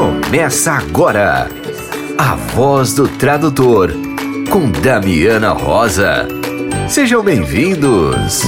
Começa 0.00 0.72
agora 0.72 1.46
a 2.16 2.34
voz 2.34 2.94
do 2.94 3.06
tradutor 3.06 3.92
com 4.50 4.70
Damiana 4.80 5.50
Rosa. 5.52 6.26
Sejam 6.88 7.22
bem-vindos. 7.22 8.40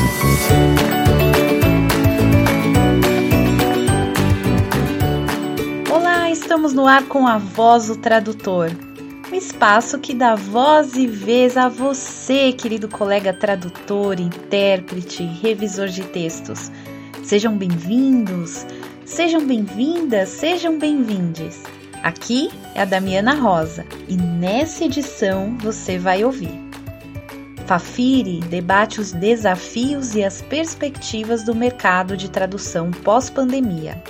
Olá, 5.90 6.30
estamos 6.30 6.72
no 6.72 6.86
ar 6.86 7.02
com 7.02 7.26
a 7.26 7.36
voz 7.36 7.88
do 7.88 7.96
tradutor. 7.96 8.70
Um 9.30 9.34
espaço 9.34 9.98
que 9.98 10.14
dá 10.14 10.34
voz 10.34 10.94
e 10.94 11.06
vez 11.06 11.58
a 11.58 11.68
você, 11.68 12.54
querido 12.54 12.88
colega 12.88 13.30
tradutor, 13.30 14.18
intérprete, 14.18 15.22
revisor 15.22 15.88
de 15.88 16.02
textos. 16.04 16.72
Sejam 17.22 17.58
bem-vindos, 17.58 18.64
sejam 19.12 19.46
bem-vindas, 19.46 20.30
sejam 20.30 20.78
bem-vindes. 20.78 21.62
Aqui 22.02 22.48
é 22.74 22.80
a 22.80 22.86
Damiana 22.86 23.34
Rosa 23.34 23.84
e 24.08 24.16
nessa 24.16 24.86
edição 24.86 25.54
você 25.58 25.98
vai 25.98 26.24
ouvir. 26.24 26.58
Fafiri 27.66 28.40
debate 28.40 29.02
os 29.02 29.12
desafios 29.12 30.14
e 30.14 30.24
as 30.24 30.40
perspectivas 30.40 31.44
do 31.44 31.54
mercado 31.54 32.16
de 32.16 32.30
tradução 32.30 32.90
pós-pandemia. 32.90 34.02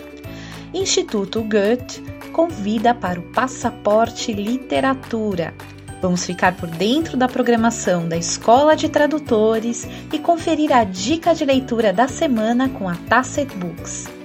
Instituto 0.73 1.43
Goethe 1.43 2.01
convida 2.33 2.95
para 2.95 3.19
o 3.19 3.25
Passaporte 3.25 4.33
Literatura. 4.33 5.53
Vamos 6.01 6.25
ficar 6.25 6.57
por 6.57 6.69
dentro 6.69 7.17
da 7.17 7.27
programação 7.27 8.09
da 8.09 8.17
Escola 8.17 8.77
de 8.77 8.89
Tradutores 8.89 9.85
e 10.13 10.19
conferir 10.21 10.73
a 10.73 10.85
dica 10.85 11.35
de 11.35 11.45
leitura 11.45 11.93
da 11.93 12.07
semana 12.07 12.69
com 12.69 12.89
a 12.89 12.95
Tacet 12.95 13.53
Books. 13.57 14.22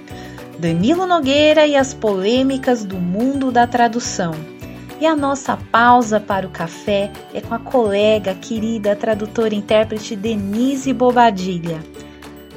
Danilo 0.58 1.06
Nogueira 1.06 1.68
e 1.68 1.76
as 1.76 1.94
polêmicas 1.94 2.84
do 2.84 2.98
mundo 2.98 3.52
da 3.52 3.64
tradução. 3.64 4.34
E 5.00 5.06
a 5.06 5.14
nossa 5.14 5.56
pausa 5.56 6.18
para 6.18 6.44
o 6.44 6.50
café 6.50 7.12
é 7.32 7.40
com 7.40 7.54
a 7.54 7.60
colega, 7.60 8.34
querida 8.34 8.96
tradutora 8.96 9.54
e 9.54 9.58
intérprete 9.58 10.16
Denise 10.16 10.92
Bobadilha. 10.92 11.78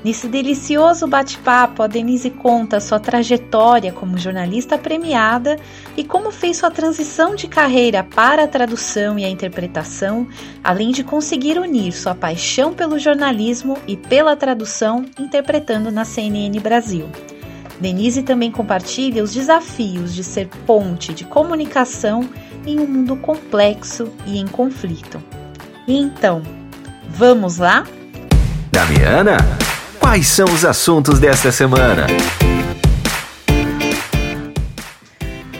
Nesse 0.03 0.27
delicioso 0.27 1.05
bate-papo, 1.05 1.83
a 1.83 1.87
Denise 1.87 2.31
conta 2.31 2.79
sua 2.79 2.99
trajetória 2.99 3.93
como 3.93 4.17
jornalista 4.17 4.79
premiada 4.79 5.57
e 5.95 6.03
como 6.03 6.31
fez 6.31 6.57
sua 6.57 6.71
transição 6.71 7.35
de 7.35 7.47
carreira 7.47 8.03
para 8.03 8.45
a 8.45 8.47
tradução 8.47 9.19
e 9.19 9.25
a 9.25 9.29
interpretação, 9.29 10.27
além 10.63 10.89
de 10.89 11.03
conseguir 11.03 11.59
unir 11.59 11.91
sua 11.91 12.15
paixão 12.15 12.73
pelo 12.73 12.97
jornalismo 12.97 13.77
e 13.87 13.95
pela 13.95 14.35
tradução 14.35 15.05
interpretando 15.19 15.91
na 15.91 16.03
CNN 16.03 16.59
Brasil. 16.59 17.07
Denise 17.81 18.21
também 18.21 18.51
compartilha 18.51 19.23
os 19.23 19.33
desafios 19.33 20.13
de 20.13 20.23
ser 20.23 20.47
ponte 20.67 21.15
de 21.15 21.25
comunicação 21.25 22.29
em 22.63 22.79
um 22.79 22.85
mundo 22.85 23.15
complexo 23.15 24.13
e 24.27 24.37
em 24.37 24.45
conflito. 24.45 25.21
E 25.87 25.97
então, 25.97 26.43
vamos 27.09 27.57
lá? 27.57 27.87
Damiana, 28.71 29.37
quais 29.99 30.27
são 30.27 30.45
os 30.45 30.63
assuntos 30.63 31.17
desta 31.17 31.51
semana? 31.51 32.05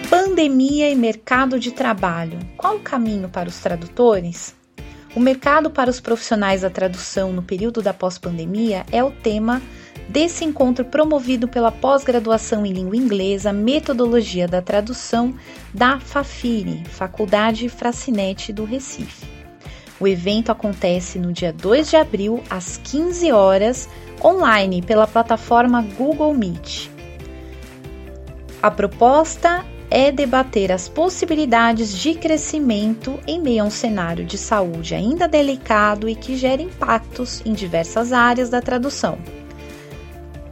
Pandemia 0.08 0.92
e 0.92 0.95
mercado 0.95 1.59
de 1.59 1.72
trabalho. 1.72 2.38
Qual 2.55 2.75
o 2.75 2.81
caminho 2.81 3.30
para 3.30 3.49
os 3.49 3.58
tradutores? 3.58 4.53
O 5.16 5.19
mercado 5.19 5.72
para 5.72 5.89
os 5.89 5.99
profissionais 5.99 6.61
da 6.61 6.69
tradução 6.69 7.33
no 7.33 7.42
período 7.42 7.81
da 7.81 7.94
pós-pandemia 7.94 8.86
é 8.92 9.03
o 9.03 9.09
tema 9.09 9.59
desse 10.07 10.44
encontro 10.44 10.85
promovido 10.85 11.47
pela 11.47 11.71
pós-graduação 11.71 12.66
em 12.66 12.73
língua 12.73 12.97
inglesa 12.97 13.53
Metodologia 13.53 14.47
da 14.47 14.61
Tradução 14.61 15.33
da 15.73 15.99
Fafiri, 15.99 16.83
Faculdade 16.85 17.69
Fracinete 17.69 18.52
do 18.52 18.66
Recife. 18.66 19.25
O 19.99 20.08
evento 20.08 20.52
acontece 20.52 21.20
no 21.20 21.31
dia 21.31 21.53
2 21.53 21.92
de 21.92 21.95
abril, 21.95 22.43
às 22.49 22.77
15 22.77 23.31
horas, 23.31 23.87
online 24.23 24.81
pela 24.81 25.05
plataforma 25.05 25.81
Google 25.95 26.33
Meet. 26.33 26.89
A 28.61 28.71
proposta 28.71 29.64
é 29.92 30.11
debater 30.11 30.71
as 30.71 30.87
possibilidades 30.87 31.95
de 31.97 32.15
crescimento 32.15 33.20
em 33.27 33.42
meio 33.42 33.64
a 33.64 33.65
um 33.65 33.70
cenário 33.70 34.23
de 34.23 34.37
saúde 34.37 34.95
ainda 34.95 35.27
delicado 35.27 36.08
e 36.08 36.15
que 36.15 36.37
gera 36.37 36.61
impactos 36.61 37.42
em 37.45 37.53
diversas 37.53 38.14
áreas 38.14 38.49
da 38.49 38.61
tradução. 38.61 39.20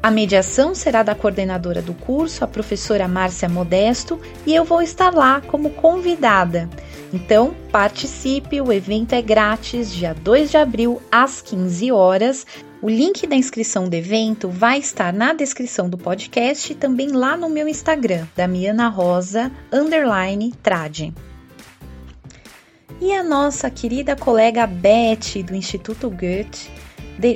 A 0.01 0.09
mediação 0.09 0.73
será 0.73 1.03
da 1.03 1.13
coordenadora 1.13 1.81
do 1.81 1.93
curso, 1.93 2.43
a 2.43 2.47
professora 2.47 3.05
Márcia 3.05 3.49
Modesto, 3.49 4.19
e 4.45 4.55
eu 4.55 4.63
vou 4.63 4.81
estar 4.81 5.13
lá 5.13 5.41
como 5.41 5.71
convidada. 5.71 6.69
Então, 7.13 7.53
participe, 7.69 8.61
o 8.61 8.71
evento 8.71 9.13
é 9.13 9.21
grátis, 9.21 9.93
dia 9.93 10.13
2 10.13 10.51
de 10.51 10.57
abril, 10.57 11.01
às 11.11 11.41
15 11.41 11.91
horas. 11.91 12.47
O 12.81 12.89
link 12.89 13.27
da 13.27 13.35
inscrição 13.35 13.89
do 13.89 13.93
evento 13.93 14.47
vai 14.47 14.79
estar 14.79 15.11
na 15.11 15.33
descrição 15.33 15.89
do 15.89 15.97
podcast 15.97 16.71
e 16.71 16.75
também 16.75 17.11
lá 17.11 17.35
no 17.35 17.49
meu 17.49 17.67
Instagram, 17.67 18.25
Damiana 18.37 18.87
Rosa, 18.87 19.51
underline, 19.69 20.53
trade. 20.63 21.13
E 23.01 23.11
a 23.11 23.21
nossa 23.21 23.69
querida 23.69 24.15
colega 24.15 24.65
Beth, 24.65 25.43
do 25.45 25.55
Instituto 25.55 26.09
Goethe, 26.09 26.69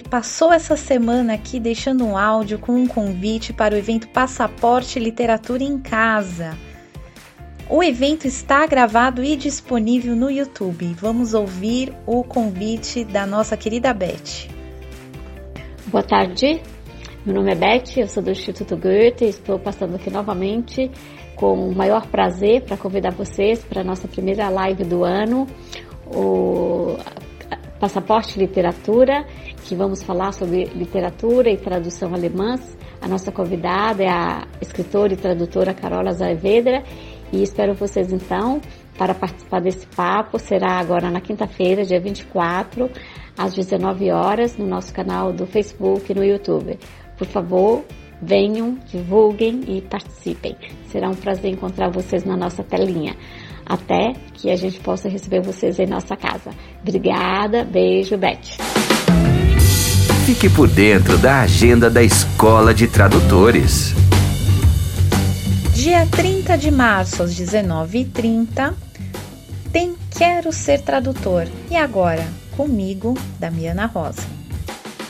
passou 0.09 0.53
essa 0.53 0.77
semana 0.77 1.33
aqui 1.33 1.59
deixando 1.59 2.05
um 2.05 2.17
áudio 2.17 2.57
com 2.57 2.73
um 2.73 2.87
convite 2.87 3.51
para 3.51 3.75
o 3.75 3.77
evento 3.77 4.07
Passaporte 4.07 4.99
Literatura 4.99 5.63
em 5.63 5.77
Casa. 5.77 6.57
O 7.69 7.83
evento 7.83 8.25
está 8.25 8.65
gravado 8.65 9.23
e 9.23 9.35
disponível 9.35 10.15
no 10.15 10.29
YouTube. 10.29 10.93
Vamos 10.99 11.33
ouvir 11.33 11.93
o 12.05 12.23
convite 12.23 13.03
da 13.03 13.25
nossa 13.25 13.57
querida 13.57 13.93
Beth. 13.93 14.47
Boa 15.87 16.03
tarde, 16.03 16.61
meu 17.25 17.35
nome 17.35 17.51
é 17.51 17.55
Beth, 17.55 17.97
eu 17.97 18.07
sou 18.07 18.23
do 18.23 18.31
Instituto 18.31 18.77
Goethe, 18.77 19.25
estou 19.25 19.59
passando 19.59 19.95
aqui 19.95 20.09
novamente 20.09 20.89
com 21.35 21.69
o 21.69 21.75
maior 21.75 22.07
prazer 22.07 22.61
para 22.61 22.77
convidar 22.77 23.11
vocês 23.11 23.59
para 23.59 23.81
a 23.81 23.83
nossa 23.83 24.07
primeira 24.07 24.49
live 24.49 24.83
do 24.83 25.03
ano, 25.03 25.47
o 26.05 26.97
Passaporte 27.83 28.39
Literatura, 28.39 29.27
que 29.65 29.75
vamos 29.75 30.01
falar 30.01 30.31
sobre 30.31 30.63
literatura 30.73 31.49
e 31.49 31.57
tradução 31.57 32.13
alemãs. 32.13 32.77
A 33.01 33.09
nossa 33.09 33.29
convidada 33.29 34.01
é 34.01 34.07
a 34.07 34.47
escritora 34.61 35.11
e 35.11 35.17
tradutora 35.17 35.73
Carola 35.73 36.11
Azevedra 36.11 36.81
e 37.29 37.43
espero 37.43 37.73
vocês 37.73 38.13
então 38.13 38.61
para 38.97 39.13
participar 39.13 39.59
desse 39.59 39.85
papo. 39.87 40.39
Será 40.39 40.79
agora 40.79 41.11
na 41.11 41.19
quinta-feira, 41.19 41.83
dia 41.83 41.99
24, 41.99 42.89
às 43.37 43.53
19 43.53 44.11
horas, 44.11 44.55
no 44.55 44.65
nosso 44.65 44.93
canal 44.93 45.33
do 45.33 45.45
Facebook 45.45 46.09
e 46.09 46.15
no 46.15 46.23
YouTube. 46.23 46.79
Por 47.17 47.27
favor, 47.27 47.83
venham, 48.21 48.77
divulguem 48.85 49.59
e 49.67 49.81
participem. 49.81 50.55
Será 50.85 51.09
um 51.09 51.15
prazer 51.15 51.51
encontrar 51.51 51.91
vocês 51.91 52.23
na 52.23 52.37
nossa 52.37 52.63
telinha 52.63 53.17
até 53.65 54.13
que 54.33 54.49
a 54.49 54.55
gente 54.55 54.79
possa 54.79 55.09
receber 55.09 55.41
vocês 55.41 55.79
em 55.79 55.85
nossa 55.85 56.15
casa. 56.15 56.51
Obrigada, 56.81 57.63
beijo, 57.63 58.17
Beth. 58.17 58.57
Fique 60.25 60.49
por 60.49 60.69
dentro 60.69 61.17
da 61.17 61.41
agenda 61.41 61.89
da 61.89 62.01
Escola 62.01 62.73
de 62.73 62.87
Tradutores. 62.87 63.93
Dia 65.73 66.07
30 66.07 66.57
de 66.57 66.71
março, 66.71 67.23
às 67.23 67.35
19h30, 67.35 68.73
tem 69.71 69.95
Quero 70.17 70.53
Ser 70.53 70.81
Tradutor. 70.81 71.47
E 71.69 71.75
agora, 71.75 72.25
comigo, 72.55 73.17
Damiana 73.37 73.85
Rosa. 73.85 74.21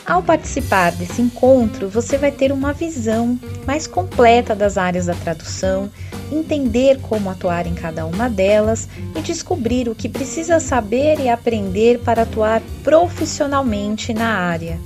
Ao 0.06 0.22
participar 0.22 0.92
desse 0.92 1.22
encontro, 1.22 1.88
você 1.88 2.18
vai 2.18 2.30
ter 2.30 2.52
uma 2.52 2.72
visão 2.72 3.38
mais 3.66 3.86
completa 3.86 4.54
das 4.54 4.76
áreas 4.76 5.06
da 5.06 5.14
tradução 5.14 5.90
entender 6.30 6.98
como 7.00 7.30
atuar 7.30 7.66
em 7.66 7.74
cada 7.74 8.06
uma 8.06 8.28
delas 8.28 8.88
e 9.16 9.20
descobrir 9.20 9.88
o 9.88 9.94
que 9.94 10.08
precisa 10.08 10.60
saber 10.60 11.20
e 11.20 11.28
aprender 11.28 12.00
para 12.00 12.22
atuar 12.22 12.62
profissionalmente 12.82 14.12
na 14.12 14.28
área, 14.28 14.78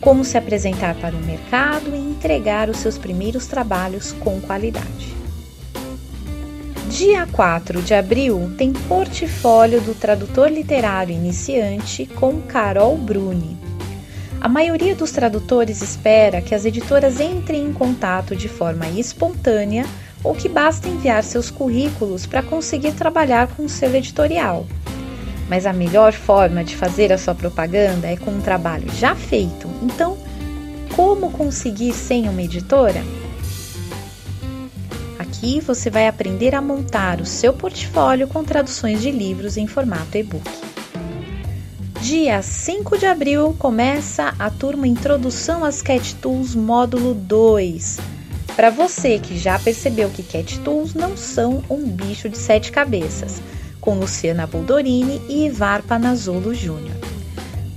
como 0.00 0.24
se 0.24 0.38
apresentar 0.38 0.94
para 0.96 1.16
o 1.16 1.20
mercado 1.20 1.94
e 1.94 1.98
entregar 1.98 2.68
os 2.68 2.78
seus 2.78 2.96
primeiros 2.96 3.46
trabalhos 3.46 4.12
com 4.12 4.40
qualidade. 4.40 5.16
Dia 6.88 7.26
4 7.30 7.82
de 7.82 7.92
abril 7.92 8.50
tem 8.56 8.72
portfólio 8.72 9.80
do 9.82 9.94
tradutor 9.94 10.50
literário 10.50 11.14
iniciante 11.14 12.06
com 12.06 12.40
Carol 12.40 12.96
Bruni. 12.96 13.57
A 14.40 14.48
maioria 14.48 14.94
dos 14.94 15.10
tradutores 15.10 15.82
espera 15.82 16.40
que 16.40 16.54
as 16.54 16.64
editoras 16.64 17.18
entrem 17.18 17.64
em 17.64 17.72
contato 17.72 18.36
de 18.36 18.48
forma 18.48 18.88
espontânea 18.88 19.84
ou 20.22 20.32
que 20.32 20.48
basta 20.48 20.88
enviar 20.88 21.24
seus 21.24 21.50
currículos 21.50 22.24
para 22.24 22.42
conseguir 22.42 22.92
trabalhar 22.92 23.48
com 23.48 23.64
o 23.64 23.68
selo 23.68 23.96
editorial. 23.96 24.64
Mas 25.48 25.66
a 25.66 25.72
melhor 25.72 26.12
forma 26.12 26.62
de 26.62 26.76
fazer 26.76 27.12
a 27.12 27.18
sua 27.18 27.34
propaganda 27.34 28.06
é 28.06 28.16
com 28.16 28.30
um 28.30 28.40
trabalho 28.40 28.88
já 28.94 29.16
feito. 29.16 29.68
Então, 29.82 30.16
como 30.94 31.32
conseguir 31.32 31.92
sem 31.92 32.28
uma 32.28 32.42
editora? 32.42 33.02
Aqui 35.18 35.60
você 35.60 35.90
vai 35.90 36.06
aprender 36.06 36.54
a 36.54 36.62
montar 36.62 37.20
o 37.20 37.26
seu 37.26 37.52
portfólio 37.52 38.28
com 38.28 38.44
traduções 38.44 39.02
de 39.02 39.10
livros 39.10 39.56
em 39.56 39.66
formato 39.66 40.16
e-book. 40.16 40.48
Dia 42.00 42.40
5 42.40 42.96
de 42.96 43.06
abril 43.06 43.56
começa 43.58 44.32
a 44.38 44.48
turma 44.50 44.86
Introdução 44.86 45.64
às 45.64 45.82
Cat 45.82 46.14
Tools 46.14 46.54
módulo 46.54 47.12
2. 47.12 47.98
Para 48.54 48.70
você 48.70 49.18
que 49.18 49.36
já 49.36 49.58
percebeu 49.58 50.08
que 50.08 50.22
Cat 50.22 50.60
Tools 50.60 50.94
não 50.94 51.16
são 51.16 51.62
um 51.68 51.88
bicho 51.88 52.28
de 52.28 52.38
sete 52.38 52.70
cabeças, 52.70 53.42
com 53.80 53.98
Luciana 53.98 54.46
Boldorini 54.46 55.20
e 55.28 55.46
Ivar 55.46 55.82
Panazzolo 55.82 56.54
Jr. 56.54 56.96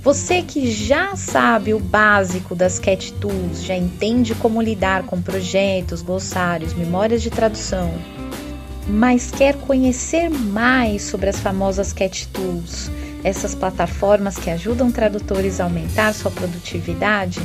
Você 0.02 0.40
que 0.40 0.70
já 0.70 1.16
sabe 1.16 1.74
o 1.74 1.80
básico 1.80 2.54
das 2.54 2.78
Cat 2.78 3.12
Tools, 3.14 3.64
já 3.64 3.76
entende 3.76 4.36
como 4.36 4.62
lidar 4.62 5.02
com 5.02 5.20
projetos, 5.20 6.00
glossários, 6.00 6.74
memórias 6.74 7.22
de 7.22 7.30
tradução, 7.30 7.92
mas 8.86 9.32
quer 9.32 9.56
conhecer 9.56 10.30
mais 10.30 11.02
sobre 11.02 11.28
as 11.28 11.40
famosas 11.40 11.92
Cat 11.92 12.28
Tools, 12.28 12.88
essas 13.24 13.54
plataformas 13.54 14.36
que 14.36 14.50
ajudam 14.50 14.90
tradutores 14.90 15.60
a 15.60 15.64
aumentar 15.64 16.12
sua 16.12 16.30
produtividade, 16.30 17.40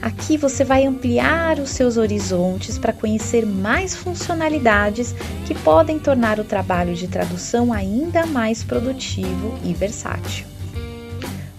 aqui 0.00 0.36
você 0.36 0.64
vai 0.64 0.86
ampliar 0.86 1.58
os 1.58 1.70
seus 1.70 1.96
horizontes 1.96 2.78
para 2.78 2.92
conhecer 2.92 3.44
mais 3.46 3.96
funcionalidades 3.96 5.14
que 5.46 5.54
podem 5.54 5.98
tornar 5.98 6.38
o 6.38 6.44
trabalho 6.44 6.94
de 6.94 7.08
tradução 7.08 7.72
ainda 7.72 8.26
mais 8.26 8.62
produtivo 8.62 9.58
e 9.64 9.72
versátil. 9.72 10.44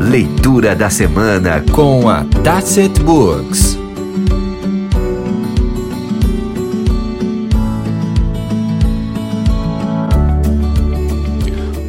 Leitura 0.10 0.76
da 0.76 0.90
semana 0.90 1.64
com 1.72 2.10
a 2.10 2.24
Tacit 2.44 3.00
Books. 3.04 3.78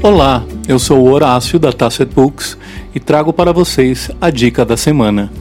Olá, 0.03 0.45
eu 0.69 0.79
sou 0.79 0.99
o 0.99 1.11
Horácio 1.11 1.59
da 1.59 1.73
Tacit 1.73 2.15
Books 2.15 2.59
e 2.95 3.01
trago 3.01 3.33
para 3.33 3.55
vocês 3.55 4.11
a 4.21 4.29
dica 4.29 4.67
da 4.67 4.77
semana. 4.77 5.33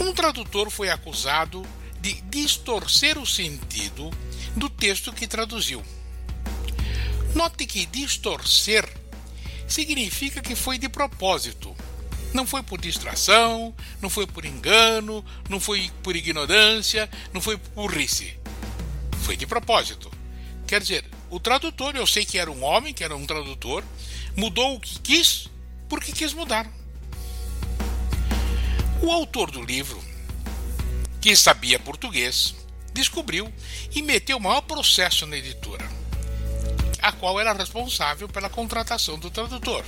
Um 0.00 0.14
tradutor 0.14 0.70
foi 0.70 0.88
acusado 0.88 1.66
de 2.00 2.14
distorcer 2.22 3.18
o 3.18 3.26
sentido 3.26 4.10
do 4.56 4.70
texto 4.70 5.12
que 5.12 5.26
traduziu. 5.26 5.84
Note 7.34 7.66
que 7.66 7.84
distorcer 7.84 8.88
significa 9.68 10.40
que 10.40 10.54
foi 10.54 10.78
de 10.78 10.88
propósito. 10.88 11.76
Não 12.32 12.46
foi 12.46 12.62
por 12.62 12.80
distração, 12.80 13.74
não 14.00 14.08
foi 14.08 14.26
por 14.26 14.44
engano, 14.44 15.24
não 15.48 15.58
foi 15.58 15.90
por 16.02 16.14
ignorância, 16.14 17.10
não 17.32 17.40
foi 17.40 17.56
por 17.56 17.90
burrice 17.90 18.40
foi 19.30 19.36
de 19.36 19.46
propósito. 19.46 20.10
Quer 20.66 20.80
dizer, 20.80 21.04
o 21.30 21.38
tradutor, 21.38 21.94
eu 21.94 22.04
sei 22.04 22.24
que 22.24 22.36
era 22.36 22.50
um 22.50 22.64
homem, 22.64 22.92
que 22.92 23.04
era 23.04 23.14
um 23.14 23.24
tradutor, 23.24 23.84
mudou 24.36 24.74
o 24.74 24.80
que 24.80 24.98
quis 24.98 25.48
porque 25.88 26.10
quis 26.10 26.32
mudar. 26.32 26.68
O 29.00 29.10
autor 29.12 29.52
do 29.52 29.62
livro, 29.62 30.02
que 31.20 31.36
sabia 31.36 31.78
português, 31.78 32.56
descobriu 32.92 33.52
e 33.94 34.02
meteu 34.02 34.38
o 34.38 34.40
maior 34.40 34.62
processo 34.62 35.26
na 35.26 35.36
editora, 35.36 35.88
a 37.00 37.12
qual 37.12 37.38
era 37.38 37.52
responsável 37.52 38.28
pela 38.28 38.50
contratação 38.50 39.16
do 39.16 39.30
tradutor. 39.30 39.84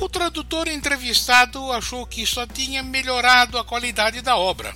O 0.00 0.08
tradutor 0.08 0.68
entrevistado 0.68 1.70
achou 1.72 2.06
que 2.06 2.24
só 2.26 2.46
tinha 2.46 2.82
melhorado 2.82 3.58
a 3.58 3.64
qualidade 3.64 4.20
da 4.22 4.36
obra 4.36 4.74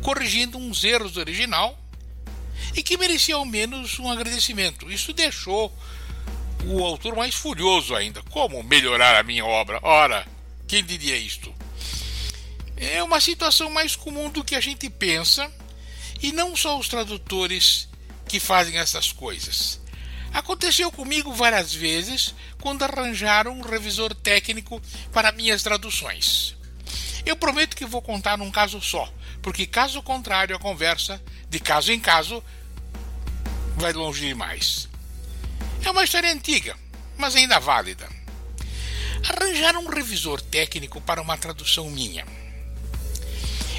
corrigindo 0.00 0.58
uns 0.58 0.82
erros 0.82 1.12
do 1.12 1.20
original 1.20 1.78
e 2.74 2.82
que 2.82 2.96
merecia 2.96 3.34
ao 3.34 3.44
menos 3.44 3.98
um 3.98 4.10
agradecimento. 4.10 4.90
Isso 4.90 5.12
deixou 5.12 5.72
o 6.64 6.84
autor 6.84 7.16
mais 7.16 7.34
furioso 7.34 7.94
ainda. 7.94 8.22
Como 8.24 8.62
melhorar 8.62 9.16
a 9.16 9.22
minha 9.22 9.44
obra? 9.44 9.78
Ora, 9.82 10.26
quem 10.66 10.84
diria 10.84 11.16
isto? 11.16 11.54
É 12.76 13.02
uma 13.02 13.20
situação 13.20 13.70
mais 13.70 13.94
comum 13.94 14.30
do 14.30 14.44
que 14.44 14.54
a 14.54 14.60
gente 14.60 14.88
pensa, 14.88 15.50
e 16.22 16.32
não 16.32 16.56
só 16.56 16.78
os 16.78 16.88
tradutores 16.88 17.88
que 18.26 18.40
fazem 18.40 18.78
essas 18.78 19.12
coisas. 19.12 19.79
Aconteceu 20.32 20.90
comigo 20.92 21.32
várias 21.32 21.74
vezes 21.74 22.34
quando 22.60 22.82
arranjaram 22.82 23.52
um 23.52 23.62
revisor 23.62 24.14
técnico 24.14 24.80
para 25.12 25.32
minhas 25.32 25.62
traduções. 25.62 26.56
Eu 27.26 27.36
prometo 27.36 27.76
que 27.76 27.84
vou 27.84 28.00
contar 28.00 28.38
num 28.38 28.50
caso 28.50 28.80
só, 28.80 29.12
porque 29.42 29.66
caso 29.66 30.02
contrário 30.02 30.54
a 30.54 30.58
conversa, 30.58 31.20
de 31.48 31.58
caso 31.58 31.92
em 31.92 32.00
caso, 32.00 32.42
vai 33.76 33.92
longe 33.92 34.26
demais. 34.26 34.88
É 35.84 35.90
uma 35.90 36.04
história 36.04 36.32
antiga, 36.32 36.76
mas 37.16 37.34
ainda 37.34 37.58
válida. 37.58 38.08
Arranjar 39.28 39.76
um 39.76 39.88
revisor 39.88 40.40
técnico 40.40 41.00
para 41.00 41.20
uma 41.20 41.36
tradução 41.36 41.90
minha. 41.90 42.24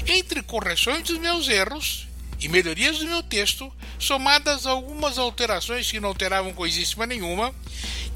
Entre 0.06 0.42
correções 0.42 1.02
dos 1.02 1.18
meus 1.18 1.48
erros 1.48 2.08
e 2.42 2.48
melhorias 2.48 2.98
do 2.98 3.06
meu 3.06 3.22
texto, 3.22 3.72
somadas 3.98 4.66
a 4.66 4.70
algumas 4.70 5.16
alterações 5.16 5.90
que 5.90 6.00
não 6.00 6.08
alteravam 6.08 6.52
coisíssima 6.52 7.06
nenhuma, 7.06 7.54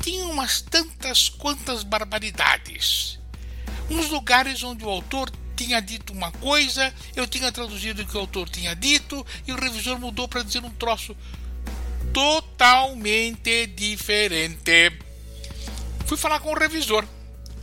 tinha 0.02 0.26
umas 0.26 0.60
tantas 0.60 1.28
quantas 1.28 1.82
barbaridades. 1.82 3.18
Uns 3.88 4.08
lugares 4.08 4.62
onde 4.62 4.84
o 4.84 4.88
autor 4.88 5.30
tinha 5.56 5.80
dito 5.80 6.12
uma 6.12 6.32
coisa, 6.32 6.92
eu 7.14 7.26
tinha 7.26 7.52
traduzido 7.52 8.02
o 8.02 8.06
que 8.06 8.16
o 8.16 8.20
autor 8.20 8.48
tinha 8.48 8.74
dito, 8.74 9.24
e 9.46 9.52
o 9.52 9.60
revisor 9.60 9.98
mudou 9.98 10.26
para 10.26 10.42
dizer 10.42 10.64
um 10.64 10.70
troço 10.70 11.16
totalmente 12.12 13.66
diferente. 13.68 14.92
Fui 16.04 16.16
falar 16.16 16.40
com 16.40 16.50
o 16.50 16.58
revisor, 16.58 17.06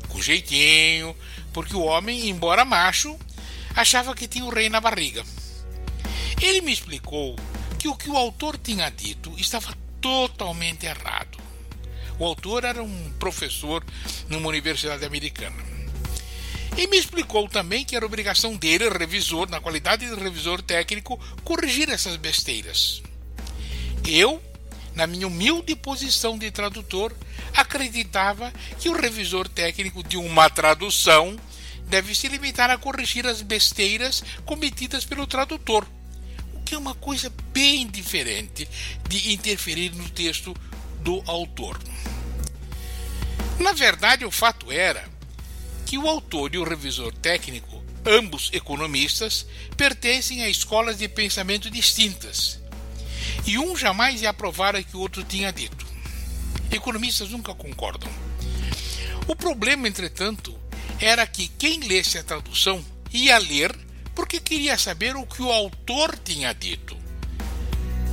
com 0.08 0.22
jeitinho, 0.22 1.16
porque 1.52 1.76
o 1.76 1.84
homem, 1.84 2.30
embora 2.30 2.66
macho, 2.66 3.18
achava 3.76 4.16
que 4.16 4.28
tinha 4.28 4.46
o 4.46 4.50
rei 4.50 4.70
na 4.70 4.80
barriga. 4.80 5.24
Ele 6.44 6.60
me 6.60 6.74
explicou 6.74 7.38
que 7.80 7.88
o 7.88 7.96
que 7.96 8.10
o 8.10 8.18
autor 8.18 8.58
tinha 8.58 8.90
dito 8.90 9.34
estava 9.38 9.74
totalmente 10.02 10.86
errado. 10.86 11.38
O 12.20 12.26
autor 12.26 12.66
era 12.66 12.84
um 12.84 13.14
professor 13.18 13.82
numa 14.28 14.50
universidade 14.50 15.06
americana. 15.06 15.56
E 16.78 16.86
me 16.88 16.98
explicou 16.98 17.48
também 17.48 17.86
que 17.86 17.96
era 17.96 18.06
obrigação 18.06 18.58
dele, 18.58 18.90
revisor, 18.90 19.50
na 19.50 19.62
qualidade 19.62 20.06
de 20.06 20.14
revisor 20.22 20.62
técnico, 20.62 21.18
corrigir 21.46 21.90
essas 21.90 22.18
besteiras. 22.18 23.02
Eu, 24.06 24.44
na 24.94 25.08
minha 25.08 25.28
humilde 25.28 25.78
posição 25.78 26.38
de 26.38 26.52
tradutor, 26.52 27.16
acreditava 27.56 28.52
que 28.82 28.90
o 28.90 29.00
revisor 29.00 29.48
técnico 29.48 30.04
de 30.04 30.18
uma 30.18 30.50
tradução 30.50 31.38
deve 31.86 32.14
se 32.14 32.28
limitar 32.28 32.70
a 32.70 32.78
corrigir 32.78 33.26
as 33.26 33.42
besteiras 33.42 34.22
cometidas 34.46 35.06
pelo 35.06 35.26
tradutor, 35.26 35.88
que 36.74 36.76
é 36.76 36.80
uma 36.80 36.96
coisa 36.96 37.32
bem 37.54 37.86
diferente 37.86 38.68
de 39.08 39.32
interferir 39.32 39.94
no 39.94 40.10
texto 40.10 40.56
do 41.02 41.22
autor. 41.28 41.80
Na 43.60 43.74
verdade, 43.74 44.26
o 44.26 44.32
fato 44.32 44.72
era 44.72 45.08
que 45.86 46.00
o 46.00 46.10
autor 46.10 46.56
e 46.56 46.58
o 46.58 46.64
revisor 46.64 47.14
técnico, 47.14 47.84
ambos 48.04 48.50
economistas, 48.54 49.46
pertencem 49.78 50.42
a 50.42 50.50
escolas 50.50 50.98
de 50.98 51.08
pensamento 51.08 51.70
distintas. 51.70 52.60
E 53.46 53.60
um 53.60 53.78
jamais 53.78 54.24
ia 54.24 54.32
aprovar 54.32 54.76
o 54.76 54.84
que 54.84 54.98
o 54.98 55.00
outro 55.00 55.24
tinha 55.24 55.54
dito. 55.54 55.86
Economistas 56.72 57.30
nunca 57.30 57.54
concordam. 57.54 58.12
O 59.28 59.36
problema, 59.36 59.88
entretanto, 59.88 60.60
era 61.00 61.28
que 61.28 61.50
quem 61.50 61.82
lesse 61.82 62.18
a 62.18 62.24
tradução 62.24 62.84
ia 63.12 63.38
ler 63.38 63.78
porque 64.16 64.40
queria 64.40 64.78
saber 64.78 65.16
o 65.16 65.26
que 65.26 65.42
o 65.42 65.52
autor 65.52 66.18
tinha 66.18 66.54
dito, 66.54 66.98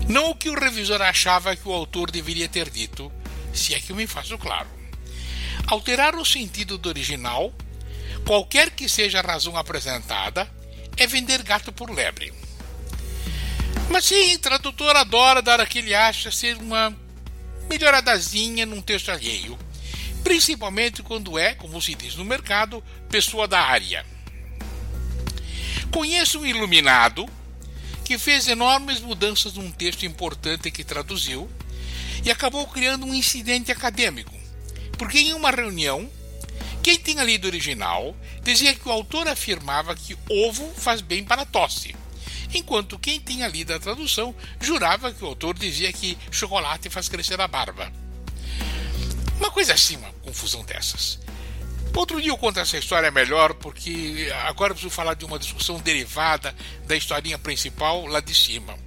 não 0.08 0.30
o 0.30 0.34
que 0.34 0.50
o 0.50 0.58
revisor 0.58 1.00
achava 1.02 1.54
que 1.54 1.68
o 1.68 1.72
autor 1.72 2.10
deveria 2.10 2.48
ter 2.48 2.70
dito, 2.70 3.12
se 3.52 3.74
é 3.74 3.80
que 3.80 3.92
eu 3.92 3.96
me 3.96 4.06
faço 4.06 4.36
claro. 4.38 4.68
Alterar 5.66 6.16
o 6.16 6.24
sentido 6.24 6.78
do 6.78 6.88
original, 6.88 7.52
qualquer 8.26 8.70
que 8.70 8.88
seja 8.88 9.20
a 9.20 9.22
razão 9.22 9.56
apresentada, 9.56 10.50
é 10.96 11.06
vender 11.06 11.42
gato 11.42 11.72
por 11.72 11.90
lebre. 11.90 12.32
Mas 13.90 14.04
sim, 14.04 14.38
tradutor 14.38 14.96
adora 14.96 15.42
dar 15.42 15.60
aquele 15.60 15.94
acha 15.94 16.30
ser 16.30 16.56
uma 16.56 16.96
melhoradazinha 17.68 18.64
num 18.66 18.80
texto 18.80 19.10
alheio 19.10 19.58
principalmente 20.22 21.02
quando 21.02 21.38
é, 21.38 21.54
como 21.54 21.80
se 21.80 21.94
diz 21.94 22.14
no 22.14 22.24
mercado, 22.24 22.82
pessoa 23.08 23.48
da 23.48 23.60
área. 23.60 24.04
Conheço 25.90 26.38
um 26.38 26.46
iluminado 26.46 27.28
que 28.04 28.16
fez 28.16 28.46
enormes 28.46 29.00
mudanças 29.00 29.54
num 29.54 29.70
texto 29.70 30.06
importante 30.06 30.70
que 30.70 30.84
traduziu 30.84 31.50
e 32.24 32.30
acabou 32.30 32.66
criando 32.68 33.06
um 33.06 33.14
incidente 33.14 33.72
acadêmico, 33.72 34.32
porque 34.96 35.18
em 35.18 35.32
uma 35.32 35.50
reunião, 35.50 36.08
quem 36.82 36.96
tinha 36.96 37.24
lido 37.24 37.44
o 37.44 37.48
original 37.48 38.16
dizia 38.42 38.74
que 38.74 38.88
o 38.88 38.92
autor 38.92 39.26
afirmava 39.26 39.94
que 39.96 40.16
ovo 40.28 40.72
faz 40.76 41.00
bem 41.00 41.24
para 41.24 41.42
a 41.42 41.46
tosse, 41.46 41.94
enquanto 42.54 42.98
quem 42.98 43.18
tinha 43.18 43.48
lido 43.48 43.74
a 43.74 43.80
tradução 43.80 44.34
jurava 44.60 45.12
que 45.12 45.24
o 45.24 45.28
autor 45.28 45.58
dizia 45.58 45.92
que 45.92 46.16
chocolate 46.30 46.88
faz 46.88 47.08
crescer 47.08 47.40
a 47.40 47.48
barba. 47.48 47.92
Uma 49.38 49.50
coisa 49.50 49.74
assim, 49.74 49.96
uma 49.96 50.12
confusão 50.22 50.64
dessas. 50.64 51.18
Outro 51.94 52.20
dia 52.20 52.30
eu 52.30 52.38
conto 52.38 52.60
essa 52.60 52.78
história 52.78 53.10
melhor, 53.10 53.54
porque 53.54 54.32
agora 54.44 54.70
eu 54.70 54.74
preciso 54.74 54.94
falar 54.94 55.14
de 55.14 55.24
uma 55.24 55.38
discussão 55.38 55.78
derivada 55.78 56.54
da 56.86 56.96
historinha 56.96 57.38
principal 57.38 58.06
lá 58.06 58.20
de 58.20 58.34
cima. 58.34 58.78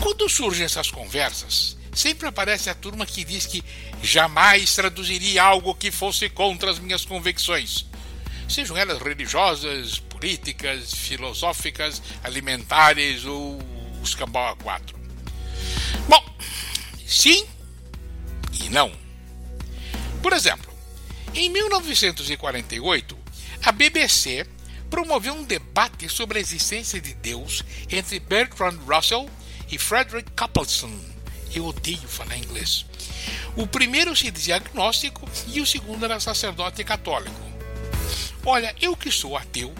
Quando 0.00 0.28
surgem 0.28 0.64
essas 0.64 0.90
conversas, 0.90 1.76
sempre 1.94 2.26
aparece 2.26 2.68
a 2.68 2.74
turma 2.74 3.06
que 3.06 3.24
diz 3.24 3.46
que 3.46 3.62
jamais 4.02 4.74
traduziria 4.74 5.44
algo 5.44 5.74
que 5.74 5.92
fosse 5.92 6.28
contra 6.28 6.70
as 6.70 6.78
minhas 6.78 7.04
convicções, 7.04 7.86
sejam 8.48 8.76
elas 8.76 9.00
religiosas, 9.00 10.00
políticas, 10.00 10.92
filosóficas, 10.92 12.02
alimentares 12.24 13.24
ou 13.24 13.60
os 14.02 14.14
cambau 14.14 14.48
a 14.48 14.56
quatro. 14.56 14.98
Bom, 16.08 16.24
sim, 17.06 17.46
e 18.60 18.68
não. 18.68 18.92
Por 20.20 20.32
exemplo, 20.32 20.71
em 21.34 21.48
1948, 21.48 23.18
a 23.64 23.72
BBC 23.72 24.46
promoveu 24.90 25.32
um 25.32 25.44
debate 25.44 26.08
sobre 26.08 26.38
a 26.38 26.40
existência 26.40 27.00
de 27.00 27.14
Deus 27.14 27.62
entre 27.90 28.20
Bertrand 28.20 28.78
Russell 28.86 29.28
e 29.70 29.78
Frederick 29.78 30.30
Coupleson. 30.32 30.92
Eu 31.54 31.64
odeio 31.64 32.06
falar 32.06 32.36
inglês. 32.36 32.84
O 33.56 33.66
primeiro 33.66 34.14
se 34.14 34.30
dizia 34.30 34.56
agnóstico 34.56 35.26
e 35.48 35.60
o 35.60 35.66
segundo 35.66 36.04
era 36.04 36.20
sacerdote 36.20 36.84
católico. 36.84 37.40
Olha, 38.44 38.74
eu 38.80 38.94
que 38.94 39.10
sou 39.10 39.36
ateu, 39.36 39.74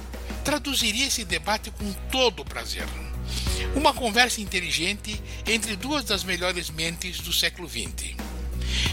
traduziria 0.44 1.06
esse 1.06 1.24
debate 1.24 1.70
com 1.70 1.92
todo 2.10 2.44
prazer. 2.44 2.86
Uma 3.74 3.92
conversa 3.92 4.40
inteligente 4.40 5.20
entre 5.46 5.76
duas 5.76 6.04
das 6.04 6.24
melhores 6.24 6.70
mentes 6.70 7.18
do 7.20 7.32
século 7.32 7.68
XX. 7.68 8.16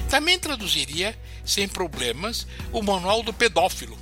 Também 0.09 0.39
traduziria, 0.39 1.17
sem 1.45 1.67
problemas, 1.67 2.47
o 2.71 2.81
Manual 2.81 3.23
do 3.23 3.33
Pedófilo. 3.33 3.97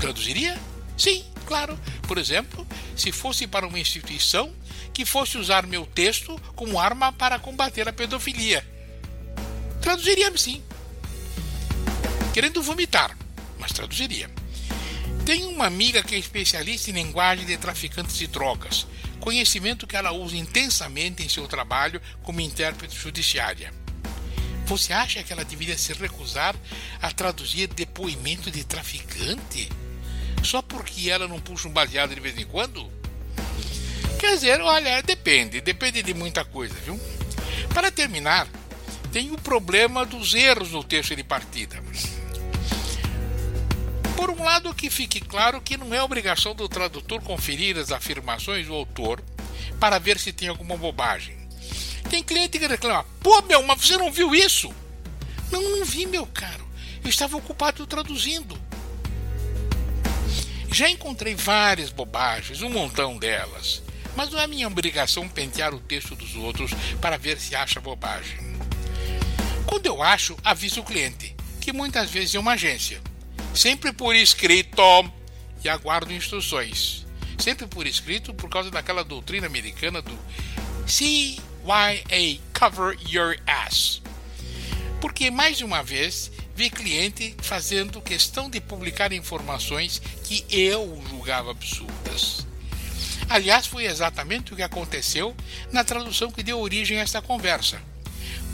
Traduziria? 0.00 0.58
Sim, 0.96 1.24
claro. 1.46 1.78
Por 2.06 2.18
exemplo, 2.18 2.66
se 2.96 3.12
fosse 3.12 3.46
para 3.46 3.66
uma 3.66 3.78
instituição 3.78 4.52
que 4.92 5.04
fosse 5.04 5.38
usar 5.38 5.66
meu 5.66 5.86
texto 5.86 6.40
como 6.54 6.78
arma 6.78 7.12
para 7.12 7.38
combater 7.38 7.88
a 7.88 7.92
pedofilia. 7.92 8.66
Traduziria 9.80 10.30
sim. 10.36 10.62
Querendo 12.34 12.62
vomitar, 12.62 13.16
mas 13.58 13.72
traduziria. 13.72 14.30
Tenho 15.24 15.48
uma 15.50 15.66
amiga 15.66 16.02
que 16.02 16.14
é 16.14 16.18
especialista 16.18 16.90
em 16.90 16.94
linguagem 16.94 17.46
de 17.46 17.56
traficantes 17.56 18.16
de 18.16 18.26
drogas, 18.26 18.86
conhecimento 19.20 19.86
que 19.86 19.96
ela 19.96 20.12
usa 20.12 20.36
intensamente 20.36 21.22
em 21.22 21.28
seu 21.28 21.46
trabalho 21.46 22.00
como 22.22 22.40
intérprete 22.40 22.96
judiciária. 22.96 23.72
Você 24.66 24.92
acha 24.92 25.22
que 25.22 25.32
ela 25.32 25.44
deveria 25.44 25.76
se 25.76 25.92
recusar 25.92 26.54
a 27.02 27.10
traduzir 27.10 27.68
depoimento 27.68 28.50
de 28.50 28.64
traficante? 28.64 29.68
Só 30.42 30.62
porque 30.62 31.10
ela 31.10 31.28
não 31.28 31.40
puxa 31.40 31.68
um 31.68 31.72
baseado 31.72 32.14
de 32.14 32.20
vez 32.20 32.38
em 32.38 32.46
quando? 32.46 32.90
Quer 34.18 34.34
dizer, 34.34 34.60
olha, 34.60 35.02
depende, 35.02 35.60
depende 35.60 36.02
de 36.02 36.14
muita 36.14 36.44
coisa, 36.44 36.74
viu? 36.84 36.98
Para 37.74 37.90
terminar, 37.90 38.46
tem 39.12 39.32
o 39.32 39.38
problema 39.38 40.04
dos 40.06 40.34
erros 40.34 40.70
no 40.70 40.84
texto 40.84 41.16
de 41.16 41.24
partida. 41.24 41.82
Por 44.20 44.28
um 44.28 44.44
lado, 44.44 44.74
que 44.74 44.90
fique 44.90 45.18
claro 45.18 45.62
que 45.62 45.78
não 45.78 45.94
é 45.94 46.02
obrigação 46.02 46.54
do 46.54 46.68
tradutor 46.68 47.22
conferir 47.22 47.78
as 47.78 47.90
afirmações 47.90 48.66
do 48.66 48.74
autor 48.74 49.24
para 49.80 49.98
ver 49.98 50.18
se 50.18 50.30
tem 50.30 50.46
alguma 50.46 50.76
bobagem. 50.76 51.38
Tem 52.10 52.22
cliente 52.22 52.58
que 52.58 52.66
reclama: 52.66 53.06
pô, 53.22 53.40
meu, 53.40 53.62
mas 53.62 53.80
você 53.80 53.96
não 53.96 54.12
viu 54.12 54.34
isso? 54.34 54.70
Não, 55.50 55.62
não 55.62 55.86
vi, 55.86 56.04
meu 56.04 56.26
caro. 56.26 56.68
Eu 57.02 57.08
estava 57.08 57.34
ocupado 57.38 57.86
traduzindo. 57.86 58.60
Já 60.70 60.90
encontrei 60.90 61.34
várias 61.34 61.88
bobagens, 61.88 62.60
um 62.60 62.68
montão 62.68 63.16
delas. 63.16 63.82
Mas 64.14 64.28
não 64.28 64.38
é 64.38 64.46
minha 64.46 64.66
obrigação 64.68 65.26
pentear 65.30 65.72
o 65.72 65.80
texto 65.80 66.14
dos 66.14 66.36
outros 66.36 66.72
para 67.00 67.16
ver 67.16 67.40
se 67.40 67.56
acha 67.56 67.80
bobagem. 67.80 68.38
Quando 69.64 69.86
eu 69.86 70.02
acho, 70.02 70.36
aviso 70.44 70.82
o 70.82 70.84
cliente, 70.84 71.34
que 71.58 71.72
muitas 71.72 72.10
vezes 72.10 72.34
é 72.34 72.38
uma 72.38 72.52
agência. 72.52 73.00
Sempre 73.54 73.92
por 73.92 74.14
escrito 74.14 74.82
e 75.64 75.68
aguardo 75.68 76.12
instruções. 76.12 77.06
Sempre 77.38 77.66
por 77.66 77.86
escrito 77.86 78.32
por 78.32 78.48
causa 78.48 78.70
daquela 78.70 79.04
doutrina 79.04 79.46
americana 79.46 80.00
do 80.00 80.16
se 80.86 81.38
YA 81.64 82.40
Cover 82.58 82.96
Your 83.08 83.36
Ass. 83.46 84.02
Porque 85.00 85.30
mais 85.30 85.60
uma 85.60 85.82
vez 85.82 86.30
vi 86.54 86.70
cliente 86.70 87.34
fazendo 87.40 88.00
questão 88.00 88.50
de 88.50 88.60
publicar 88.60 89.12
informações 89.12 90.00
que 90.24 90.44
eu 90.50 91.02
julgava 91.08 91.50
absurdas. 91.50 92.46
Aliás, 93.28 93.66
foi 93.66 93.86
exatamente 93.86 94.52
o 94.52 94.56
que 94.56 94.62
aconteceu 94.62 95.36
na 95.72 95.84
tradução 95.84 96.30
que 96.30 96.42
deu 96.42 96.58
origem 96.58 96.98
a 96.98 97.02
esta 97.02 97.22
conversa. 97.22 97.80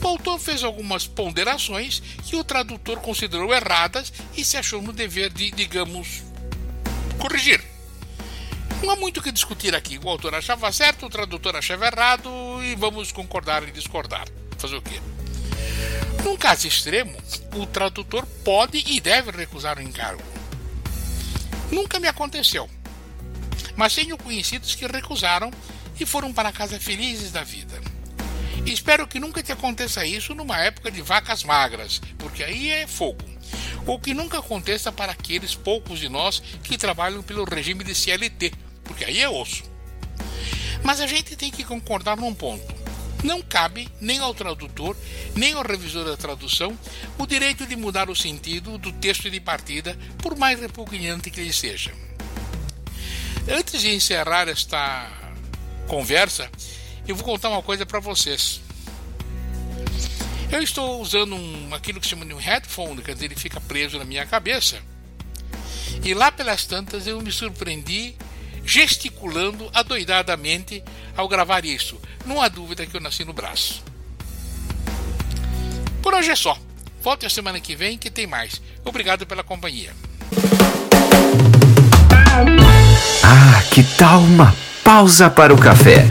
O 0.03 0.09
autor 0.09 0.39
fez 0.39 0.63
algumas 0.63 1.07
ponderações 1.07 2.01
que 2.25 2.37
o 2.37 2.45
tradutor 2.45 3.01
considerou 3.01 3.53
erradas 3.53 4.13
e 4.37 4.45
se 4.45 4.57
achou 4.57 4.81
no 4.81 4.93
dever 4.93 5.33
de, 5.33 5.51
digamos, 5.51 6.23
corrigir. 7.19 7.63
Não 8.83 8.91
há 8.91 8.97
muito 8.97 9.21
o 9.21 9.23
que 9.23 9.33
discutir 9.33 9.75
aqui. 9.75 9.99
O 9.99 10.09
autor 10.09 10.35
achava 10.35 10.71
certo, 10.71 11.07
o 11.07 11.11
tradutor 11.11 11.57
achava 11.57 11.87
errado 11.87 12.31
e 12.63 12.75
vamos 12.77 13.11
concordar 13.11 13.67
e 13.67 13.73
discordar. 13.73 14.27
Fazer 14.59 14.77
o 14.77 14.83
quê? 14.83 15.01
Num 16.25 16.37
caso 16.37 16.67
extremo, 16.67 17.17
o 17.55 17.67
tradutor 17.67 18.27
pode 18.45 18.79
e 18.87 19.01
deve 19.01 19.31
recusar 19.31 19.79
o 19.79 19.83
encargo. 19.83 20.23
Nunca 21.71 21.99
me 21.99 22.07
aconteceu, 22.07 22.69
mas 23.77 23.95
tenho 23.95 24.17
conhecidos 24.17 24.75
que 24.75 24.87
recusaram 24.87 25.51
e 25.99 26.07
foram 26.07 26.33
para 26.33 26.53
casa 26.53 26.79
felizes 26.79 27.33
da 27.33 27.43
vida. 27.43 27.81
Espero 28.67 29.07
que 29.07 29.21
nunca 29.21 29.43
te 29.43 29.53
aconteça 29.53 30.05
isso 30.05 30.35
numa 30.35 30.59
época 30.59 30.91
de 30.91 31.01
vacas 31.01 31.45
magras, 31.45 32.01
porque 32.19 32.43
aí 32.43 32.71
é 32.71 32.87
fogo. 32.87 33.25
Ou 33.87 33.99
que 34.01 34.13
nunca 34.13 34.41
aconteça 34.41 34.91
para 34.91 35.13
aqueles 35.13 35.55
poucos 35.55 36.01
de 36.01 36.09
nós 36.09 36.43
que 36.65 36.77
trabalham 36.77 37.23
pelo 37.23 37.45
regime 37.45 37.85
de 37.85 37.95
CLT, 37.95 38.53
porque 38.83 39.05
aí 39.05 39.21
é 39.21 39.29
osso. 39.29 39.63
Mas 40.83 41.01
a 41.01 41.07
gente 41.07 41.37
tem 41.37 41.51
que 41.51 41.63
concordar 41.63 42.17
num 42.17 42.35
ponto. 42.35 42.75
Não 43.23 43.41
cabe 43.41 43.89
nem 44.01 44.19
ao 44.19 44.35
tradutor, 44.35 44.97
nem 45.35 45.55
ao 45.55 45.63
revisor 45.63 46.05
da 46.05 46.17
tradução 46.17 46.77
o 47.19 47.27
direito 47.27 47.67
de 47.67 47.77
mudar 47.77 48.11
o 48.11 48.17
sentido 48.17 48.79
do 48.79 48.93
texto 48.93 49.31
de 49.31 49.41
partida, 49.41 49.97
por 50.19 50.37
mais 50.37 50.61
repugnante 50.61 51.31
que 51.31 51.41
ele 51.41 51.53
seja. 51.53 51.93
Antes 53.49 53.81
de 53.81 53.95
encerrar 53.95 54.49
esta 54.49 55.09
conversa, 55.87 56.51
eu 57.07 57.17
vou 57.17 57.25
contar 57.25 57.51
uma 57.51 57.63
coisa 57.63 57.87
para 57.87 58.01
vocês. 58.01 58.61
Eu 60.51 60.63
estou 60.63 61.01
usando 61.01 61.35
um, 61.35 61.75
aquilo 61.75 62.01
que 62.01 62.07
se 62.07 62.11
chama 62.11 62.25
de 62.25 62.33
um 62.33 62.39
headphone, 62.39 63.03
quer 63.03 63.15
dizer, 63.15 63.27
ele 63.27 63.35
fica 63.35 63.61
preso 63.61 63.99
na 63.99 64.05
minha 64.05 64.25
cabeça. 64.25 64.79
E 66.05 66.15
lá 66.15 66.31
pelas 66.31 66.65
tantas 66.65 67.07
eu 67.07 67.21
me 67.21 67.33
surpreendi 67.33 68.15
gesticulando 68.65 69.71
adoidadamente 69.73 70.83
ao 71.17 71.29
gravar 71.29 71.65
isso. 71.65 72.01
Não 72.25 72.41
há 72.41 72.49
dúvida 72.49 72.85
que 72.87 72.97
eu 72.97 73.01
nasci 73.01 73.25
no 73.25 73.33
braço. 73.33 73.83
Por 76.03 76.15
hoje 76.15 76.31
é 76.31 76.37
só. 76.37 76.57
Volte 77.03 77.27
a 77.27 77.31
semana 77.31 77.61
que 77.61 77.77
vem 77.77 77.97
que 77.97 78.11
tem 78.11 78.27
mais. 78.27 78.61
Obrigado 78.85 79.27
pela 79.27 79.45
companhia. 79.45 79.95
Ah, 83.23 83.63
que 83.73 83.83
tal 83.97 84.21
uma 84.21 84.55
pausa 84.85 85.31
para 85.31 85.55
o 85.55 85.59
café? 85.59 86.07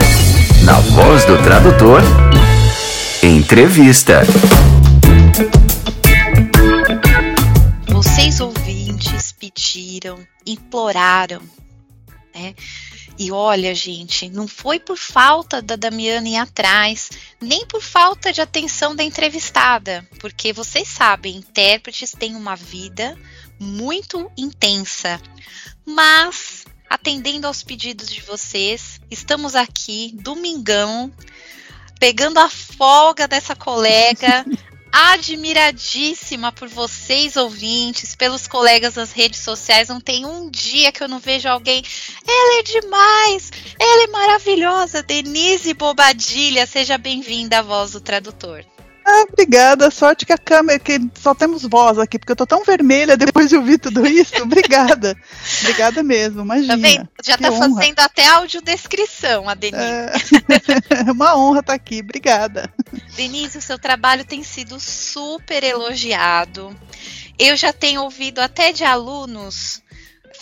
Na 0.66 0.80
voz 0.80 1.24
do 1.24 1.40
tradutor, 1.44 2.02
entrevista. 3.22 4.22
Vocês 7.88 8.40
ouvintes 8.40 9.30
pediram, 9.30 10.18
imploraram, 10.44 11.40
né? 12.34 12.52
E 13.16 13.30
olha, 13.30 13.72
gente, 13.76 14.28
não 14.28 14.48
foi 14.48 14.80
por 14.80 14.96
falta 14.96 15.62
da 15.62 15.76
Damiana 15.76 16.28
ir 16.28 16.36
atrás, 16.36 17.10
nem 17.40 17.64
por 17.64 17.80
falta 17.80 18.32
de 18.32 18.40
atenção 18.40 18.96
da 18.96 19.04
entrevistada, 19.04 20.04
porque 20.18 20.52
vocês 20.52 20.88
sabem, 20.88 21.36
intérpretes 21.36 22.10
têm 22.10 22.34
uma 22.34 22.56
vida 22.56 23.16
muito 23.60 24.28
intensa. 24.36 25.20
Mas, 25.86 26.64
atendendo 26.90 27.46
aos 27.46 27.62
pedidos 27.62 28.10
de 28.10 28.20
vocês, 28.22 28.95
estamos 29.10 29.54
aqui, 29.54 30.12
domingão, 30.14 31.12
pegando 31.98 32.38
a 32.38 32.48
folga 32.48 33.26
dessa 33.26 33.54
colega, 33.54 34.44
admiradíssima 34.92 36.52
por 36.52 36.68
vocês 36.68 37.36
ouvintes, 37.36 38.14
pelos 38.14 38.46
colegas 38.46 38.94
nas 38.94 39.12
redes 39.12 39.40
sociais. 39.40 39.88
Não 39.88 40.00
tem 40.00 40.24
um 40.24 40.48
dia 40.50 40.92
que 40.92 41.02
eu 41.02 41.08
não 41.08 41.18
vejo 41.18 41.48
alguém. 41.48 41.82
Ela 42.26 42.60
é 42.60 42.62
demais, 42.62 43.50
ela 43.78 44.04
é 44.04 44.06
maravilhosa. 44.06 45.02
Denise 45.02 45.74
Bobadilha, 45.74 46.66
seja 46.66 46.96
bem-vinda 46.96 47.58
à 47.58 47.62
voz 47.62 47.92
do 47.92 48.00
tradutor. 48.00 48.64
Ah, 49.08 49.24
obrigada. 49.30 49.88
Sorte 49.88 50.26
que 50.26 50.32
a 50.32 50.38
câmera, 50.38 50.80
que 50.80 51.00
só 51.14 51.32
temos 51.32 51.62
voz 51.62 51.96
aqui, 51.96 52.18
porque 52.18 52.32
eu 52.32 52.36
tô 52.36 52.44
tão 52.44 52.64
vermelha 52.64 53.16
depois 53.16 53.48
de 53.48 53.56
ouvir 53.56 53.78
tudo 53.78 54.04
isso. 54.04 54.42
Obrigada. 54.42 55.16
obrigada 55.62 56.02
mesmo, 56.02 56.42
imagina. 56.42 56.74
Também 56.74 57.08
já 57.22 57.38
tá 57.38 57.52
honra. 57.52 57.68
fazendo 57.68 58.00
até 58.00 58.26
audiodescrição, 58.26 59.48
a 59.48 59.54
Denise. 59.54 59.86
É 61.06 61.12
uma 61.12 61.36
honra 61.36 61.60
estar 61.60 61.74
aqui. 61.74 62.00
Obrigada. 62.00 62.68
Denise, 63.14 63.58
o 63.58 63.62
seu 63.62 63.78
trabalho 63.78 64.24
tem 64.24 64.42
sido 64.42 64.80
super 64.80 65.62
elogiado. 65.62 66.74
Eu 67.38 67.56
já 67.56 67.72
tenho 67.72 68.02
ouvido 68.02 68.40
até 68.40 68.72
de 68.72 68.82
alunos 68.82 69.82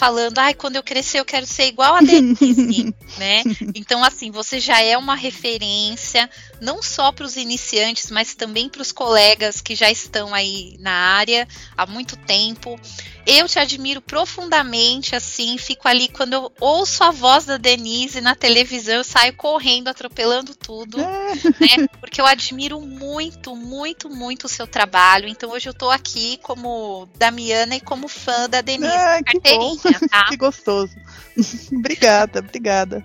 falando, 0.04 0.38
ai, 0.38 0.52
quando 0.52 0.76
eu 0.76 0.82
crescer 0.82 1.18
eu 1.18 1.24
quero 1.24 1.46
ser 1.46 1.66
igual 1.66 1.94
a 1.94 2.00
Denise, 2.02 2.94
né? 3.16 3.42
Então, 3.74 4.04
assim, 4.04 4.30
você 4.30 4.60
já 4.60 4.78
é 4.82 4.98
uma 4.98 5.14
referência, 5.14 6.28
não 6.60 6.82
só 6.82 7.10
para 7.10 7.24
os 7.24 7.36
iniciantes, 7.36 8.10
mas 8.10 8.34
também 8.34 8.68
para 8.68 8.82
os 8.82 8.92
colegas 8.92 9.62
que 9.62 9.74
já 9.74 9.90
estão 9.90 10.34
aí 10.34 10.76
na 10.78 10.92
área 10.92 11.48
há 11.74 11.86
muito 11.86 12.16
tempo. 12.18 12.78
Eu 13.26 13.48
te 13.48 13.58
admiro 13.58 14.00
profundamente, 14.00 15.16
assim, 15.16 15.56
fico 15.56 15.88
ali 15.88 16.08
quando 16.08 16.34
eu 16.34 16.52
ouço 16.60 17.02
a 17.02 17.10
voz 17.10 17.44
da 17.46 17.56
Denise 17.56 18.20
na 18.20 18.34
televisão, 18.34 18.96
eu 18.96 19.04
saio 19.04 19.32
correndo, 19.34 19.88
atropelando 19.88 20.54
tudo, 20.54 20.98
né? 21.60 21.86
Porque 22.00 22.20
eu 22.20 22.26
admiro 22.26 22.80
muito, 22.80 23.56
muito, 23.56 24.10
muito 24.10 24.44
o 24.44 24.48
seu 24.48 24.66
trabalho. 24.66 25.26
Então 25.28 25.50
hoje 25.50 25.68
eu 25.68 25.74
tô 25.74 25.90
aqui 25.90 26.38
como 26.42 27.08
Damiana 27.16 27.76
e 27.76 27.80
como 27.80 28.08
fã 28.08 28.48
da 28.48 28.60
Denise 28.60 28.92
Ah, 28.92 29.20
que 29.24 29.38
bom. 29.38 29.76
carteirinha, 29.76 30.08
tá? 30.08 30.26
Que 30.28 30.36
gostoso. 30.36 30.94
obrigada, 31.72 32.40
obrigada. 32.40 33.04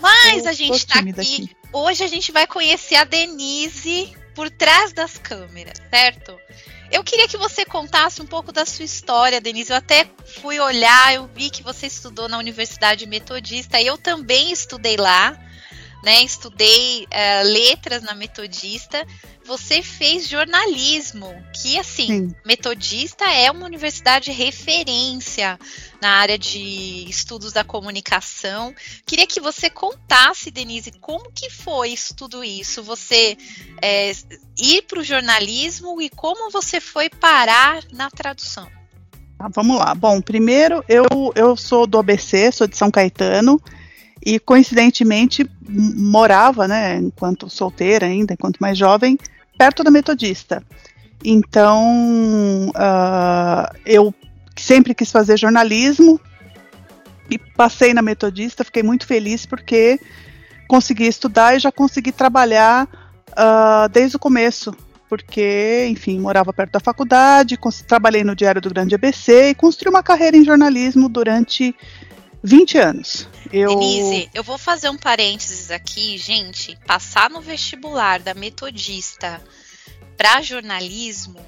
Mas 0.00 0.44
Eu 0.44 0.50
a 0.50 0.52
gente 0.52 0.86
tá 0.86 1.00
aqui. 1.00 1.10
aqui. 1.10 1.56
Hoje 1.72 2.02
a 2.04 2.08
gente 2.08 2.32
vai 2.32 2.46
conhecer 2.46 2.94
a 2.94 3.04
Denise 3.04 4.16
por 4.34 4.48
trás 4.50 4.92
das 4.92 5.18
câmeras, 5.18 5.78
certo? 5.90 6.38
Eu 6.90 7.04
queria 7.04 7.28
que 7.28 7.36
você 7.36 7.64
contasse 7.64 8.22
um 8.22 8.26
pouco 8.26 8.50
da 8.50 8.64
sua 8.64 8.84
história, 8.84 9.40
Denise. 9.40 9.70
Eu 9.70 9.76
até 9.76 10.06
fui 10.40 10.58
olhar, 10.58 11.14
eu 11.14 11.28
vi 11.34 11.50
que 11.50 11.62
você 11.62 11.86
estudou 11.86 12.28
na 12.28 12.38
Universidade 12.38 13.06
Metodista, 13.06 13.80
eu 13.80 13.98
também 13.98 14.50
estudei 14.50 14.96
lá, 14.96 15.38
né? 16.02 16.22
Estudei 16.22 17.06
eh, 17.10 17.42
letras 17.42 18.02
na 18.02 18.14
Metodista. 18.14 19.06
Você 19.48 19.80
fez 19.80 20.28
jornalismo, 20.28 21.34
que 21.54 21.78
assim, 21.78 22.06
Sim. 22.06 22.34
Metodista 22.44 23.24
é 23.24 23.50
uma 23.50 23.64
universidade 23.64 24.30
referência 24.30 25.58
na 26.02 26.10
área 26.10 26.38
de 26.38 27.06
estudos 27.08 27.50
da 27.50 27.64
comunicação. 27.64 28.74
Queria 29.06 29.26
que 29.26 29.40
você 29.40 29.70
contasse, 29.70 30.50
Denise, 30.50 30.92
como 31.00 31.32
que 31.32 31.48
foi 31.48 31.88
isso, 31.88 32.14
tudo 32.14 32.44
isso? 32.44 32.82
Você 32.82 33.38
é, 33.80 34.12
ir 34.58 34.82
para 34.82 35.00
o 35.00 35.02
jornalismo 35.02 35.98
e 36.02 36.10
como 36.10 36.50
você 36.50 36.78
foi 36.78 37.08
parar 37.08 37.82
na 37.90 38.10
tradução? 38.10 38.68
Tá, 39.38 39.48
vamos 39.54 39.78
lá. 39.78 39.94
Bom, 39.94 40.20
primeiro, 40.20 40.84
eu, 40.86 41.06
eu 41.34 41.56
sou 41.56 41.86
do 41.86 41.98
ABC, 41.98 42.52
sou 42.52 42.66
de 42.66 42.76
São 42.76 42.90
Caetano, 42.90 43.58
e 44.22 44.38
coincidentemente 44.38 45.48
morava, 45.66 46.68
né, 46.68 46.96
enquanto 46.96 47.48
solteira 47.48 48.04
ainda, 48.04 48.34
enquanto 48.34 48.58
mais 48.58 48.76
jovem, 48.76 49.16
perto 49.58 49.82
da 49.82 49.90
Metodista. 49.90 50.62
Então, 51.24 52.70
ah, 52.76 53.72
eu 53.84 54.14
sempre 54.56 54.94
quis 54.94 55.10
fazer 55.10 55.36
jornalismo 55.36 56.20
e 57.28 57.36
passei 57.36 57.92
na 57.92 58.00
Metodista, 58.00 58.64
fiquei 58.64 58.82
muito 58.82 59.06
feliz 59.06 59.44
porque 59.44 60.00
consegui 60.68 61.06
estudar 61.06 61.56
e 61.56 61.58
já 61.58 61.72
consegui 61.72 62.12
trabalhar 62.12 62.88
ah, 63.36 63.88
desde 63.92 64.16
o 64.16 64.20
começo 64.20 64.72
porque, 65.08 65.86
enfim, 65.88 66.20
morava 66.20 66.52
perto 66.52 66.72
da 66.72 66.80
faculdade, 66.80 67.58
trabalhei 67.86 68.22
no 68.22 68.36
Diário 68.36 68.60
do 68.60 68.68
Grande 68.68 68.94
ABC 68.94 69.50
e 69.50 69.54
construí 69.54 69.88
uma 69.88 70.02
carreira 70.02 70.36
em 70.36 70.44
jornalismo 70.44 71.08
durante 71.08 71.74
20 72.42 72.78
anos. 72.78 73.28
Eu, 73.52 73.70
Denise, 73.70 74.30
eu 74.34 74.42
vou 74.42 74.58
fazer 74.58 74.88
um 74.88 74.96
parênteses 74.96 75.70
aqui, 75.70 76.16
gente. 76.18 76.78
Passar 76.86 77.30
no 77.30 77.40
vestibular 77.40 78.20
da 78.20 78.34
Metodista 78.34 79.40
para 80.16 80.42
jornalismo 80.42 81.38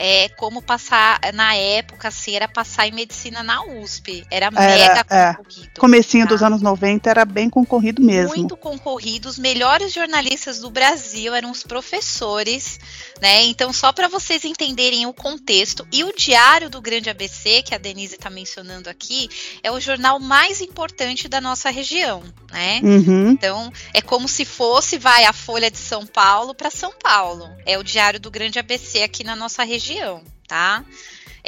é 0.00 0.28
como 0.28 0.62
passar, 0.62 1.18
na 1.34 1.56
época, 1.56 2.06
assim, 2.06 2.36
era 2.36 2.46
passar 2.46 2.86
em 2.86 2.92
medicina 2.92 3.42
na 3.42 3.64
USP. 3.64 4.24
Era, 4.30 4.46
era 4.46 4.50
mega 4.52 5.04
é. 5.10 5.34
concorrido. 5.34 5.70
Comecinho 5.80 6.24
tá? 6.24 6.28
dos 6.30 6.42
anos 6.42 6.62
90 6.62 7.10
era 7.10 7.24
bem 7.24 7.50
concorrido 7.50 8.00
mesmo. 8.00 8.36
Muito 8.36 8.56
concorrido. 8.56 9.28
Os 9.28 9.38
melhores 9.38 9.92
jornalistas 9.92 10.60
do 10.60 10.70
Brasil 10.70 11.34
eram 11.34 11.50
os 11.50 11.64
professores, 11.64 12.78
né? 13.20 13.44
Então, 13.44 13.72
só 13.72 13.92
para 13.92 14.08
vocês 14.08 14.44
entenderem 14.44 15.06
o 15.06 15.12
contexto. 15.12 15.86
E 15.92 16.04
o 16.04 16.14
Diário 16.14 16.70
do 16.70 16.80
Grande 16.80 17.10
ABC, 17.10 17.62
que 17.62 17.74
a 17.74 17.78
Denise 17.78 18.14
está 18.14 18.30
mencionando 18.30 18.88
aqui, 18.88 19.28
é 19.62 19.70
o 19.70 19.80
jornal 19.80 20.18
mais 20.18 20.60
importante 20.60 21.28
da 21.28 21.40
nossa 21.40 21.70
região, 21.70 22.22
né? 22.50 22.80
Uhum. 22.82 23.30
Então, 23.30 23.72
é 23.92 24.00
como 24.00 24.28
se 24.28 24.44
fosse, 24.44 24.98
vai, 24.98 25.24
a 25.24 25.32
Folha 25.32 25.70
de 25.70 25.78
São 25.78 26.06
Paulo 26.06 26.54
para 26.54 26.70
São 26.70 26.92
Paulo. 26.92 27.48
É 27.66 27.78
o 27.78 27.82
Diário 27.82 28.20
do 28.20 28.30
Grande 28.30 28.58
ABC 28.58 29.02
aqui 29.02 29.24
na 29.24 29.36
nossa 29.36 29.62
região, 29.64 30.22
tá? 30.46 30.84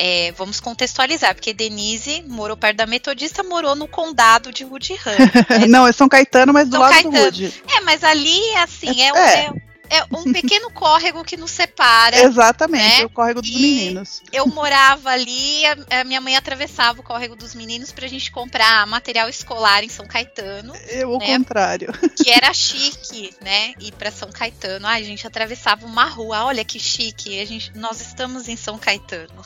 É, 0.02 0.32
vamos 0.32 0.60
contextualizar, 0.60 1.34
porque 1.34 1.52
Denise 1.52 2.24
morou 2.26 2.56
perto 2.56 2.78
da 2.78 2.86
Metodista, 2.86 3.42
morou 3.42 3.74
no 3.74 3.86
condado 3.86 4.50
de 4.50 4.64
Woodham. 4.64 4.96
Né? 4.96 5.66
Não, 5.68 5.86
é 5.86 5.92
São 5.92 6.08
Caetano, 6.08 6.52
mas 6.52 6.68
do 6.68 6.72
São 6.72 6.80
lado 6.80 6.92
Caetano. 6.92 7.12
do 7.12 7.42
Wood. 7.42 7.62
É, 7.68 7.80
mas 7.80 8.02
ali, 8.02 8.40
assim, 8.56 9.02
é, 9.02 9.08
é, 9.08 9.44
é 9.44 9.52
é 9.90 10.04
um 10.16 10.32
pequeno 10.32 10.70
córrego 10.72 11.24
que 11.24 11.36
nos 11.36 11.50
separa. 11.50 12.16
Exatamente, 12.16 13.00
né? 13.00 13.04
o 13.04 13.10
córrego 13.10 13.42
dos 13.42 13.50
e 13.50 13.54
meninos. 13.54 14.22
Eu 14.32 14.46
morava 14.46 15.10
ali, 15.10 15.66
a, 15.66 16.00
a, 16.00 16.04
minha 16.04 16.20
mãe 16.20 16.36
atravessava 16.36 17.00
o 17.00 17.02
córrego 17.02 17.34
dos 17.34 17.54
meninos 17.54 17.90
pra 17.90 18.06
gente 18.06 18.30
comprar 18.30 18.86
material 18.86 19.28
escolar 19.28 19.82
em 19.82 19.88
São 19.88 20.06
Caetano. 20.06 20.72
Eu, 20.88 21.18
né? 21.18 21.26
contrário. 21.26 21.92
Que 22.16 22.30
era 22.30 22.54
chique, 22.54 23.34
né? 23.42 23.74
Ir 23.80 23.92
pra 23.92 24.12
São 24.12 24.30
Caetano. 24.30 24.86
Ai, 24.86 25.02
a 25.02 25.04
gente 25.04 25.26
atravessava 25.26 25.84
uma 25.84 26.04
rua, 26.04 26.44
olha 26.44 26.64
que 26.64 26.78
chique. 26.78 27.40
A 27.40 27.44
gente, 27.44 27.76
nós 27.76 28.00
estamos 28.00 28.48
em 28.48 28.56
São 28.56 28.78
Caetano. 28.78 29.44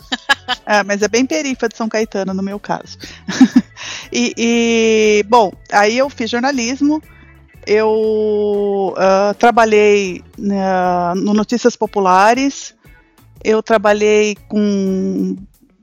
É, 0.66 0.82
mas 0.84 1.00
é 1.00 1.08
bem 1.08 1.24
perifa 1.24 1.68
de 1.68 1.76
São 1.76 1.88
Caetano, 1.88 2.34
no 2.34 2.42
meu 2.42 2.60
caso. 2.60 2.98
e, 4.12 4.34
e, 4.36 5.24
bom, 5.26 5.50
aí 5.72 5.96
eu 5.96 6.10
fiz 6.10 6.30
jornalismo 6.30 7.02
eu 7.66 8.94
uh, 8.96 9.34
trabalhei 9.38 10.22
uh, 10.38 11.14
no 11.16 11.34
Notícias 11.34 11.76
Populares, 11.76 12.74
eu 13.42 13.62
trabalhei 13.62 14.36
com. 14.48 15.36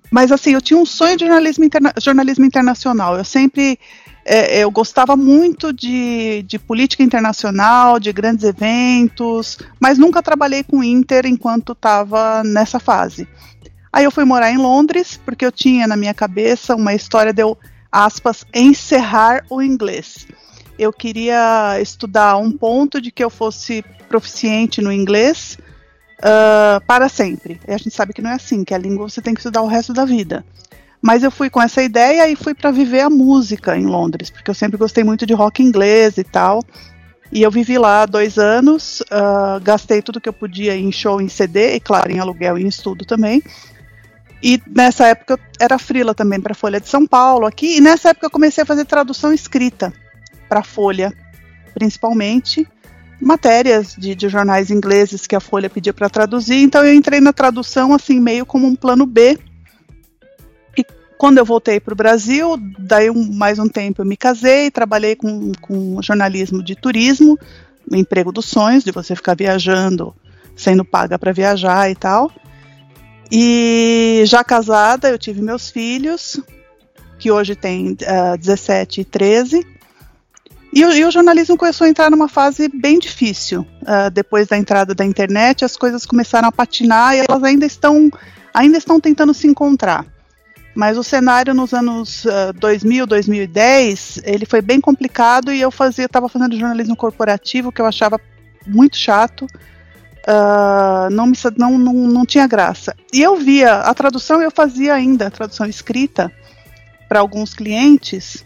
Mas 0.09 0.31
assim, 0.31 0.51
eu 0.51 0.61
tinha 0.61 0.77
um 0.77 0.85
sonho 0.85 1.17
de 1.17 1.25
jornalismo, 1.25 1.63
interna... 1.63 1.93
jornalismo 1.99 2.45
internacional. 2.45 3.17
Eu 3.17 3.23
sempre. 3.23 3.79
É, 4.23 4.59
eu 4.59 4.69
gostava 4.69 5.15
muito 5.15 5.73
de, 5.73 6.43
de 6.43 6.59
política 6.59 7.01
internacional, 7.01 7.99
de 7.99 8.13
grandes 8.13 8.45
eventos, 8.45 9.57
mas 9.79 9.97
nunca 9.97 10.21
trabalhei 10.21 10.63
com 10.63 10.83
Inter 10.83 11.25
enquanto 11.25 11.71
estava 11.71 12.43
nessa 12.43 12.79
fase. 12.79 13.27
Aí 13.91 14.03
eu 14.03 14.11
fui 14.11 14.23
morar 14.23 14.51
em 14.51 14.57
Londres, 14.57 15.19
porque 15.25 15.43
eu 15.43 15.51
tinha 15.51 15.87
na 15.87 15.97
minha 15.97 16.13
cabeça 16.13 16.75
uma 16.75 16.93
história 16.93 17.33
de 17.33 17.41
eu, 17.41 17.57
aspas, 17.91 18.45
encerrar 18.53 19.43
o 19.49 19.59
inglês 19.59 20.27
eu 20.81 20.91
queria 20.91 21.79
estudar 21.79 22.37
um 22.37 22.51
ponto 22.51 22.99
de 22.99 23.11
que 23.11 23.23
eu 23.23 23.29
fosse 23.29 23.85
proficiente 24.09 24.81
no 24.81 24.91
inglês 24.91 25.55
uh, 26.17 26.83
para 26.87 27.07
sempre. 27.07 27.61
E 27.67 27.71
a 27.71 27.77
gente 27.77 27.91
sabe 27.91 28.13
que 28.13 28.21
não 28.21 28.31
é 28.31 28.33
assim, 28.33 28.63
que 28.63 28.73
a 28.73 28.79
língua 28.79 29.07
você 29.07 29.21
tem 29.21 29.35
que 29.35 29.41
estudar 29.41 29.61
o 29.61 29.67
resto 29.67 29.93
da 29.93 30.05
vida. 30.05 30.43
Mas 30.99 31.21
eu 31.21 31.29
fui 31.29 31.51
com 31.51 31.61
essa 31.61 31.83
ideia 31.83 32.27
e 32.27 32.35
fui 32.35 32.55
para 32.55 32.71
viver 32.71 33.01
a 33.01 33.11
música 33.11 33.77
em 33.77 33.85
Londres, 33.85 34.31
porque 34.31 34.49
eu 34.49 34.55
sempre 34.55 34.75
gostei 34.75 35.03
muito 35.03 35.23
de 35.23 35.35
rock 35.35 35.61
inglês 35.61 36.17
e 36.17 36.23
tal. 36.23 36.63
E 37.31 37.43
eu 37.43 37.51
vivi 37.51 37.77
lá 37.77 38.07
dois 38.07 38.39
anos, 38.39 39.01
uh, 39.01 39.61
gastei 39.61 40.01
tudo 40.01 40.19
que 40.19 40.29
eu 40.29 40.33
podia 40.33 40.75
em 40.75 40.91
show, 40.91 41.21
em 41.21 41.29
CD, 41.29 41.75
e 41.75 41.79
claro, 41.79 42.11
em 42.11 42.19
aluguel 42.19 42.57
e 42.57 42.63
em 42.63 42.67
estudo 42.67 43.05
também. 43.05 43.39
E 44.41 44.59
nessa 44.65 45.05
época 45.05 45.35
eu 45.35 45.39
era 45.59 45.77
frila 45.77 46.15
também 46.15 46.41
para 46.41 46.53
a 46.53 46.55
Folha 46.55 46.81
de 46.81 46.89
São 46.89 47.05
Paulo 47.05 47.45
aqui, 47.45 47.77
e 47.77 47.81
nessa 47.81 48.09
época 48.09 48.25
eu 48.25 48.31
comecei 48.31 48.63
a 48.63 48.65
fazer 48.65 48.85
tradução 48.85 49.31
escrita 49.31 49.93
para 50.51 50.59
a 50.59 50.63
Folha, 50.63 51.13
principalmente 51.73 52.67
matérias 53.21 53.95
de, 53.97 54.13
de, 54.13 54.27
jornais 54.27 54.69
ingleses 54.69 55.25
que 55.25 55.35
a 55.35 55.39
Folha 55.39 55.69
pedia 55.69 55.93
para 55.93 56.09
traduzir. 56.09 56.57
Então 56.57 56.83
eu 56.83 56.93
entrei 56.93 57.21
na 57.21 57.31
tradução 57.31 57.93
assim 57.93 58.19
meio 58.19 58.45
como 58.45 58.67
um 58.67 58.75
plano 58.75 59.05
B. 59.05 59.39
E 60.77 60.85
quando 61.17 61.37
eu 61.37 61.45
voltei 61.45 61.79
para 61.79 61.93
o 61.93 61.95
Brasil, 61.95 62.57
daí 62.77 63.09
um, 63.09 63.31
mais 63.31 63.59
um 63.59 63.69
tempo 63.69 64.01
eu 64.01 64.05
me 64.05 64.17
casei, 64.17 64.69
trabalhei 64.69 65.15
com, 65.15 65.53
com 65.61 66.01
jornalismo 66.01 66.61
de 66.61 66.75
turismo, 66.75 67.39
emprego 67.89 68.33
dos 68.33 68.47
sonhos, 68.47 68.83
de 68.83 68.91
você 68.91 69.15
ficar 69.15 69.37
viajando, 69.37 70.13
sendo 70.53 70.83
paga 70.83 71.17
para 71.17 71.31
viajar 71.31 71.89
e 71.89 71.95
tal. 71.95 72.29
E 73.31 74.23
já 74.25 74.43
casada, 74.43 75.09
eu 75.09 75.17
tive 75.17 75.41
meus 75.41 75.69
filhos, 75.69 76.41
que 77.17 77.31
hoje 77.31 77.55
têm 77.55 77.91
uh, 77.91 78.37
17 78.37 78.99
e 78.99 79.05
13. 79.05 79.80
E, 80.73 80.79
e, 80.79 81.05
o 81.05 81.11
jornalismo 81.11 81.57
começou 81.57 81.85
a 81.85 81.89
entrar 81.89 82.09
numa 82.09 82.29
fase 82.29 82.69
bem 82.69 82.97
difícil. 82.97 83.67
Uh, 83.81 84.09
depois 84.11 84.47
da 84.47 84.57
entrada 84.57 84.95
da 84.95 85.03
internet, 85.03 85.65
as 85.65 85.75
coisas 85.75 86.05
começaram 86.05 86.47
a 86.47 86.51
patinar 86.51 87.13
e 87.15 87.19
elas 87.19 87.43
ainda 87.43 87.65
estão, 87.65 88.09
ainda 88.53 88.77
estão 88.77 88.99
tentando 88.99 89.33
se 89.33 89.47
encontrar. 89.47 90.05
Mas 90.73 90.97
o 90.97 91.03
cenário 91.03 91.53
nos 91.53 91.73
anos 91.73 92.23
uh, 92.23 92.53
2000, 92.55 93.05
2010, 93.05 94.21
ele 94.23 94.45
foi 94.45 94.61
bem 94.61 94.79
complicado 94.79 95.51
e 95.51 95.59
eu 95.59 95.69
fazia, 95.69 96.05
estava 96.05 96.29
fazendo 96.29 96.57
jornalismo 96.57 96.95
corporativo 96.95 97.71
que 97.71 97.81
eu 97.81 97.85
achava 97.85 98.19
muito 98.65 98.95
chato. 98.95 99.45
Uh, 100.21 101.09
não, 101.11 101.27
me, 101.27 101.35
não, 101.57 101.77
não, 101.77 101.93
não 101.93 102.25
tinha 102.25 102.47
graça. 102.47 102.95
E 103.11 103.21
eu 103.21 103.35
via 103.35 103.79
a 103.79 103.93
tradução, 103.93 104.41
eu 104.41 104.51
fazia 104.51 104.93
ainda 104.93 105.27
a 105.27 105.31
tradução 105.31 105.65
escrita 105.65 106.31
para 107.09 107.19
alguns 107.19 107.53
clientes 107.53 108.45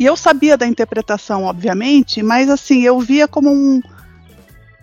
e 0.00 0.06
eu 0.06 0.16
sabia 0.16 0.56
da 0.56 0.66
interpretação, 0.66 1.44
obviamente, 1.44 2.22
mas 2.22 2.48
assim, 2.48 2.80
eu 2.80 2.98
via 3.00 3.28
como 3.28 3.50
um 3.50 3.82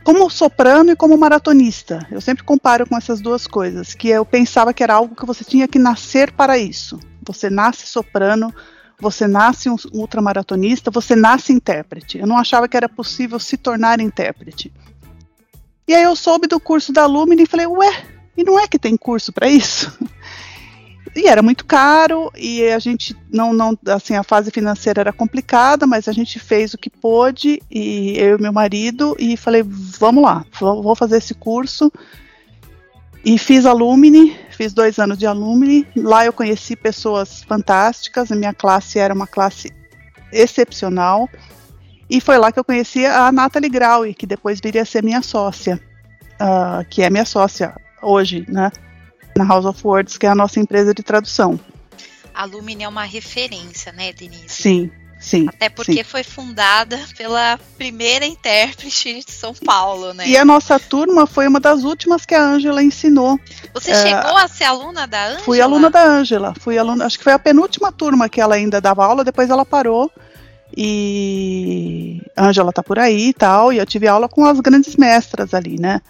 como 0.04 0.30
soprano 0.30 0.92
e 0.92 0.96
como 0.96 1.18
maratonista. 1.18 2.08
Eu 2.12 2.22
sempre 2.22 2.44
comparo 2.44 2.88
com 2.88 2.96
essas 2.96 3.20
duas 3.20 3.48
coisas, 3.48 3.96
que 3.96 4.10
eu 4.10 4.24
pensava 4.24 4.74
que 4.74 4.84
era 4.84 4.94
algo 4.94 5.16
que 5.16 5.26
você 5.26 5.44
tinha 5.44 5.68
que 5.68 5.80
nascer 5.80 6.32
para 6.32 6.58
isso. 6.58 7.00
Você 7.24 7.50
nasce 7.50 7.88
soprano, 7.88 8.54
você 9.02 9.28
nasce 9.28 9.70
um 9.70 9.76
ultramaratonista, 9.92 10.92
você 10.92 11.16
nasce 11.16 11.52
intérprete. 11.52 12.20
Eu 12.20 12.28
não 12.28 12.38
achava 12.38 12.68
que 12.68 12.78
era 12.78 12.88
possível 12.88 13.40
se 13.40 13.58
tornar 13.58 14.00
intérprete. 14.00 14.72
E 15.88 15.96
aí 15.96 16.04
eu 16.04 16.16
soube 16.16 16.48
do 16.48 16.60
curso 16.60 16.94
da 16.94 17.08
Lumine 17.08 17.44
e 17.44 17.48
falei, 17.48 17.66
ué, 17.66 18.06
e 18.38 18.44
não 18.44 18.60
é 18.60 18.68
que 18.68 18.78
tem 18.78 18.96
curso 18.96 19.34
para 19.34 19.50
isso? 19.50 19.92
E 21.16 21.28
era 21.28 21.42
muito 21.42 21.66
caro 21.66 22.32
e 22.36 22.64
a 22.70 22.80
gente 22.80 23.16
não, 23.32 23.54
não, 23.54 23.78
assim, 23.88 24.16
a 24.16 24.24
fase 24.24 24.52
financeira 24.52 25.02
era 25.02 25.14
complicada, 25.14 25.88
mas 25.88 26.08
a 26.08 26.12
gente 26.12 26.40
fez 26.40 26.74
o 26.74 26.78
que 26.78 26.90
pôde 26.90 27.62
e 27.70 28.18
eu 28.18 28.38
e 28.38 28.42
meu 28.42 28.54
marido 28.54 29.16
e 29.20 29.36
falei, 29.38 29.64
vamos 29.64 30.24
lá, 30.24 30.46
vou 30.60 30.96
fazer 30.96 31.18
esse 31.18 31.34
curso. 31.34 31.92
E 33.26 33.38
fiz 33.38 33.66
Alumni, 33.66 34.38
fiz 34.52 34.74
dois 34.74 35.00
anos 35.00 35.18
de 35.18 35.26
Alumni. 35.26 35.86
Lá 35.96 36.26
eu 36.26 36.32
conheci 36.32 36.76
pessoas 36.76 37.44
fantásticas, 37.44 38.32
a 38.32 38.36
minha 38.36 38.54
classe 38.54 39.00
era 39.00 39.14
uma 39.14 39.28
classe 39.28 39.72
excepcional. 40.32 41.30
E 42.10 42.22
foi 42.22 42.38
lá 42.38 42.52
que 42.52 42.60
eu 42.60 42.64
conheci 42.64 43.06
a 43.06 43.32
Nathalie 43.32 43.70
Graue, 43.70 44.14
que 44.14 44.26
depois 44.26 44.62
viria 44.64 44.84
a 44.84 44.86
ser 44.86 45.04
minha 45.04 45.22
sócia, 45.22 45.80
uh, 46.36 46.88
que 46.90 47.02
é 47.02 47.10
minha 47.10 47.26
sócia 47.26 47.76
hoje, 48.02 48.46
né? 48.48 48.72
Na 49.38 49.46
House 49.46 49.66
of 49.66 49.80
Words, 49.86 50.18
que 50.18 50.26
é 50.26 50.30
a 50.30 50.36
nossa 50.36 50.60
empresa 50.60 50.94
de 50.94 51.04
tradução. 51.04 51.60
A 52.34 52.46
Lumine 52.46 52.84
é 52.84 52.88
uma 52.88 53.04
referência, 53.04 53.92
né, 53.92 54.14
Denise? 54.14 54.44
Sim, 54.48 54.92
sim. 55.20 55.48
Até 55.50 55.70
porque 55.70 55.96
sim. 55.96 56.04
foi 56.04 56.24
fundada 56.24 57.00
pela 57.18 57.60
primeira 57.78 58.26
intérprete 58.26 59.24
de 59.26 59.32
São 59.32 59.56
Paulo, 59.56 60.14
né? 60.14 60.28
E 60.28 60.38
a 60.38 60.46
nossa 60.46 60.80
turma 60.80 61.26
foi 61.26 61.48
uma 61.48 61.60
das 61.60 61.84
últimas 61.84 62.26
que 62.28 62.36
a 62.36 62.44
Ângela 62.44 62.84
ensinou. 62.84 63.40
Você 63.74 63.90
é, 63.90 63.96
chegou 63.96 64.38
a 64.38 64.48
ser 64.48 64.66
aluna 64.66 65.08
da 65.08 65.26
Ângela? 65.26 65.44
Fui 65.44 65.60
aluna 65.60 65.90
da 65.90 66.04
Ângela. 66.04 66.54
Fui 66.60 66.78
aluna, 66.78 67.06
acho 67.06 67.18
que 67.18 67.24
foi 67.24 67.34
a 67.34 67.40
penúltima 67.40 67.92
turma 67.92 68.30
que 68.30 68.40
ela 68.40 68.54
ainda 68.54 68.80
dava 68.80 69.04
aula, 69.04 69.24
depois 69.24 69.50
ela 69.50 69.66
parou. 69.66 70.12
E 70.76 72.22
Ângela 72.38 72.72
tá 72.72 72.84
por 72.84 73.00
aí 73.00 73.30
e 73.30 73.34
tal, 73.34 73.74
e 73.74 73.78
eu 73.78 73.86
tive 73.86 74.08
aula 74.08 74.30
com 74.30 74.46
as 74.46 74.60
grandes 74.60 74.96
mestras 74.96 75.56
ali, 75.56 75.80
né? 75.80 76.02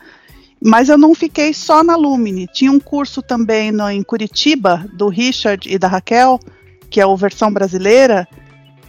Mas 0.64 0.90
eu 0.90 0.98
não 0.98 1.14
fiquei 1.14 1.54
só 1.54 1.84
na 1.84 1.96
Lumine. 1.96 2.48
Tinha 2.48 2.72
um 2.72 2.80
curso 2.80 3.22
também 3.22 3.72
no, 3.72 3.90
em 3.90 4.02
Curitiba, 4.02 4.86
do 4.94 5.08
Richard 5.08 5.72
e 5.72 5.78
da 5.78 5.88
Raquel, 5.88 6.40
que 6.90 7.00
é 7.00 7.04
a 7.04 7.16
versão 7.16 7.52
brasileira, 7.52 8.28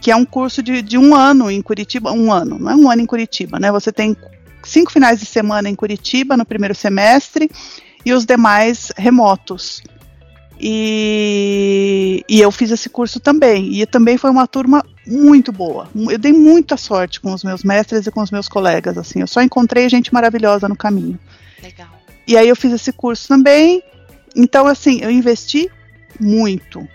que 0.01 0.11
é 0.11 0.15
um 0.15 0.25
curso 0.25 0.63
de, 0.63 0.81
de 0.81 0.97
um 0.97 1.15
ano 1.15 1.51
em 1.51 1.61
Curitiba. 1.61 2.11
Um 2.11 2.31
ano, 2.31 2.57
não 2.57 2.71
é 2.71 2.75
um 2.75 2.89
ano 2.89 3.01
em 3.01 3.05
Curitiba, 3.05 3.59
né? 3.59 3.71
Você 3.71 3.91
tem 3.91 4.15
cinco 4.63 4.91
finais 4.91 5.19
de 5.19 5.25
semana 5.25 5.69
em 5.69 5.75
Curitiba 5.75 6.35
no 6.35 6.45
primeiro 6.45 6.73
semestre 6.73 7.49
e 8.05 8.13
os 8.13 8.25
demais 8.25 8.91
remotos. 8.97 9.81
E, 10.61 12.25
e, 12.27 12.41
eu 12.41 12.51
fiz 12.51 12.69
esse 12.69 12.89
curso 12.89 13.19
também. 13.19 13.73
E 13.73 13.85
também 13.85 14.17
foi 14.17 14.29
uma 14.29 14.45
turma 14.45 14.83
muito 15.07 15.53
boa. 15.53 15.87
Eu 15.95 16.17
dei 16.17 16.33
muita 16.33 16.75
sorte 16.75 17.21
com 17.21 17.33
os 17.33 17.43
meus 17.43 17.63
mestres 17.63 18.05
e 18.05 18.11
com 18.11 18.21
os 18.21 18.29
meus 18.29 18.49
colegas. 18.49 18.97
Assim, 18.97 19.21
eu 19.21 19.27
só 19.27 19.41
encontrei 19.41 19.87
gente 19.87 20.13
maravilhosa 20.13 20.67
no 20.67 20.75
caminho. 20.75 21.17
Legal. 21.61 21.89
E 22.27 22.37
aí 22.37 22.47
eu 22.47 22.55
fiz 22.55 22.71
esse 22.71 22.91
curso 22.93 23.27
também. 23.27 23.83
Então, 24.35 24.67
assim, 24.67 24.99
eu 25.01 25.09
investi 25.09 25.69
muito. 26.19 26.87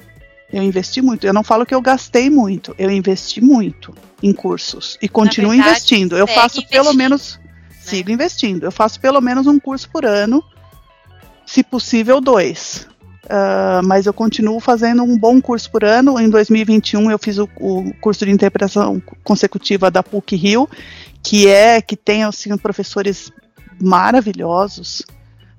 Eu 0.52 0.62
investi 0.62 1.02
muito. 1.02 1.26
Eu 1.26 1.32
não 1.32 1.42
falo 1.42 1.66
que 1.66 1.74
eu 1.74 1.80
gastei 1.80 2.30
muito, 2.30 2.74
eu 2.78 2.88
investi 2.90 3.40
muito 3.40 3.92
em 4.22 4.32
cursos 4.32 4.96
e 5.02 5.08
continuo 5.08 5.50
verdade, 5.50 5.70
investindo. 5.70 6.16
Eu 6.16 6.26
faço 6.28 6.66
pelo 6.68 6.94
menos 6.94 7.40
né? 7.42 7.50
sigo 7.80 8.10
investindo. 8.10 8.64
Eu 8.64 8.70
faço 8.70 9.00
pelo 9.00 9.20
menos 9.20 9.46
um 9.46 9.58
curso 9.58 9.88
por 9.90 10.04
ano, 10.04 10.42
se 11.44 11.62
possível 11.62 12.20
dois. 12.20 12.86
Uh, 13.24 13.82
mas 13.84 14.04
eu 14.04 14.12
continuo 14.12 14.60
fazendo 14.60 15.02
um 15.02 15.18
bom 15.18 15.40
curso 15.40 15.70
por 15.70 15.82
ano. 15.82 16.20
Em 16.20 16.28
2021 16.28 17.10
eu 17.10 17.18
fiz 17.18 17.38
o, 17.38 17.48
o, 17.58 17.92
curso 17.94 18.24
de 18.24 18.30
interpretação 18.30 19.02
consecutiva 19.24 19.90
da 19.90 20.02
PUC 20.02 20.36
Rio, 20.36 20.68
que 21.22 21.48
é 21.48 21.80
que 21.80 21.96
tem 21.96 22.22
assim 22.22 22.56
professores 22.56 23.32
maravilhosos. 23.80 25.02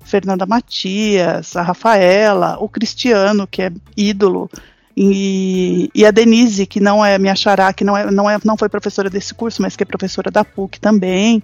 Fernanda 0.04 0.46
Matias, 0.46 1.56
a 1.56 1.62
Rafaela, 1.62 2.56
o 2.60 2.68
Cristiano, 2.68 3.46
que 3.46 3.62
é 3.62 3.72
ídolo, 3.96 4.48
e, 4.96 5.90
e, 5.94 6.06
a 6.06 6.10
Denise, 6.10 6.64
que 6.64 6.80
não 6.80 7.04
é 7.04 7.18
minha 7.18 7.34
xará, 7.34 7.72
que 7.72 7.84
não, 7.84 7.96
é, 7.96 8.10
não, 8.10 8.30
é, 8.30 8.38
não 8.44 8.56
foi 8.56 8.68
professora 8.68 9.10
desse 9.10 9.34
curso, 9.34 9.60
mas 9.60 9.76
que 9.76 9.82
é 9.82 9.86
professora 9.86 10.30
da 10.30 10.42
PUC 10.42 10.80
também. 10.80 11.42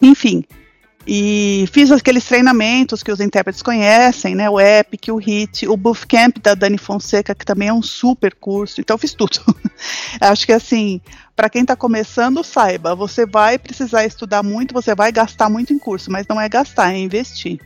Enfim, 0.00 0.44
e 1.10 1.66
fiz 1.72 1.90
aqueles 1.90 2.22
treinamentos 2.26 3.02
que 3.02 3.10
os 3.10 3.18
intérpretes 3.18 3.62
conhecem, 3.62 4.34
né? 4.34 4.50
O 4.50 4.60
EPIC, 4.60 5.10
o 5.10 5.16
HIT, 5.16 5.66
o 5.66 5.74
Bootcamp 5.74 6.36
da 6.42 6.54
Dani 6.54 6.76
Fonseca, 6.76 7.34
que 7.34 7.46
também 7.46 7.68
é 7.68 7.72
um 7.72 7.80
super 7.80 8.34
curso. 8.34 8.78
Então, 8.78 8.98
fiz 8.98 9.14
tudo. 9.14 9.40
Acho 10.20 10.44
que 10.44 10.52
assim, 10.52 11.00
para 11.34 11.48
quem 11.48 11.62
está 11.62 11.74
começando, 11.74 12.44
saiba, 12.44 12.94
você 12.94 13.24
vai 13.24 13.58
precisar 13.58 14.04
estudar 14.04 14.42
muito, 14.42 14.74
você 14.74 14.94
vai 14.94 15.10
gastar 15.10 15.48
muito 15.48 15.72
em 15.72 15.78
curso, 15.78 16.12
mas 16.12 16.26
não 16.28 16.38
é 16.38 16.46
gastar, 16.46 16.92
é 16.92 16.98
investir 16.98 17.58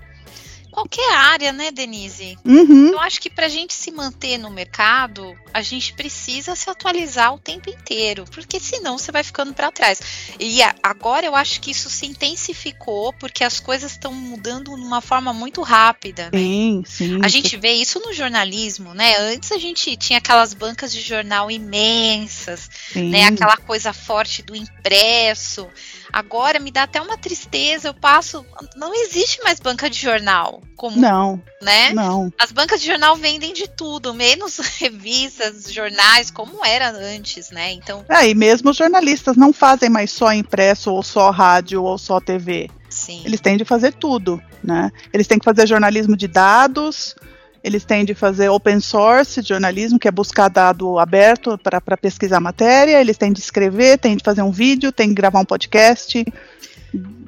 qualquer 0.72 1.12
área, 1.12 1.52
né, 1.52 1.70
Denise? 1.70 2.36
Uhum. 2.44 2.88
Eu 2.88 3.00
acho 3.00 3.20
que 3.20 3.30
para 3.30 3.46
a 3.46 3.48
gente 3.48 3.74
se 3.74 3.90
manter 3.90 4.38
no 4.38 4.50
mercado, 4.50 5.36
a 5.52 5.60
gente 5.60 5.92
precisa 5.92 6.56
se 6.56 6.68
atualizar 6.68 7.34
o 7.34 7.38
tempo 7.38 7.68
inteiro, 7.68 8.24
porque 8.32 8.58
senão 8.58 8.96
você 8.96 9.12
vai 9.12 9.22
ficando 9.22 9.52
para 9.52 9.70
trás. 9.70 10.00
E 10.40 10.60
agora 10.82 11.26
eu 11.26 11.36
acho 11.36 11.60
que 11.60 11.70
isso 11.70 11.90
se 11.90 12.06
intensificou 12.06 13.12
porque 13.12 13.44
as 13.44 13.60
coisas 13.60 13.92
estão 13.92 14.12
mudando 14.12 14.74
de 14.74 14.82
uma 14.82 15.00
forma 15.00 15.32
muito 15.32 15.60
rápida. 15.60 16.30
Né? 16.32 16.38
Sim, 16.38 16.84
sim. 16.86 17.18
A 17.22 17.28
gente 17.28 17.56
vê 17.56 17.72
isso 17.72 18.00
no 18.00 18.12
jornalismo, 18.12 18.94
né? 18.94 19.16
Antes 19.18 19.52
a 19.52 19.58
gente 19.58 19.94
tinha 19.96 20.18
aquelas 20.18 20.54
bancas 20.54 20.92
de 20.92 21.02
jornal 21.02 21.50
imensas, 21.50 22.70
sim. 22.92 23.10
né? 23.10 23.26
Aquela 23.26 23.58
coisa 23.58 23.92
forte 23.92 24.42
do 24.42 24.56
impresso. 24.56 25.68
Agora 26.12 26.58
me 26.58 26.70
dá 26.70 26.82
até 26.82 27.00
uma 27.00 27.16
tristeza. 27.16 27.88
Eu 27.88 27.94
passo, 27.94 28.44
não 28.76 28.94
existe 28.94 29.42
mais 29.42 29.58
banca 29.58 29.88
de 29.88 29.98
jornal 29.98 30.62
como 30.82 31.00
não, 31.00 31.40
né? 31.62 31.92
Não. 31.92 32.32
As 32.36 32.50
bancas 32.50 32.80
de 32.80 32.88
jornal 32.88 33.14
vendem 33.14 33.52
de 33.52 33.68
tudo, 33.68 34.12
menos 34.12 34.58
revistas, 34.80 35.72
jornais, 35.72 36.28
como 36.28 36.64
era 36.64 36.90
antes, 36.90 37.52
né? 37.52 37.70
Então. 37.70 38.04
É, 38.08 38.28
e 38.28 38.34
mesmo 38.34 38.70
os 38.70 38.76
jornalistas 38.76 39.36
não 39.36 39.52
fazem 39.52 39.88
mais 39.88 40.10
só 40.10 40.32
impresso 40.32 40.92
ou 40.92 41.00
só 41.00 41.30
rádio 41.30 41.84
ou 41.84 41.96
só 41.96 42.18
TV. 42.18 42.68
Sim. 42.90 43.22
Eles 43.24 43.40
têm 43.40 43.56
de 43.56 43.64
fazer 43.64 43.94
tudo, 43.94 44.42
né? 44.60 44.90
Eles 45.12 45.28
têm 45.28 45.38
que 45.38 45.44
fazer 45.44 45.68
jornalismo 45.68 46.16
de 46.16 46.26
dados, 46.26 47.14
eles 47.62 47.84
têm 47.84 48.04
de 48.04 48.14
fazer 48.14 48.48
open 48.48 48.80
source 48.80 49.42
jornalismo, 49.42 49.98
que 49.98 50.08
é 50.08 50.10
buscar 50.10 50.48
dado 50.48 50.98
aberto 50.98 51.58
para 51.58 51.96
pesquisar 51.96 52.40
matéria, 52.40 53.00
eles 53.00 53.16
têm 53.16 53.32
de 53.32 53.40
escrever, 53.40 53.98
têm 53.98 54.16
de 54.16 54.24
fazer 54.24 54.42
um 54.42 54.50
vídeo, 54.50 54.90
têm 54.90 55.08
de 55.08 55.14
gravar 55.14 55.40
um 55.40 55.44
podcast, 55.44 56.24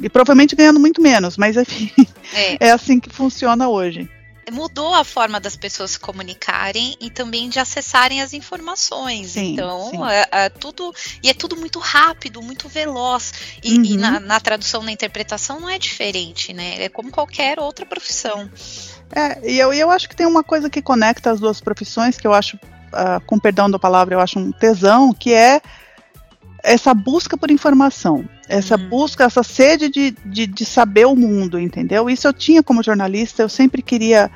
e 0.00 0.08
provavelmente 0.08 0.56
ganhando 0.56 0.80
muito 0.80 1.00
menos, 1.00 1.36
mas 1.36 1.56
enfim, 1.56 1.90
é. 2.32 2.56
é 2.68 2.70
assim 2.70 2.98
que 2.98 3.10
funciona 3.10 3.68
hoje 3.68 4.08
mudou 4.52 4.94
a 4.94 5.04
forma 5.04 5.40
das 5.40 5.56
pessoas 5.56 5.92
se 5.92 5.98
comunicarem 5.98 6.96
e 7.00 7.10
também 7.10 7.48
de 7.48 7.58
acessarem 7.58 8.20
as 8.20 8.32
informações. 8.32 9.30
Sim, 9.30 9.52
então, 9.52 9.90
sim. 9.90 10.04
É, 10.04 10.28
é, 10.30 10.48
tudo 10.48 10.94
e 11.22 11.30
é 11.30 11.34
tudo 11.34 11.56
muito 11.56 11.78
rápido, 11.78 12.42
muito 12.42 12.68
veloz. 12.68 13.32
E, 13.62 13.78
uhum. 13.78 13.84
e 13.84 13.96
na, 13.96 14.20
na, 14.20 14.40
tradução, 14.40 14.82
na 14.82 14.92
interpretação 14.92 15.60
não 15.60 15.68
é 15.68 15.78
diferente, 15.78 16.52
né? 16.52 16.82
É 16.82 16.88
como 16.88 17.10
qualquer 17.10 17.58
outra 17.58 17.86
profissão. 17.86 18.50
É, 19.14 19.48
e 19.48 19.58
eu, 19.58 19.72
eu 19.72 19.90
acho 19.90 20.08
que 20.08 20.16
tem 20.16 20.26
uma 20.26 20.42
coisa 20.42 20.68
que 20.68 20.82
conecta 20.82 21.30
as 21.30 21.38
duas 21.38 21.60
profissões 21.60 22.18
que 22.18 22.26
eu 22.26 22.32
acho, 22.32 22.56
uh, 22.56 23.24
com 23.26 23.38
perdão 23.38 23.70
da 23.70 23.78
palavra, 23.78 24.16
eu 24.16 24.20
acho 24.20 24.40
um 24.40 24.50
tesão, 24.50 25.14
que 25.14 25.32
é 25.32 25.62
essa 26.64 26.92
busca 26.92 27.36
por 27.36 27.50
informação, 27.50 28.28
essa 28.48 28.76
uhum. 28.76 28.88
busca, 28.88 29.24
essa 29.24 29.44
sede 29.44 29.88
de, 29.88 30.10
de, 30.24 30.46
de, 30.46 30.64
saber 30.64 31.06
o 31.06 31.14
mundo, 31.14 31.60
entendeu? 31.60 32.10
Isso 32.10 32.26
eu 32.26 32.32
tinha 32.32 32.62
como 32.62 32.82
jornalista, 32.82 33.42
eu 33.42 33.48
sempre 33.48 33.82
queria 33.82 34.30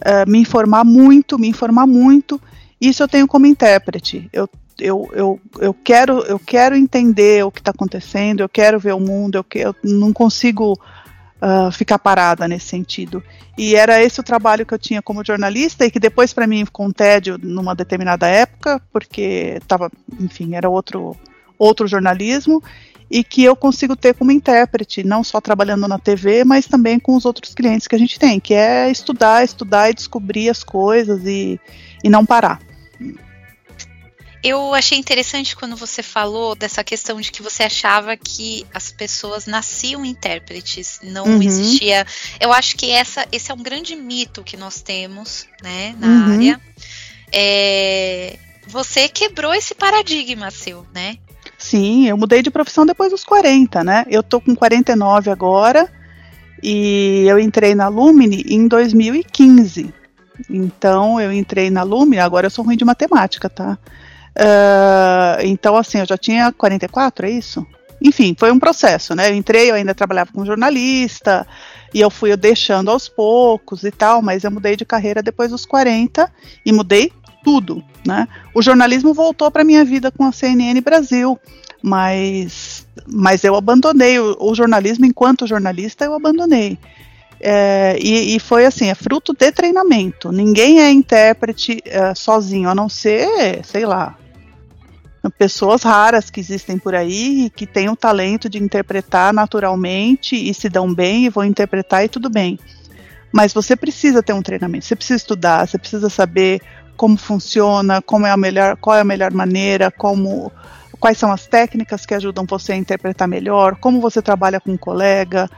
uh, 0.00 0.30
me 0.30 0.38
informar 0.38 0.84
muito, 0.84 1.38
me 1.38 1.48
informar 1.48 1.86
muito. 1.86 2.40
Isso 2.80 3.02
eu 3.02 3.08
tenho 3.08 3.26
como 3.26 3.46
intérprete. 3.46 4.30
Eu, 4.32 4.48
eu, 4.78 5.10
eu, 5.12 5.40
eu, 5.58 5.74
quero, 5.74 6.20
eu 6.20 6.38
quero 6.38 6.74
entender 6.74 7.44
o 7.44 7.50
que 7.50 7.60
está 7.60 7.70
acontecendo, 7.70 8.40
eu 8.40 8.48
quero 8.48 8.78
ver 8.78 8.94
o 8.94 9.00
mundo, 9.00 9.36
eu, 9.36 9.60
eu 9.60 9.74
não 9.82 10.12
consigo 10.12 10.78
uh, 11.46 11.70
ficar 11.70 11.98
parada 11.98 12.48
nesse 12.48 12.66
sentido. 12.66 13.22
E 13.56 13.76
era 13.76 14.02
esse 14.02 14.20
o 14.20 14.24
trabalho 14.24 14.66
que 14.66 14.74
eu 14.74 14.78
tinha 14.78 15.00
como 15.00 15.24
jornalista 15.24 15.86
e 15.86 15.90
que 15.90 16.00
depois 16.00 16.32
para 16.32 16.46
mim 16.46 16.64
ficou 16.64 16.86
um 16.86 16.92
tédio 16.92 17.38
numa 17.40 17.74
determinada 17.74 18.26
época, 18.26 18.82
porque 18.92 19.54
estava, 19.56 19.90
enfim, 20.20 20.54
era 20.54 20.68
outro 20.68 21.16
outro 21.58 21.86
jornalismo 21.86 22.62
e 23.10 23.24
que 23.24 23.44
eu 23.44 23.56
consigo 23.56 23.96
ter 23.96 24.14
como 24.14 24.32
intérprete, 24.32 25.04
não 25.04 25.22
só 25.24 25.40
trabalhando 25.40 25.86
na 25.88 25.98
TV, 25.98 26.44
mas 26.44 26.66
também 26.66 26.98
com 26.98 27.14
os 27.14 27.24
outros 27.24 27.54
clientes 27.54 27.86
que 27.86 27.94
a 27.94 27.98
gente 27.98 28.18
tem, 28.18 28.38
que 28.40 28.52
é 28.52 28.90
estudar, 28.90 29.44
estudar 29.44 29.90
e 29.90 29.94
descobrir 29.94 30.50
as 30.50 30.62
coisas 30.64 31.24
e, 31.24 31.58
e 32.02 32.10
não 32.10 32.26
parar. 32.26 32.60
Eu 34.46 34.72
achei 34.72 34.96
interessante 34.96 35.56
quando 35.56 35.74
você 35.74 36.04
falou 36.04 36.54
dessa 36.54 36.84
questão 36.84 37.20
de 37.20 37.32
que 37.32 37.42
você 37.42 37.64
achava 37.64 38.16
que 38.16 38.64
as 38.72 38.92
pessoas 38.92 39.44
nasciam 39.44 40.04
intérpretes, 40.04 41.00
não 41.02 41.24
uhum. 41.24 41.42
existia. 41.42 42.06
Eu 42.38 42.52
acho 42.52 42.76
que 42.76 42.92
essa, 42.92 43.26
esse 43.32 43.50
é 43.50 43.54
um 43.54 43.60
grande 43.60 43.96
mito 43.96 44.44
que 44.44 44.56
nós 44.56 44.80
temos, 44.80 45.48
né, 45.60 45.96
na 45.98 46.06
uhum. 46.06 46.34
área. 46.34 46.60
É, 47.32 48.36
você 48.68 49.08
quebrou 49.08 49.52
esse 49.52 49.74
paradigma 49.74 50.48
seu, 50.52 50.86
né? 50.94 51.18
Sim, 51.58 52.06
eu 52.06 52.16
mudei 52.16 52.40
de 52.40 52.48
profissão 52.48 52.86
depois 52.86 53.10
dos 53.10 53.24
40, 53.24 53.82
né? 53.82 54.06
Eu 54.08 54.22
tô 54.22 54.40
com 54.40 54.54
49 54.54 55.28
agora 55.28 55.92
e 56.62 57.24
eu 57.26 57.40
entrei 57.40 57.74
na 57.74 57.88
Lumine 57.88 58.44
em 58.46 58.68
2015. 58.68 59.92
Então 60.48 61.20
eu 61.20 61.32
entrei 61.32 61.68
na 61.68 61.82
Lumine, 61.82 62.20
agora 62.20 62.46
eu 62.46 62.50
sou 62.50 62.64
ruim 62.64 62.76
de 62.76 62.84
matemática, 62.84 63.50
tá? 63.50 63.76
Uh, 64.36 65.40
então, 65.44 65.76
assim, 65.76 65.98
eu 65.98 66.06
já 66.06 66.18
tinha 66.18 66.52
44, 66.52 67.26
é 67.26 67.30
isso? 67.30 67.66
Enfim, 68.00 68.36
foi 68.38 68.52
um 68.52 68.58
processo, 68.58 69.14
né? 69.14 69.30
Eu 69.30 69.34
entrei, 69.34 69.70
eu 69.70 69.74
ainda 69.74 69.94
trabalhava 69.94 70.30
como 70.30 70.44
jornalista, 70.44 71.46
e 71.94 72.00
eu 72.00 72.10
fui 72.10 72.36
deixando 72.36 72.90
aos 72.90 73.08
poucos 73.08 73.82
e 73.82 73.90
tal, 73.90 74.20
mas 74.20 74.44
eu 74.44 74.50
mudei 74.50 74.76
de 74.76 74.84
carreira 74.84 75.22
depois 75.22 75.50
dos 75.50 75.64
40 75.64 76.30
e 76.64 76.72
mudei 76.72 77.10
tudo, 77.42 77.82
né? 78.06 78.28
O 78.52 78.60
jornalismo 78.60 79.14
voltou 79.14 79.50
para 79.50 79.64
minha 79.64 79.84
vida 79.84 80.10
com 80.10 80.24
a 80.24 80.32
CNN 80.32 80.78
Brasil, 80.82 81.38
mas, 81.80 82.86
mas 83.06 83.44
eu 83.44 83.54
abandonei 83.54 84.18
o, 84.18 84.36
o 84.38 84.54
jornalismo 84.54 85.06
enquanto 85.06 85.46
jornalista, 85.46 86.04
eu 86.04 86.12
abandonei. 86.12 86.78
É, 87.40 87.96
e, 88.00 88.34
e, 88.34 88.40
foi 88.40 88.66
assim, 88.66 88.88
é 88.88 88.94
fruto 88.94 89.32
de 89.32 89.52
treinamento. 89.52 90.32
Ninguém 90.32 90.80
é 90.80 90.90
intérprete 90.90 91.82
é, 91.84 92.14
sozinho, 92.14 92.68
a 92.68 92.74
não 92.74 92.88
ser, 92.88 93.64
sei 93.64 93.84
lá, 93.84 94.16
pessoas 95.30 95.82
raras 95.82 96.30
que 96.30 96.40
existem 96.40 96.78
por 96.78 96.94
aí 96.94 97.50
que 97.54 97.66
têm 97.66 97.88
o 97.88 97.96
talento 97.96 98.48
de 98.48 98.62
interpretar 98.62 99.32
naturalmente 99.32 100.36
e 100.36 100.52
se 100.52 100.68
dão 100.68 100.92
bem 100.92 101.26
e 101.26 101.30
vão 101.30 101.44
interpretar 101.44 102.04
e 102.04 102.08
tudo 102.08 102.28
bem. 102.30 102.58
Mas 103.32 103.52
você 103.52 103.76
precisa 103.76 104.22
ter 104.22 104.32
um 104.32 104.42
treinamento, 104.42 104.84
você 104.84 104.96
precisa 104.96 105.16
estudar, 105.16 105.66
você 105.66 105.78
precisa 105.78 106.08
saber 106.08 106.60
como 106.96 107.16
funciona, 107.16 108.00
como 108.00 108.26
é 108.26 108.30
a 108.30 108.36
melhor, 108.36 108.76
qual 108.76 108.96
é 108.96 109.00
a 109.00 109.04
melhor 109.04 109.32
maneira, 109.32 109.90
como 109.90 110.50
quais 110.98 111.18
são 111.18 111.30
as 111.30 111.46
técnicas 111.46 112.06
que 112.06 112.14
ajudam 112.14 112.46
você 112.48 112.72
a 112.72 112.76
interpretar 112.76 113.28
melhor, 113.28 113.76
como 113.76 114.00
você 114.00 114.22
trabalha 114.22 114.58
com 114.58 114.72
um 114.72 114.76
colega, 114.76 115.48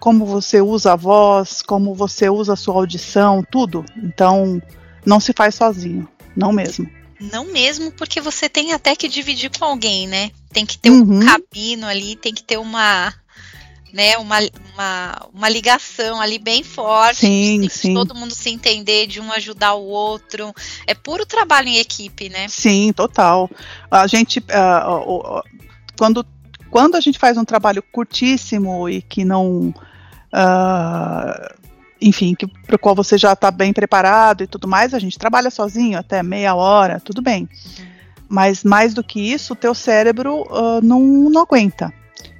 como 0.00 0.24
você 0.24 0.60
usa 0.60 0.92
a 0.92 0.96
voz, 0.96 1.62
como 1.62 1.94
você 1.94 2.28
usa 2.30 2.54
a 2.54 2.56
sua 2.56 2.74
audição, 2.74 3.44
tudo. 3.50 3.84
Então, 3.96 4.60
não 5.04 5.20
se 5.20 5.32
faz 5.32 5.54
sozinho, 5.54 6.08
não 6.34 6.52
mesmo. 6.52 6.88
Não 7.20 7.44
mesmo, 7.46 7.90
porque 7.92 8.20
você 8.20 8.48
tem 8.48 8.72
até 8.72 8.94
que 8.94 9.08
dividir 9.08 9.50
com 9.50 9.64
alguém, 9.64 10.06
né? 10.06 10.30
Tem 10.52 10.66
que 10.66 10.78
ter 10.78 10.90
uhum. 10.90 11.18
um 11.18 11.24
cabino 11.24 11.86
ali, 11.86 12.16
tem 12.16 12.34
que 12.34 12.42
ter 12.42 12.58
uma 12.58 13.12
né, 13.92 14.18
uma, 14.18 14.38
uma, 14.74 15.28
uma 15.32 15.48
ligação 15.48 16.20
ali 16.20 16.38
bem 16.38 16.62
forte, 16.62 17.20
sim, 17.20 17.60
de, 17.62 17.70
sim. 17.70 17.94
todo 17.94 18.14
mundo 18.14 18.34
se 18.34 18.50
entender, 18.50 19.06
de 19.06 19.20
um 19.20 19.32
ajudar 19.32 19.72
o 19.72 19.84
outro. 19.84 20.52
É 20.86 20.94
puro 20.94 21.24
trabalho 21.24 21.68
em 21.68 21.78
equipe, 21.78 22.28
né? 22.28 22.46
Sim, 22.46 22.92
total. 22.92 23.50
A 23.90 24.06
gente, 24.06 24.38
uh, 24.38 24.90
uh, 24.90 25.38
uh, 25.38 25.42
quando, 25.98 26.26
quando 26.70 26.96
a 26.96 27.00
gente 27.00 27.18
faz 27.18 27.38
um 27.38 27.44
trabalho 27.44 27.82
curtíssimo 27.90 28.86
e 28.86 29.00
que 29.00 29.24
não 29.24 29.74
enfim, 32.00 32.34
para 32.66 32.76
o 32.76 32.78
qual 32.78 32.94
você 32.94 33.16
já 33.16 33.32
está 33.32 33.50
bem 33.50 33.72
preparado 33.72 34.42
e 34.42 34.46
tudo 34.46 34.68
mais, 34.68 34.92
a 34.92 34.98
gente 34.98 35.18
trabalha 35.18 35.50
sozinho 35.50 35.98
até 35.98 36.22
meia 36.22 36.54
hora, 36.54 37.00
tudo 37.00 37.22
bem. 37.22 37.48
Mas 38.28 38.64
mais 38.64 38.92
do 38.92 39.04
que 39.04 39.20
isso, 39.20 39.52
o 39.52 39.56
teu 39.56 39.74
cérebro 39.74 40.42
uh, 40.42 40.80
não, 40.82 41.00
não 41.00 41.42
aguenta. 41.42 41.92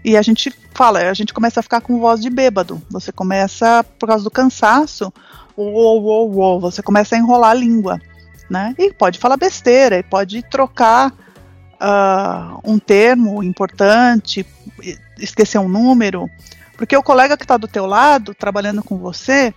E 0.05 0.17
a 0.17 0.23
gente 0.23 0.53
fala, 0.75 1.01
a 1.01 1.15
gente 1.15 1.33
começa 1.33 1.61
a 1.61 1.63
ficar 1.63 1.81
com 1.81 1.99
voz 1.99 2.21
de 2.21 2.31
bêbado. 2.31 2.81
Você 2.91 3.11
começa, 3.11 3.85
por 3.99 4.09
causa 4.09 4.23
do 4.23 4.31
cansaço, 4.31 5.13
uou, 5.57 6.03
uou, 6.03 6.35
uou, 6.35 6.61
você 6.61 6.83
começa 6.83 7.15
a 7.15 7.19
enrolar 7.19 7.51
a 7.51 7.55
língua. 7.55 8.01
Né? 8.49 8.75
E 8.79 8.93
pode 8.93 9.19
falar 9.19 9.37
besteira, 9.37 9.99
e 9.99 10.03
pode 10.03 10.43
trocar 10.43 11.13
uh, 11.81 12.61
um 12.65 12.79
termo 12.79 13.43
importante, 13.43 14.47
esquecer 15.19 15.59
um 15.59 15.69
número. 15.69 16.31
Porque 16.77 16.97
o 16.97 17.03
colega 17.03 17.37
que 17.37 17.45
está 17.45 17.57
do 17.57 17.67
teu 17.67 17.87
lado, 17.87 18.35
trabalhando 18.35 18.83
com 18.83 18.99
você, 18.99 19.55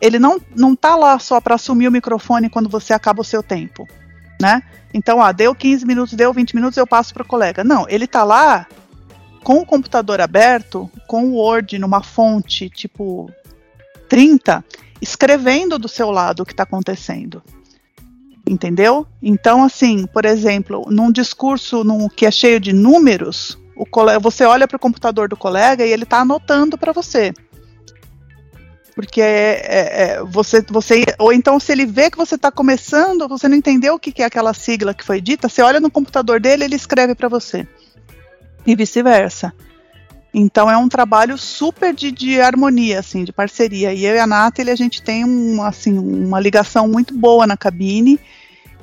ele 0.00 0.18
não 0.18 0.40
não 0.56 0.72
está 0.72 0.96
lá 0.96 1.18
só 1.18 1.40
para 1.40 1.54
assumir 1.54 1.88
o 1.88 1.92
microfone 1.92 2.48
quando 2.48 2.68
você 2.68 2.92
acaba 2.92 3.20
o 3.20 3.24
seu 3.24 3.42
tempo, 3.42 3.86
né? 4.40 4.62
Então, 4.94 5.22
ah, 5.22 5.32
deu 5.32 5.54
15 5.54 5.86
minutos, 5.86 6.14
deu 6.14 6.32
20 6.32 6.54
minutos, 6.54 6.76
eu 6.76 6.86
passo 6.86 7.12
para 7.14 7.22
o 7.22 7.26
colega. 7.26 7.64
Não, 7.64 7.86
ele 7.88 8.04
está 8.04 8.24
lá 8.24 8.66
com 9.42 9.58
o 9.58 9.66
computador 9.66 10.20
aberto, 10.20 10.90
com 11.06 11.24
o 11.24 11.34
Word 11.34 11.78
numa 11.78 12.02
fonte 12.02 12.68
tipo 12.68 13.30
30, 14.08 14.64
escrevendo 15.00 15.78
do 15.78 15.88
seu 15.88 16.10
lado 16.10 16.42
o 16.42 16.46
que 16.46 16.52
está 16.52 16.62
acontecendo. 16.62 17.42
Entendeu? 18.46 19.06
Então, 19.22 19.62
assim, 19.62 20.06
por 20.06 20.24
exemplo, 20.24 20.86
num 20.90 21.10
discurso 21.10 21.84
num, 21.84 22.08
que 22.08 22.26
é 22.26 22.30
cheio 22.30 22.60
de 22.60 22.72
números, 22.72 23.58
o 23.76 23.86
colega, 23.86 24.18
você 24.18 24.44
olha 24.44 24.68
para 24.68 24.76
o 24.76 24.80
computador 24.80 25.28
do 25.28 25.36
colega 25.36 25.84
e 25.84 25.90
ele 25.90 26.04
está 26.04 26.18
anotando 26.18 26.76
para 26.76 26.92
você. 26.92 27.32
Porque 28.94 29.20
é, 29.20 29.60
é, 29.64 30.02
é, 30.02 30.22
você, 30.22 30.62
você. 30.68 31.04
Ou 31.18 31.32
então, 31.32 31.58
se 31.58 31.72
ele 31.72 31.86
vê 31.86 32.10
que 32.10 32.16
você 32.16 32.34
está 32.34 32.50
começando, 32.50 33.26
você 33.26 33.48
não 33.48 33.56
entendeu 33.56 33.94
o 33.94 33.98
que, 33.98 34.12
que 34.12 34.22
é 34.22 34.26
aquela 34.26 34.52
sigla 34.52 34.92
que 34.92 35.04
foi 35.04 35.20
dita, 35.20 35.48
você 35.48 35.62
olha 35.62 35.80
no 35.80 35.90
computador 35.90 36.38
dele 36.38 36.64
ele 36.64 36.76
escreve 36.76 37.14
para 37.14 37.28
você. 37.28 37.66
E 38.66 38.76
vice-versa. 38.76 39.52
Então 40.34 40.70
é 40.70 40.76
um 40.76 40.88
trabalho 40.88 41.36
super 41.36 41.94
de, 41.94 42.10
de, 42.10 42.40
harmonia, 42.40 43.00
assim, 43.00 43.24
de 43.24 43.32
parceria. 43.32 43.92
E 43.92 44.04
eu 44.04 44.14
e 44.14 44.18
a 44.18 44.26
Nathalie, 44.26 44.72
a 44.72 44.76
gente 44.76 45.02
tem 45.02 45.24
um, 45.24 45.62
assim, 45.62 45.98
uma 45.98 46.40
ligação 46.40 46.88
muito 46.88 47.16
boa 47.16 47.46
na 47.46 47.56
cabine 47.56 48.18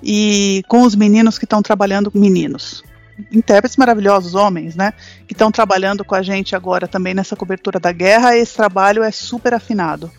e 0.01 0.63
com 0.67 0.83
os 0.83 0.95
meninos 0.95 1.37
que 1.37 1.45
estão 1.45 1.61
trabalhando, 1.61 2.11
meninos, 2.13 2.83
intérpretes 3.31 3.77
maravilhosos, 3.77 4.35
homens, 4.35 4.75
né, 4.75 4.93
que 5.27 5.33
estão 5.33 5.51
trabalhando 5.51 6.03
com 6.03 6.15
a 6.15 6.21
gente 6.21 6.55
agora 6.55 6.87
também 6.87 7.13
nessa 7.13 7.35
cobertura 7.35 7.79
da 7.79 7.91
guerra, 7.91 8.37
esse 8.37 8.55
trabalho 8.55 9.03
é 9.03 9.11
super 9.11 9.53
afinado. 9.53 10.11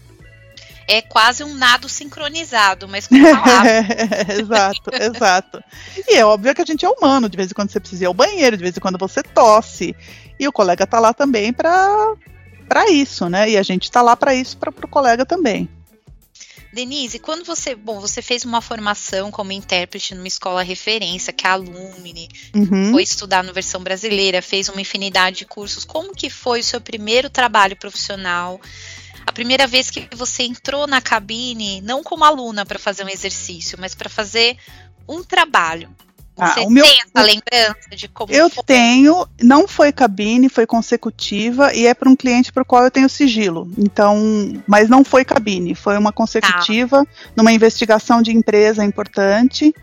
É 0.89 1.01
quase 1.01 1.45
um 1.45 1.55
nado 1.55 1.89
sincronizado, 1.89 2.89
mas 2.89 3.07
com 3.07 3.15
exato, 4.29 4.91
exato. 4.93 5.65
E 6.09 6.17
é 6.17 6.25
óbvio 6.25 6.53
que 6.53 6.63
a 6.63 6.65
gente 6.65 6.85
é 6.85 6.89
humano, 6.89 7.29
de 7.29 7.37
vez 7.37 7.51
em 7.51 7.55
quando 7.55 7.71
você 7.71 7.79
precisa 7.79 8.05
ir 8.05 8.07
ao 8.07 8.15
banheiro, 8.15 8.57
de 8.57 8.63
vez 8.63 8.77
em 8.77 8.81
quando 8.81 8.99
você 8.99 9.23
tosse, 9.23 9.95
e 10.39 10.49
o 10.49 10.53
colega 10.53 10.83
está 10.83 10.99
lá 10.99 11.15
também 11.15 11.53
para 11.53 12.17
para 12.69 12.89
isso, 12.89 13.29
né? 13.29 13.51
E 13.51 13.57
a 13.57 13.63
gente 13.65 13.85
está 13.85 14.01
lá 14.01 14.17
para 14.17 14.33
isso 14.33 14.57
para 14.57 14.71
o 14.71 14.89
colega 14.89 15.27
também. 15.27 15.69
Denise, 16.73 17.19
quando 17.19 17.45
você, 17.45 17.75
bom, 17.75 17.99
você 17.99 18.23
fez 18.23 18.45
uma 18.45 18.61
formação 18.61 19.31
como 19.31 19.51
intérprete 19.51 20.15
numa 20.15 20.29
escola 20.29 20.63
referência, 20.63 21.33
que 21.33 21.47
é 21.47 21.51
a 21.51 21.55
Alumni, 21.55 22.29
uhum. 22.55 22.93
foi 22.93 23.03
estudar 23.03 23.43
no 23.43 23.53
versão 23.53 23.83
brasileira, 23.83 24.41
fez 24.41 24.69
uma 24.69 24.81
infinidade 24.81 25.39
de 25.39 25.45
cursos. 25.47 25.85
Como 25.85 26.15
que 26.15 26.31
foi 26.31 26.61
o 26.61 26.65
seu 26.65 26.81
primeiro 26.81 27.29
trabalho 27.29 27.77
profissional? 27.77 28.61
A 29.27 29.33
primeira 29.33 29.67
vez 29.67 29.91
que 29.91 30.09
você 30.15 30.45
entrou 30.45 30.87
na 30.87 31.01
cabine, 31.01 31.81
não 31.81 32.03
como 32.03 32.25
aluna 32.25 32.65
para 32.65 32.79
fazer 32.79 33.05
um 33.05 33.09
exercício, 33.09 33.77
mas 33.81 33.95
para 33.95 34.09
fazer 34.09 34.57
um 35.09 35.25
trabalho. 35.25 35.91
Ah, 36.37 36.55
Você 36.55 36.61
ah, 36.61 36.71
meu, 36.71 36.85
tem 36.85 36.99
essa 37.01 37.23
lembrança 37.23 37.97
de 37.97 38.09
como 38.09 38.33
Eu 38.33 38.49
foi? 38.49 38.65
tenho, 38.65 39.27
não 39.43 39.69
foi 39.69 39.93
cabine, 39.93 40.49
foi 40.49 40.67
consecutiva 40.67 41.75
e 41.75 41.87
é 41.87 41.93
para 41.93 42.09
um 42.09 42.17
cliente 42.17 42.53
para 42.53 42.63
o 42.63 42.67
qual 42.67 42.85
eu 42.85 42.91
tenho 42.91 43.09
sigilo. 43.09 43.71
Então, 43.77 44.17
mas 44.67 44.89
não 44.89 45.05
foi 45.05 45.25
cabine, 45.25 45.75
foi 45.75 45.99
uma 45.99 46.13
consecutiva 46.13 47.05
tá. 47.05 47.11
numa 47.37 47.53
investigação 47.53 48.23
de 48.23 48.33
empresa 48.33 48.85
importante 48.85 49.75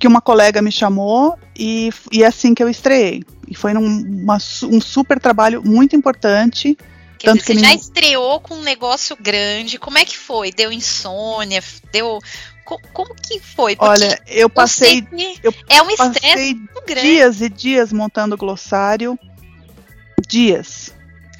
que 0.00 0.08
uma 0.08 0.22
colega 0.22 0.62
me 0.62 0.72
chamou 0.72 1.38
e, 1.56 1.90
e 2.10 2.22
é 2.22 2.26
assim 2.26 2.54
que 2.54 2.62
eu 2.62 2.70
estreiei. 2.70 3.22
E 3.46 3.54
foi 3.54 3.74
num, 3.74 3.84
uma, 3.84 4.38
um 4.64 4.80
super 4.80 5.20
trabalho 5.20 5.62
muito 5.62 5.94
importante. 5.94 6.76
Quer 7.18 7.26
tanto 7.26 7.40
dizer, 7.40 7.52
que 7.54 7.60
você 7.60 7.66
me... 7.66 7.66
já 7.66 7.74
estreou 7.74 8.40
com 8.40 8.54
um 8.54 8.62
negócio 8.62 9.14
grande. 9.20 9.78
Como 9.78 9.98
é 9.98 10.04
que 10.06 10.16
foi? 10.16 10.52
Deu 10.52 10.72
insônia? 10.72 11.62
Deu 11.92 12.18
como 12.92 13.14
que 13.14 13.40
foi? 13.40 13.74
Porque 13.74 13.90
Olha, 13.90 14.20
eu 14.26 14.48
passei. 14.48 15.06
Eu 15.42 15.52
é 15.68 15.82
um 15.82 15.90
estresse 15.90 16.54
muito 16.54 16.82
grande. 16.86 17.06
Dias 17.06 17.40
e 17.40 17.48
dias 17.48 17.92
montando 17.92 18.36
glossário. 18.36 19.18
Dias. 20.28 20.94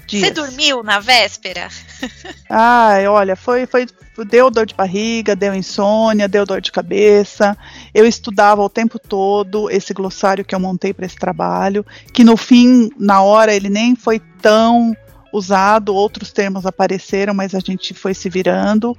dias. 0.06 0.24
Você 0.24 0.30
dormiu 0.30 0.82
na 0.82 0.98
véspera? 0.98 1.68
Ah, 2.52 2.96
olha, 3.08 3.36
foi, 3.36 3.64
foi. 3.64 3.86
Deu 4.28 4.50
dor 4.50 4.66
de 4.66 4.74
barriga, 4.74 5.36
deu 5.36 5.54
insônia, 5.54 6.26
deu 6.26 6.44
dor 6.44 6.60
de 6.60 6.72
cabeça. 6.72 7.56
Eu 7.94 8.04
estudava 8.04 8.60
o 8.60 8.68
tempo 8.68 8.98
todo 8.98 9.70
esse 9.70 9.94
glossário 9.94 10.44
que 10.44 10.52
eu 10.52 10.58
montei 10.58 10.92
para 10.92 11.06
esse 11.06 11.14
trabalho, 11.14 11.86
que 12.12 12.24
no 12.24 12.36
fim, 12.36 12.90
na 12.98 13.22
hora, 13.22 13.54
ele 13.54 13.68
nem 13.68 13.94
foi 13.94 14.18
tão 14.42 14.96
usado, 15.32 15.94
outros 15.94 16.32
termos 16.32 16.66
apareceram, 16.66 17.32
mas 17.32 17.54
a 17.54 17.60
gente 17.60 17.94
foi 17.94 18.14
se 18.14 18.28
virando. 18.28 18.96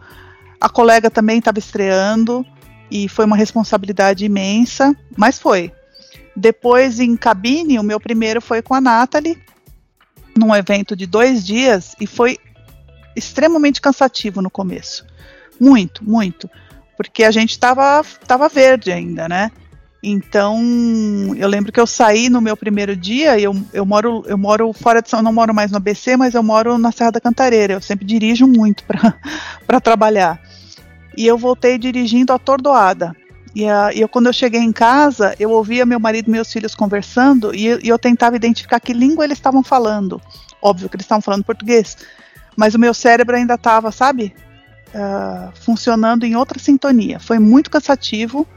A 0.61 0.69
colega 0.69 1.09
também 1.09 1.39
estava 1.39 1.57
estreando 1.57 2.45
e 2.91 3.09
foi 3.09 3.25
uma 3.25 3.35
responsabilidade 3.35 4.23
imensa, 4.23 4.95
mas 5.17 5.39
foi. 5.39 5.71
Depois, 6.35 6.99
em 6.99 7.17
cabine, 7.17 7.79
o 7.79 7.83
meu 7.83 7.99
primeiro 7.99 8.39
foi 8.39 8.61
com 8.61 8.75
a 8.75 8.79
Nathalie, 8.79 9.41
num 10.37 10.55
evento 10.55 10.95
de 10.95 11.07
dois 11.07 11.43
dias, 11.43 11.95
e 11.99 12.05
foi 12.05 12.37
extremamente 13.15 13.81
cansativo 13.81 14.39
no 14.39 14.51
começo. 14.51 15.03
Muito, 15.59 16.07
muito. 16.07 16.47
Porque 16.95 17.23
a 17.23 17.31
gente 17.31 17.51
estava 17.51 18.03
tava 18.27 18.47
verde 18.47 18.91
ainda, 18.91 19.27
né? 19.27 19.51
Então, 20.03 20.59
eu 21.37 21.47
lembro 21.47 21.71
que 21.71 21.79
eu 21.79 21.87
saí 21.87 22.29
no 22.29 22.41
meu 22.41 22.55
primeiro 22.55 22.95
dia, 22.95 23.39
eu, 23.39 23.55
eu 23.73 23.85
moro 23.85 24.23
eu 24.27 24.37
moro 24.37 24.71
fora 24.73 25.01
de 25.01 25.09
São, 25.09 25.21
não 25.21 25.33
moro 25.33 25.53
mais 25.53 25.71
no 25.71 25.77
ABC, 25.77 26.15
mas 26.17 26.33
eu 26.35 26.43
moro 26.43 26.77
na 26.77 26.91
Serra 26.91 27.11
da 27.11 27.21
Cantareira. 27.21 27.73
Eu 27.73 27.81
sempre 27.81 28.05
dirijo 28.05 28.47
muito 28.47 28.83
para 28.83 29.79
trabalhar 29.81 30.39
e 31.17 31.27
eu 31.27 31.37
voltei 31.37 31.77
dirigindo 31.77 32.33
atordoada. 32.33 33.15
E, 33.53 33.67
a, 33.67 33.91
eu, 33.93 34.07
quando 34.07 34.27
eu 34.27 34.33
cheguei 34.33 34.61
em 34.61 34.71
casa, 34.71 35.35
eu 35.39 35.51
ouvia 35.51 35.85
meu 35.85 35.99
marido 35.99 36.27
e 36.27 36.31
meus 36.31 36.51
filhos 36.51 36.73
conversando 36.73 37.53
e, 37.53 37.67
e 37.83 37.89
eu 37.89 37.99
tentava 37.99 38.35
identificar 38.35 38.79
que 38.79 38.93
língua 38.93 39.25
eles 39.25 39.37
estavam 39.37 39.63
falando. 39.63 40.21
Óbvio 40.61 40.87
que 40.87 40.95
eles 40.95 41.05
estavam 41.05 41.21
falando 41.21 41.43
português, 41.43 41.97
mas 42.55 42.75
o 42.75 42.79
meu 42.79 42.93
cérebro 42.93 43.35
ainda 43.35 43.55
estava, 43.55 43.91
sabe, 43.91 44.33
uh, 44.89 45.51
funcionando 45.59 46.25
em 46.25 46.35
outra 46.35 46.59
sintonia. 46.59 47.19
Foi 47.19 47.39
muito 47.39 47.69
cansativo 47.69 48.47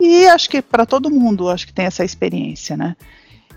e 0.00 0.26
acho 0.26 0.48
que 0.48 0.62
para 0.62 0.86
todo 0.86 1.10
mundo 1.10 1.48
acho 1.48 1.66
que 1.66 1.72
tem 1.72 1.84
essa 1.84 2.04
experiência, 2.04 2.76
né? 2.76 2.96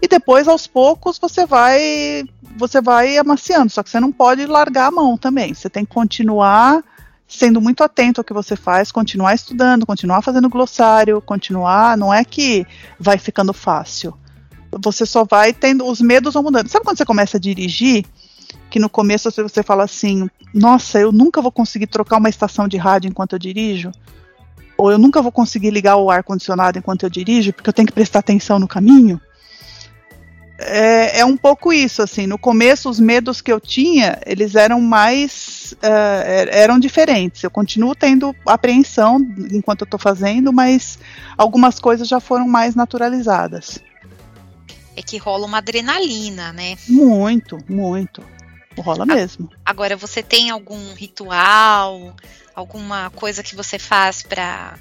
E 0.01 0.07
depois, 0.07 0.47
aos 0.47 0.67
poucos, 0.67 1.17
você 1.17 1.45
vai 1.45 2.25
você 2.57 2.81
vai 2.81 3.17
amaciando, 3.17 3.71
só 3.71 3.81
que 3.81 3.89
você 3.89 3.99
não 3.99 4.11
pode 4.11 4.45
largar 4.45 4.87
a 4.87 4.91
mão 4.91 5.17
também. 5.17 5.53
Você 5.53 5.69
tem 5.69 5.83
que 5.85 5.93
continuar 5.93 6.83
sendo 7.27 7.59
muito 7.59 7.83
atento 7.83 8.21
ao 8.21 8.25
que 8.25 8.33
você 8.33 8.55
faz, 8.55 8.91
continuar 8.91 9.33
estudando, 9.33 9.85
continuar 9.85 10.21
fazendo 10.21 10.49
glossário, 10.49 11.21
continuar, 11.21 11.97
não 11.97 12.13
é 12.13 12.23
que 12.23 12.65
vai 12.99 13.17
ficando 13.17 13.53
fácil. 13.53 14.13
Você 14.83 15.05
só 15.05 15.23
vai 15.23 15.53
tendo, 15.53 15.85
os 15.85 16.01
medos 16.01 16.33
vão 16.33 16.43
mudando. 16.43 16.67
Sabe 16.67 16.85
quando 16.85 16.97
você 16.97 17.05
começa 17.05 17.37
a 17.37 17.39
dirigir, 17.39 18.05
que 18.69 18.79
no 18.79 18.89
começo 18.89 19.31
você 19.31 19.63
fala 19.63 19.83
assim, 19.83 20.29
nossa, 20.53 20.99
eu 20.99 21.11
nunca 21.11 21.41
vou 21.41 21.51
conseguir 21.51 21.87
trocar 21.87 22.17
uma 22.17 22.29
estação 22.29 22.67
de 22.67 22.77
rádio 22.77 23.09
enquanto 23.09 23.33
eu 23.33 23.39
dirijo? 23.39 23.91
Ou 24.77 24.91
eu 24.91 24.97
nunca 24.97 25.21
vou 25.21 25.31
conseguir 25.31 25.71
ligar 25.71 25.95
o 25.95 26.11
ar-condicionado 26.11 26.77
enquanto 26.77 27.03
eu 27.03 27.09
dirijo, 27.09 27.53
porque 27.53 27.69
eu 27.69 27.73
tenho 27.73 27.87
que 27.87 27.93
prestar 27.93 28.19
atenção 28.19 28.59
no 28.59 28.67
caminho? 28.67 29.19
É, 30.57 31.19
é, 31.19 31.25
um 31.25 31.35
pouco 31.35 31.73
isso, 31.73 32.01
assim, 32.01 32.25
no 32.25 32.37
começo 32.37 32.89
os 32.89 32.99
medos 32.99 33.41
que 33.41 33.51
eu 33.51 33.59
tinha, 33.59 34.19
eles 34.25 34.55
eram 34.55 34.79
mais, 34.79 35.73
uh, 35.83 36.49
eram 36.49 36.79
diferentes, 36.79 37.43
eu 37.43 37.51
continuo 37.51 37.93
tendo 37.93 38.33
apreensão 38.45 39.17
enquanto 39.51 39.81
eu 39.81 39.85
estou 39.85 39.99
fazendo, 39.99 40.53
mas 40.53 40.97
algumas 41.37 41.79
coisas 41.79 42.07
já 42.07 42.19
foram 42.19 42.47
mais 42.47 42.73
naturalizadas. 42.73 43.79
É 44.95 45.01
que 45.01 45.17
rola 45.17 45.45
uma 45.45 45.57
adrenalina, 45.57 46.53
né? 46.53 46.77
Muito, 46.87 47.57
muito, 47.67 48.23
rola 48.77 49.05
mesmo. 49.05 49.49
Agora, 49.65 49.97
você 49.97 50.23
tem 50.23 50.49
algum 50.49 50.93
ritual, 50.93 52.15
alguma 52.55 53.09
coisa 53.09 53.43
que 53.43 53.57
você 53.57 53.77
faz 53.77 54.23
para 54.23 54.79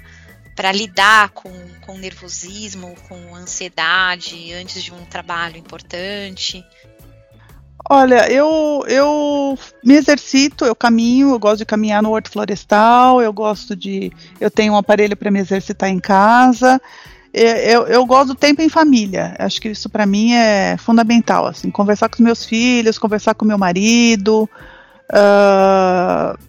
para 0.55 0.71
lidar 0.71 1.29
com, 1.29 1.51
com 1.81 1.97
nervosismo, 1.97 2.95
com 3.07 3.35
ansiedade 3.35 4.53
antes 4.53 4.81
de 4.81 4.93
um 4.93 5.03
trabalho 5.05 5.57
importante? 5.57 6.65
Olha, 7.87 8.31
eu, 8.31 8.83
eu 8.87 9.59
me 9.83 9.93
exercito, 9.93 10.65
eu 10.65 10.75
caminho, 10.75 11.31
eu 11.31 11.39
gosto 11.39 11.59
de 11.59 11.65
caminhar 11.65 12.01
no 12.01 12.11
horto 12.11 12.31
florestal, 12.31 13.21
eu 13.21 13.31
gosto 13.31 13.75
de. 13.75 14.11
Eu 14.39 14.49
tenho 14.49 14.73
um 14.73 14.77
aparelho 14.77 15.15
para 15.15 15.29
me 15.29 15.39
exercitar 15.39 15.89
em 15.89 15.99
casa. 15.99 16.81
Eu, 17.31 17.85
eu, 17.85 18.05
gosto 18.05 18.29
do 18.29 18.35
tempo 18.35 18.61
em 18.61 18.69
família. 18.69 19.35
Acho 19.37 19.61
que 19.61 19.67
isso 19.67 19.89
para 19.89 20.05
mim 20.05 20.33
é 20.33 20.77
fundamental. 20.77 21.45
Assim, 21.45 21.69
conversar 21.69 22.07
com 22.07 22.15
os 22.15 22.21
meus 22.21 22.45
filhos, 22.45 22.97
conversar 22.97 23.35
com 23.35 23.43
meu 23.43 23.57
marido. 23.57 24.49
Uh, 25.11 26.39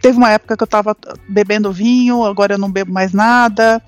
teve 0.00 0.16
uma 0.18 0.30
época 0.30 0.56
que 0.56 0.62
eu 0.62 0.66
estava 0.66 0.96
bebendo 1.28 1.72
vinho, 1.72 2.24
agora 2.24 2.54
eu 2.54 2.58
não 2.58 2.70
bebo 2.70 2.92
mais 2.92 3.12
nada. 3.12 3.82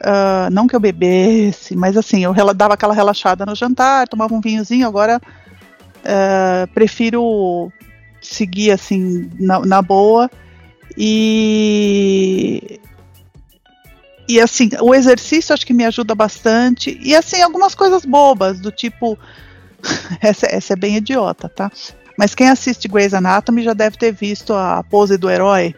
Uh, 0.00 0.50
não 0.52 0.68
que 0.68 0.76
eu 0.76 0.80
bebesse, 0.80 1.74
mas 1.74 1.96
assim, 1.96 2.24
eu 2.24 2.32
dava 2.54 2.74
aquela 2.74 2.94
relaxada 2.94 3.44
no 3.44 3.56
jantar, 3.56 4.06
tomava 4.06 4.32
um 4.32 4.40
vinhozinho, 4.40 4.86
agora 4.86 5.20
Uh, 5.98 6.66
prefiro 6.72 7.72
seguir 8.20 8.70
assim 8.70 9.30
na, 9.38 9.60
na, 9.60 9.82
boa. 9.82 10.30
E 10.96 12.80
e 14.28 14.40
assim 14.40 14.70
o 14.80 14.94
exercício 14.94 15.52
acho 15.52 15.66
que 15.66 15.74
me 15.74 15.84
ajuda 15.84 16.14
bastante. 16.14 16.98
E 17.02 17.14
assim 17.14 17.42
algumas 17.42 17.74
coisas 17.74 18.04
bobas 18.04 18.60
do 18.60 18.70
tipo 18.70 19.18
essa, 20.22 20.46
essa 20.46 20.72
é 20.72 20.76
bem 20.76 20.96
idiota 20.96 21.48
tá 21.48 21.70
mas 22.18 22.34
quem 22.34 22.48
assiste 22.48 22.88
Grey's 22.88 23.14
Anatomy 23.14 23.62
já 23.62 23.72
deve 23.72 23.96
ter 23.96 24.10
visto 24.10 24.52
a 24.52 24.82
pose 24.82 25.16
do 25.16 25.30
herói 25.30 25.72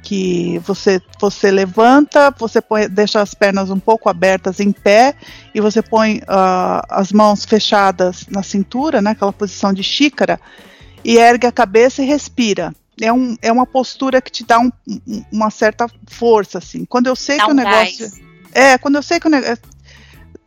que 0.00 0.60
você 0.60 1.02
você 1.20 1.50
levanta, 1.50 2.30
você 2.38 2.60
põe, 2.60 2.88
deixa 2.88 3.20
as 3.20 3.34
pernas 3.34 3.68
um 3.68 3.78
pouco 3.80 4.08
abertas 4.08 4.60
em 4.60 4.70
pé 4.70 5.14
e 5.52 5.60
você 5.60 5.82
põe 5.82 6.18
uh, 6.18 6.86
as 6.88 7.10
mãos 7.10 7.44
fechadas 7.44 8.26
na 8.30 8.44
cintura, 8.44 9.02
né, 9.02 9.10
aquela 9.10 9.32
posição 9.32 9.72
de 9.72 9.82
xícara, 9.82 10.40
e 11.04 11.18
ergue 11.18 11.48
a 11.48 11.52
cabeça 11.52 12.00
e 12.00 12.06
respira. 12.06 12.72
É, 13.00 13.12
um, 13.12 13.36
é 13.42 13.50
uma 13.50 13.66
postura 13.66 14.22
que 14.22 14.30
te 14.30 14.44
dá 14.44 14.60
um, 14.60 14.70
uma 15.32 15.50
certa 15.50 15.86
força, 16.06 16.58
assim. 16.58 16.84
Quando 16.84 17.08
eu 17.08 17.16
sei 17.16 17.38
dá 17.38 17.44
que 17.44 17.50
um 17.50 17.54
o 17.54 17.56
negócio. 17.56 17.98
Gás. 17.98 18.20
É, 18.52 18.78
quando 18.78 18.96
eu 18.96 19.02
sei 19.02 19.18
que 19.18 19.26
o 19.26 19.30
negócio. 19.30 19.58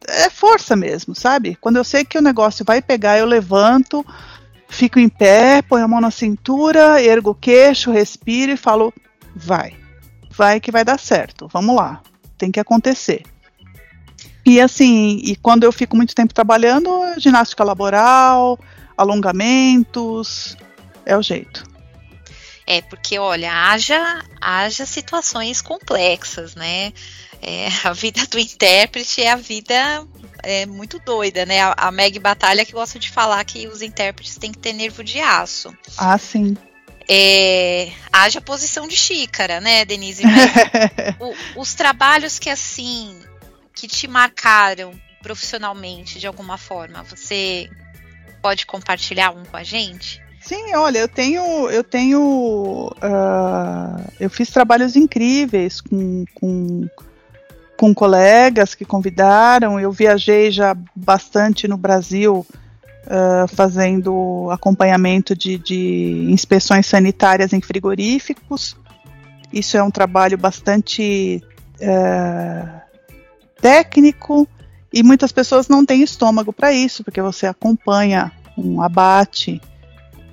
É, 0.07 0.25
é 0.25 0.29
força 0.29 0.75
mesmo, 0.75 1.15
sabe? 1.15 1.57
Quando 1.59 1.77
eu 1.77 1.83
sei 1.83 2.05
que 2.05 2.17
o 2.17 2.21
negócio 2.21 2.63
vai 2.63 2.81
pegar, 2.81 3.17
eu 3.17 3.25
levanto, 3.25 4.05
fico 4.73 4.99
em 4.99 5.07
pé, 5.07 5.61
ponho 5.61 5.85
a 5.85 5.87
mão 5.87 6.01
na 6.01 6.11
cintura, 6.11 7.01
ergo 7.01 7.31
o 7.31 7.35
queixo, 7.35 7.91
respiro 7.91 8.51
e 8.51 8.57
falo: 8.57 8.93
vai. 9.35 9.75
Vai 10.29 10.59
que 10.59 10.71
vai 10.71 10.83
dar 10.83 10.99
certo. 10.99 11.47
Vamos 11.51 11.75
lá. 11.75 12.01
Tem 12.37 12.51
que 12.51 12.59
acontecer. 12.59 13.23
E 14.45 14.59
assim, 14.59 15.21
e 15.23 15.35
quando 15.35 15.63
eu 15.63 15.71
fico 15.71 15.95
muito 15.95 16.13
tempo 16.13 16.33
trabalhando, 16.33 16.89
ginástica 17.17 17.63
laboral, 17.63 18.59
alongamentos, 18.97 20.57
é 21.05 21.15
o 21.15 21.21
jeito. 21.21 21.63
É, 22.65 22.81
porque 22.81 23.19
olha, 23.19 23.51
haja, 23.51 24.23
haja 24.41 24.85
situações 24.85 25.61
complexas, 25.61 26.55
né? 26.55 26.93
É, 27.45 27.67
a 27.83 27.91
vida 27.91 28.25
do 28.27 28.39
intérprete 28.39 29.21
é 29.21 29.29
a 29.29 29.35
vida 29.35 30.07
é, 30.41 30.65
muito 30.65 30.97
doida, 30.99 31.45
né? 31.45 31.61
A, 31.61 31.75
a 31.77 31.91
Meg 31.91 32.17
Batalha 32.17 32.65
que 32.65 32.71
gosta 32.71 32.97
de 32.97 33.11
falar 33.11 33.43
que 33.43 33.67
os 33.67 33.81
intérpretes 33.81 34.37
têm 34.37 34.51
que 34.51 34.59
ter 34.59 34.71
nervo 34.71 35.03
de 35.03 35.19
aço. 35.19 35.75
Ah, 35.97 36.17
sim. 36.17 36.55
É, 37.09 37.91
haja 38.13 38.39
posição 38.39 38.87
de 38.87 38.95
xícara, 38.95 39.59
né, 39.59 39.83
Denise? 39.83 40.23
O, 41.19 41.61
os 41.61 41.73
trabalhos 41.73 42.39
que 42.39 42.49
assim 42.49 43.19
que 43.73 43.87
te 43.87 44.07
marcaram 44.07 44.91
profissionalmente 45.21 46.19
de 46.19 46.27
alguma 46.27 46.57
forma, 46.57 47.03
você 47.03 47.69
pode 48.41 48.65
compartilhar 48.65 49.31
um 49.31 49.43
com 49.43 49.57
a 49.57 49.63
gente? 49.63 50.21
Sim, 50.41 50.75
olha, 50.75 50.99
eu 50.99 51.07
tenho, 51.07 51.69
eu 51.69 51.83
tenho, 51.83 52.87
uh, 52.87 54.13
eu 54.19 54.29
fiz 54.29 54.49
trabalhos 54.49 54.95
incríveis 54.95 55.79
com, 55.79 56.25
com, 56.35 56.89
com 57.77 57.93
colegas 57.93 58.75
que 58.75 58.85
convidaram. 58.85 59.79
Eu 59.79 59.91
viajei 59.91 60.51
já 60.51 60.75
bastante 60.95 61.67
no 61.67 61.77
Brasil 61.77 62.45
uh, 63.05 63.47
fazendo 63.55 64.49
acompanhamento 64.51 65.35
de, 65.35 65.57
de 65.57 66.27
inspeções 66.29 66.85
sanitárias 66.85 67.53
em 67.53 67.61
frigoríficos. 67.61 68.77
Isso 69.51 69.77
é 69.77 69.83
um 69.83 69.91
trabalho 69.91 70.37
bastante 70.37 71.43
uh, 71.81 72.81
técnico 73.61 74.47
e 74.91 75.03
muitas 75.03 75.31
pessoas 75.31 75.67
não 75.67 75.85
têm 75.85 76.03
estômago 76.03 76.53
para 76.53 76.71
isso, 76.71 77.03
porque 77.03 77.21
você 77.21 77.47
acompanha 77.47 78.31
um 78.57 78.81
abate, 78.81 79.61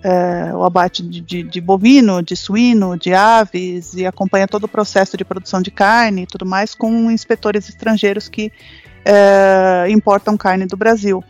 uh, 0.05 0.57
o 0.57 0.65
abate 0.65 1.03
de, 1.03 1.21
de, 1.21 1.43
de, 1.43 1.61
bovino, 1.61 2.23
de 2.23 2.37
suíno, 2.37 2.99
de 2.99 3.15
aves, 3.15 3.95
e 3.95 4.07
acompanha 4.07 4.49
todo 4.49 4.65
o 4.65 4.69
processo 4.69 5.17
de 5.17 5.25
produção 5.25 5.61
de 5.63 5.71
carne 5.71 6.23
e 6.23 6.27
tudo 6.27 6.47
mais 6.47 6.75
com 6.75 7.11
inspetores 7.11 7.69
estrangeiros 7.69 8.29
que 8.29 8.53
importam 9.89 10.37
carne 10.37 10.67
do 10.67 10.77
Brasil. 10.77 11.25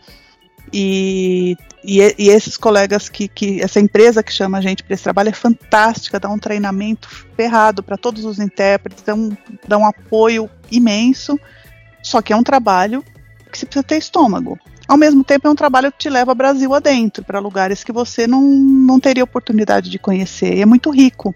E, 0.73 1.57
e, 1.83 1.99
e, 2.17 2.29
esses 2.29 2.55
colegas 2.55 3.09
que, 3.09 3.27
que, 3.27 3.61
essa 3.61 3.79
empresa 3.79 4.23
que 4.23 4.31
chama 4.31 4.57
a 4.57 4.61
gente 4.61 4.83
para 4.83 4.93
esse 4.93 5.03
trabalho 5.03 5.29
é 5.29 5.33
fantástica, 5.33 6.19
dá 6.19 6.29
um 6.29 6.39
treinamento 6.39 7.09
ferrado 7.35 7.83
para 7.83 7.97
todos 7.97 8.23
os 8.23 8.39
intérpretes, 8.39 9.03
dá 9.03 9.13
um, 9.13 9.35
dá 9.67 9.77
um 9.77 9.85
apoio 9.85 10.49
imenso. 10.71 11.37
Só 12.01 12.21
que 12.21 12.31
é 12.31 12.35
um 12.35 12.43
trabalho 12.43 13.03
que 13.51 13.57
você 13.57 13.65
precisa 13.65 13.83
ter 13.83 13.97
estômago. 13.97 14.57
Ao 14.91 14.97
mesmo 14.97 15.23
tempo, 15.23 15.47
é 15.47 15.49
um 15.49 15.55
trabalho 15.55 15.89
que 15.89 15.97
te 15.97 16.09
leva 16.09 16.35
Brasil 16.35 16.73
adentro, 16.73 17.23
para 17.23 17.39
lugares 17.39 17.81
que 17.81 17.93
você 17.93 18.27
não, 18.27 18.41
não 18.41 18.99
teria 18.99 19.23
oportunidade 19.23 19.89
de 19.89 19.97
conhecer. 19.97 20.55
E 20.55 20.61
é 20.61 20.65
muito 20.65 20.89
rico 20.89 21.33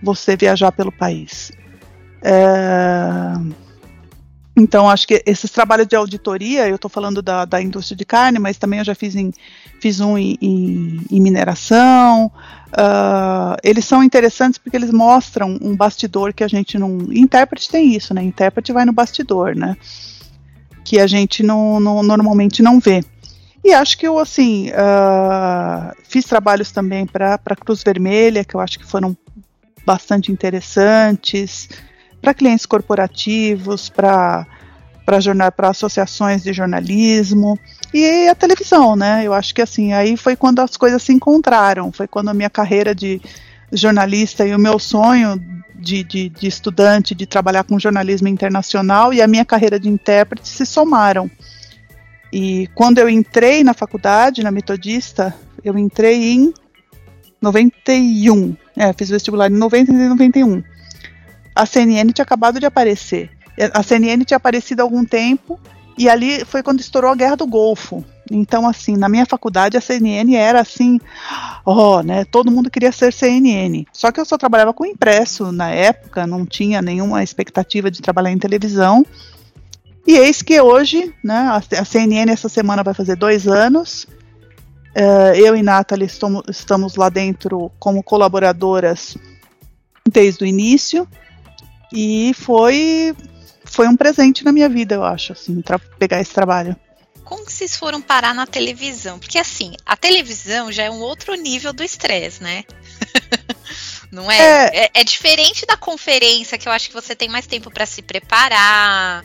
você 0.00 0.36
viajar 0.36 0.70
pelo 0.70 0.92
país. 0.92 1.50
É 2.22 3.34
então, 4.56 4.88
acho 4.88 5.06
que 5.08 5.22
esses 5.24 5.50
trabalhos 5.50 5.86
de 5.86 5.96
auditoria, 5.96 6.68
eu 6.68 6.76
estou 6.76 6.90
falando 6.90 7.22
da, 7.22 7.44
da 7.46 7.60
indústria 7.60 7.96
de 7.96 8.04
carne, 8.04 8.38
mas 8.38 8.58
também 8.58 8.80
eu 8.80 8.84
já 8.84 8.94
fiz, 8.94 9.16
em, 9.16 9.32
fiz 9.80 9.98
um 9.98 10.18
em, 10.18 10.36
em, 10.42 11.00
em 11.10 11.20
mineração. 11.20 12.26
Uh, 12.68 13.56
eles 13.64 13.86
são 13.86 14.04
interessantes 14.04 14.58
porque 14.58 14.76
eles 14.76 14.92
mostram 14.92 15.58
um 15.60 15.74
bastidor 15.74 16.34
que 16.34 16.44
a 16.44 16.48
gente 16.48 16.78
não. 16.78 16.98
Intérprete 17.10 17.70
tem 17.70 17.94
isso, 17.94 18.12
né? 18.12 18.22
Intérprete 18.22 18.72
vai 18.72 18.84
no 18.84 18.92
bastidor, 18.92 19.56
né? 19.56 19.74
Que 20.92 21.00
a 21.00 21.06
gente 21.06 21.42
não, 21.42 21.80
não 21.80 22.02
normalmente 22.02 22.62
não 22.62 22.78
vê. 22.78 23.02
E 23.64 23.72
acho 23.72 23.96
que 23.96 24.06
eu, 24.06 24.18
assim, 24.18 24.68
uh, 24.72 25.96
fiz 26.06 26.26
trabalhos 26.26 26.70
também 26.70 27.06
para 27.06 27.40
a 27.42 27.56
Cruz 27.56 27.82
Vermelha, 27.82 28.44
que 28.44 28.54
eu 28.54 28.60
acho 28.60 28.78
que 28.78 28.84
foram 28.84 29.16
bastante 29.86 30.30
interessantes 30.30 31.70
para 32.20 32.34
clientes 32.34 32.66
corporativos, 32.66 33.88
para 33.88 34.46
para 35.06 35.70
associações 35.70 36.42
de 36.42 36.52
jornalismo 36.52 37.58
e 37.92 38.28
a 38.28 38.34
televisão, 38.34 38.94
né? 38.94 39.22
Eu 39.24 39.32
acho 39.32 39.54
que 39.54 39.62
assim, 39.62 39.94
aí 39.94 40.14
foi 40.14 40.36
quando 40.36 40.60
as 40.60 40.76
coisas 40.76 41.02
se 41.02 41.12
encontraram, 41.14 41.90
foi 41.90 42.06
quando 42.06 42.28
a 42.28 42.34
minha 42.34 42.50
carreira 42.50 42.94
de 42.94 43.18
jornalista 43.72 44.46
e 44.46 44.54
o 44.54 44.58
meu 44.58 44.78
sonho 44.78 45.42
de, 45.82 46.04
de, 46.04 46.28
de 46.28 46.46
estudante 46.46 47.14
de 47.14 47.26
trabalhar 47.26 47.64
com 47.64 47.78
jornalismo 47.78 48.28
internacional 48.28 49.12
e 49.12 49.20
a 49.20 49.26
minha 49.26 49.44
carreira 49.44 49.78
de 49.78 49.88
intérprete 49.88 50.48
se 50.48 50.64
somaram. 50.64 51.30
E 52.32 52.68
quando 52.74 52.98
eu 52.98 53.08
entrei 53.08 53.62
na 53.62 53.74
faculdade, 53.74 54.42
na 54.42 54.50
Metodista, 54.50 55.34
eu 55.62 55.76
entrei 55.76 56.32
em 56.32 56.54
91. 57.42 58.56
É, 58.76 58.92
fiz 58.94 59.10
vestibular 59.10 59.50
em 59.50 59.54
90 59.54 59.92
e 59.92 60.08
91 60.08 60.62
a 61.54 61.66
CNN 61.66 62.12
tinha 62.12 62.22
acabado 62.22 62.58
de 62.58 62.66
aparecer. 62.66 63.30
A 63.72 63.82
CNN 63.82 64.24
tinha 64.24 64.36
aparecido 64.36 64.80
há 64.80 64.84
algum 64.84 65.04
tempo 65.04 65.60
e 65.96 66.08
ali 66.08 66.44
foi 66.44 66.62
quando 66.62 66.80
estourou 66.80 67.10
a 67.10 67.14
Guerra 67.14 67.36
do 67.36 67.46
Golfo. 67.46 68.04
Então, 68.30 68.68
assim, 68.68 68.96
na 68.96 69.08
minha 69.08 69.26
faculdade 69.26 69.76
a 69.76 69.80
CNN 69.80 70.34
era 70.34 70.60
assim, 70.60 71.00
ó, 71.64 71.98
oh, 71.98 72.02
né? 72.02 72.24
Todo 72.24 72.50
mundo 72.50 72.70
queria 72.70 72.92
ser 72.92 73.12
CNN. 73.12 73.84
Só 73.92 74.12
que 74.12 74.20
eu 74.20 74.24
só 74.24 74.38
trabalhava 74.38 74.72
com 74.72 74.86
impresso 74.86 75.50
na 75.52 75.70
época, 75.70 76.26
não 76.26 76.46
tinha 76.46 76.80
nenhuma 76.80 77.22
expectativa 77.22 77.90
de 77.90 78.00
trabalhar 78.00 78.30
em 78.30 78.38
televisão. 78.38 79.04
E 80.06 80.16
eis 80.16 80.42
que 80.42 80.60
hoje, 80.60 81.14
né? 81.22 81.60
A 81.78 81.84
CNN 81.84 82.30
essa 82.30 82.48
semana 82.48 82.82
vai 82.82 82.94
fazer 82.94 83.16
dois 83.16 83.46
anos. 83.46 84.06
Uh, 84.94 85.34
eu 85.36 85.56
e 85.56 85.62
Nathalie 85.62 86.06
estamos, 86.06 86.42
estamos 86.48 86.96
lá 86.96 87.08
dentro 87.08 87.72
como 87.78 88.02
colaboradoras 88.02 89.16
desde 90.10 90.44
o 90.44 90.46
início. 90.46 91.08
E 91.92 92.32
foi 92.34 93.14
foi 93.64 93.88
um 93.88 93.96
presente 93.96 94.44
na 94.44 94.52
minha 94.52 94.68
vida, 94.68 94.94
eu 94.94 95.02
acho, 95.02 95.32
assim, 95.32 95.62
pegar 95.98 96.20
esse 96.20 96.32
trabalho. 96.32 96.76
Como 97.32 97.46
que 97.46 97.52
vocês 97.54 97.74
foram 97.74 98.02
parar 98.02 98.34
na 98.34 98.46
televisão? 98.46 99.18
Porque 99.18 99.38
assim, 99.38 99.72
a 99.86 99.96
televisão 99.96 100.70
já 100.70 100.82
é 100.82 100.90
um 100.90 101.00
outro 101.00 101.34
nível 101.34 101.72
do 101.72 101.82
estresse, 101.82 102.42
né? 102.42 102.62
Não 104.12 104.30
é? 104.30 104.36
É. 104.36 104.84
é? 104.84 104.90
é? 104.92 105.02
diferente 105.02 105.64
da 105.64 105.74
conferência, 105.74 106.58
que 106.58 106.68
eu 106.68 106.72
acho 106.72 106.88
que 106.88 106.94
você 106.94 107.16
tem 107.16 107.30
mais 107.30 107.46
tempo 107.46 107.70
para 107.70 107.86
se 107.86 108.02
preparar 108.02 109.24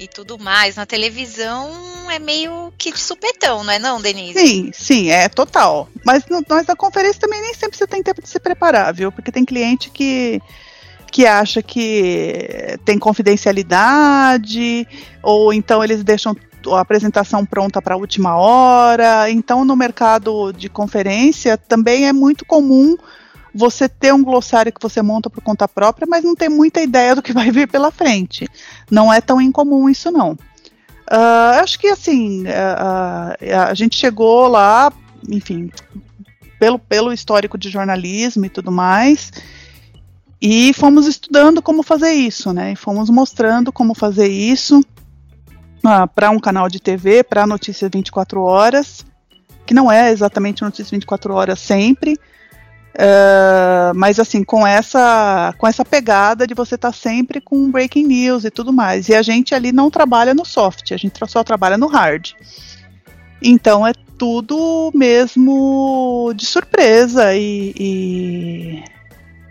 e 0.00 0.08
tudo 0.08 0.38
mais. 0.38 0.76
Na 0.76 0.86
televisão 0.86 2.10
é 2.10 2.18
meio 2.18 2.72
que 2.78 2.90
de 2.90 2.98
supetão, 2.98 3.62
não 3.62 3.72
é 3.74 3.78
não, 3.78 4.00
Denise? 4.00 4.38
Sim, 4.38 4.70
sim, 4.72 5.10
é 5.10 5.28
total. 5.28 5.90
Mas, 6.06 6.24
no, 6.30 6.42
mas 6.48 6.66
na 6.66 6.74
conferência 6.74 7.20
também 7.20 7.42
nem 7.42 7.52
sempre 7.52 7.76
você 7.76 7.86
tem 7.86 8.02
tempo 8.02 8.22
de 8.22 8.30
se 8.30 8.40
preparar, 8.40 8.94
viu? 8.94 9.12
Porque 9.12 9.30
tem 9.30 9.44
cliente 9.44 9.90
que 9.90 10.40
que 11.10 11.26
acha 11.26 11.62
que 11.62 12.78
tem 12.86 12.98
confidencialidade, 12.98 14.88
ou 15.22 15.52
então 15.52 15.84
eles 15.84 16.02
deixam 16.02 16.34
a 16.70 16.80
apresentação 16.80 17.44
pronta 17.44 17.80
para 17.80 17.94
a 17.94 17.98
última 17.98 18.36
hora. 18.36 19.30
Então, 19.30 19.64
no 19.64 19.76
mercado 19.76 20.52
de 20.52 20.68
conferência, 20.68 21.56
também 21.56 22.06
é 22.06 22.12
muito 22.12 22.44
comum 22.44 22.96
você 23.54 23.88
ter 23.88 24.12
um 24.14 24.22
glossário 24.22 24.72
que 24.72 24.80
você 24.80 25.02
monta 25.02 25.28
por 25.28 25.42
conta 25.42 25.68
própria, 25.68 26.06
mas 26.08 26.24
não 26.24 26.34
ter 26.34 26.48
muita 26.48 26.80
ideia 26.80 27.14
do 27.14 27.22
que 27.22 27.32
vai 27.32 27.50
vir 27.50 27.68
pela 27.68 27.90
frente. 27.90 28.48
Não 28.90 29.12
é 29.12 29.20
tão 29.20 29.40
incomum 29.40 29.88
isso, 29.88 30.10
não. 30.10 30.32
Uh, 30.32 31.60
acho 31.60 31.78
que 31.78 31.88
assim, 31.88 32.44
uh, 32.44 32.46
uh, 32.46 33.68
a 33.68 33.74
gente 33.74 33.96
chegou 33.96 34.46
lá, 34.46 34.90
enfim, 35.28 35.70
pelo, 36.58 36.78
pelo 36.78 37.12
histórico 37.12 37.58
de 37.58 37.68
jornalismo 37.68 38.46
e 38.46 38.48
tudo 38.48 38.72
mais, 38.72 39.30
e 40.40 40.72
fomos 40.72 41.06
estudando 41.06 41.60
como 41.60 41.82
fazer 41.82 42.12
isso, 42.12 42.52
né? 42.52 42.72
E 42.72 42.76
fomos 42.76 43.10
mostrando 43.10 43.70
como 43.70 43.94
fazer 43.94 44.28
isso 44.28 44.82
para 46.14 46.30
um 46.30 46.38
canal 46.38 46.68
de 46.68 46.80
TV, 46.80 47.22
para 47.22 47.46
notícias 47.46 47.90
24 47.92 48.42
horas, 48.42 49.04
que 49.66 49.74
não 49.74 49.90
é 49.90 50.10
exatamente 50.10 50.62
notícias 50.62 50.90
24 50.90 51.34
horas 51.34 51.58
sempre, 51.58 52.18
Uh, 52.92 53.94
mas 53.94 54.20
assim, 54.20 54.44
com 54.44 54.66
essa 54.66 55.54
com 55.56 55.66
essa 55.66 55.82
pegada 55.82 56.46
de 56.46 56.52
você 56.52 56.74
estar 56.74 56.92
tá 56.92 56.96
sempre 56.96 57.40
com 57.40 57.70
breaking 57.70 58.04
news 58.04 58.44
e 58.44 58.50
tudo 58.50 58.70
mais. 58.70 59.08
E 59.08 59.14
a 59.14 59.22
gente 59.22 59.54
ali 59.54 59.72
não 59.72 59.90
trabalha 59.90 60.34
no 60.34 60.44
soft, 60.44 60.92
a 60.92 60.96
gente 60.98 61.18
só 61.26 61.42
trabalha 61.42 61.78
no 61.78 61.86
hard. 61.86 62.32
Então 63.40 63.86
é 63.86 63.92
tudo 64.18 64.92
mesmo 64.94 66.32
de 66.36 66.44
surpresa 66.44 67.34
e, 67.34 67.72
e, 67.78 68.84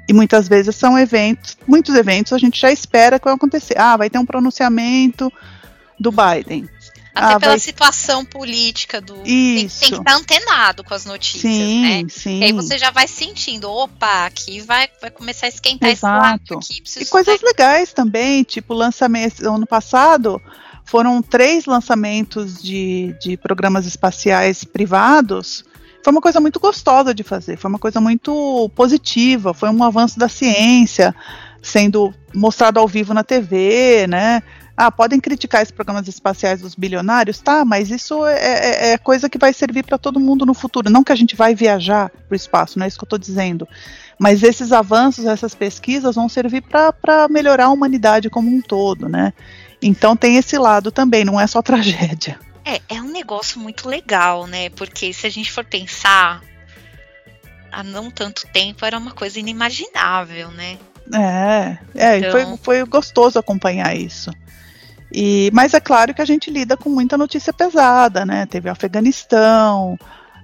e 0.08 0.14
muitas 0.14 0.48
vezes 0.48 0.76
são 0.76 0.98
eventos, 0.98 1.58
muitos 1.68 1.96
eventos 1.96 2.34
a 2.34 2.38
gente 2.38 2.62
já 2.62 2.72
espera 2.72 3.18
que 3.18 3.26
vai 3.26 3.34
acontecer. 3.34 3.76
Ah, 3.76 3.98
vai 3.98 4.10
ter 4.10 4.20
um 4.20 4.26
pronunciamento 4.26 5.34
do 6.02 6.12
Biden. 6.12 6.68
Até 7.14 7.34
ah, 7.34 7.40
pela 7.40 7.52
vai... 7.52 7.60
situação 7.60 8.24
política 8.24 9.02
do. 9.02 9.16
Isso. 9.26 9.80
Tem, 9.82 9.90
tem, 9.90 9.90
que 9.90 9.96
estar 9.96 10.16
antenado 10.16 10.84
com 10.84 10.94
as 10.94 11.06
notícias, 11.06 11.42
sim, 11.42 11.82
né? 11.82 12.06
Sim. 12.10 12.40
E 12.40 12.44
aí 12.46 12.54
você 12.54 12.78
já 12.78 12.90
vai 12.90 13.06
sentindo, 13.06 13.70
opa, 13.70 14.26
aqui 14.26 14.62
vai, 14.62 14.88
vai 15.02 15.12
começar 15.12 15.48
a 15.48 15.50
esquentar 15.50 15.90
Exato. 15.90 16.60
esse 16.60 16.82
aqui. 16.82 17.04
E 17.04 17.06
coisas 17.06 17.42
legais 17.42 17.92
também, 17.92 18.44
tipo 18.44 18.74
lançamento. 18.74 19.46
Ano 19.46 19.68
passado 19.68 20.42
foram 20.86 21.22
três 21.22 21.66
lançamentos 21.66 22.62
de, 22.62 23.14
de 23.22 23.36
programas 23.36 23.86
espaciais 23.86 24.64
privados. 24.64 25.66
Foi 26.02 26.12
uma 26.12 26.22
coisa 26.22 26.40
muito 26.40 26.60
gostosa 26.60 27.14
de 27.14 27.24
fazer, 27.24 27.58
foi 27.58 27.70
uma 27.70 27.78
coisa 27.78 28.02
muito 28.02 28.72
positiva, 28.74 29.54
foi 29.54 29.70
um 29.70 29.84
avanço 29.84 30.18
da 30.18 30.28
ciência 30.30 31.14
sendo 31.62 32.14
mostrado 32.34 32.80
ao 32.80 32.88
vivo 32.88 33.14
na 33.14 33.24
TV, 33.24 34.08
né? 34.08 34.42
Ah, 34.76 34.92
podem 34.92 35.20
criticar 35.20 35.62
esses 35.62 35.74
programas 35.74 36.08
espaciais 36.08 36.62
dos 36.62 36.76
bilionários, 36.76 37.40
tá? 37.40 37.64
Mas 37.66 37.92
isso 37.92 38.26
é, 38.26 38.38
é, 38.38 38.92
é 38.94 38.98
coisa 38.98 39.30
que 39.30 39.38
vai 39.38 39.54
servir 39.54 39.84
para 39.84 39.98
todo 39.98 40.20
mundo 40.20 40.46
no 40.46 40.54
futuro. 40.54 40.90
Não 40.90 41.04
que 41.04 41.12
a 41.12 41.16
gente 41.16 41.36
vai 41.36 41.54
viajar 41.54 42.10
para 42.10 42.34
o 42.34 42.36
espaço, 42.36 42.80
não 42.80 42.86
é 42.86 42.88
isso 42.88 42.98
que 42.98 43.04
eu 43.04 43.08
estou 43.08 43.20
dizendo. 43.20 43.68
Mas 44.18 44.44
esses 44.44 44.72
avanços, 44.72 45.26
essas 45.26 45.54
pesquisas 45.54 46.16
vão 46.16 46.30
servir 46.30 46.62
para 46.62 47.28
melhorar 47.30 47.66
a 47.66 47.70
humanidade 47.70 48.30
como 48.30 48.50
um 48.50 48.62
todo, 48.62 49.10
né? 49.10 49.34
Então 49.82 50.16
tem 50.16 50.38
esse 50.38 50.58
lado 50.58 50.92
também, 50.92 51.26
não 51.26 51.40
é 51.40 51.48
só 51.48 51.62
tragédia. 51.64 52.40
É, 52.64 52.80
é 52.88 53.02
um 53.02 53.12
negócio 53.12 53.60
muito 53.60 53.90
legal, 53.90 54.46
né? 54.46 54.70
Porque 54.70 55.12
se 55.12 55.26
a 55.26 55.30
gente 55.30 55.52
for 55.52 55.66
pensar, 55.66 56.42
há 57.72 57.84
não 57.84 58.12
tanto 58.12 58.48
tempo 58.48 58.86
era 58.86 58.98
uma 58.98 59.12
coisa 59.12 59.40
inimaginável, 59.40 60.52
né? 60.52 60.78
É, 61.14 61.78
é 61.96 62.18
então... 62.20 62.32
foi, 62.32 62.58
foi 62.58 62.86
gostoso 62.86 63.40
acompanhar 63.40 63.96
isso. 63.96 64.32
E, 65.14 65.52
mas 65.54 65.74
é 65.74 65.80
claro 65.80 66.14
que 66.14 66.22
a 66.22 66.26
gente 66.26 66.50
lida 66.50 66.78
com 66.78 66.90
muita 66.90 67.18
notícia 67.18 67.52
pesada, 67.52 68.26
né? 68.26 68.46
Teve 68.46 68.70
o 68.70 68.72
Afeganistão. 68.72 69.98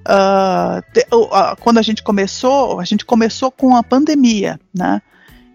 Uh, 0.07 0.81
te, 0.93 1.05
uh, 1.13 1.55
quando 1.59 1.77
a 1.77 1.81
gente 1.81 2.03
começou, 2.03 2.79
a 2.79 2.85
gente 2.85 3.05
começou 3.05 3.51
com 3.51 3.75
a 3.75 3.83
pandemia, 3.83 4.59
né? 4.73 5.01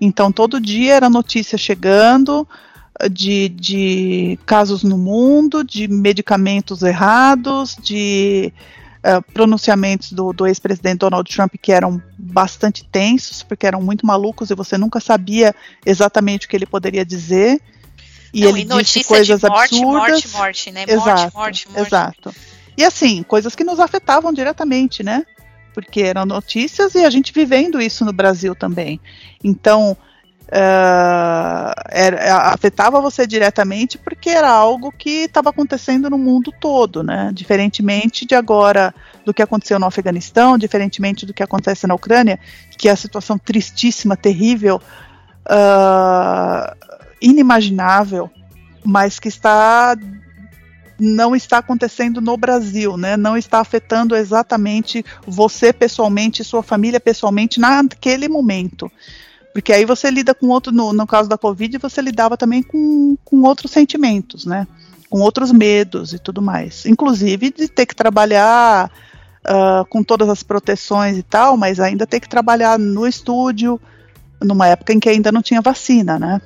Então 0.01 0.33
todo 0.33 0.61
dia 0.61 0.95
era 0.95 1.11
notícia 1.11 1.57
chegando 1.57 2.47
de, 3.11 3.49
de 3.49 4.39
casos 4.45 4.83
no 4.83 4.99
mundo, 4.99 5.63
de 5.63 5.89
medicamentos 5.89 6.83
errados, 6.83 7.77
de 7.81 8.53
uh, 8.99 9.23
pronunciamentos 9.33 10.13
do, 10.13 10.33
do 10.33 10.47
ex-presidente 10.47 10.99
Donald 10.99 11.31
Trump 11.31 11.55
que 11.61 11.73
eram 11.73 12.03
bastante 12.19 12.85
tensos, 12.85 13.43
porque 13.43 13.67
eram 13.67 13.83
muito 13.83 14.07
malucos 14.07 14.51
e 14.51 14.55
você 14.55 14.77
nunca 14.79 15.01
sabia 15.01 15.55
exatamente 15.85 16.47
o 16.47 16.49
que 16.49 16.57
ele 16.57 16.67
poderia 16.67 17.05
dizer. 17.05 17.61
E 18.33 18.41
Não, 18.41 18.49
ele 18.51 18.61
e 18.63 18.83
disse 18.83 19.05
coisas 19.05 19.41
de 19.41 19.49
morte, 19.49 19.75
absurdas. 19.75 20.11
Morte, 20.11 20.29
morte, 20.31 20.71
né? 20.71 20.87
Morte, 20.87 20.93
exato, 20.93 21.37
morte, 21.37 21.69
morte. 21.69 21.87
Exato. 21.87 22.35
E 22.77 22.85
assim, 22.85 23.23
coisas 23.23 23.55
que 23.55 23.65
nos 23.65 23.79
afetavam 23.79 24.33
diretamente, 24.33 25.03
né? 25.03 25.27
Porque 25.75 26.03
eram 26.03 26.25
notícias 26.25 26.95
e 26.95 27.05
a 27.05 27.11
gente 27.11 27.33
vivendo 27.33 27.81
isso 27.81 28.05
no 28.05 28.13
Brasil 28.13 28.55
também. 28.55 29.01
Então, 29.45 29.97
uh, 30.49 31.73
era, 31.91 32.53
afetava 32.53 33.01
você 33.01 33.27
diretamente 33.27 33.99
porque 33.99 34.31
era 34.31 34.51
algo 34.51 34.93
que 34.93 35.25
estava 35.25 35.51
acontecendo 35.51 36.09
no 36.09 36.19
mundo 36.19 36.53
todo, 36.61 37.03
né? 37.03 37.31
Diferentemente 37.35 38.27
de 38.27 38.35
agora 38.35 38.95
do 39.25 39.33
que 39.33 39.43
aconteceu 39.43 39.79
no 39.79 39.87
Afeganistão, 39.87 40.59
diferentemente 40.59 41.27
do 41.27 41.35
que 41.35 41.43
acontece 41.43 41.87
na 41.87 41.95
Ucrânia, 41.95 42.39
que 42.77 42.89
é 42.89 42.93
a 42.93 42.97
situação 42.97 43.39
tristíssima, 43.39 44.17
terrível. 44.17 44.81
Uh, 45.47 46.92
inimaginável, 47.23 48.31
mas 48.85 49.19
que 49.19 49.29
está 49.29 49.97
não 50.99 51.35
está 51.35 51.59
acontecendo 51.59 52.21
no 52.21 52.37
Brasil, 52.37 52.97
né? 52.97 53.17
Não 53.17 53.37
está 53.37 53.59
afetando 53.59 54.15
exatamente 54.15 55.05
você 55.27 55.73
pessoalmente, 55.73 56.45
sua 56.45 56.63
família 56.63 57.01
pessoalmente 57.01 57.59
naquele 57.59 58.29
momento. 58.29 58.91
Porque 59.53 59.73
aí 59.73 59.85
você 59.85 60.11
lida 60.11 60.33
com 60.33 60.49
outro, 60.49 60.73
no, 60.73 60.93
no 60.93 61.07
caso 61.07 61.29
da 61.29 61.37
Covid, 61.37 61.77
você 61.79 62.01
lidava 62.01 62.37
também 62.37 62.63
com, 62.63 63.17
com 63.25 63.43
outros 63.43 63.73
sentimentos, 63.73 64.47
né? 64.47 64.67
Com 65.11 65.21
outros 65.21 65.51
medos 65.51 66.13
e 66.13 66.19
tudo 66.19 66.41
mais. 66.41 66.87
Inclusive 66.87 67.51
de 67.51 67.69
ter 67.69 67.85
que 67.85 67.97
trabalhar 67.97 68.91
uh, 69.45 69.85
com 69.87 70.05
todas 70.05 70.29
as 70.29 70.43
proteções 70.43 71.19
e 71.19 71.23
tal, 71.23 71.57
mas 71.57 71.81
ainda 71.81 72.07
ter 72.07 72.21
que 72.21 72.29
trabalhar 72.29 72.79
no 72.79 73.07
estúdio, 73.07 73.81
numa 74.41 74.69
época 74.69 74.93
em 74.93 75.01
que 75.01 75.09
ainda 75.09 75.33
não 75.33 75.43
tinha 75.43 75.61
vacina, 75.61 76.19
né? 76.19 76.41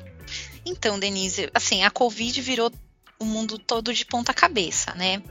Então, 0.67 0.99
Denise, 0.99 1.49
assim, 1.55 1.85
a 1.85 1.91
Covid 1.91 2.41
virou 2.43 2.73
o 3.19 3.25
mundo 3.25 3.59
todo 3.59 3.95
de 3.95 4.05
ponta 4.05 4.35
cabeça, 4.35 4.93
né? 4.95 5.23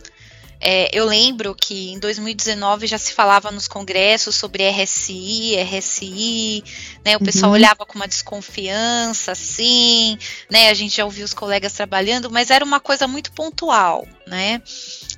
É, 0.59 0.89
eu 0.97 1.05
lembro 1.05 1.53
que 1.53 1.91
em 1.91 1.99
2019 1.99 2.87
já 2.87 2.97
se 2.97 3.13
falava 3.13 3.51
nos 3.51 3.67
congressos 3.67 4.35
sobre 4.35 4.67
RSI, 4.67 5.57
RSI, 5.57 6.63
né? 7.03 7.17
O 7.17 7.19
pessoal 7.19 7.51
uhum. 7.51 7.55
olhava 7.55 7.85
com 7.85 7.95
uma 7.95 8.07
desconfiança, 8.07 9.33
assim, 9.33 10.17
né? 10.49 10.69
A 10.69 10.73
gente 10.73 10.95
já 10.95 11.05
ouviu 11.05 11.25
os 11.25 11.33
colegas 11.33 11.73
trabalhando, 11.73 12.31
mas 12.31 12.49
era 12.49 12.63
uma 12.63 12.79
coisa 12.79 13.07
muito 13.07 13.33
pontual, 13.33 14.07
né? 14.25 14.61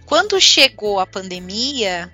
Quando 0.06 0.42
chegou 0.42 1.00
a 1.00 1.06
pandemia, 1.06 2.12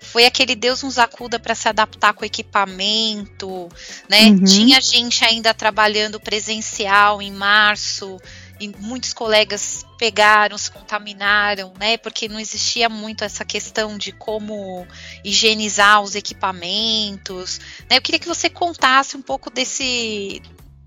foi 0.00 0.24
aquele 0.24 0.54
Deus 0.54 0.82
nos 0.82 0.98
acuda 0.98 1.38
para 1.38 1.54
se 1.54 1.68
adaptar 1.68 2.14
com 2.14 2.22
o 2.22 2.26
equipamento, 2.26 3.68
né? 4.08 4.28
Uhum. 4.28 4.44
Tinha 4.44 4.80
gente 4.80 5.24
ainda 5.24 5.52
trabalhando 5.52 6.18
presencial 6.18 7.20
em 7.20 7.30
março 7.30 8.18
e 8.58 8.68
muitos 8.78 9.12
colegas 9.12 9.84
pegaram, 9.98 10.56
se 10.58 10.70
contaminaram, 10.70 11.72
né? 11.78 11.96
Porque 11.96 12.28
não 12.28 12.40
existia 12.40 12.88
muito 12.88 13.24
essa 13.24 13.44
questão 13.44 13.96
de 13.96 14.12
como 14.12 14.86
higienizar 15.24 16.02
os 16.02 16.14
equipamentos. 16.14 17.58
Né? 17.88 17.96
Eu 17.96 18.02
queria 18.02 18.18
que 18.18 18.28
você 18.28 18.50
contasse 18.50 19.16
um 19.16 19.22
pouco 19.22 19.50
desse 19.50 20.42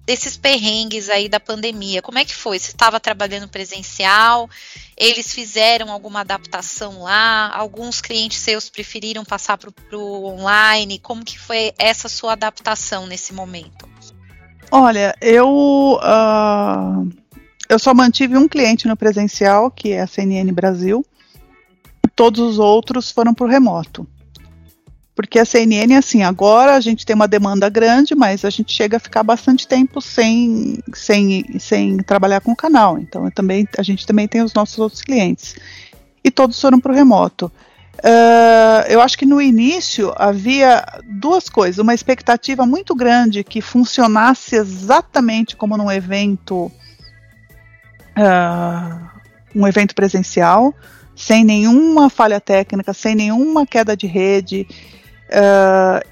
desses 0.06 0.36
perrengues 0.36 1.10
aí 1.10 1.30
da 1.30 1.40
pandemia. 1.40 2.02
Como 2.02 2.18
é 2.18 2.26
que 2.26 2.36
foi? 2.36 2.60
Você 2.60 2.72
estava 2.72 3.00
trabalhando 3.00 3.48
presencial? 3.48 4.50
Eles 4.98 5.34
fizeram 5.34 5.92
alguma 5.92 6.22
adaptação 6.22 7.04
lá? 7.04 7.52
Alguns 7.56 8.02
clientes 8.02 8.40
seus 8.40 8.70
preferiram 8.70 9.24
passar 9.24 9.58
para 9.58 9.98
o 9.98 10.26
online? 10.26 11.00
Como 11.00 11.24
que 11.24 11.40
foi 11.40 11.74
essa 11.78 12.10
sua 12.10 12.34
adaptação 12.34 13.08
nesse 13.08 13.34
momento? 13.34 13.90
Olha, 14.70 15.16
eu 15.22 16.00
uh, 16.02 17.24
eu 17.70 17.80
só 17.80 17.94
mantive 17.94 18.38
um 18.38 18.48
cliente 18.48 18.88
no 18.88 18.98
presencial, 18.98 19.72
que 19.72 19.92
é 19.92 20.02
a 20.02 20.08
CNN 20.08 20.52
Brasil. 20.52 21.06
Todos 22.16 22.40
os 22.40 22.60
outros 22.60 23.10
foram 23.10 23.34
para 23.34 23.46
o 23.46 23.50
remoto. 23.50 24.08
Porque 25.16 25.38
a 25.38 25.46
CNN, 25.46 25.96
assim, 25.96 26.24
agora 26.24 26.76
a 26.76 26.80
gente 26.80 27.06
tem 27.06 27.16
uma 27.16 27.28
demanda 27.28 27.70
grande, 27.70 28.16
mas 28.16 28.44
a 28.44 28.50
gente 28.50 28.74
chega 28.74 28.98
a 28.98 29.00
ficar 29.00 29.22
bastante 29.22 29.68
tempo 29.68 30.02
sem, 30.02 30.80
sem, 30.94 31.60
sem 31.60 31.98
trabalhar 31.98 32.42
com 32.42 32.52
o 32.52 32.56
canal. 32.56 32.98
Então, 32.98 33.30
também, 33.30 33.68
a 33.78 33.84
gente 33.84 34.08
também 34.08 34.28
tem 34.28 34.42
os 34.42 34.54
nossos 34.54 34.80
outros 34.80 35.02
clientes. 35.02 35.56
e 36.24 36.32
todos 36.32 36.60
foram 36.60 36.80
para 36.80 36.92
o 36.92 36.96
remoto. 36.96 37.52
Uh, 38.00 38.84
eu 38.90 39.00
acho 39.00 39.18
que 39.18 39.26
no 39.26 39.42
início 39.42 40.14
havia 40.18 40.84
duas 41.06 41.48
coisas: 41.48 41.78
uma 41.78 41.94
expectativa 41.94 42.66
muito 42.66 42.96
grande 42.96 43.44
que 43.44 43.62
funcionasse 43.62 44.56
exatamente 44.56 45.56
como 45.56 45.78
num 45.78 45.92
evento, 45.92 46.72
uh, 48.18 49.10
um 49.56 49.68
evento 49.68 49.94
presencial, 49.94 50.74
sem 51.16 51.44
nenhuma 51.44 52.10
falha 52.10 52.42
técnica, 52.42 52.94
sem 52.94 53.14
nenhuma 53.16 53.66
queda 53.66 53.96
de 53.96 54.08
rede. 54.08 54.68
Uh, 55.34 56.08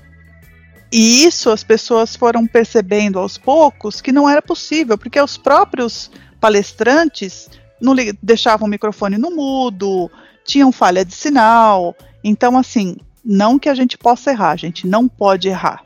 e 0.91 1.23
isso 1.23 1.49
as 1.49 1.63
pessoas 1.63 2.15
foram 2.15 2.45
percebendo 2.45 3.17
aos 3.19 3.37
poucos 3.37 4.01
que 4.01 4.11
não 4.11 4.29
era 4.29 4.41
possível, 4.41 4.97
porque 4.97 5.21
os 5.21 5.37
próprios 5.37 6.11
palestrantes 6.39 7.49
não 7.79 7.95
deixavam 8.21 8.67
o 8.67 8.69
microfone 8.69 9.17
no 9.17 9.31
mudo, 9.31 10.11
tinham 10.43 10.71
falha 10.71 11.05
de 11.05 11.13
sinal. 11.13 11.95
Então, 12.23 12.57
assim, 12.57 12.97
não 13.23 13.57
que 13.57 13.69
a 13.69 13.75
gente 13.75 13.97
possa 13.97 14.31
errar, 14.31 14.51
a 14.51 14.57
gente 14.57 14.85
não 14.85 15.07
pode 15.07 15.47
errar. 15.47 15.83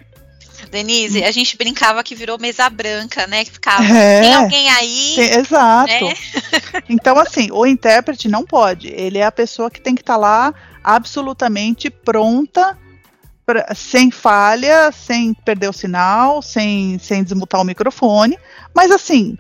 Denise, 0.71 1.23
a 1.23 1.31
gente 1.31 1.57
brincava 1.57 2.03
que 2.03 2.15
virou 2.15 2.39
mesa 2.39 2.69
branca, 2.69 3.27
né? 3.27 3.45
Que 3.45 3.51
ficava, 3.51 3.83
é, 3.83 4.21
tem 4.21 4.33
alguém 4.33 4.69
aí. 4.69 5.13
Tem, 5.15 5.33
exato. 5.35 6.05
Né? 6.05 6.13
então, 6.89 7.17
assim, 7.19 7.49
o 7.51 7.65
intérprete 7.65 8.27
não 8.27 8.43
pode. 8.43 8.87
Ele 8.87 9.19
é 9.19 9.25
a 9.25 9.31
pessoa 9.31 9.69
que 9.69 9.79
tem 9.79 9.93
que 9.93 10.01
estar 10.01 10.13
tá 10.13 10.19
lá 10.19 10.53
absolutamente 10.83 11.89
pronta, 11.89 12.77
pra, 13.45 13.73
sem 13.75 14.11
falha, 14.11 14.91
sem 14.91 15.33
perder 15.33 15.69
o 15.69 15.73
sinal, 15.73 16.41
sem, 16.41 16.97
sem 16.99 17.23
desmutar 17.23 17.61
o 17.61 17.65
microfone. 17.65 18.37
Mas, 18.73 18.91
assim, 18.91 19.37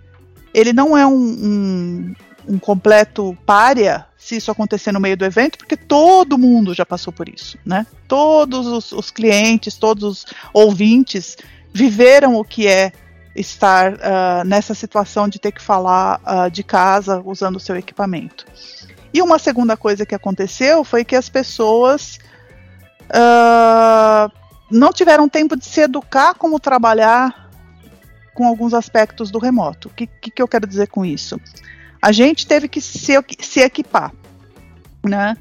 ele 0.53 0.71
não 0.71 0.97
é 0.97 1.05
um, 1.05 1.13
um, 1.13 2.15
um 2.47 2.59
completo 2.59 3.37
párea 3.45 4.05
se 4.17 4.35
isso 4.37 4.49
acontecer 4.49 4.91
no 4.91 4.99
meio 4.99 5.15
do 5.15 5.23
evento, 5.23 5.57
porque 5.57 5.77
todo 5.77 6.37
mundo 6.37 6.73
já 6.73 6.83
passou 6.83 7.13
por 7.13 7.29
isso, 7.29 7.59
né? 7.63 7.85
Todos 8.07 8.65
os, 8.65 8.91
os 8.91 9.11
clientes, 9.11 9.75
todos 9.75 10.03
os 10.03 10.25
ouvintes 10.51 11.37
viveram 11.71 12.35
o 12.35 12.43
que 12.43 12.65
é 12.67 12.91
estar 13.35 13.93
uh, 13.93 14.43
nessa 14.43 14.73
situação 14.73 15.27
de 15.27 15.37
ter 15.37 15.51
que 15.51 15.61
falar 15.61 16.19
uh, 16.21 16.49
de 16.49 16.63
casa 16.63 17.21
usando 17.23 17.57
o 17.57 17.59
seu 17.59 17.75
equipamento. 17.75 18.45
E 19.13 19.21
uma 19.21 19.37
segunda 19.37 19.77
coisa 19.77 20.05
que 20.05 20.15
aconteceu 20.15 20.83
foi 20.83 21.05
que 21.05 21.15
as 21.15 21.29
pessoas 21.29 22.17
uh, 23.09 24.31
não 24.71 24.91
tiveram 24.91 25.29
tempo 25.29 25.55
de 25.55 25.65
se 25.65 25.81
educar 25.81 26.33
como 26.35 26.59
trabalhar 26.59 27.49
com 28.33 28.45
alguns 28.45 28.73
aspectos 28.73 29.31
do 29.31 29.39
remoto. 29.39 29.87
O 29.87 29.91
que, 29.91 30.07
que, 30.07 30.31
que 30.31 30.41
eu 30.41 30.47
quero 30.47 30.67
dizer 30.67 30.87
com 30.87 31.05
isso? 31.05 31.39
a 32.05 32.11
gente 32.11 32.45
teve 32.45 32.67
que 32.67 32.79
se, 32.79 33.13
se 33.39 33.61
equipar, 33.61 34.13
né? 35.03 35.35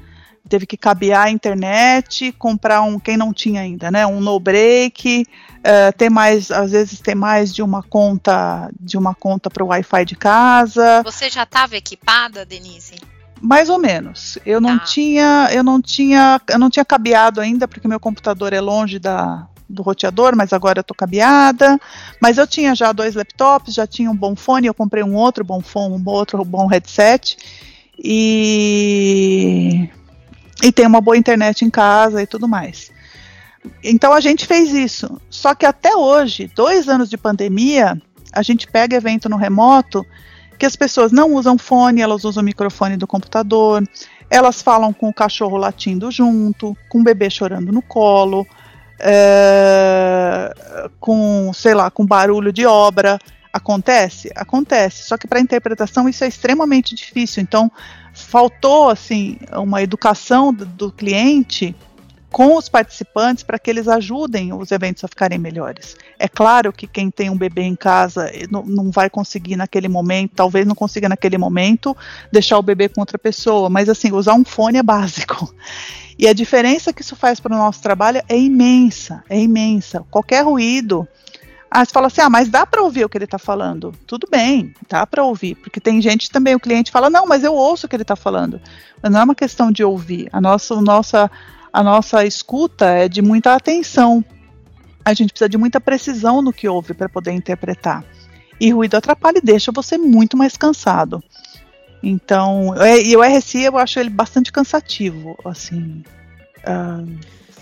Teve 0.49 0.65
que 0.65 0.75
cabear 0.75 1.25
a 1.25 1.29
internet, 1.29 2.31
comprar 2.31 2.81
um, 2.81 2.99
quem 2.99 3.15
não 3.15 3.31
tinha 3.31 3.61
ainda, 3.61 3.91
né? 3.91 4.03
Um 4.07 4.19
no 4.19 4.39
break, 4.39 5.27
uh, 5.59 5.95
ter 5.95 6.09
mais, 6.09 6.49
às 6.49 6.71
vezes 6.71 6.99
ter 6.99 7.13
mais 7.13 7.53
de 7.53 7.61
uma 7.61 7.83
conta, 7.83 8.67
de 8.79 8.97
uma 8.97 9.13
conta 9.13 9.47
para 9.47 9.63
o 9.63 9.67
Wi-Fi 9.67 10.05
de 10.05 10.15
casa. 10.15 11.03
Você 11.03 11.29
já 11.29 11.43
estava 11.43 11.75
equipada, 11.75 12.43
Denise? 12.43 12.95
Mais 13.41 13.69
ou 13.69 13.77
menos. 13.77 14.37
Eu 14.45 14.61
não 14.61 14.77
tá. 14.79 14.85
tinha, 14.85 15.49
eu 15.51 15.63
não 15.63 15.81
tinha, 15.81 16.41
eu 16.49 16.59
não 16.59 16.69
tinha 16.69 16.85
cabeado 16.85 17.41
ainda 17.41 17.67
porque 17.67 17.87
meu 17.87 17.99
computador 17.99 18.53
é 18.53 18.61
longe 18.61 18.97
da, 18.97 19.47
do 19.67 19.81
roteador, 19.83 20.35
mas 20.35 20.53
agora 20.53 20.79
eu 20.79 20.83
tô 20.83 20.93
cabeada. 20.93 21.79
Mas 22.21 22.37
eu 22.37 22.47
tinha 22.47 22.73
já 22.73 22.91
dois 22.91 23.15
laptops, 23.15 23.73
já 23.73 23.85
tinha 23.85 24.09
um 24.09 24.15
bom 24.15 24.35
fone, 24.35 24.67
eu 24.67 24.73
comprei 24.73 25.03
um 25.03 25.15
outro 25.15 25.43
bom 25.43 25.61
fone, 25.61 25.95
um 25.95 26.09
outro 26.09 26.43
bom 26.45 26.67
headset. 26.67 27.37
E 27.97 29.89
e 30.63 30.71
tem 30.71 30.87
uma 30.87 31.01
boa 31.01 31.17
internet 31.17 31.65
em 31.65 31.69
casa 31.69 32.21
e 32.21 32.27
tudo 32.27 32.47
mais. 32.47 32.91
Então 33.83 34.13
a 34.13 34.19
gente 34.19 34.45
fez 34.45 34.73
isso. 34.73 35.19
Só 35.29 35.53
que 35.53 35.65
até 35.65 35.95
hoje, 35.95 36.49
dois 36.55 36.87
anos 36.87 37.09
de 37.09 37.17
pandemia, 37.17 37.99
a 38.31 38.41
gente 38.41 38.67
pega 38.67 38.95
evento 38.95 39.27
no 39.27 39.37
remoto 39.37 40.05
que 40.57 40.65
as 40.65 40.75
pessoas 40.75 41.11
não 41.11 41.33
usam 41.33 41.57
fone, 41.57 42.01
elas 42.01 42.23
usam 42.23 42.41
o 42.41 42.45
microfone 42.45 42.97
do 42.97 43.07
computador, 43.07 43.83
elas 44.29 44.61
falam 44.61 44.91
com 44.91 45.09
o 45.09 45.13
cachorro 45.13 45.57
latindo 45.57 46.09
junto, 46.11 46.75
com 46.89 46.99
o 46.99 47.03
bebê 47.03 47.29
chorando 47.29 47.71
no 47.71 47.81
colo, 47.81 48.45
é, 48.99 50.53
com, 50.99 51.51
sei 51.53 51.73
lá, 51.73 51.91
com 51.91 52.05
barulho 52.05 52.51
de 52.51 52.65
obra. 52.65 53.19
Acontece? 53.51 54.29
Acontece. 54.35 55.03
Só 55.03 55.17
que 55.17 55.27
para 55.27 55.39
interpretação 55.39 56.09
isso 56.09 56.23
é 56.23 56.27
extremamente 56.27 56.93
difícil. 56.93 57.41
Então, 57.41 57.71
faltou 58.13 58.89
assim 58.89 59.37
uma 59.53 59.81
educação 59.81 60.53
do, 60.53 60.65
do 60.65 60.91
cliente 60.91 61.75
com 62.35 62.57
os 62.57 62.67
participantes 62.67 63.45
para 63.45 63.57
que 63.57 63.69
eles 63.69 63.87
ajudem 63.87 64.51
os 64.51 64.69
eventos 64.69 65.01
a 65.05 65.07
ficarem 65.07 65.39
melhores. 65.39 65.95
É 66.19 66.27
claro 66.27 66.73
que 66.73 66.85
quem 66.85 67.09
tem 67.09 67.29
um 67.29 67.37
bebê 67.37 67.61
em 67.61 67.77
casa 67.77 68.29
não, 68.51 68.61
não, 68.61 68.91
vai 68.91 69.09
conseguir 69.09 69.55
naquele 69.55 69.87
momento, 69.87 70.33
talvez 70.35 70.67
não 70.67 70.75
consiga 70.75 71.07
naquele 71.07 71.37
momento 71.37 71.95
deixar 72.29 72.57
o 72.57 72.61
bebê 72.61 72.89
com 72.89 72.99
outra 72.99 73.17
pessoa, 73.17 73.69
mas 73.69 73.87
assim, 73.87 74.11
usar 74.11 74.33
um 74.33 74.43
fone 74.43 74.77
é 74.77 74.83
básico. 74.83 75.49
E 76.17 76.29
a 76.29 76.33
diferença 76.33 76.93
que 76.93 77.01
isso 77.01 77.13
faz 77.13 77.41
para 77.41 77.53
o 77.53 77.57
nosso 77.57 77.81
trabalho 77.81 78.23
é 78.29 78.39
imensa, 78.39 79.21
é 79.29 79.37
imensa. 79.37 80.05
Qualquer 80.09 80.45
ruído. 80.45 81.05
Ah, 81.69 81.83
você 81.83 81.91
fala 81.91 82.07
assim, 82.07 82.21
ah, 82.21 82.29
mas 82.29 82.47
dá 82.47 82.65
para 82.65 82.81
ouvir 82.81 83.03
o 83.03 83.09
que 83.09 83.17
ele 83.17 83.25
está 83.25 83.37
falando. 83.37 83.93
Tudo 84.07 84.25
bem, 84.31 84.73
dá 84.87 85.05
para 85.05 85.25
ouvir, 85.25 85.55
porque 85.55 85.81
tem 85.81 86.01
gente 86.01 86.31
também, 86.31 86.55
o 86.55 86.59
cliente 86.59 86.89
fala, 86.89 87.09
não, 87.09 87.25
mas 87.25 87.43
eu 87.43 87.53
ouço 87.53 87.85
o 87.85 87.89
que 87.89 87.97
ele 87.97 88.03
está 88.03 88.15
falando. 88.15 88.61
Mas 89.03 89.11
não 89.11 89.19
é 89.19 89.23
uma 89.25 89.35
questão 89.35 89.73
de 89.73 89.83
ouvir. 89.83 90.29
A 90.31 90.39
nossa, 90.39 90.79
nossa, 90.81 91.29
a 91.75 91.83
nossa 91.83 92.23
escuta 92.23 92.85
é 92.85 93.09
de 93.09 93.21
muita 93.21 93.53
atenção. 93.53 94.23
A 95.03 95.13
gente 95.13 95.31
precisa 95.31 95.49
de 95.49 95.57
muita 95.57 95.81
precisão 95.81 96.41
no 96.41 96.53
que 96.53 96.69
ouve 96.69 96.93
para 96.93 97.09
poder 97.09 97.33
interpretar. 97.33 98.01
E 98.61 98.71
ruído 98.71 98.95
atrapalha 98.95 99.39
e 99.39 99.45
deixa 99.45 99.73
você 99.73 99.97
muito 99.97 100.37
mais 100.37 100.55
cansado. 100.55 101.21
Então, 102.01 102.73
é, 102.81 103.01
e 103.01 103.17
o 103.17 103.21
RSI 103.21 103.63
eu 103.63 103.77
acho 103.77 103.99
ele 103.99 104.09
bastante 104.09 104.53
cansativo, 104.53 105.37
assim. 105.43 106.01
Uh, 106.59 107.19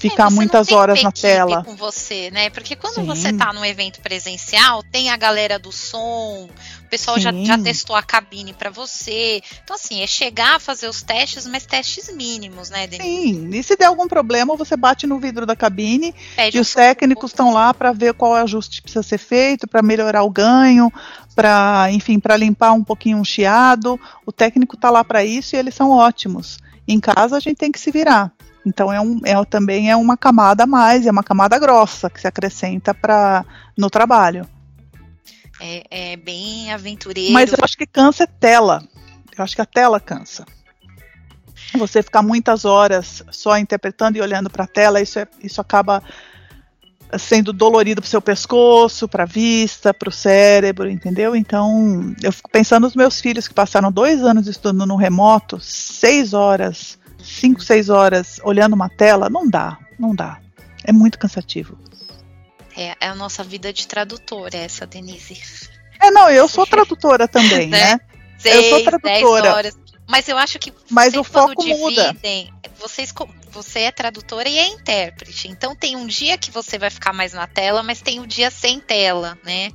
ficar 0.10 0.28
é, 0.28 0.30
muitas 0.30 0.72
horas 0.72 1.02
na 1.02 1.12
tela. 1.12 1.64
com 1.64 1.76
você, 1.76 2.30
né? 2.32 2.50
Porque 2.50 2.76
quando 2.76 2.96
Sim. 2.96 3.06
você 3.06 3.32
tá 3.32 3.54
num 3.54 3.64
evento 3.64 4.02
presencial, 4.02 4.84
tem 4.84 5.10
a 5.10 5.16
galera 5.16 5.58
do 5.58 5.72
som, 5.72 6.50
o 6.82 6.90
pessoal 6.90 7.18
já, 7.18 7.32
já 7.32 7.58
testou 7.58 7.96
a 7.96 8.04
cabine 8.04 8.54
para 8.54 8.70
você. 8.70 9.42
Então, 9.64 9.76
assim, 9.76 10.02
é 10.02 10.08
chegar 10.08 10.56
a 10.56 10.60
fazer 10.60 10.88
os 10.88 11.02
testes, 11.02 11.48
mas 11.48 11.66
testes 11.66 12.14
mínimos, 12.14 12.70
né, 12.70 12.86
Denise? 12.86 13.10
Sim, 13.10 13.50
e 13.54 13.64
se 13.64 13.78
der 13.78 13.86
algum 13.86 14.08
problema, 14.08 14.58
você 14.58 14.76
bate 14.76 15.08
no 15.08 15.20
vidro 15.20 15.46
da 15.46 15.56
cabine 15.56 16.14
Pede 16.36 16.58
e 16.58 16.60
os 16.60 16.74
técnicos 16.74 17.32
estão 17.32 17.54
lá 17.54 17.74
para 17.74 17.94
ver 17.94 18.14
qual 18.14 18.36
ajuste 18.36 18.82
precisa 18.82 19.04
ser 19.04 19.18
feito, 19.18 19.68
para 19.68 19.82
melhorar 19.82 20.24
o 20.24 20.30
ganho, 20.30 20.92
para, 21.34 21.88
enfim, 21.92 22.20
para 22.20 22.36
limpar 22.36 22.74
um 22.74 22.84
pouquinho 22.84 23.18
um 23.18 23.26
chiado. 23.26 24.00
O 24.26 24.32
técnico 24.32 24.76
está 24.76 24.90
lá 24.90 25.04
para 25.04 25.24
isso 25.24 25.56
e 25.56 25.60
eles 25.60 25.74
são 25.74 25.92
ótimos. 25.92 26.58
Em 26.86 27.00
casa 27.00 27.38
a 27.38 27.40
gente 27.40 27.58
tem 27.58 27.72
que 27.72 27.80
se 27.80 27.90
virar. 27.90 28.34
Então 28.66 28.92
é, 28.92 29.00
um, 29.00 29.20
é 29.26 29.44
também 29.46 29.90
é 29.90 29.96
uma 29.96 30.16
camada 30.16 30.64
a 30.64 30.68
mais, 30.68 31.06
é 31.06 31.12
uma 31.12 31.24
camada 31.24 31.60
grossa 31.60 32.10
que 32.10 32.20
se 32.20 32.28
acrescenta 32.28 32.94
para 32.94 33.46
no 33.78 33.90
trabalho. 33.90 34.48
É, 35.60 36.14
é, 36.14 36.18
bem 36.18 36.72
aventureiro. 36.72 37.34
Mas 37.34 37.52
eu 37.52 37.60
acho 37.62 37.78
que 37.78 37.86
cansa 37.86 38.24
é 38.24 38.28
tela. 38.28 38.84
Eu 39.38 39.44
acho 39.44 39.56
que 39.56 39.62
a 39.62 39.66
tela 39.66 40.00
cansa. 40.00 40.46
Você 41.76 42.04
ficar 42.04 42.22
muitas 42.22 42.66
horas 42.66 43.24
só 43.32 43.58
interpretando 43.58 44.18
e 44.18 44.22
olhando 44.22 44.50
para 44.50 44.66
a 44.66 44.68
tela, 44.68 45.02
isso, 45.02 45.20
é, 45.20 45.28
isso 45.42 45.60
acaba 45.60 46.04
sendo 47.18 47.54
dolorido 47.54 48.02
para 48.02 48.08
o 48.08 48.10
seu 48.10 48.22
pescoço, 48.22 49.08
para 49.08 49.24
a 49.24 49.28
vista, 49.28 49.94
para 49.94 50.10
o 50.10 50.12
cérebro, 50.12 50.90
entendeu? 50.90 51.36
Então, 51.36 52.14
eu 52.22 52.32
fico 52.32 52.50
pensando 52.50 52.84
nos 52.84 52.96
meus 52.96 53.22
filhos 53.22 53.48
que 53.48 53.54
passaram 53.54 53.92
dois 53.92 54.22
anos 54.24 54.48
estudando 54.48 54.86
no 54.86 54.96
remoto, 54.96 55.60
seis 55.60 56.34
horas, 56.34 56.98
cinco, 57.24 57.62
seis 57.62 57.90
horas 57.90 58.40
olhando 58.44 58.74
uma 58.74 58.90
tela, 58.90 59.30
não 59.30 59.50
dá, 59.50 59.78
não 59.98 60.14
dá. 60.14 60.40
É 60.84 60.92
muito 60.92 61.18
cansativo. 61.18 61.78
É, 62.76 62.96
é 63.00 63.08
a 63.08 63.16
nossa 63.16 63.44
vida 63.44 63.72
de 63.72 63.88
tradutora, 63.88 64.58
essa, 64.58 64.86
Denise. 64.86 65.40
É, 66.00 66.12
não, 66.12 66.30
eu 66.30 66.48
sou 66.48 66.66
tradutora 66.68 67.28
também, 67.28 67.68
né? 67.68 68.00
Seis, 68.38 68.56
eu 68.56 68.70
sou 68.70 68.84
tradutora. 68.84 69.56
Horas. 69.56 69.78
Mas 70.08 70.28
eu 70.28 70.38
acho 70.38 70.60
que 70.60 70.74
Mas 70.90 71.16
o 71.16 71.24
foco 71.24 71.66
muda. 71.66 72.16
Vocês, 72.78 73.14
você 73.50 73.82
é 73.82 73.92
tradutora 73.92 74.50
e 74.50 74.58
é 74.58 74.68
intérprete. 74.68 75.48
Então 75.48 75.74
tem 75.76 75.96
um 75.96 76.06
dia 76.06 76.38
que 76.38 76.52
você 76.52 76.78
vai 76.78 76.90
ficar 76.90 77.14
mais 77.14 77.32
na 77.32 77.48
tela, 77.48 77.82
mas 77.82 78.02
tem 78.02 78.20
o 78.20 78.24
um 78.24 78.28
dia 78.28 78.52
sem 78.52 78.80
tela, 78.80 79.38
né? 79.46 79.72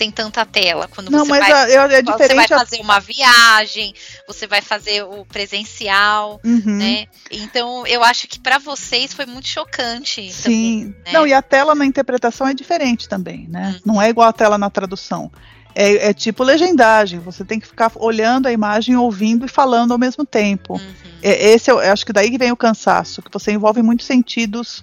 Sem 0.00 0.10
tanta 0.10 0.46
tela. 0.46 0.88
Quando 0.88 1.10
não, 1.10 1.26
você 1.26 1.30
mas 1.30 1.40
vai, 1.40 1.52
a, 1.52 1.92
é 1.92 2.00
diferente. 2.00 2.28
Você 2.28 2.34
vai 2.34 2.48
fazer 2.48 2.80
uma 2.80 3.00
viagem, 3.00 3.94
você 4.26 4.46
vai 4.46 4.62
fazer 4.62 5.04
o 5.04 5.26
presencial, 5.26 6.40
uhum. 6.42 6.78
né? 6.78 7.06
Então 7.30 7.86
eu 7.86 8.02
acho 8.02 8.26
que 8.26 8.40
para 8.40 8.56
vocês 8.56 9.12
foi 9.12 9.26
muito 9.26 9.46
chocante. 9.46 10.32
Sim. 10.32 10.40
Também, 10.42 10.84
né? 11.04 11.12
Não, 11.12 11.26
e 11.26 11.34
a 11.34 11.42
tela 11.42 11.74
na 11.74 11.84
interpretação 11.84 12.48
é 12.48 12.54
diferente 12.54 13.06
também, 13.10 13.46
né? 13.46 13.74
Uhum. 13.74 13.92
Não 13.92 14.02
é 14.02 14.08
igual 14.08 14.26
a 14.26 14.32
tela 14.32 14.56
na 14.56 14.70
tradução. 14.70 15.30
É, 15.74 16.08
é, 16.08 16.14
tipo 16.14 16.42
legendagem, 16.42 17.20
você 17.20 17.44
tem 17.44 17.60
que 17.60 17.66
ficar 17.66 17.92
olhando 17.96 18.46
a 18.46 18.52
imagem, 18.52 18.96
ouvindo 18.96 19.44
e 19.44 19.48
falando 19.48 19.92
ao 19.92 19.98
mesmo 19.98 20.24
tempo. 20.24 20.74
Uhum. 20.74 20.94
É, 21.22 21.50
esse 21.50 21.70
eu 21.70 21.78
acho 21.78 22.06
que 22.06 22.12
daí 22.12 22.30
que 22.30 22.38
vem 22.38 22.50
o 22.50 22.56
cansaço, 22.56 23.20
que 23.20 23.30
você 23.30 23.52
envolve 23.52 23.82
muitos 23.82 24.06
sentidos 24.06 24.82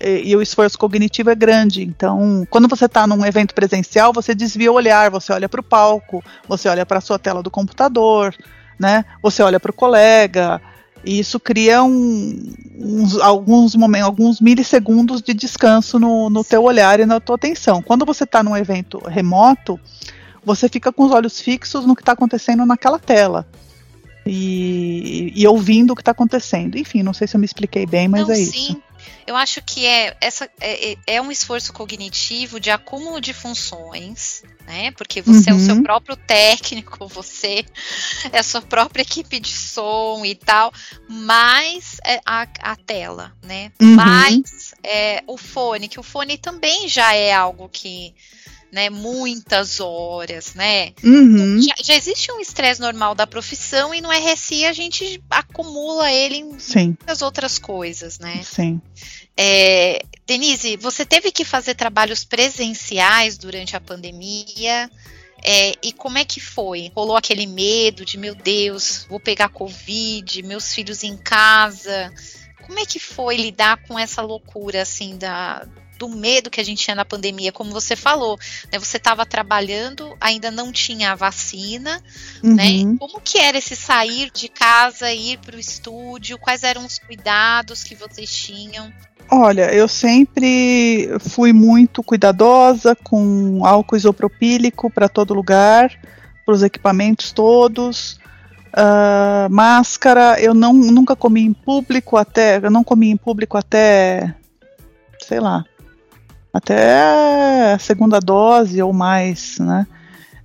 e, 0.00 0.30
e 0.30 0.36
o 0.36 0.42
esforço 0.42 0.78
cognitivo 0.78 1.30
é 1.30 1.34
grande. 1.34 1.82
Então, 1.82 2.46
quando 2.50 2.68
você 2.68 2.86
está 2.86 3.06
num 3.06 3.24
evento 3.24 3.54
presencial, 3.54 4.12
você 4.12 4.34
desvia 4.34 4.70
o 4.70 4.74
olhar, 4.74 5.10
você 5.10 5.32
olha 5.32 5.48
para 5.48 5.60
o 5.60 5.64
palco, 5.64 6.22
você 6.48 6.68
olha 6.68 6.86
para 6.86 6.98
a 6.98 7.02
sua 7.02 7.18
tela 7.18 7.42
do 7.42 7.50
computador, 7.50 8.34
né? 8.78 9.04
Você 9.22 9.42
olha 9.42 9.58
para 9.58 9.70
o 9.70 9.74
colega, 9.74 10.60
e 11.04 11.18
isso 11.18 11.38
cria 11.38 11.82
um, 11.82 12.52
uns, 12.76 13.18
alguns 13.18 13.74
momentos, 13.74 14.06
alguns 14.06 14.40
milissegundos 14.40 15.22
de 15.22 15.32
descanso 15.32 15.98
no, 15.98 16.28
no 16.28 16.42
teu 16.44 16.62
olhar 16.64 17.00
e 17.00 17.06
na 17.06 17.20
tua 17.20 17.36
atenção. 17.36 17.82
Quando 17.82 18.04
você 18.04 18.24
está 18.24 18.42
num 18.42 18.56
evento 18.56 18.98
remoto, 19.06 19.78
você 20.44 20.68
fica 20.68 20.92
com 20.92 21.04
os 21.04 21.12
olhos 21.12 21.40
fixos 21.40 21.86
no 21.86 21.94
que 21.94 22.02
está 22.02 22.12
acontecendo 22.12 22.64
naquela 22.66 22.98
tela. 22.98 23.46
E, 24.26 25.32
e, 25.34 25.48
ouvindo 25.48 25.92
o 25.92 25.96
que 25.96 26.02
está 26.02 26.10
acontecendo. 26.10 26.76
Enfim, 26.76 27.02
não 27.02 27.14
sei 27.14 27.26
se 27.26 27.34
eu 27.34 27.40
me 27.40 27.46
expliquei 27.46 27.86
bem, 27.86 28.08
mas 28.08 28.26
não, 28.26 28.34
é 28.34 28.36
sim. 28.36 28.42
isso. 28.42 28.82
Eu 29.26 29.36
acho 29.36 29.62
que 29.62 29.86
é, 29.86 30.16
essa, 30.20 30.50
é, 30.60 30.92
é, 30.92 30.96
é 31.06 31.22
um 31.22 31.30
esforço 31.30 31.72
cognitivo 31.72 32.58
de 32.58 32.70
acúmulo 32.70 33.20
de 33.20 33.32
funções, 33.32 34.42
né? 34.66 34.90
Porque 34.92 35.22
você 35.22 35.50
uhum. 35.50 35.56
é 35.56 35.60
o 35.60 35.64
seu 35.64 35.74
uhum. 35.76 35.82
próprio 35.82 36.16
técnico, 36.16 37.06
você 37.08 37.64
é 38.32 38.38
a 38.38 38.42
sua 38.42 38.62
própria 38.62 39.02
equipe 39.02 39.38
de 39.40 39.52
som 39.52 40.24
e 40.24 40.34
tal, 40.34 40.72
mais 41.08 41.98
é 42.04 42.20
a, 42.24 42.46
a 42.60 42.76
tela, 42.76 43.32
né? 43.42 43.72
Uhum. 43.80 43.94
Mais 43.94 44.74
é, 44.82 45.22
o 45.26 45.36
fone, 45.36 45.88
que 45.88 46.00
o 46.00 46.02
fone 46.02 46.38
também 46.38 46.88
já 46.88 47.14
é 47.14 47.32
algo 47.32 47.68
que 47.68 48.14
né, 48.70 48.90
muitas 48.90 49.80
horas, 49.80 50.54
né? 50.54 50.92
Uhum. 51.02 51.60
Já, 51.60 51.74
já, 51.82 51.94
existe 51.94 52.30
um 52.30 52.40
estresse 52.40 52.80
normal 52.80 53.14
da 53.14 53.26
profissão 53.26 53.94
e 53.94 54.00
no 54.00 54.10
RSI 54.10 54.66
a 54.66 54.72
gente 54.72 55.22
acumula 55.30 56.12
ele 56.12 56.36
em 56.36 56.58
Sim. 56.58 56.86
muitas 56.88 57.22
outras 57.22 57.58
coisas, 57.58 58.18
né? 58.18 58.42
Sim. 58.44 58.80
É, 59.36 60.02
Denise, 60.26 60.76
você 60.76 61.06
teve 61.06 61.30
que 61.30 61.44
fazer 61.44 61.74
trabalhos 61.74 62.24
presenciais 62.24 63.38
durante 63.38 63.76
a 63.76 63.80
pandemia. 63.80 64.90
É, 65.44 65.74
e 65.82 65.92
como 65.92 66.18
é 66.18 66.24
que 66.24 66.40
foi? 66.40 66.90
Rolou 66.94 67.16
aquele 67.16 67.46
medo 67.46 68.04
de 68.04 68.18
meu 68.18 68.34
Deus, 68.34 69.06
vou 69.08 69.20
pegar 69.20 69.48
Covid, 69.48 70.42
meus 70.42 70.74
filhos 70.74 71.04
em 71.04 71.16
casa. 71.16 72.12
Como 72.66 72.78
é 72.78 72.84
que 72.84 72.98
foi 72.98 73.36
lidar 73.36 73.78
com 73.86 73.98
essa 73.98 74.20
loucura 74.20 74.82
assim 74.82 75.16
da, 75.16 75.64
do 75.98 76.08
medo 76.08 76.50
que 76.50 76.60
a 76.60 76.64
gente 76.64 76.84
tinha 76.84 76.94
na 76.94 77.04
pandemia, 77.04 77.52
como 77.52 77.72
você 77.72 77.96
falou, 77.96 78.38
né? 78.72 78.78
Você 78.78 78.96
estava 78.96 79.26
trabalhando, 79.26 80.16
ainda 80.20 80.50
não 80.50 80.70
tinha 80.72 81.12
a 81.12 81.14
vacina, 81.14 82.00
né? 82.42 82.70
uhum. 82.70 82.92
né? 82.92 82.96
Como 82.98 83.20
que 83.20 83.38
era 83.38 83.58
esse 83.58 83.74
sair 83.74 84.30
de 84.32 84.48
casa, 84.48 85.12
ir 85.12 85.38
para 85.38 85.56
o 85.56 85.60
estúdio? 85.60 86.38
Quais 86.38 86.62
eram 86.62 86.84
os 86.86 86.98
cuidados 86.98 87.82
que 87.82 87.94
vocês 87.94 88.30
tinham? 88.34 88.92
Olha, 89.30 89.72
eu 89.74 89.86
sempre 89.86 91.10
fui 91.20 91.52
muito 91.52 92.02
cuidadosa 92.02 92.96
com 92.96 93.60
álcool 93.66 93.96
isopropílico 93.96 94.88
para 94.88 95.08
todo 95.08 95.34
lugar, 95.34 95.90
para 96.46 96.54
os 96.54 96.62
equipamentos 96.62 97.30
todos. 97.30 98.18
Uh, 98.68 99.50
máscara, 99.50 100.40
eu 100.40 100.54
não, 100.54 100.72
nunca 100.72 101.16
comi 101.16 101.42
em 101.42 101.52
público 101.52 102.16
até, 102.16 102.58
eu 102.58 102.70
não 102.70 102.84
comi 102.84 103.10
em 103.10 103.16
público 103.16 103.58
até, 103.58 104.34
sei 105.26 105.40
lá, 105.40 105.64
até 106.58 107.72
a 107.72 107.78
segunda 107.78 108.20
dose 108.20 108.82
ou 108.82 108.92
mais, 108.92 109.58
né? 109.58 109.86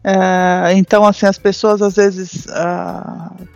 É, 0.04 0.74
então, 0.76 1.06
assim, 1.06 1.26
as 1.26 1.38
pessoas 1.38 1.82
às 1.82 1.96
vezes 1.96 2.46
uh, 2.46 3.48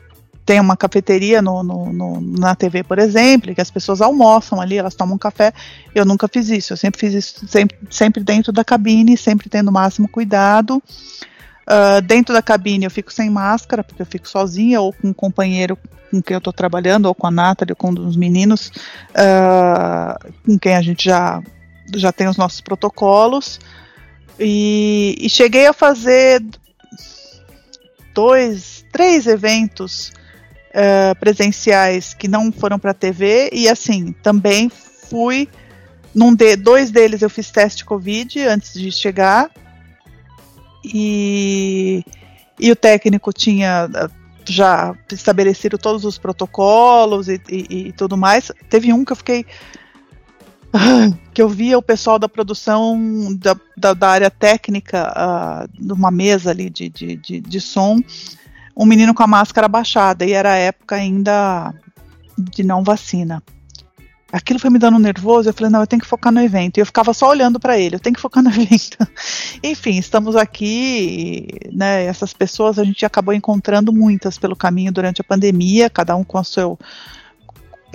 têm 0.46 0.60
uma 0.60 0.78
cafeteria 0.78 1.42
no, 1.42 1.62
no, 1.62 1.92
no, 1.92 2.22
na 2.22 2.56
TV, 2.56 2.84
por 2.84 3.00
exemplo, 3.00 3.54
que 3.54 3.62
as 3.62 3.70
pessoas 3.70 4.02
almoçam 4.02 4.62
ali, 4.62 4.78
elas 4.78 4.96
tomam 4.96 5.18
café. 5.18 5.54
Eu 5.94 6.06
nunca 6.06 6.28
fiz 6.28 6.50
isso, 6.50 6.74
eu 6.74 6.78
sempre 6.78 7.00
fiz 7.00 7.14
isso 7.14 7.48
sempre, 7.48 7.78
sempre 7.90 8.24
dentro 8.24 8.52
da 8.52 8.64
cabine, 8.64 9.18
sempre 9.18 9.50
tendo 9.50 9.70
o 9.70 9.74
máximo 9.74 10.08
cuidado. 10.08 10.82
Uh, 11.70 12.02
dentro 12.02 12.34
da 12.34 12.42
cabine 12.42 12.86
eu 12.86 12.92
fico 12.92 13.12
sem 13.12 13.30
máscara, 13.30 13.84
porque 13.84 14.02
eu 14.02 14.06
fico 14.06 14.28
sozinha, 14.28 14.80
ou 14.80 14.94
com 14.94 15.10
um 15.10 15.14
companheiro 15.14 15.78
com 16.10 16.22
quem 16.22 16.36
eu 16.36 16.40
estou 16.40 16.54
trabalhando, 16.54 17.08
ou 17.08 17.14
com 17.14 17.28
a 17.28 17.32
Nathalie, 17.32 17.74
ou 17.74 17.76
com 17.76 17.90
um 17.90 17.94
dos 17.94 18.16
meninos, 18.16 18.72
uh, 19.12 20.34
com 20.46 20.58
quem 20.58 20.76
a 20.76 20.82
gente 20.82 21.04
já 21.04 21.44
já 21.96 22.12
tem 22.12 22.28
os 22.28 22.38
nossos 22.38 22.62
protocolos. 22.62 23.60
E, 24.40 25.16
e 25.20 25.30
cheguei 25.30 25.66
a 25.66 25.74
fazer 25.74 26.44
dois, 28.14 28.86
três 28.92 29.26
eventos 29.26 30.12
uh, 30.70 31.18
presenciais 31.20 32.14
que 32.14 32.28
não 32.28 32.52
foram 32.52 32.78
para 32.78 32.94
TV 32.94 33.50
e 33.52 33.68
assim 33.68 34.12
também 34.24 34.70
fui 34.70 35.50
num 36.14 36.34
de 36.34 36.56
dois 36.56 36.92
deles 36.92 37.22
eu 37.22 37.30
fiz 37.30 37.52
teste 37.52 37.86
Covid 37.86 38.40
antes 38.48 38.74
de 38.74 38.92
chegar 38.92 39.52
e, 40.84 42.04
e 42.60 42.72
o 42.72 42.76
técnico 42.76 43.32
tinha 43.34 43.90
eh, 43.94 44.10
já 44.46 44.96
estabelecido 45.12 45.78
todos 45.78 46.06
os 46.06 46.18
protocolos 46.18 47.28
e, 47.28 47.42
e, 47.50 47.88
e 47.88 47.92
tudo 47.92 48.18
mais. 48.18 48.52
Teve 48.70 48.94
um 48.94 49.04
que 49.04 49.12
eu 49.12 49.16
fiquei 49.16 49.46
que 51.34 51.42
eu 51.42 51.50
via 51.50 51.78
o 51.78 51.82
pessoal 51.82 52.20
da 52.20 52.30
produção 52.30 53.36
da, 53.36 53.56
da, 53.76 53.94
da 53.94 54.10
área 54.10 54.30
técnica 54.30 55.14
uh, 55.16 55.70
numa 55.80 56.12
mesa 56.12 56.52
ali 56.52 56.70
de, 56.70 56.90
de, 56.90 57.16
de, 57.16 57.40
de, 57.42 57.62
som, 57.62 58.00
um 58.76 58.86
menino 58.86 59.14
com 59.14 59.24
a 59.24 59.28
máscara 59.28 59.68
baixada, 59.68 60.26
e 60.26 60.34
era 60.34 60.52
a 60.52 60.58
época 60.58 60.96
ainda 60.96 61.74
de 62.38 62.64
não 62.64 62.84
vacina. 62.84 63.42
Aquilo 64.32 64.60
foi 64.60 64.70
me 64.70 64.78
dando 64.78 65.00
nervoso, 65.00 65.48
eu 65.48 65.54
falei, 65.54 65.72
não, 65.72 65.80
eu 65.80 65.88
tenho 65.88 66.02
que 66.02 66.08
focar 66.08 66.34
no 66.34 66.42
evento. 66.42 66.78
E 66.78 66.82
eu 66.82 66.86
ficava 66.86 67.14
só 67.14 67.30
olhando 67.30 67.60
para 67.60 67.80
ele, 67.80 67.96
eu 67.96 68.00
tenho 68.00 68.14
que 68.14 68.22
focar 68.22 68.44
no 68.44 68.50
evento. 68.52 68.98
Enfim, 69.64 69.98
estamos 69.98 70.36
aqui, 70.36 71.48
né, 71.72 72.04
essas 72.04 72.34
pessoas 72.34 72.78
a 72.78 72.84
gente 72.84 73.06
acabou 73.06 73.34
encontrando 73.34 73.94
muitas 73.94 74.38
pelo 74.38 74.56
caminho 74.56 74.92
durante 74.92 75.22
a 75.22 75.24
pandemia, 75.24 75.90
cada 75.90 76.16
um 76.16 76.26
com 76.26 76.40
o 76.40 76.44
seu 76.44 76.78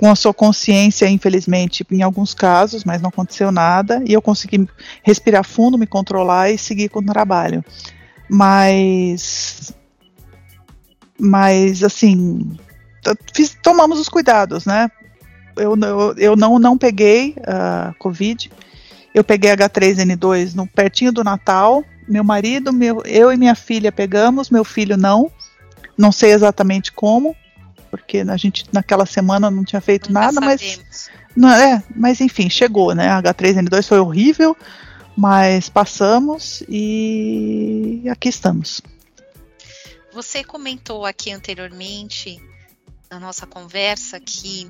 com 0.03 0.11
a 0.11 0.17
sua 0.17 0.33
consciência, 0.33 1.07
infelizmente, 1.07 1.87
em 1.89 2.01
alguns 2.01 2.33
casos, 2.33 2.83
mas 2.83 3.01
não 3.01 3.07
aconteceu 3.07 3.53
nada, 3.53 4.03
e 4.05 4.11
eu 4.11 4.21
consegui 4.21 4.67
respirar 5.01 5.45
fundo, 5.45 5.77
me 5.77 5.87
controlar 5.87 6.51
e 6.51 6.57
seguir 6.57 6.89
com 6.89 6.99
o 6.99 7.05
trabalho. 7.05 7.63
Mas. 8.29 9.73
Mas, 11.17 11.85
assim. 11.85 12.51
Fiz, 13.33 13.57
tomamos 13.63 13.97
os 13.97 14.09
cuidados, 14.09 14.65
né? 14.65 14.91
Eu, 15.55 15.73
eu, 15.77 16.13
eu 16.17 16.35
não, 16.35 16.59
não 16.59 16.77
peguei 16.77 17.37
uh, 17.37 17.97
Covid, 17.97 18.51
eu 19.15 19.23
peguei 19.23 19.51
H3N2 19.51 20.53
no, 20.53 20.67
pertinho 20.67 21.13
do 21.13 21.23
Natal. 21.23 21.81
Meu 22.09 22.25
marido, 22.25 22.73
meu, 22.73 23.01
eu 23.05 23.31
e 23.31 23.37
minha 23.37 23.55
filha 23.55 23.89
pegamos, 23.89 24.49
meu 24.49 24.65
filho 24.65 24.97
não. 24.97 25.31
Não 25.97 26.11
sei 26.11 26.33
exatamente 26.33 26.91
como 26.91 27.33
porque 27.93 28.25
a 28.27 28.37
gente 28.37 28.65
naquela 28.73 29.05
semana 29.05 29.51
não 29.51 29.63
tinha 29.63 29.79
feito 29.79 30.11
Nunca 30.11 30.19
nada, 30.19 30.41
mas 30.41 31.11
não 31.35 31.47
é, 31.47 31.83
mas 31.95 32.19
enfim, 32.19 32.49
chegou, 32.49 32.95
né? 32.95 33.07
H3N2 33.21 33.87
foi 33.87 33.99
horrível, 33.99 34.57
mas 35.15 35.69
passamos 35.69 36.63
e 36.67 38.01
aqui 38.09 38.29
estamos. 38.29 38.81
Você 40.11 40.43
comentou 40.43 41.05
aqui 41.05 41.31
anteriormente 41.31 42.41
na 43.11 43.19
nossa 43.19 43.45
conversa 43.45 44.19
que 44.19 44.67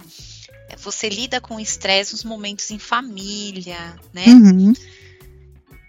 você 0.78 1.07
lida 1.07 1.39
com 1.39 1.57
estresse 1.61 2.11
nos 2.11 2.26
momentos 2.26 2.71
em 2.71 2.80
família, 2.80 3.95
né? 4.13 4.26
Uhum. 4.28 4.74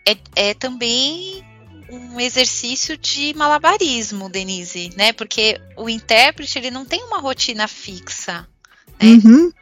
É, 0.07 0.51
é 0.51 0.55
também 0.55 1.45
um 1.91 2.21
exercício 2.21 2.97
de 2.97 3.35
malabarismo, 3.35 4.29
Denise, 4.29 4.91
né? 4.97 5.13
Porque 5.13 5.61
o 5.77 5.89
intérprete 5.89 6.59
ele 6.59 6.71
não 6.71 6.85
tem 6.85 7.03
uma 7.05 7.21
rotina 7.21 7.69
fixa. 7.69 8.47
Né? 9.01 9.09
Uhum. 9.09 9.53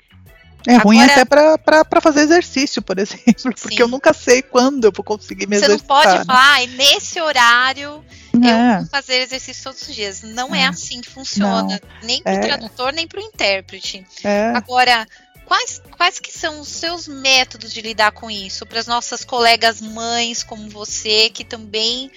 É 0.67 0.77
Agora, 0.77 0.85
ruim 0.85 1.01
até 1.03 1.25
para 1.25 2.01
fazer 2.01 2.21
exercício, 2.21 2.81
por 2.81 2.97
exemplo, 3.01 3.53
porque 3.61 3.77
sim. 3.77 3.83
eu 3.83 3.89
nunca 3.89 4.13
sei 4.13 4.43
quando 4.43 4.85
eu 4.85 4.93
vou 4.95 5.05
conseguir 5.05 5.49
me 5.49 5.59
Você 5.59 5.65
exercitar. 5.65 6.03
Você 6.03 6.09
não 6.09 6.15
pode 6.15 6.27
falar, 6.27 6.63
ah, 6.63 6.67
nesse 6.67 7.21
horário 7.21 8.05
é. 8.35 8.75
eu 8.75 8.79
vou 8.79 8.87
fazer 8.89 9.17
exercício 9.17 9.65
todos 9.65 9.83
os 9.83 9.95
dias. 9.95 10.23
Não 10.23 10.55
é, 10.55 10.61
é 10.63 10.67
assim 10.67 11.01
que 11.01 11.11
funciona, 11.11 11.81
não. 11.83 12.07
nem 12.07 12.23
para 12.23 12.33
o 12.33 12.37
é. 12.37 12.41
tradutor, 12.41 12.93
nem 12.93 13.09
para 13.09 13.21
o 13.21 13.23
intérprete. 13.23 14.07
É. 14.23 14.53
Agora, 14.55 15.07
Quais, 15.47 15.83
quais 15.97 16.19
que 16.19 16.33
são 16.33 16.61
os 16.61 16.69
seus 16.69 17.07
métodos 17.07 17.73
de 17.73 17.81
lidar 17.81 18.13
com 18.13 18.31
isso? 18.31 18.65
Para 18.65 18.81
as 18.81 18.87
nossas 18.87 19.25
colegas 19.25 19.81
mães 19.81 20.43
como 20.43 20.69
você, 20.71 21.29
que 21.31 21.45
também 21.45 22.11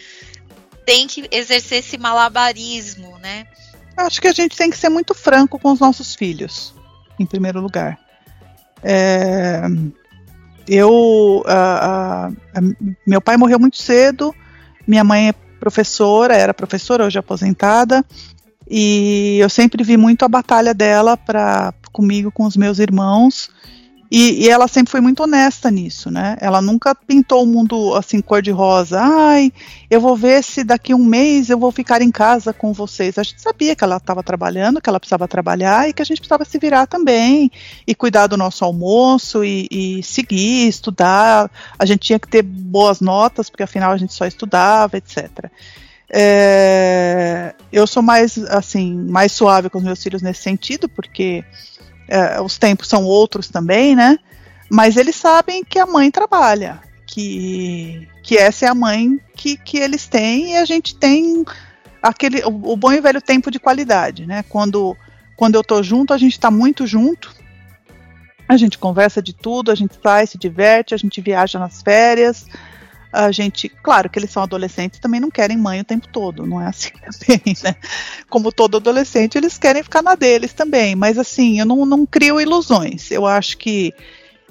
tem 0.86 1.08
que 1.08 1.28
exercer 1.32 1.80
esse 1.80 1.98
malabarismo, 1.98 3.18
né? 3.18 3.46
Acho 3.98 4.22
que 4.22 4.28
a 4.28 4.34
gente 4.34 4.56
tem 4.56 4.70
que 4.70 4.78
ser 4.78 4.90
muito 4.90 5.14
franco 5.14 5.58
com 5.60 5.72
os 5.72 5.80
nossos 5.80 6.16
filhos, 6.16 6.74
em 7.20 7.26
primeiro 7.26 7.60
lugar. 7.60 8.00
É, 8.84 9.62
eu, 10.68 11.44
meu 13.06 13.22
pai 13.22 13.38
morreu 13.38 13.60
muito 13.60 13.78
cedo, 13.78 14.34
minha 14.88 15.04
mãe 15.04 15.30
é 15.30 15.34
professora, 15.60 16.36
era 16.36 16.54
professora, 16.54 17.06
hoje 17.06 17.18
é 17.18 17.20
aposentada, 17.20 18.06
E 18.68 19.38
eu 19.40 19.50
sempre 19.50 19.84
vi 19.84 19.96
muito 19.96 20.26
a 20.26 20.30
batalha 20.30 20.74
dela 20.74 21.16
para 21.16 21.74
comigo, 21.96 22.30
com 22.30 22.46
os 22.46 22.58
meus 22.58 22.78
irmãos. 22.78 23.50
E, 24.12 24.46
e, 24.46 24.50
ela 24.50 24.68
sempre 24.68 24.92
foi 24.92 25.02
muito 25.02 25.24
honesta 25.24 25.72
nisso, 25.72 26.12
né? 26.12 26.38
Ela 26.40 26.62
nunca 26.62 26.94
pintou 26.94 27.44
o 27.44 27.46
mundo 27.46 27.96
assim 27.96 28.22
cor-de-rosa. 28.22 29.00
Ai, 29.02 29.52
eu 29.90 30.00
vou 30.00 30.16
ver 30.16 30.44
se 30.44 30.64
daqui 30.64 30.94
um 30.94 31.04
mês 31.04 31.50
eu 31.50 31.58
vou 31.58 31.72
ficar 31.72 32.02
em 32.02 32.12
casa 32.12 32.54
com 32.54 32.72
vocês. 32.72 33.18
A 33.18 33.24
gente 33.24 33.42
sabia 33.42 33.76
que 33.76 33.84
ela 33.84 33.98
estava 33.98 34.22
trabalhando, 34.22 34.80
que 34.80 34.88
ela 34.88 35.00
precisava 35.00 35.28
trabalhar 35.28 35.90
e 35.90 35.94
que 35.94 36.04
a 36.04 36.06
gente 36.06 36.20
precisava 36.20 36.46
se 36.46 36.60
virar 36.60 36.86
também 36.86 37.52
e 37.88 37.96
cuidar 37.96 38.28
do 38.28 38.38
nosso 38.38 38.64
almoço 38.64 39.44
e, 39.44 39.68
e 39.72 40.04
seguir, 40.04 40.68
estudar. 40.68 41.50
A 41.80 41.86
gente 41.86 42.02
tinha 42.02 42.20
que 42.20 42.28
ter 42.28 42.44
boas 42.44 43.02
notas, 43.02 43.50
porque 43.50 43.64
afinal 43.64 43.92
a 43.92 43.98
gente 43.98 44.14
só 44.14 44.26
estudava, 44.26 44.98
etc. 44.98 45.50
É, 46.08 47.56
eu 47.72 47.88
sou 47.88 48.04
mais 48.04 48.38
assim 48.38 48.94
mais 48.94 49.32
suave 49.32 49.72
com 49.72 49.80
os 49.80 49.84
meus 49.84 50.02
filhos 50.02 50.22
nesse 50.22 50.44
sentido, 50.44 50.88
porque 50.88 51.44
é, 52.08 52.40
os 52.42 52.58
tempos 52.58 52.88
são 52.88 53.04
outros 53.04 53.50
também, 53.50 53.96
né? 53.96 54.18
Mas 54.70 54.98
eles 54.98 55.16
sabem 55.16 55.64
que 55.64 55.80
a 55.80 55.86
mãe 55.86 56.10
trabalha, 56.10 56.82
que, 57.06 58.08
que 58.24 58.38
essa 58.38 58.66
é 58.66 58.70
a 58.70 58.76
mãe 58.76 59.20
que, 59.36 59.58
que 59.58 59.78
eles 59.78 60.08
têm 60.08 60.54
e 60.54 60.58
a 60.58 60.66
gente 60.66 60.96
tem 60.96 61.46
aquele 62.02 62.44
o, 62.44 62.74
o 62.74 62.78
bom 62.78 62.92
e 62.92 63.02
velho 63.02 63.22
tempo 63.22 63.52
de 63.52 63.60
qualidade, 63.60 64.26
né? 64.26 64.44
Quando, 64.50 64.96
quando 65.36 65.56
eu 65.56 65.64
tô 65.64 65.82
junto, 65.82 66.14
a 66.14 66.18
gente 66.18 66.40
tá 66.40 66.50
muito 66.50 66.86
junto. 66.86 67.34
A 68.48 68.58
gente 68.58 68.78
conversa 68.78 69.22
de 69.22 69.34
tudo, 69.34 69.72
a 69.72 69.76
gente 69.76 69.96
sai, 70.02 70.28
se 70.28 70.38
diverte, 70.38 70.94
a 70.94 70.98
gente 70.98 71.20
viaja 71.20 71.58
nas 71.58 71.82
férias, 71.82 72.46
a 73.16 73.32
gente, 73.32 73.70
claro 73.70 74.10
que 74.10 74.20
eles 74.20 74.30
são 74.30 74.44
adolescentes, 74.44 75.00
também 75.00 75.20
não 75.20 75.32
querem 75.32 75.58
mãe 75.58 75.80
o 75.80 75.86
tempo 75.86 76.08
todo, 76.10 76.46
não 76.46 76.62
é 76.62 76.68
assim 76.68 76.92
também, 77.00 77.56
né? 77.64 77.76
Como 78.30 78.52
todo 78.52 78.78
adolescente, 78.78 79.38
eles 79.38 79.58
querem 79.58 79.82
ficar 79.82 80.02
na 80.02 80.16
deles 80.16 80.54
também, 80.54 80.96
mas 80.96 81.18
assim, 81.18 81.60
eu 81.60 81.66
não, 81.66 81.86
não 81.86 82.06
crio 82.06 82.42
ilusões. 82.42 83.10
Eu 83.12 83.26
acho 83.26 83.58
que 83.58 83.94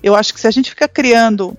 eu 0.02 0.14
acho 0.14 0.34
que 0.34 0.40
se 0.40 0.46
a 0.46 0.50
gente 0.50 0.70
fica 0.70 0.88
criando 0.88 1.56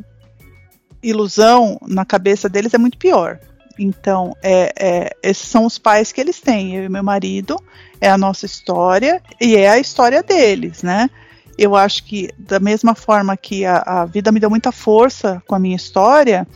ilusão 1.01 1.79
na 1.87 2.03
cabeça 2.05 2.49
deles 2.49 2.73
é 2.73 2.77
muito 2.77 2.97
pior. 2.97 3.39
Então, 3.77 4.35
é, 4.41 4.73
é, 4.79 5.09
esses 5.21 5.47
são 5.47 5.65
os 5.65 5.77
pais 5.77 6.11
que 6.11 6.21
eles 6.21 6.39
têm. 6.39 6.75
Eu 6.75 6.83
e 6.85 6.89
meu 6.89 7.03
marido, 7.03 7.61
é 7.99 8.09
a 8.09 8.17
nossa 8.17 8.45
história 8.45 9.21
e 9.39 9.55
é 9.55 9.69
a 9.69 9.79
história 9.79 10.23
deles, 10.23 10.81
né? 10.81 11.09
Eu 11.57 11.75
acho 11.75 12.03
que, 12.03 12.29
da 12.37 12.59
mesma 12.59 12.95
forma 12.95 13.35
que 13.37 13.65
a, 13.65 13.77
a 13.85 14.05
vida 14.05 14.31
me 14.31 14.39
deu 14.39 14.49
muita 14.49 14.71
força 14.71 15.41
com 15.47 15.55
a 15.55 15.59
minha 15.59 15.75
história, 15.75 16.47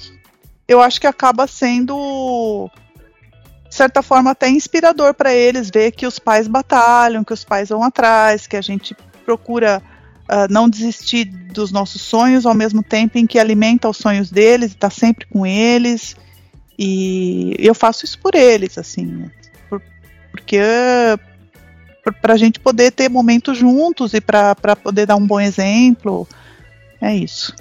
eu 0.69 0.79
acho 0.79 1.01
que 1.01 1.07
acaba 1.07 1.47
sendo 1.47 2.69
de 3.67 3.75
certa 3.75 4.03
forma 4.03 4.31
até 4.31 4.47
inspirador 4.47 5.15
para 5.15 5.33
eles 5.33 5.71
ver 5.73 5.91
que 5.91 6.05
os 6.05 6.19
pais 6.19 6.47
batalham, 6.47 7.23
que 7.23 7.33
os 7.33 7.43
pais 7.43 7.69
vão 7.69 7.83
atrás, 7.83 8.45
que 8.45 8.55
a 8.55 8.61
gente 8.61 8.95
procura 9.25 9.81
uh, 10.23 10.51
não 10.51 10.69
desistir 10.69 11.25
dos 11.25 11.71
nossos 11.71 12.03
sonhos 12.03 12.45
ao 12.45 12.53
mesmo 12.53 12.83
tempo 12.83 13.17
em 13.17 13.25
que 13.25 13.39
alimenta 13.39 13.89
os 13.89 13.97
sonhos 13.97 14.29
deles, 14.29 14.71
está 14.71 14.91
sempre 14.91 15.25
com 15.25 15.45
eles. 15.45 16.15
E 16.77 17.55
eu 17.57 17.73
faço 17.73 18.05
isso 18.05 18.19
por 18.19 18.35
eles, 18.35 18.77
assim, 18.77 19.29
por, 19.69 19.81
porque 20.31 20.59
para 22.21 22.33
a 22.33 22.37
gente 22.37 22.59
poder 22.59 22.91
ter 22.91 23.09
momentos 23.09 23.57
juntos 23.57 24.13
e 24.13 24.21
para 24.21 24.75
poder 24.75 25.07
dar 25.07 25.15
um 25.15 25.25
bom 25.25 25.39
exemplo. 25.39 26.27
É 27.01 27.13
isso. 27.15 27.55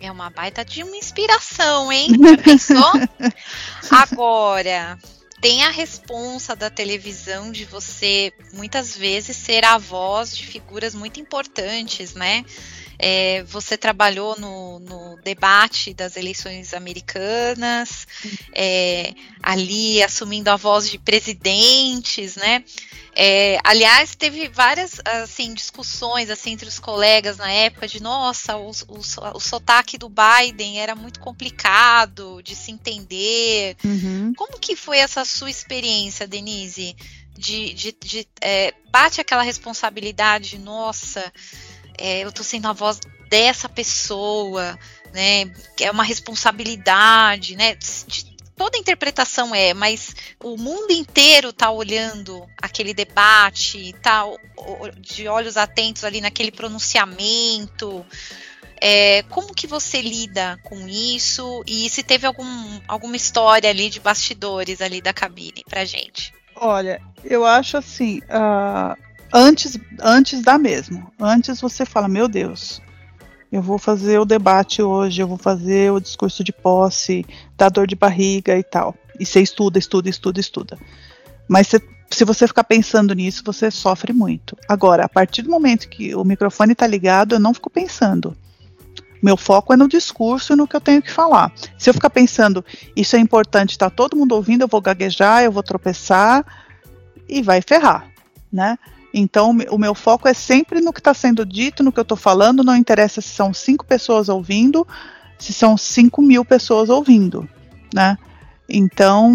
É 0.00 0.10
uma 0.10 0.30
baita 0.30 0.64
de 0.64 0.82
uma 0.82 0.96
inspiração, 0.96 1.92
hein? 1.92 2.08
Já 2.18 2.36
pensou? 2.38 2.92
Agora, 3.90 4.98
tem 5.40 5.62
a 5.64 5.70
responsa 5.70 6.56
da 6.56 6.70
televisão 6.70 7.52
de 7.52 7.64
você 7.66 8.32
muitas 8.52 8.96
vezes 8.96 9.36
ser 9.36 9.64
a 9.64 9.76
voz 9.76 10.36
de 10.36 10.46
figuras 10.46 10.94
muito 10.94 11.20
importantes, 11.20 12.14
né? 12.14 12.44
É, 13.02 13.42
você 13.44 13.78
trabalhou 13.78 14.38
no, 14.38 14.78
no, 14.80 15.16
debate 15.22 15.94
das 15.94 16.16
eleições 16.16 16.74
americanas, 16.74 18.06
é, 18.52 19.14
ali 19.42 20.02
assumindo 20.02 20.50
a 20.50 20.56
voz 20.56 20.90
de 20.90 20.98
presidentes, 20.98 22.36
né? 22.36 22.62
É, 23.16 23.58
aliás, 23.64 24.14
teve 24.14 24.48
várias 24.48 25.00
assim 25.04 25.52
discussões 25.54 26.30
assim 26.30 26.52
entre 26.52 26.68
os 26.68 26.78
colegas 26.78 27.38
na 27.38 27.50
época 27.50 27.88
de 27.88 28.02
nossa, 28.02 28.56
o, 28.56 28.70
o, 28.70 28.98
o 29.34 29.40
sotaque 29.40 29.98
do 29.98 30.08
Biden 30.08 30.78
era 30.78 30.94
muito 30.94 31.20
complicado 31.20 32.42
de 32.42 32.54
se 32.54 32.70
entender. 32.70 33.76
Uhum. 33.82 34.32
Como 34.36 34.58
que 34.58 34.76
foi 34.76 34.98
essa 34.98 35.24
sua 35.24 35.50
experiência, 35.50 36.26
Denise? 36.26 36.94
De, 37.36 37.72
de, 37.72 37.96
de 38.04 38.28
é, 38.42 38.74
bate 38.90 39.20
aquela 39.20 39.42
responsabilidade, 39.42 40.58
nossa, 40.58 41.32
é, 42.00 42.24
eu 42.24 42.32
tô 42.32 42.42
sendo 42.42 42.66
a 42.66 42.72
voz 42.72 42.98
dessa 43.28 43.68
pessoa, 43.68 44.76
né? 45.12 45.52
É 45.78 45.90
uma 45.90 46.02
responsabilidade, 46.02 47.54
né? 47.56 47.74
De, 47.74 48.30
toda 48.56 48.76
interpretação 48.76 49.54
é, 49.54 49.72
mas 49.72 50.14
o 50.38 50.54
mundo 50.56 50.90
inteiro 50.90 51.50
tá 51.50 51.70
olhando 51.70 52.46
aquele 52.60 52.92
debate, 52.92 53.94
tá 54.02 54.24
de 54.98 55.26
olhos 55.28 55.56
atentos 55.56 56.04
ali 56.04 56.20
naquele 56.20 56.50
pronunciamento. 56.50 58.04
É, 58.78 59.22
como 59.24 59.54
que 59.54 59.66
você 59.66 60.00
lida 60.02 60.58
com 60.64 60.88
isso 60.88 61.62
e 61.66 61.88
se 61.88 62.02
teve 62.02 62.26
algum, 62.26 62.80
alguma 62.88 63.16
história 63.16 63.68
ali 63.68 63.90
de 63.90 64.00
bastidores 64.00 64.80
ali 64.80 65.00
da 65.00 65.12
cabine 65.12 65.62
pra 65.68 65.84
gente? 65.84 66.32
Olha, 66.56 67.00
eu 67.24 67.46
acho 67.46 67.78
assim, 67.78 68.18
uh, 68.20 68.94
antes, 69.32 69.78
antes 70.00 70.42
dá 70.42 70.58
mesmo. 70.58 71.10
Antes 71.18 71.60
você 71.60 71.84
fala, 71.84 72.08
meu 72.08 72.28
Deus, 72.28 72.80
eu 73.50 73.60
vou 73.60 73.78
fazer 73.78 74.18
o 74.18 74.24
debate 74.24 74.82
hoje, 74.82 75.20
eu 75.20 75.26
vou 75.26 75.38
fazer 75.38 75.90
o 75.90 76.00
discurso 76.00 76.44
de 76.44 76.52
posse, 76.52 77.26
da 77.56 77.68
dor 77.68 77.86
de 77.86 77.96
barriga 77.96 78.56
e 78.56 78.62
tal. 78.62 78.94
E 79.18 79.26
você 79.26 79.40
estuda, 79.40 79.78
estuda, 79.78 80.08
estuda, 80.08 80.40
estuda. 80.40 80.78
Mas 81.48 81.68
se 82.10 82.24
você 82.24 82.46
ficar 82.46 82.64
pensando 82.64 83.12
nisso, 83.12 83.42
você 83.44 83.70
sofre 83.70 84.12
muito. 84.12 84.56
Agora, 84.68 85.04
a 85.04 85.08
partir 85.08 85.42
do 85.42 85.50
momento 85.50 85.88
que 85.88 86.14
o 86.14 86.24
microfone 86.24 86.72
está 86.72 86.86
ligado, 86.86 87.34
eu 87.34 87.40
não 87.40 87.52
fico 87.52 87.68
pensando. 87.68 88.36
Meu 89.22 89.36
foco 89.36 89.72
é 89.72 89.76
no 89.76 89.88
discurso 89.88 90.52
e 90.52 90.56
no 90.56 90.66
que 90.66 90.74
eu 90.74 90.80
tenho 90.80 91.02
que 91.02 91.12
falar. 91.12 91.52
Se 91.76 91.90
eu 91.90 91.94
ficar 91.94 92.08
pensando, 92.08 92.64
isso 92.96 93.16
é 93.16 93.18
importante, 93.18 93.72
está 93.72 93.90
todo 93.90 94.16
mundo 94.16 94.32
ouvindo, 94.32 94.62
eu 94.62 94.68
vou 94.68 94.80
gaguejar, 94.80 95.42
eu 95.42 95.52
vou 95.52 95.62
tropeçar 95.62 96.44
e 97.28 97.42
vai 97.42 97.60
ferrar, 97.60 98.08
né? 98.50 98.78
Então, 99.12 99.50
o 99.70 99.78
meu 99.78 99.94
foco 99.94 100.28
é 100.28 100.34
sempre 100.34 100.80
no 100.80 100.92
que 100.92 101.00
está 101.00 101.12
sendo 101.12 101.44
dito, 101.44 101.82
no 101.82 101.90
que 101.90 101.98
eu 101.98 102.02
estou 102.02 102.16
falando, 102.16 102.62
não 102.62 102.76
interessa 102.76 103.20
se 103.20 103.28
são 103.28 103.52
cinco 103.52 103.84
pessoas 103.84 104.28
ouvindo, 104.28 104.86
se 105.38 105.52
são 105.52 105.76
cinco 105.76 106.22
mil 106.22 106.44
pessoas 106.44 106.88
ouvindo, 106.88 107.48
né? 107.92 108.16
Então, 108.68 109.32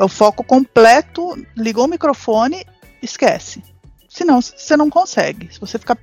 o 0.00 0.08
foco 0.08 0.42
completo, 0.42 1.36
ligou 1.54 1.84
o 1.84 1.88
microfone, 1.88 2.64
esquece. 3.02 3.62
Senão, 4.08 4.40
você 4.40 4.76
não 4.78 4.88
consegue. 4.88 5.52
Se 5.52 5.60
você 5.60 5.78
ficar 5.78 5.98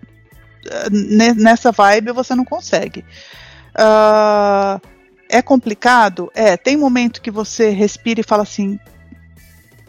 eh, 0.70 1.34
nessa 1.34 1.72
vibe, 1.72 2.12
você 2.12 2.36
não 2.36 2.46
consegue. 2.46 3.04
Uh, 3.74 4.80
é 5.28 5.42
complicado? 5.42 6.32
É. 6.36 6.56
Tem 6.56 6.78
momento 6.78 7.22
que 7.22 7.32
você 7.32 7.72
respira 7.72 8.22
e 8.22 8.24
fala 8.24 8.44
assim: 8.44 8.80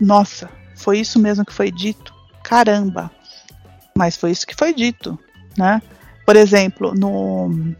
Nossa, 0.00 0.48
foi 0.74 0.98
isso 0.98 1.18
mesmo 1.18 1.44
que 1.44 1.52
foi 1.52 1.70
dito? 1.70 2.15
Caramba. 2.46 3.10
Mas 3.96 4.16
foi 4.16 4.30
isso 4.30 4.46
que 4.46 4.54
foi 4.54 4.72
dito, 4.72 5.18
né? 5.58 5.82
Por 6.24 6.36
exemplo, 6.36 6.94
no 6.94 7.74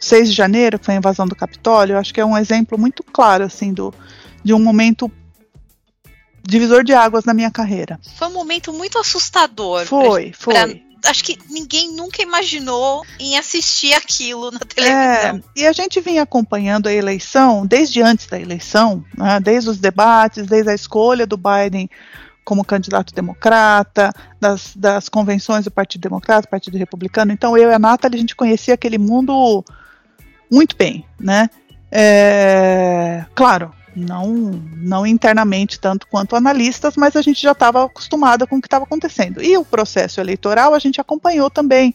6 0.00 0.30
de 0.30 0.34
janeiro, 0.34 0.78
que 0.78 0.86
foi 0.86 0.94
a 0.94 0.98
invasão 0.98 1.26
do 1.26 1.36
Capitólio, 1.36 1.94
eu 1.94 1.98
acho 1.98 2.14
que 2.14 2.20
é 2.20 2.24
um 2.24 2.36
exemplo 2.36 2.78
muito 2.78 3.02
claro, 3.02 3.44
assim, 3.44 3.74
do, 3.74 3.92
de 4.42 4.54
um 4.54 4.58
momento 4.58 5.10
divisor 6.42 6.82
de 6.82 6.94
águas 6.94 7.24
na 7.24 7.34
minha 7.34 7.50
carreira. 7.50 8.00
Foi 8.16 8.28
um 8.28 8.32
momento 8.32 8.72
muito 8.72 8.98
assustador. 8.98 9.84
Foi, 9.84 10.30
pra, 10.30 10.38
foi. 10.38 10.54
Pra, 10.54 11.10
acho 11.10 11.22
que 11.22 11.38
ninguém 11.50 11.92
nunca 11.92 12.22
imaginou 12.22 13.04
em 13.18 13.36
assistir 13.36 13.92
aquilo 13.94 14.50
na 14.50 14.60
televisão. 14.60 14.98
É, 14.98 15.42
e 15.54 15.66
a 15.66 15.72
gente 15.72 16.00
vinha 16.00 16.22
acompanhando 16.22 16.86
a 16.86 16.92
eleição 16.92 17.66
desde 17.66 18.00
antes 18.00 18.26
da 18.26 18.40
eleição, 18.40 19.04
né, 19.16 19.40
desde 19.40 19.70
os 19.70 19.78
debates, 19.78 20.46
desde 20.46 20.70
a 20.70 20.74
escolha 20.74 21.26
do 21.26 21.36
Biden 21.36 21.90
como 22.46 22.64
candidato 22.64 23.12
democrata, 23.12 24.12
das, 24.40 24.74
das 24.76 25.08
convenções 25.08 25.64
do 25.64 25.70
Partido 25.70 26.02
Democrata, 26.02 26.48
Partido 26.48 26.78
Republicano. 26.78 27.32
Então 27.32 27.58
eu 27.58 27.68
e 27.70 27.74
a 27.74 27.78
Nathalie, 27.78 28.16
a 28.16 28.20
gente 28.20 28.36
conhecia 28.36 28.74
aquele 28.74 28.98
mundo 28.98 29.64
muito 30.50 30.76
bem, 30.76 31.04
né? 31.18 31.50
É, 31.90 33.24
claro, 33.34 33.74
não, 33.96 34.28
não 34.76 35.04
internamente 35.04 35.80
tanto 35.80 36.06
quanto 36.06 36.36
analistas, 36.36 36.96
mas 36.96 37.16
a 37.16 37.22
gente 37.22 37.42
já 37.42 37.50
estava 37.50 37.84
acostumada 37.84 38.46
com 38.46 38.58
o 38.58 38.60
que 38.60 38.68
estava 38.68 38.84
acontecendo. 38.84 39.42
E 39.42 39.58
o 39.58 39.64
processo 39.64 40.20
eleitoral 40.20 40.72
a 40.72 40.78
gente 40.78 41.00
acompanhou 41.00 41.50
também. 41.50 41.92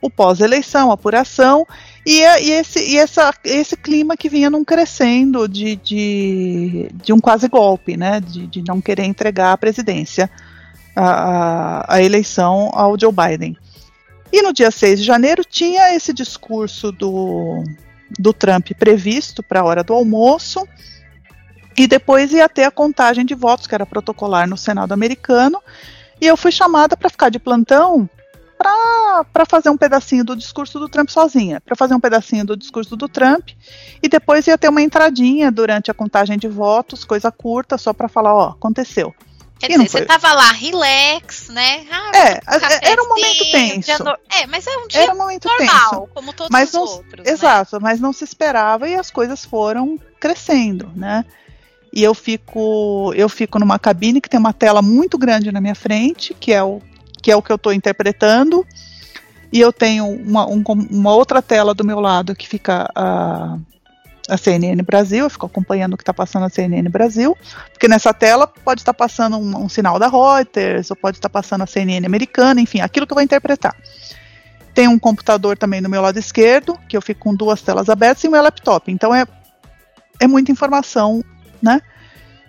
O 0.00 0.08
pós-eleição, 0.08 0.92
apuração, 0.92 1.66
e, 2.06 2.20
e, 2.20 2.50
esse, 2.52 2.78
e 2.78 2.96
essa, 2.96 3.34
esse 3.44 3.76
clima 3.76 4.16
que 4.16 4.28
vinha 4.28 4.48
num 4.48 4.64
crescendo 4.64 5.48
de, 5.48 5.76
de, 5.76 6.88
de 6.94 7.12
um 7.12 7.20
quase 7.20 7.48
golpe, 7.48 7.96
né, 7.96 8.20
de, 8.20 8.46
de 8.46 8.62
não 8.66 8.80
querer 8.80 9.04
entregar 9.04 9.52
a 9.52 9.58
presidência, 9.58 10.30
a, 10.94 11.94
a 11.94 12.02
eleição 12.02 12.70
ao 12.72 12.98
Joe 12.98 13.12
Biden. 13.12 13.56
E 14.32 14.42
no 14.42 14.52
dia 14.52 14.70
6 14.70 15.00
de 15.00 15.04
janeiro 15.04 15.44
tinha 15.44 15.94
esse 15.94 16.12
discurso 16.12 16.92
do, 16.92 17.64
do 18.18 18.32
Trump 18.32 18.70
previsto 18.78 19.42
para 19.42 19.60
a 19.60 19.64
hora 19.64 19.82
do 19.82 19.94
almoço, 19.94 20.66
e 21.76 21.86
depois 21.86 22.32
ia 22.32 22.48
ter 22.48 22.64
a 22.64 22.70
contagem 22.70 23.24
de 23.24 23.34
votos, 23.34 23.66
que 23.66 23.74
era 23.74 23.86
protocolar 23.86 24.48
no 24.48 24.56
Senado 24.56 24.92
americano, 24.92 25.62
e 26.20 26.26
eu 26.26 26.36
fui 26.36 26.50
chamada 26.50 26.96
para 26.96 27.08
ficar 27.08 27.28
de 27.28 27.38
plantão 27.38 28.08
para 28.58 29.46
fazer 29.46 29.70
um 29.70 29.76
pedacinho 29.76 30.24
do 30.24 30.34
discurso 30.34 30.78
do 30.78 30.88
Trump 30.88 31.08
sozinha, 31.08 31.60
para 31.60 31.76
fazer 31.76 31.94
um 31.94 32.00
pedacinho 32.00 32.44
do 32.44 32.56
discurso 32.56 32.96
do 32.96 33.08
Trump, 33.08 33.50
e 34.02 34.08
depois 34.08 34.46
ia 34.46 34.58
ter 34.58 34.68
uma 34.68 34.82
entradinha 34.82 35.50
durante 35.50 35.90
a 35.90 35.94
contagem 35.94 36.36
de 36.36 36.48
votos, 36.48 37.04
coisa 37.04 37.30
curta, 37.30 37.78
só 37.78 37.92
para 37.92 38.08
falar, 38.08 38.34
ó, 38.34 38.48
aconteceu. 38.50 39.14
Quer 39.58 39.68
dizer, 39.68 39.88
você 39.88 40.04
tava 40.04 40.32
lá, 40.32 40.52
relax, 40.52 41.48
né? 41.48 41.84
Ah, 41.90 42.16
é, 42.16 42.92
era 42.92 43.02
um 43.02 43.08
momento 43.08 43.50
tenso. 43.50 44.04
No... 44.04 44.16
É, 44.30 44.46
mas 44.46 44.66
é 44.66 44.76
um 44.76 44.86
dia 44.86 45.02
era 45.02 45.12
um 45.12 45.18
momento 45.18 45.48
normal, 45.48 45.90
tenso. 45.90 46.08
como 46.14 46.32
todos 46.32 46.50
mas 46.50 46.68
os 46.68 46.74
não, 46.74 46.82
outros. 46.82 47.26
Né? 47.26 47.32
Exato, 47.32 47.76
né? 47.76 47.80
mas 47.82 47.98
não 47.98 48.12
se 48.12 48.22
esperava 48.22 48.88
e 48.88 48.94
as 48.94 49.10
coisas 49.10 49.44
foram 49.44 49.98
crescendo, 50.20 50.92
né? 50.94 51.24
E 51.92 52.04
eu 52.04 52.14
fico, 52.14 53.12
eu 53.16 53.28
fico 53.28 53.58
numa 53.58 53.78
cabine 53.78 54.20
que 54.20 54.28
tem 54.28 54.38
uma 54.38 54.52
tela 54.52 54.80
muito 54.80 55.18
grande 55.18 55.50
na 55.50 55.60
minha 55.60 55.74
frente, 55.74 56.34
que 56.34 56.52
é 56.52 56.62
o 56.62 56.80
que, 57.22 57.30
é 57.30 57.36
o 57.36 57.42
que 57.42 57.52
eu 57.52 57.56
estou 57.56 57.72
interpretando, 57.72 58.66
e 59.52 59.60
eu 59.60 59.72
tenho 59.72 60.06
uma, 60.06 60.48
um, 60.48 60.62
uma 60.90 61.14
outra 61.14 61.42
tela 61.42 61.74
do 61.74 61.84
meu 61.84 62.00
lado 62.00 62.34
que 62.34 62.46
fica 62.46 62.88
a 62.94 63.58
a 64.28 64.36
CNN 64.36 64.82
Brasil, 64.82 65.24
eu 65.24 65.30
fico 65.30 65.46
acompanhando 65.46 65.94
o 65.94 65.96
que 65.96 66.02
está 66.02 66.12
passando 66.12 66.42
na 66.42 66.50
CNN 66.50 66.88
Brasil, 66.90 67.36
porque 67.72 67.88
nessa 67.88 68.12
tela 68.12 68.46
pode 68.46 68.82
estar 68.82 68.92
tá 68.92 68.96
passando 68.96 69.38
um, 69.38 69.64
um, 69.64 69.68
sinal 69.68 69.98
da 69.98 70.06
Reuters, 70.06 70.90
ou 70.90 70.96
pode 70.96 71.16
estar 71.16 71.30
tá 71.30 71.32
passando 71.32 71.62
a 71.62 71.66
CNN 71.66 72.04
americana, 72.04 72.60
enfim, 72.60 72.80
aquilo 72.80 73.06
que 73.06 73.12
eu 73.12 73.16
vou 73.16 73.24
interpretar. 73.24 73.74
Tem 74.74 74.86
um 74.86 74.98
computador 74.98 75.56
também 75.56 75.80
no 75.80 75.88
meu 75.88 76.02
lado 76.02 76.18
esquerdo, 76.18 76.78
que 76.88 76.96
eu 76.96 77.00
fico 77.00 77.20
com 77.20 77.34
duas 77.34 77.62
telas 77.62 77.88
abertas, 77.88 78.22
e 78.22 78.28
o 78.28 78.30
meu 78.30 78.42
laptop. 78.42 78.92
Então 78.92 79.14
é, 79.14 79.24
é 80.20 80.26
muita 80.26 80.52
informação, 80.52 81.24
né? 81.60 81.80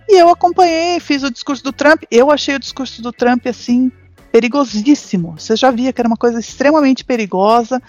E 0.08 0.20
eu 0.20 0.30
acompanhei, 0.30 1.00
fiz 1.00 1.24
o 1.24 1.32
discurso 1.32 1.64
do 1.64 1.72
Trump. 1.72 2.04
Eu 2.12 2.30
achei 2.30 2.56
o 2.56 2.60
discurso 2.60 3.02
do 3.02 3.14
Trump 3.14 3.46
assim 3.48 3.92
perigosíssimo. 4.32 5.36
Você 5.38 5.56
já 5.56 5.72
via 5.72 5.92
que 5.92 6.02
era 6.02 6.08
uma 6.08 6.18
coisa 6.18 6.40
extremamente 6.40 7.04
perigosa, 7.04 7.82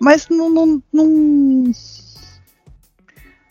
mas 0.00 0.28
não, 0.28 0.50
não, 0.50 0.82
não 0.92 1.72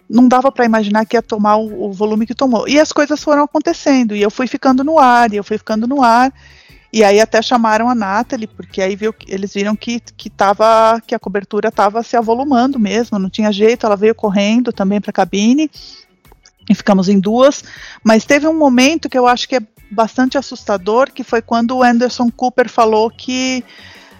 não 0.10 0.28
dava 0.28 0.52
para 0.52 0.66
imaginar 0.66 1.06
que 1.06 1.18
ia 1.18 1.22
tomar 1.22 1.56
o, 1.56 1.86
o, 1.86 1.92
volume 1.92 2.28
que 2.28 2.36
tomou. 2.36 2.68
E 2.68 2.80
as 2.80 2.92
coisas 2.92 3.22
foram 3.24 3.44
acontecendo, 3.44 4.16
e 4.16 4.22
eu 4.22 4.30
fui 4.30 4.46
ficando 4.48 4.84
no 4.84 5.00
ar, 5.00 5.34
e 5.34 5.38
eu 5.38 5.44
fui 5.44 5.58
ficando 5.58 5.88
no 5.88 6.04
ar. 6.04 6.32
E 6.92 7.04
aí 7.04 7.20
até 7.20 7.42
chamaram 7.42 7.90
a 7.90 7.96
Nathalie, 7.96 8.46
porque 8.46 8.80
aí 8.80 8.96
viu, 8.96 9.16
eles 9.28 9.52
viram 9.54 9.76
que, 9.76 10.00
que, 10.16 10.30
tava, 10.30 11.02
que 11.08 11.16
a 11.16 11.20
cobertura 11.20 11.70
estava 11.70 12.04
se 12.04 12.16
avolumando 12.16 12.80
mesmo, 12.80 13.18
não 13.18 13.32
tinha 13.32 13.52
jeito, 13.52 13.88
ela 13.88 13.96
veio 13.96 14.14
correndo 14.14 14.72
também 14.72 15.02
para 15.02 15.10
a 15.10 15.14
cabine, 15.14 15.72
e 16.70 16.76
ficamos 16.76 17.10
em 17.10 17.20
duas. 17.20 17.64
Mas 18.04 18.26
teve 18.26 18.48
um 18.48 18.58
momento 18.58 19.10
que 19.10 19.18
eu 19.18 19.26
acho 19.26 19.50
que 19.50 19.56
é 19.56 19.62
bastante 19.94 20.38
assustador, 20.38 21.12
que 21.12 21.24
foi 21.24 21.42
quando 21.42 21.78
o 21.78 21.84
Anderson 21.84 22.30
Cooper 22.30 22.70
falou 22.70 23.10
que, 23.10 23.64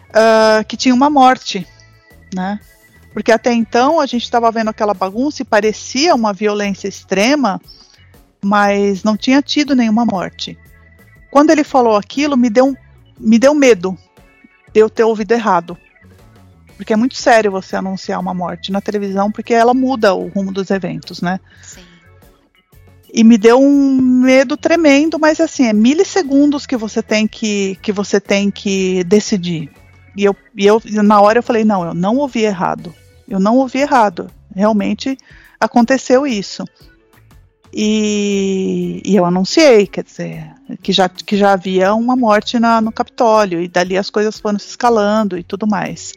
uh, 0.10 0.64
que 0.66 0.78
tinha 0.78 0.94
uma 0.94 1.10
morte, 1.10 1.68
né? 2.34 2.60
Porque 3.14 3.32
até 3.32 3.54
então 3.54 4.00
a 4.00 4.06
gente 4.06 4.24
estava 4.24 4.52
vendo 4.52 4.70
aquela 4.70 4.94
bagunça 4.94 5.42
e 5.42 5.46
parecia 5.46 6.16
uma 6.16 6.34
violência 6.34 6.88
extrema, 6.88 7.62
mas 8.44 9.04
não 9.04 9.16
tinha 9.16 9.42
tido 9.42 9.76
nenhuma 9.76 10.06
morte. 10.06 10.58
Quando 11.30 11.52
ele 11.52 11.64
falou 11.64 11.96
aquilo, 11.96 12.36
me 12.36 12.50
deu, 12.50 12.76
me 13.20 13.38
deu 13.38 13.54
medo 13.54 13.98
de 14.74 14.80
eu 14.80 14.90
ter 14.90 15.04
ouvido 15.04 15.32
errado. 15.32 15.78
Porque 16.76 16.94
é 16.94 16.96
muito 16.96 17.16
sério 17.16 17.52
você 17.52 17.76
anunciar 17.76 18.20
uma 18.20 18.34
morte 18.34 18.72
na 18.72 18.82
televisão, 18.82 19.32
porque 19.32 19.54
ela 19.54 19.74
muda 19.74 20.14
o 20.16 20.28
rumo 20.28 20.52
dos 20.52 20.72
eventos, 20.72 21.22
né? 21.22 21.40
Sim. 21.62 21.93
E 23.16 23.24
me 23.24 23.38
deu 23.38 23.62
um 23.62 24.02
medo 24.02 24.58
tremendo, 24.58 25.20
mas 25.20 25.40
assim, 25.40 25.68
é 25.68 25.74
milissegundos 25.74 26.66
que 26.66 26.76
você 26.76 27.04
tem 27.04 27.28
que, 27.28 27.78
que 27.80 27.92
você 27.92 28.20
tem 28.20 28.50
que 28.50 29.04
decidir. 29.04 29.70
E 30.18 30.24
eu, 30.24 30.36
e 30.58 30.66
eu, 30.66 30.82
na 31.04 31.22
hora 31.22 31.38
eu 31.38 31.44
falei, 31.44 31.64
não, 31.64 31.86
eu 31.86 31.94
não 31.94 32.18
ouvi 32.18 32.42
errado. 32.42 32.92
Eu 33.30 33.40
não 33.40 33.58
ouvi 33.58 33.80
errado. 33.80 34.32
Realmente 34.56 35.16
aconteceu 35.60 36.26
isso. 36.26 36.66
E, 37.72 39.02
e, 39.06 39.16
eu 39.16 39.26
anunciei, 39.26 39.86
quer 39.86 40.04
dizer, 40.04 40.52
que 40.82 40.92
já, 40.92 41.08
que 41.08 41.38
já 41.38 41.54
havia 41.54 41.94
uma 41.94 42.16
morte 42.16 42.60
na, 42.60 42.80
no 42.82 42.92
Capitólio, 42.92 43.62
e 43.62 43.68
dali 43.68 43.98
as 43.98 44.10
coisas 44.10 44.40
foram 44.40 44.60
se 44.60 44.70
escalando 44.70 45.38
e 45.38 45.44
tudo 45.44 45.68
mais. 45.68 46.14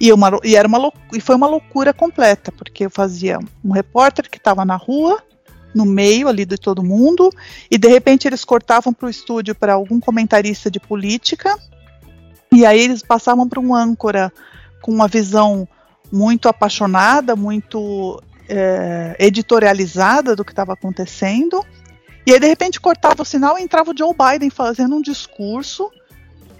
E, 0.00 0.12
uma, 0.12 0.40
e, 0.42 0.56
era 0.56 0.66
uma, 0.66 0.92
e 1.12 1.20
foi 1.20 1.36
uma 1.36 1.46
loucura 1.46 1.92
completa, 1.92 2.50
porque 2.50 2.86
eu 2.86 2.90
fazia 2.90 3.38
um 3.64 3.70
repórter 3.70 4.28
que 4.28 4.38
estava 4.38 4.64
na 4.64 4.74
rua, 4.74 5.22
no 5.74 5.84
meio 5.84 6.28
ali 6.28 6.44
de 6.44 6.56
todo 6.56 6.82
mundo, 6.82 7.30
e 7.70 7.78
de 7.78 7.88
repente 7.88 8.26
eles 8.26 8.44
cortavam 8.44 8.92
para 8.92 9.06
o 9.06 9.10
estúdio 9.10 9.54
para 9.54 9.74
algum 9.74 9.98
comentarista 9.98 10.70
de 10.70 10.78
política, 10.78 11.58
e 12.52 12.66
aí 12.66 12.80
eles 12.80 13.02
passavam 13.02 13.48
para 13.48 13.60
um 13.60 13.74
âncora 13.74 14.32
com 14.82 14.92
uma 14.92 15.08
visão 15.08 15.66
muito 16.12 16.48
apaixonada, 16.48 17.34
muito 17.34 18.22
é, 18.46 19.16
editorializada 19.18 20.36
do 20.36 20.44
que 20.44 20.52
estava 20.52 20.74
acontecendo. 20.74 21.64
E 22.26 22.32
aí, 22.32 22.38
de 22.38 22.46
repente, 22.46 22.80
cortava 22.80 23.22
o 23.22 23.24
sinal 23.24 23.58
e 23.58 23.62
entrava 23.62 23.90
o 23.90 23.96
Joe 23.96 24.12
Biden 24.14 24.50
fazendo 24.50 24.94
um 24.94 25.00
discurso 25.00 25.90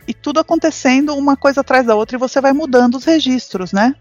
e 0.08 0.14
tudo 0.14 0.40
acontecendo 0.40 1.14
uma 1.14 1.36
coisa 1.36 1.60
atrás 1.60 1.86
da 1.86 1.94
outra 1.94 2.16
e 2.16 2.18
você 2.18 2.40
vai 2.40 2.52
mudando 2.52 2.96
os 2.96 3.04
registros, 3.04 3.72
né? 3.72 3.94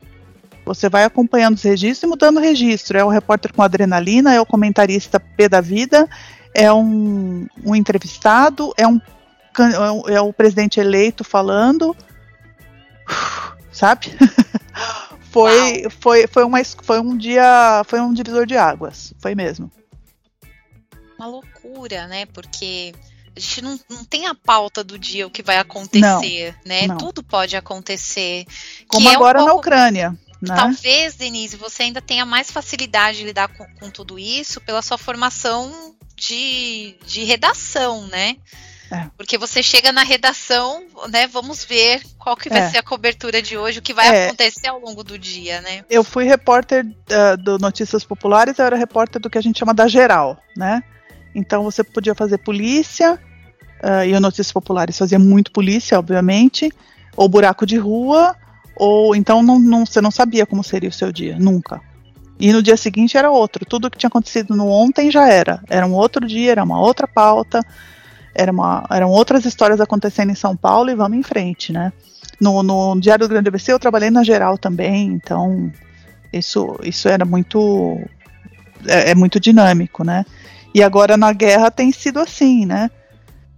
Você 0.66 0.90
vai 0.90 1.04
acompanhando 1.04 1.56
os 1.56 1.64
registros 1.64 2.04
e 2.04 2.08
mudando 2.08 2.38
o 2.38 2.42
registro. 2.42 2.98
É 2.98 3.04
o 3.04 3.10
repórter 3.10 3.54
com 3.54 3.62
adrenalina, 3.62 4.34
é 4.34 4.40
o 4.40 4.46
comentarista 4.46 5.20
P 5.20 5.50
da 5.50 5.62
vida, 5.62 6.08
é 6.54 6.72
um, 6.72 7.48
um 7.64 7.76
entrevistado, 7.76 8.74
é 8.78 8.88
um 8.88 9.00
é 10.08 10.22
o 10.22 10.32
presidente 10.32 10.80
eleito 10.80 11.24
falando, 11.24 11.96
sabe? 13.72 14.08
foi, 15.30 15.88
foi, 16.00 16.28
foi, 16.28 16.44
uma, 16.44 16.64
foi 16.64 17.00
um 17.02 17.18
dia, 17.18 17.84
foi 17.86 18.00
um 18.00 18.14
divisor 18.14 18.46
de 18.46 18.56
águas, 18.56 19.14
foi 19.20 19.36
mesmo. 19.36 19.70
Uma 21.20 21.28
loucura, 21.28 22.08
né? 22.08 22.26
Porque 22.28 22.94
a 23.36 23.40
gente 23.40 23.62
não, 23.62 23.80
não 23.90 24.06
tem 24.06 24.26
a 24.28 24.36
pauta 24.36 24.84
do 24.84 24.98
dia 24.98 25.28
o 25.28 25.32
que 25.32 25.44
vai 25.44 25.58
acontecer, 25.58 26.56
não, 26.64 26.70
né? 26.70 26.88
Não. 26.88 26.98
Tudo 26.98 27.22
pode 27.22 27.56
acontecer. 27.56 28.46
Como 28.88 29.10
agora 29.10 29.40
é 29.40 29.44
um 29.44 29.46
pouco, 29.46 29.70
na 29.70 29.76
Ucrânia. 29.76 30.20
Né? 30.42 30.56
Talvez, 30.56 31.16
Denise, 31.16 31.56
você 31.56 31.84
ainda 31.84 32.02
tenha 32.02 32.26
mais 32.26 32.50
facilidade 32.50 33.20
de 33.20 33.26
lidar 33.26 33.48
com, 33.50 33.66
com 33.80 33.90
tudo 33.90 34.18
isso 34.18 34.60
pela 34.62 34.82
sua 34.82 34.98
formação 34.98 35.96
de, 36.16 36.96
de 37.06 37.24
redação, 37.24 38.08
né? 38.08 38.38
É. 38.92 39.08
Porque 39.16 39.38
você 39.38 39.64
chega 39.64 39.92
na 39.92 40.04
redação, 40.04 40.84
né? 41.10 41.26
Vamos 41.28 41.64
ver 41.64 42.02
qual 42.18 42.36
que 42.36 42.50
vai 42.50 42.60
é. 42.60 42.70
ser 42.70 42.80
a 42.80 42.84
cobertura 42.84 43.42
de 43.42 43.58
hoje, 43.58 43.80
o 43.80 43.82
que 43.82 43.94
vai 43.94 44.08
é. 44.08 44.26
acontecer 44.26 44.68
ao 44.68 44.80
longo 44.80 45.04
do 45.04 45.18
dia, 45.18 45.62
né? 45.62 45.86
Eu 45.90 46.04
fui 46.04 46.26
repórter 46.26 46.86
uh, 46.86 47.38
do 47.38 47.58
Notícias 47.58 48.04
Populares, 48.04 48.60
eu 48.60 48.66
era 48.66 48.76
repórter 48.76 49.22
do 49.22 49.30
que 49.30 49.38
a 49.38 49.42
gente 49.42 49.60
chama 49.60 49.74
da 49.74 49.88
geral, 49.88 50.38
né? 50.58 50.84
Então 51.34 51.64
você 51.64 51.84
podia 51.84 52.14
fazer 52.14 52.40
polícia, 52.40 53.18
uh, 53.82 54.06
e 54.06 54.14
o 54.14 54.20
Notícias 54.20 54.52
Populares 54.52 54.98
fazia 54.98 55.18
muito 55.18 55.52
polícia, 55.52 55.98
obviamente, 55.98 56.70
ou 57.16 57.30
buraco 57.30 57.66
de 57.66 57.78
rua, 57.78 58.36
ou 58.76 59.16
então 59.16 59.42
não, 59.44 59.60
não, 59.60 59.86
você 59.86 60.02
não 60.02 60.12
sabia 60.12 60.46
como 60.46 60.64
seria 60.64 60.90
o 60.90 60.94
seu 60.94 61.12
dia, 61.12 61.38
nunca. 61.40 61.82
E 62.40 62.52
no 62.52 62.64
dia 62.64 62.76
seguinte 62.76 63.18
era 63.18 63.30
outro. 63.30 63.66
Tudo 63.66 63.90
que 63.90 63.98
tinha 63.98 64.08
acontecido 64.08 64.56
no 64.56 64.68
ontem 64.68 65.12
já 65.12 65.30
era. 65.30 65.62
Era 65.70 65.86
um 65.86 65.94
outro 65.94 66.26
dia, 66.26 66.52
era 66.52 66.64
uma 66.64 66.80
outra 66.80 67.08
pauta 67.08 67.64
era 68.34 68.52
uma, 68.52 68.86
eram 68.90 69.10
outras 69.10 69.46
histórias 69.46 69.82
acontecendo 69.82 70.32
em 70.32 70.36
São 70.36 70.56
Paulo 70.56 70.90
e 70.90 70.96
vamos 70.96 71.18
em 71.18 71.24
frente, 71.24 71.72
né? 71.72 71.92
No, 72.40 72.64
no 72.64 73.00
Diário 73.00 73.28
do 73.28 73.30
Grande 73.30 73.50
ABC 73.50 73.72
eu 73.72 73.80
trabalhei 73.80 74.10
na 74.10 74.24
geral 74.24 74.58
também, 74.58 75.08
então 75.08 75.72
isso, 76.34 76.80
isso 76.84 77.08
era 77.08 77.26
muito 77.26 78.00
é, 78.88 79.12
é, 79.12 79.16
muito 79.16 79.40
dinâmico, 79.40 80.04
né? 80.04 80.26
E 80.74 80.82
agora 80.82 81.18
na 81.18 81.34
guerra 81.34 81.70
tem 81.70 81.92
sido 81.92 82.20
assim, 82.20 82.66
né? 82.66 82.90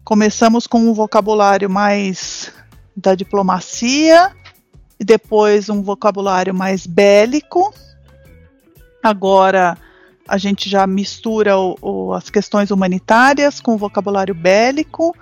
Começamos 0.03 0.67
com 0.67 0.79
um 0.79 0.93
vocabulário 0.93 1.69
mais 1.69 2.51
da 2.97 3.15
diplomacia 3.15 4.31
e 5.03 5.05
depois 5.05 5.67
um 5.67 5.81
vocabulário 5.81 6.53
mais 6.53 6.87
bélico. 6.87 7.73
Agora 9.03 9.77
a 10.25 10.37
gente 10.37 10.69
já 10.69 10.87
mistura 10.87 11.57
o, 11.57 11.77
o, 11.81 12.13
as 12.13 12.29
questões 12.29 12.71
humanitárias 12.71 13.59
com 13.59 13.75
o 13.75 13.77
vocabulário 13.77 14.33
bélico 14.33 15.13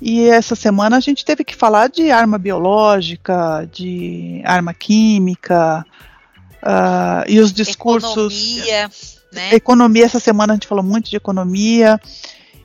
E 0.00 0.26
essa 0.26 0.56
semana 0.56 0.96
a 0.96 1.00
gente 1.00 1.22
teve 1.22 1.44
que 1.44 1.54
falar 1.54 1.90
de 1.90 2.10
arma 2.10 2.38
biológica, 2.38 3.68
de 3.70 4.40
arma 4.46 4.72
química, 4.72 5.84
uh, 6.62 7.28
e 7.28 7.38
os 7.38 7.52
discursos. 7.52 8.56
Economia, 8.56 8.90
né? 9.30 9.54
Economia, 9.54 10.06
essa 10.06 10.18
semana 10.18 10.54
a 10.54 10.56
gente 10.56 10.66
falou 10.66 10.82
muito 10.82 11.10
de 11.10 11.16
economia, 11.16 12.00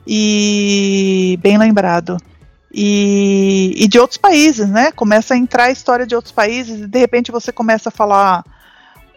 e 0.06 1.38
bem 1.42 1.58
lembrado. 1.58 2.16
E, 2.78 3.72
e 3.74 3.88
de 3.88 3.98
outros 3.98 4.18
países, 4.18 4.68
né? 4.68 4.92
Começa 4.92 5.32
a 5.32 5.36
entrar 5.36 5.64
a 5.64 5.70
história 5.70 6.06
de 6.06 6.14
outros 6.14 6.30
países, 6.30 6.82
e 6.82 6.86
de 6.86 6.98
repente 6.98 7.32
você 7.32 7.50
começa 7.50 7.88
a 7.88 7.92
falar 7.92 8.44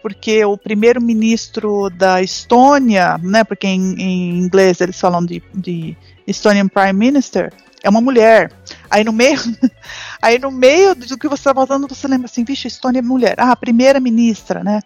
porque 0.02 0.42
o 0.46 0.56
primeiro-ministro 0.56 1.90
da 1.90 2.22
Estônia, 2.22 3.18
né, 3.18 3.44
porque 3.44 3.66
em, 3.66 4.00
em, 4.00 4.38
inglês 4.38 4.80
eles 4.80 4.98
falam 4.98 5.22
de, 5.22 5.42
de 5.52 5.94
Estonian 6.26 6.68
Prime 6.68 6.94
Minister, 6.94 7.52
é 7.82 7.90
uma 7.90 8.00
mulher. 8.00 8.50
Aí 8.90 9.04
no 9.04 9.12
meio, 9.12 9.38
aí 10.22 10.38
no 10.38 10.50
meio 10.50 10.94
do 10.94 11.18
que 11.18 11.28
você 11.28 11.50
está 11.50 11.54
falando, 11.54 11.86
você 11.86 12.08
lembra 12.08 12.24
assim, 12.24 12.44
vixe, 12.44 12.66
Estônia 12.66 13.00
é 13.00 13.02
mulher. 13.02 13.34
Ah, 13.36 13.54
primeira-ministra, 13.54 14.64
né? 14.64 14.80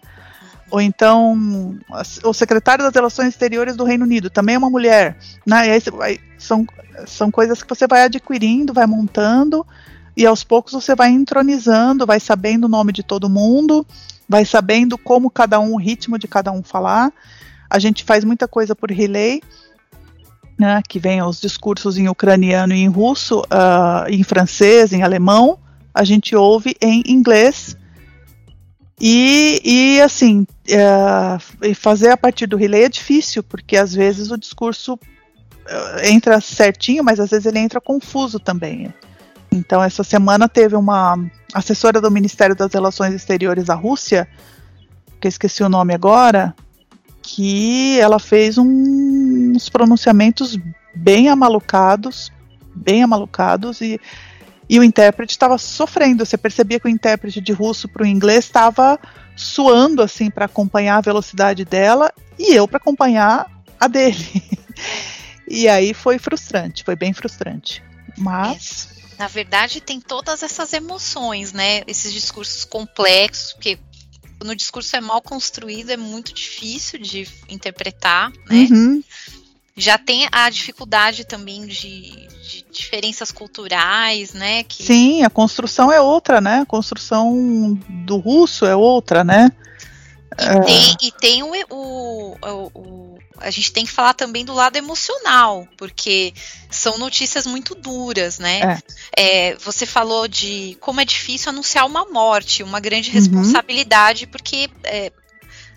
Ou 0.71 0.81
então 0.81 1.77
o 2.23 2.33
secretário 2.33 2.83
das 2.83 2.93
Relações 2.93 3.29
Exteriores 3.29 3.75
do 3.75 3.83
Reino 3.83 4.03
Unido, 4.03 4.29
também 4.29 4.55
é 4.55 4.57
uma 4.57 4.69
mulher. 4.69 5.17
Né? 5.45 5.67
E 5.67 5.71
aí, 6.01 6.19
são, 6.37 6.65
são 7.05 7.29
coisas 7.29 7.61
que 7.61 7.69
você 7.69 7.87
vai 7.87 8.03
adquirindo, 8.03 8.73
vai 8.73 8.85
montando, 8.85 9.65
e 10.17 10.25
aos 10.25 10.43
poucos 10.43 10.73
você 10.73 10.95
vai 10.95 11.09
entronizando, 11.09 12.05
vai 12.05 12.19
sabendo 12.19 12.65
o 12.65 12.69
nome 12.69 12.91
de 12.91 13.03
todo 13.03 13.29
mundo, 13.29 13.85
vai 14.27 14.45
sabendo 14.45 14.97
como 14.97 15.29
cada 15.29 15.59
um, 15.59 15.73
o 15.73 15.79
ritmo 15.79 16.17
de 16.17 16.27
cada 16.27 16.51
um 16.51 16.63
falar. 16.63 17.11
A 17.69 17.79
gente 17.79 18.03
faz 18.03 18.23
muita 18.23 18.47
coisa 18.47 18.75
por 18.75 18.89
relay, 18.89 19.41
né, 20.57 20.81
que 20.87 20.99
vem 20.99 21.21
os 21.21 21.39
discursos 21.39 21.97
em 21.97 22.07
ucraniano 22.07 22.73
e 22.73 22.81
em 22.81 22.87
russo, 22.87 23.41
uh, 23.41 24.09
em 24.09 24.23
francês, 24.23 24.93
em 24.93 25.03
alemão, 25.03 25.59
a 25.93 26.03
gente 26.03 26.35
ouve 26.35 26.75
em 26.81 27.03
inglês. 27.07 27.77
E, 28.99 29.61
e 29.63 30.01
assim, 30.01 30.47
uh, 30.69 31.75
fazer 31.75 32.09
a 32.09 32.17
partir 32.17 32.47
do 32.47 32.55
relay 32.55 32.83
é 32.83 32.89
difícil, 32.89 33.43
porque 33.43 33.75
às 33.75 33.93
vezes 33.93 34.31
o 34.31 34.37
discurso 34.37 34.93
uh, 34.93 36.05
entra 36.05 36.39
certinho, 36.39 37.03
mas 37.03 37.19
às 37.19 37.29
vezes 37.29 37.45
ele 37.45 37.59
entra 37.59 37.81
confuso 37.81 38.39
também. 38.39 38.93
Então, 39.51 39.83
essa 39.83 40.03
semana 40.03 40.49
teve 40.49 40.75
uma 40.75 41.17
assessora 41.53 42.01
do 42.01 42.11
Ministério 42.11 42.55
das 42.55 42.73
Relações 42.73 43.13
Exteriores 43.13 43.65
da 43.65 43.73
Rússia, 43.73 44.27
que 45.19 45.27
eu 45.27 45.29
esqueci 45.29 45.63
o 45.63 45.69
nome 45.69 45.93
agora, 45.93 46.53
que 47.21 47.99
ela 47.99 48.19
fez 48.19 48.57
um, 48.57 49.53
uns 49.55 49.69
pronunciamentos 49.69 50.57
bem 50.93 51.29
amalucados, 51.29 52.31
bem 52.73 53.03
amalucados, 53.03 53.81
e, 53.81 53.99
e 54.69 54.79
o 54.79 54.83
intérprete 54.83 55.31
estava 55.33 55.57
sofrendo. 55.57 56.25
Você 56.25 56.37
percebia 56.37 56.79
que 56.79 56.87
o 56.87 56.89
intérprete 56.89 57.41
de 57.41 57.53
russo 57.53 57.87
para 57.87 58.03
o 58.03 58.07
inglês 58.07 58.45
estava 58.45 58.99
suando 59.35 60.01
assim 60.01 60.29
para 60.29 60.45
acompanhar 60.45 60.97
a 60.97 61.01
velocidade 61.01 61.65
dela 61.65 62.11
e 62.39 62.53
eu 62.53 62.67
para 62.67 62.77
acompanhar 62.77 63.45
a 63.79 63.87
dele. 63.87 64.43
e 65.47 65.67
aí 65.67 65.93
foi 65.93 66.17
frustrante, 66.17 66.83
foi 66.83 66.95
bem 66.95 67.13
frustrante. 67.13 67.83
Mas. 68.17 68.89
É, 69.13 69.19
na 69.19 69.27
verdade, 69.27 69.81
tem 69.81 69.99
todas 69.99 70.43
essas 70.43 70.73
emoções, 70.73 71.53
né? 71.53 71.83
Esses 71.87 72.11
discursos 72.11 72.63
complexos, 72.65 73.53
porque 73.53 73.77
quando 74.37 74.51
o 74.51 74.55
discurso 74.55 74.95
é 74.95 75.01
mal 75.01 75.21
construído, 75.21 75.91
é 75.91 75.97
muito 75.97 76.33
difícil 76.33 76.99
de 76.99 77.27
interpretar, 77.49 78.31
né? 78.49 78.67
Uhum. 78.69 79.03
Já 79.77 79.97
tem 79.97 80.27
a 80.31 80.49
dificuldade 80.49 81.25
também 81.25 81.65
de, 81.65 82.11
de, 82.11 82.27
diferenças 82.75 83.31
culturais, 83.31 84.33
né? 84.33 84.63
Que... 84.63 84.83
Sim, 84.83 85.23
a 85.23 85.29
construção 85.29 85.91
é 85.91 85.99
outra, 85.99 86.39
né? 86.41 86.59
A 86.61 86.65
construção 86.65 87.77
do 87.89 88.17
russo 88.17 88.65
é 88.65 88.75
outra, 88.75 89.23
né? 89.23 89.51
E, 90.39 90.43
é... 90.43 90.59
tem, 90.61 90.95
e 91.01 91.11
tem 91.11 91.43
o, 91.43 91.51
o, 91.69 92.37
o, 92.73 93.19
A 93.39 93.49
gente 93.49 93.71
tem 93.71 93.85
que 93.85 93.91
falar 93.91 94.13
também 94.13 94.43
do 94.43 94.53
lado 94.53 94.75
emocional, 94.75 95.67
porque 95.77 96.33
são 96.69 96.97
notícias 96.97 97.45
muito 97.45 97.73
duras, 97.73 98.37
né? 98.37 98.81
É. 99.15 99.51
É, 99.51 99.55
você 99.55 99.85
falou 99.85 100.27
de 100.27 100.77
como 100.81 100.99
é 100.99 101.05
difícil 101.05 101.49
anunciar 101.49 101.85
uma 101.85 102.05
morte, 102.05 102.63
uma 102.63 102.79
grande 102.79 103.09
uhum. 103.09 103.15
responsabilidade, 103.15 104.25
uhum. 104.25 104.31
porque 104.31 104.69
é, 104.83 105.11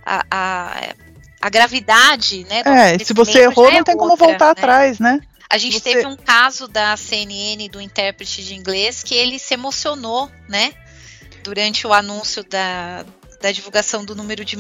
a, 0.05 0.25
a, 0.31 0.95
a, 1.41 1.51
gravidade, 1.51 2.45
né? 2.49 2.63
É, 2.65 2.99
se 2.99 3.15
você 3.15 3.43
errou, 3.43 3.71
não 3.71 3.85
tem 3.85 3.97
como 3.97 4.17
voltar 4.17 4.47
né? 4.47 4.51
atrás, 4.51 4.99
né? 4.99 5.21
A 5.51 5.57
gente 5.57 5.81
você... 5.81 5.95
teve 5.95 6.07
um 6.07 6.17
caso 6.17 6.69
da 6.69 6.97
CNN 6.97 7.69
do 7.69 7.81
intérprete 7.81 8.45
de 8.45 8.55
inglês 8.55 9.03
que 9.03 9.15
ele 9.15 9.39
se 9.39 9.55
emocionou, 9.55 10.31
né? 10.49 10.73
Durante 11.43 11.87
o 11.87 11.93
anúncio 11.93 12.45
da, 12.45 13.05
da 13.41 13.51
divulgação 13.51 14.05
do 14.05 14.15
número 14.15 14.45
de 14.45 14.59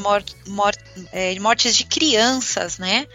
é, 1.12 1.38
mortes 1.38 1.76
de 1.76 1.84
crianças, 1.84 2.78
né? 2.78 3.06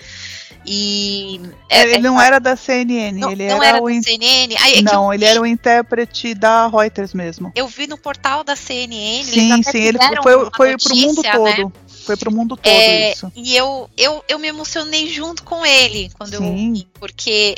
E 0.66 1.42
é, 1.70 1.82
ele 1.84 1.96
é, 1.96 2.00
não 2.00 2.22
era 2.22 2.40
da 2.40 2.56
CNN, 2.56 3.20
não, 3.20 3.32
ele 3.32 3.48
não 3.48 3.62
era, 3.62 3.78
era 3.78 3.84
o 3.84 3.90
CNN. 3.90 4.56
Ai, 4.60 4.76
é 4.76 4.82
não, 4.82 5.14
ele 5.14 5.26
era 5.26 5.42
o 5.42 5.46
intérprete 5.46 6.34
da 6.34 6.68
Reuters 6.68 7.14
mesmo. 7.14 7.52
Eu 7.54 7.68
vi 7.68 7.86
no 7.86 7.98
portal 7.98 8.44
da 8.44 8.56
CNN. 8.56 9.24
Sim, 9.26 9.62
sim, 9.64 9.80
ele 9.80 9.98
foi, 10.22 10.50
foi 10.56 10.78
para 10.78 10.94
o 10.94 10.98
mundo 10.98 11.22
né? 11.22 11.32
todo. 11.32 11.66
Né? 11.66 11.72
Foi 12.06 12.18
pro 12.18 12.32
mundo 12.32 12.58
todo 12.58 12.68
é, 12.68 13.14
isso. 13.14 13.32
E 13.36 13.56
eu, 13.56 13.90
eu, 13.98 14.24
eu 14.28 14.40
me 14.40 14.48
emocionei 14.48 15.08
junto 15.10 15.44
com 15.44 15.66
ele 15.66 16.12
quando 16.18 16.38
sim. 16.38 16.78
eu 16.78 17.00
porque 17.00 17.56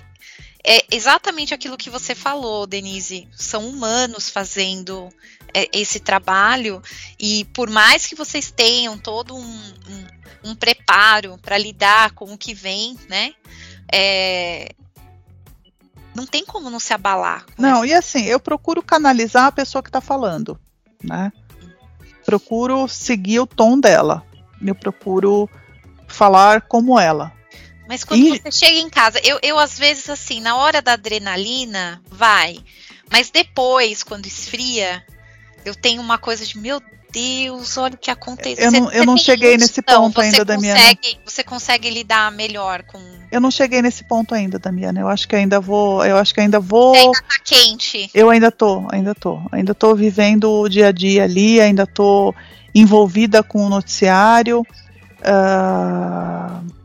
é 0.64 0.84
exatamente 0.92 1.54
aquilo 1.54 1.78
que 1.78 1.90
você 1.90 2.16
falou, 2.16 2.66
Denise. 2.66 3.28
São 3.36 3.68
humanos 3.68 4.30
fazendo 4.30 5.10
é, 5.54 5.70
esse 5.72 6.00
trabalho 6.00 6.82
e 7.20 7.46
por 7.54 7.70
mais 7.70 8.08
que 8.08 8.16
vocês 8.16 8.52
tenham 8.52 8.98
todo 8.98 9.36
um, 9.36 9.40
um, 9.42 10.52
um 10.52 10.56
preparo 10.56 11.38
para 11.42 11.58
lidar 11.58 12.12
com 12.12 12.34
o 12.34 12.38
que 12.38 12.54
vem, 12.54 12.98
né? 13.08 13.34
É, 13.92 14.74
não 16.16 16.26
tem 16.26 16.46
como 16.46 16.70
não 16.70 16.80
se 16.80 16.94
abalar. 16.94 17.46
Não, 17.58 17.84
essa. 17.84 17.88
e 17.88 17.94
assim, 17.94 18.24
eu 18.24 18.40
procuro 18.40 18.82
canalizar 18.82 19.46
a 19.46 19.52
pessoa 19.52 19.84
que 19.84 19.90
está 19.90 20.02
falando, 20.02 20.60
né? 21.04 21.32
Procuro 22.26 22.88
seguir 22.88 23.40
o 23.40 23.46
tom 23.46 23.80
dela. 23.80 24.26
Eu 24.72 24.76
procuro 24.76 25.50
falar 26.08 26.62
como 26.62 27.00
ela. 27.00 27.32
Mas 27.88 28.04
quando 28.04 28.22
e... 28.22 28.40
você 28.40 28.52
chega 28.52 28.80
em 28.80 28.90
casa, 28.90 29.20
eu, 29.24 29.40
eu 29.44 29.60
às 29.60 29.78
vezes 29.78 30.10
assim, 30.10 30.42
na 30.42 30.56
hora 30.56 30.82
da 30.82 30.94
adrenalina, 30.94 32.02
vai. 32.10 32.58
Mas 33.12 33.30
depois, 33.30 34.04
quando 34.04 34.26
esfria, 34.26 35.04
eu 35.64 35.76
tenho 35.76 36.02
uma 36.02 36.18
coisa 36.18 36.46
de, 36.46 36.58
meu 36.58 36.82
Deus, 37.12 37.78
olha 37.78 37.96
o 37.96 37.98
que 37.98 38.12
aconteceu. 38.12 38.66
Eu 38.66 38.72
não, 38.72 38.92
eu 38.92 39.06
não 39.06 39.18
cheguei 39.18 39.56
nesse 39.58 39.82
ponto 39.82 40.20
ainda, 40.20 40.44
consegue, 40.44 40.46
Damiana. 40.46 40.98
Você 41.24 41.44
consegue 41.44 41.90
lidar 41.90 42.30
melhor 42.32 42.84
com. 42.84 43.00
Eu 43.32 43.40
não 43.40 43.50
cheguei 43.50 43.82
nesse 43.82 44.04
ponto 44.04 44.36
ainda, 44.36 44.60
Damiana. 44.60 45.00
Eu 45.00 45.08
acho 45.08 45.26
que 45.28 45.36
ainda 45.36 45.62
vou. 45.62 46.04
Eu 46.06 46.18
acho 46.18 46.34
que 46.34 46.42
ainda 46.42 46.60
vou. 46.60 46.94
Você 46.94 47.06
ainda 47.06 47.22
tá 47.22 47.40
quente. 47.42 48.12
Eu 48.14 48.30
ainda 48.30 48.52
tô, 48.52 48.86
ainda 48.92 49.16
tô. 49.16 49.40
Ainda 49.50 49.74
tô 49.74 49.96
vivendo 49.96 50.52
o 50.52 50.68
dia 50.68 50.88
a 50.88 50.92
dia 50.92 51.24
ali, 51.24 51.62
ainda 51.62 51.88
tô 51.88 52.36
envolvida 52.76 53.42
com 53.42 53.66
o 53.66 53.70
noticiário. 53.70 54.62
Uh, 55.22 56.76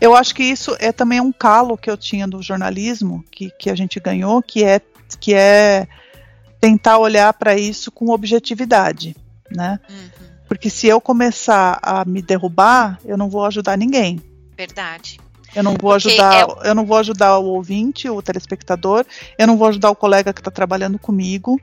eu 0.00 0.14
acho 0.16 0.34
que 0.34 0.42
isso 0.42 0.76
é 0.80 0.90
também 0.90 1.20
um 1.20 1.32
calo 1.32 1.78
que 1.78 1.88
eu 1.88 1.96
tinha 1.96 2.26
do 2.26 2.42
jornalismo, 2.42 3.24
que, 3.30 3.50
que 3.52 3.70
a 3.70 3.74
gente 3.76 4.00
ganhou, 4.00 4.42
que 4.42 4.64
é, 4.64 4.80
que 5.20 5.32
é 5.32 5.86
tentar 6.60 6.98
olhar 6.98 7.32
para 7.34 7.56
isso 7.56 7.92
com 7.92 8.10
objetividade, 8.10 9.16
né? 9.50 9.78
Uhum. 9.88 10.24
Porque 10.48 10.68
se 10.68 10.88
eu 10.88 11.00
começar 11.00 11.78
a 11.80 12.04
me 12.04 12.20
derrubar, 12.20 12.98
eu 13.04 13.16
não 13.16 13.30
vou 13.30 13.46
ajudar 13.46 13.78
ninguém. 13.78 14.20
Verdade. 14.56 15.18
Eu 15.54 15.62
não 15.62 15.72
vou 15.72 15.92
Porque 15.92 16.08
ajudar, 16.08 16.34
é... 16.34 16.68
eu 16.68 16.74
não 16.74 16.84
vou 16.84 16.96
ajudar 16.98 17.38
o 17.38 17.46
ouvinte, 17.46 18.10
o 18.10 18.20
telespectador, 18.20 19.06
eu 19.38 19.46
não 19.46 19.56
vou 19.56 19.68
ajudar 19.68 19.90
o 19.90 19.96
colega 19.96 20.32
que 20.32 20.40
está 20.40 20.50
trabalhando 20.50 20.98
comigo 20.98 21.60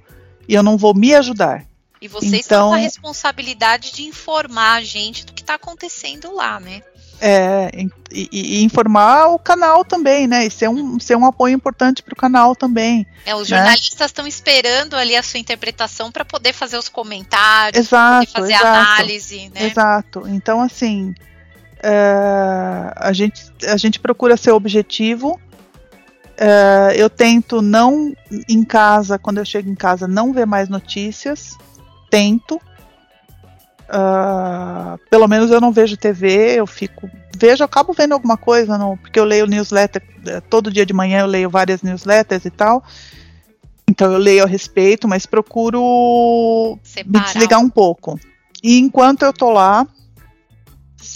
e 0.48 0.54
eu 0.54 0.64
não 0.64 0.78
vou 0.78 0.96
me 0.96 1.14
ajudar. 1.14 1.66
E 2.02 2.08
vocês 2.08 2.46
então, 2.46 2.72
têm 2.72 2.80
a 2.80 2.84
responsabilidade 2.84 3.94
de 3.94 4.04
informar 4.04 4.78
a 4.78 4.82
gente 4.82 5.24
do 5.24 5.34
que 5.34 5.42
está 5.42 5.54
acontecendo 5.54 6.34
lá, 6.34 6.60
né? 6.60 6.82
É, 7.24 7.70
e, 8.12 8.28
e, 8.32 8.64
informar 8.64 9.28
o 9.28 9.38
canal 9.38 9.86
também, 9.86 10.26
né? 10.26 10.44
E 10.44 10.50
ser 10.50 10.68
um, 10.68 11.00
ser 11.00 11.16
um 11.16 11.24
apoio 11.24 11.54
importante 11.54 12.02
para 12.02 12.14
o 12.14 12.16
canal 12.16 12.56
também. 12.56 13.06
É, 13.24 13.36
os 13.36 13.48
né? 13.48 13.58
jornalistas 13.58 14.10
estão 14.10 14.26
esperando 14.26 14.96
ali 14.96 15.16
a 15.16 15.22
sua 15.22 15.40
interpretação 15.40 16.12
para 16.12 16.26
poder 16.26 16.52
fazer 16.52 16.78
os 16.78 16.90
comentários, 16.90 17.86
exato, 17.86 18.26
poder 18.26 18.32
fazer 18.32 18.54
exato, 18.54 18.68
análise, 18.68 19.52
né? 19.54 19.68
Exato. 19.68 20.24
Então, 20.30 20.60
assim, 20.60 21.14
é, 21.84 22.92
a, 22.96 23.14
gente, 23.14 23.44
a 23.68 23.78
gente 23.78 24.00
procura 24.00 24.36
ser 24.36 24.50
objetivo. 24.50 25.40
É, 26.36 26.94
eu 26.96 27.08
tento 27.08 27.62
não 27.62 28.16
em 28.50 28.64
casa, 28.64 29.20
quando 29.20 29.38
eu 29.38 29.46
chego 29.46 29.70
em 29.70 29.76
casa, 29.76 30.08
não 30.08 30.34
ver 30.34 30.48
mais 30.48 30.70
notícias. 30.70 31.56
Tento 32.12 32.62
Uh, 33.92 34.98
pelo 35.10 35.28
menos 35.28 35.52
eu 35.52 35.60
não 35.60 35.74
vejo 35.74 35.98
TV, 35.98 36.56
eu 36.58 36.66
fico. 36.66 37.10
Vejo, 37.36 37.62
eu 37.62 37.66
acabo 37.66 37.92
vendo 37.92 38.14
alguma 38.14 38.38
coisa, 38.38 38.78
não, 38.78 38.96
porque 38.96 39.20
eu 39.20 39.26
leio 39.26 39.46
newsletter, 39.46 40.02
eh, 40.26 40.40
todo 40.40 40.72
dia 40.72 40.86
de 40.86 40.94
manhã 40.94 41.22
eu 41.22 41.26
leio 41.26 41.50
várias 41.50 41.82
newsletters 41.82 42.46
e 42.46 42.50
tal. 42.50 42.82
Então 43.90 44.14
eu 44.14 44.18
leio 44.18 44.46
a 44.46 44.48
respeito, 44.48 45.10
mas 45.10 45.26
procuro 45.26 46.80
Separar. 46.84 47.12
me 47.12 47.34
desligar 47.34 47.60
um 47.60 47.70
pouco. 47.70 48.18
E 48.64 48.80
enquanto 48.80 49.24
eu 49.24 49.34
tô 49.34 49.50
lá, 49.50 49.86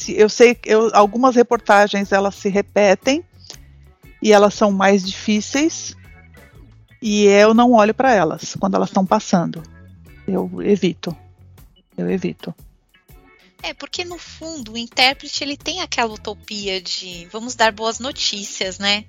eu 0.10 0.28
sei 0.28 0.54
que 0.54 0.70
algumas 0.92 1.36
reportagens 1.36 2.12
elas 2.12 2.36
se 2.36 2.50
repetem 2.50 3.24
e 4.22 4.34
elas 4.34 4.54
são 4.54 4.72
mais 4.72 5.06
difíceis 5.08 5.96
e 7.02 7.26
eu 7.26 7.54
não 7.54 7.72
olho 7.72 7.94
para 7.94 8.14
elas 8.14 8.58
quando 8.60 8.76
elas 8.76 8.90
estão 8.90 9.06
passando. 9.06 9.64
Eu 10.28 10.50
evito. 10.62 11.16
Eu 11.98 12.10
evito. 12.10 12.54
É, 13.66 13.74
porque 13.74 14.06
no 14.06 14.20
fundo 14.20 14.74
o 14.74 14.78
intérprete 14.78 15.44
ele 15.44 15.58
tem 15.58 15.82
aquela 15.82 16.14
utopia 16.14 16.80
de 16.80 17.28
vamos 17.32 17.56
dar 17.56 17.72
boas 17.72 17.98
notícias, 17.98 18.78
né? 18.78 19.06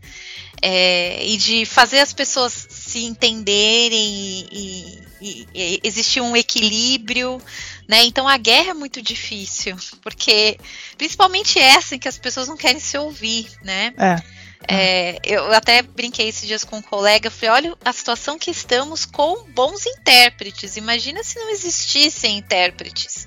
É, 0.63 1.23
e 1.27 1.37
de 1.37 1.67
fazer 1.67 1.99
as 1.99 2.15
pessoas 2.15 2.67
se 2.71 3.05
entenderem 3.05 4.49
e, 4.51 5.03
e, 5.21 5.49
e, 5.55 5.81
existir 5.85 6.23
um 6.23 6.35
equilíbrio, 6.35 7.39
né? 7.87 8.05
Então 8.05 8.27
a 8.27 8.39
guerra 8.39 8.71
é 8.71 8.75
muito 8.75 9.03
difícil, 9.03 9.77
porque 10.01 10.59
principalmente 10.97 11.59
essa 11.59 11.95
em 11.95 11.99
que 11.99 12.09
as 12.09 12.17
pessoas 12.17 12.49
não 12.49 12.57
querem 12.57 12.81
se 12.81 12.97
ouvir, 12.97 13.49
né? 13.63 13.93
É. 13.99 14.36
É, 14.69 15.19
eu 15.25 15.53
até 15.53 15.83
brinquei 15.83 16.29
esses 16.29 16.47
dias 16.47 16.65
com 16.65 16.79
um 16.79 16.83
colega, 16.83 17.31
falei, 17.31 17.69
olha 17.69 17.77
a 17.85 17.93
situação 17.93 18.39
que 18.39 18.51
estamos 18.51 19.05
com 19.05 19.45
bons 19.53 19.87
intérpretes. 19.87 20.77
Imagina 20.77 21.23
se 21.23 21.39
não 21.39 21.51
existissem 21.51 22.39
intérpretes 22.39 23.27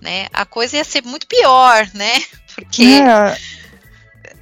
né? 0.00 0.26
A 0.32 0.44
coisa 0.44 0.76
ia 0.76 0.84
ser 0.84 1.04
muito 1.04 1.26
pior, 1.26 1.88
né? 1.94 2.12
Porque 2.54 2.82
é. 2.82 3.60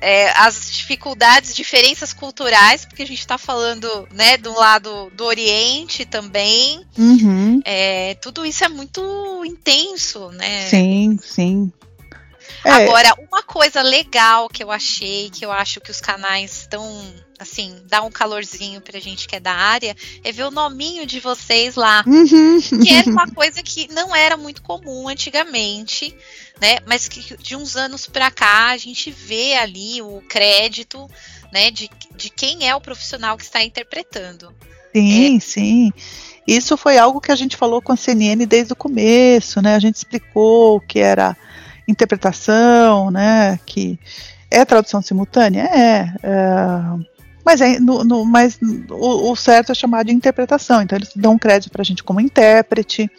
É, 0.01 0.31
as 0.39 0.71
dificuldades, 0.71 1.55
diferenças 1.55 2.13
culturais, 2.13 2.85
porque 2.85 3.03
a 3.03 3.07
gente 3.07 3.19
está 3.19 3.37
falando, 3.37 4.09
né, 4.13 4.37
do 4.37 4.55
lado 4.55 5.11
do 5.17 5.25
Oriente 5.25 6.05
também. 6.05 6.85
Uhum. 6.97 7.61
É, 7.65 8.15
tudo 8.15 8.47
isso 8.47 8.65
é 8.65 8.69
muito 8.69 9.45
intenso, 9.45 10.31
né? 10.31 10.69
Sim, 10.69 11.19
sim. 11.21 11.73
É. 12.65 12.71
Agora, 12.71 13.15
uma 13.31 13.43
coisa 13.43 13.83
legal 13.83 14.49
que 14.49 14.63
eu 14.63 14.71
achei, 14.71 15.31
que 15.31 15.45
eu 15.45 15.53
acho 15.53 15.81
que 15.81 15.91
os 15.91 16.01
canais 16.01 16.61
estão, 16.61 16.85
assim, 17.39 17.81
dá 17.87 18.03
um 18.03 18.11
calorzinho 18.11 18.81
pra 18.81 18.99
gente 18.99 19.29
que 19.29 19.37
é 19.37 19.41
da 19.41 19.53
área, 19.53 19.97
é 20.25 20.33
ver 20.33 20.45
o 20.45 20.51
nominho 20.51 21.07
de 21.07 21.21
vocês 21.21 21.77
lá. 21.77 22.05
Uhum. 22.07 22.61
Que 22.83 22.95
era 22.95 23.09
uma 23.09 23.29
coisa 23.33 23.63
que 23.63 23.93
não 23.93 24.15
era 24.15 24.37
muito 24.37 24.63
comum 24.63 25.09
antigamente, 25.09 26.15
né? 26.61 26.79
Mas 26.87 27.09
que 27.09 27.37
de 27.37 27.55
uns 27.55 27.77
anos 27.77 28.07
pra 28.07 28.31
cá 28.31 28.71
a 28.71 28.77
gente 28.77 29.11
vê 29.11 29.55
ali 29.55 30.03
o 30.03 30.21
crédito, 30.29 31.09
né, 31.53 31.71
de, 31.71 31.89
de 32.17 32.31
quem 32.31 32.69
é 32.69 32.75
o 32.75 32.81
profissional 32.81 33.37
que 33.37 33.45
está 33.45 33.63
interpretando. 33.63 34.55
Sim, 34.95 35.37
é. 35.37 35.41
sim. 35.41 35.93
Isso 36.47 36.77
foi 36.77 36.97
algo 36.97 37.21
que 37.21 37.31
a 37.31 37.37
gente 37.37 37.57
falou 37.57 37.83
com 37.83 37.93
a 37.93 37.97
CNN 37.97 38.47
desde 38.47 38.73
o 38.73 38.77
começo, 38.77 39.61
né? 39.61 39.75
A 39.75 39.79
gente 39.79 39.97
explicou 39.97 40.81
que 40.81 40.99
era 40.99 41.37
interpretação, 41.89 43.11
né? 43.11 43.59
Que 43.67 43.99
é 44.51 44.65
tradução 44.65 45.03
simultânea? 45.03 45.63
É. 45.65 46.15
é 46.23 47.19
mas, 47.45 47.63
é, 47.63 47.81
no, 47.81 48.05
no, 48.05 48.27
mas 48.27 48.59
o, 48.91 49.33
o, 49.33 49.35
certo 49.37 49.73
é 49.73 49.75
chamar 49.75 50.05
de 50.05 50.13
interpretação. 50.13 50.83
Então 50.83 50.99
eles 50.99 51.11
dão 51.17 51.39
crédito 51.39 51.73
para 51.73 51.81
a 51.81 51.85
gente 51.85 52.05
como 52.05 52.21
intérprete. 52.21 53.11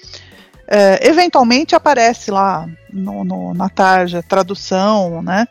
É, 0.67 1.07
eventualmente 1.07 1.73
aparece 1.73 2.29
lá 2.29 2.69
no, 2.93 3.23
no, 3.23 3.55
na 3.55 3.69
tarja 3.69 4.21
tradução, 4.21 5.23
né? 5.23 5.47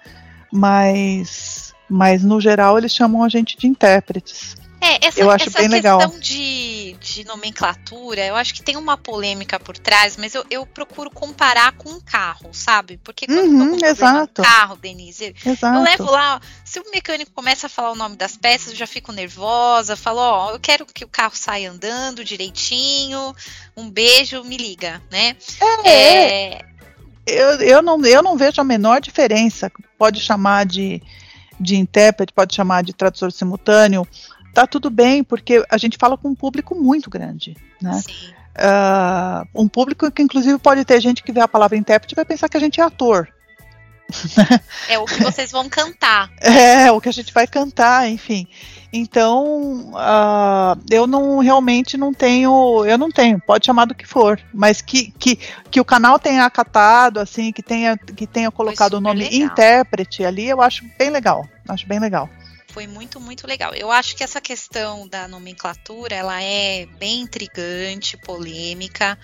Mas, 0.53 1.75
mas 1.91 2.23
no 2.23 2.41
geral 2.41 2.79
eles 2.79 2.93
chamam 2.93 3.25
a 3.25 3.29
gente 3.29 3.59
de 3.59 3.67
intérpretes. 3.67 4.55
É, 4.81 5.07
essa, 5.07 5.21
eu 5.21 5.31
acho 5.31 5.49
essa 5.49 5.59
bem 5.59 5.69
questão 5.69 5.99
legal. 5.99 6.19
De, 6.21 6.97
de 7.01 7.25
nomenclatura, 7.25 8.25
eu 8.25 8.37
acho 8.37 8.55
que 8.55 8.63
tem 8.63 8.77
uma 8.77 8.97
polêmica 8.97 9.59
por 9.59 9.77
trás, 9.77 10.17
mas 10.17 10.35
eu, 10.35 10.45
eu 10.51 10.65
procuro 10.65 11.11
comparar 11.11 11.73
com 11.73 11.91
um 11.91 12.01
carro, 12.01 12.51
sabe? 12.53 12.99
Porque 13.03 13.27
quando 13.27 13.39
uhum, 13.41 13.79
eu 13.81 13.89
exato. 13.89 14.41
um 14.41 14.45
carro, 14.45 14.77
Denise, 14.77 15.35
exato. 15.45 15.79
eu 15.79 15.83
levo 15.83 16.11
lá, 16.11 16.41
se 16.65 16.79
o 16.79 16.91
mecânico 16.93 17.33
começa 17.33 17.67
a 17.67 17.71
falar 17.71 17.93
o 17.93 17.97
nome 17.97 18.17
das 18.17 18.37
peças, 18.37 18.69
eu 18.69 18.77
já 18.77 18.87
fico 18.87 19.11
nervosa, 19.11 19.97
falo, 19.97 20.21
ó, 20.21 20.51
eu 20.53 20.61
quero 20.61 20.87
que 20.87 21.05
o 21.05 21.09
carro 21.09 21.35
saia 21.35 21.71
andando 21.71 22.25
direitinho, 22.25 23.35
um 23.77 23.91
beijo, 23.91 24.45
me 24.45 24.57
liga, 24.57 25.03
né? 25.11 25.37
É, 25.85 25.91
é... 25.91 26.65
Eu, 27.27 27.61
eu, 27.61 27.83
não, 27.83 28.03
eu 28.07 28.23
não 28.23 28.39
vejo 28.39 28.61
a 28.61 28.65
menor 28.65 29.03
diferença. 29.03 29.71
Pode 29.99 30.19
chamar 30.19 30.65
de, 30.65 31.03
de 31.61 31.77
intérprete, 31.77 32.33
pode 32.33 32.55
chamar 32.55 32.83
de 32.83 32.95
tradutor 32.95 33.31
simultâneo, 33.31 34.09
tá 34.59 34.67
tudo 34.67 34.91
bem, 34.91 35.23
porque 35.23 35.65
a 35.71 35.79
gente 35.79 35.97
fala 35.97 36.19
com 36.19 36.29
um 36.29 36.35
público 36.35 36.75
muito 36.75 37.09
grande, 37.09 37.57
né? 37.81 38.01
Uh, 38.59 39.63
um 39.63 39.69
público 39.69 40.11
que 40.11 40.21
inclusive 40.21 40.59
pode 40.59 40.85
ter 40.85 41.01
gente 41.01 41.23
que 41.23 41.31
vê 41.31 41.41
a 41.41 41.47
palavra 41.47 41.77
intérprete 41.77 42.13
e 42.13 42.17
vai 42.17 42.25
pensar 42.25 42.49
que 42.49 42.57
a 42.57 42.61
gente 42.61 42.81
é 42.81 42.85
ator. 42.85 43.29
É 44.89 44.99
o 44.99 45.05
que 45.05 45.23
vocês 45.23 45.53
vão 45.53 45.69
cantar. 45.69 46.31
É, 46.41 46.91
o 46.91 47.01
que 47.01 47.09
a 47.09 47.13
gente 47.13 47.33
vai 47.33 47.47
cantar, 47.47 48.09
enfim. 48.09 48.49
Então, 48.93 49.93
uh, 49.93 50.81
eu 50.91 51.07
não 51.07 51.39
realmente 51.39 51.97
não 51.97 52.13
tenho, 52.13 52.85
eu 52.87 52.99
não 52.99 53.11
tenho, 53.11 53.39
pode 53.39 53.67
chamar 53.67 53.85
do 53.85 53.95
que 53.95 54.07
for, 54.07 54.41
mas 54.53 54.81
que, 54.81 55.13
que, 55.13 55.39
que 55.71 55.81
o 55.81 55.85
canal 55.85 56.19
tenha 56.19 56.45
acatado, 56.45 57.21
assim, 57.21 57.53
que 57.53 57.63
tenha, 57.63 57.97
que 57.99 58.27
tenha 58.27 58.51
colocado 58.51 58.95
o 58.95 59.01
nome 59.01 59.25
legal. 59.25 59.47
intérprete 59.47 60.25
ali, 60.25 60.49
eu 60.49 60.63
acho 60.63 60.85
bem 60.99 61.11
legal, 61.11 61.47
acho 61.69 61.87
bem 61.87 62.01
legal 62.01 62.29
foi 62.71 62.87
muito, 62.87 63.19
muito 63.21 63.47
legal. 63.47 63.75
Eu 63.75 63.91
acho 63.91 64.15
que 64.15 64.23
essa 64.23 64.41
questão 64.41 65.09
da 65.09 65.27
nomenclatura, 65.27 66.15
ela 66.15 66.43
é 66.43 66.87
bem 66.99 67.21
intrigante, 67.21 68.17
polêmica. 68.17 69.19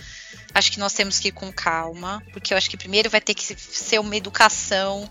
Acho 0.54 0.72
que 0.72 0.78
nós 0.78 0.92
temos 0.92 1.18
que 1.18 1.28
ir 1.28 1.32
com 1.32 1.52
calma, 1.52 2.22
porque 2.32 2.52
eu 2.52 2.58
acho 2.58 2.70
que 2.70 2.76
primeiro 2.76 3.10
vai 3.10 3.20
ter 3.20 3.34
que 3.34 3.44
ser 3.44 3.98
uma 4.00 4.16
educação 4.16 5.08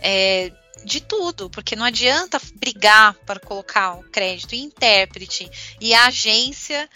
é, 0.00 0.52
de 0.84 1.00
tudo, 1.00 1.50
porque 1.50 1.76
não 1.76 1.84
adianta 1.84 2.40
brigar 2.54 3.14
para 3.26 3.40
colocar 3.40 3.94
o 3.94 4.04
crédito 4.04 4.54
em 4.54 4.64
intérprete 4.64 5.50
e 5.80 5.92
a 5.92 6.06
agência 6.06 6.88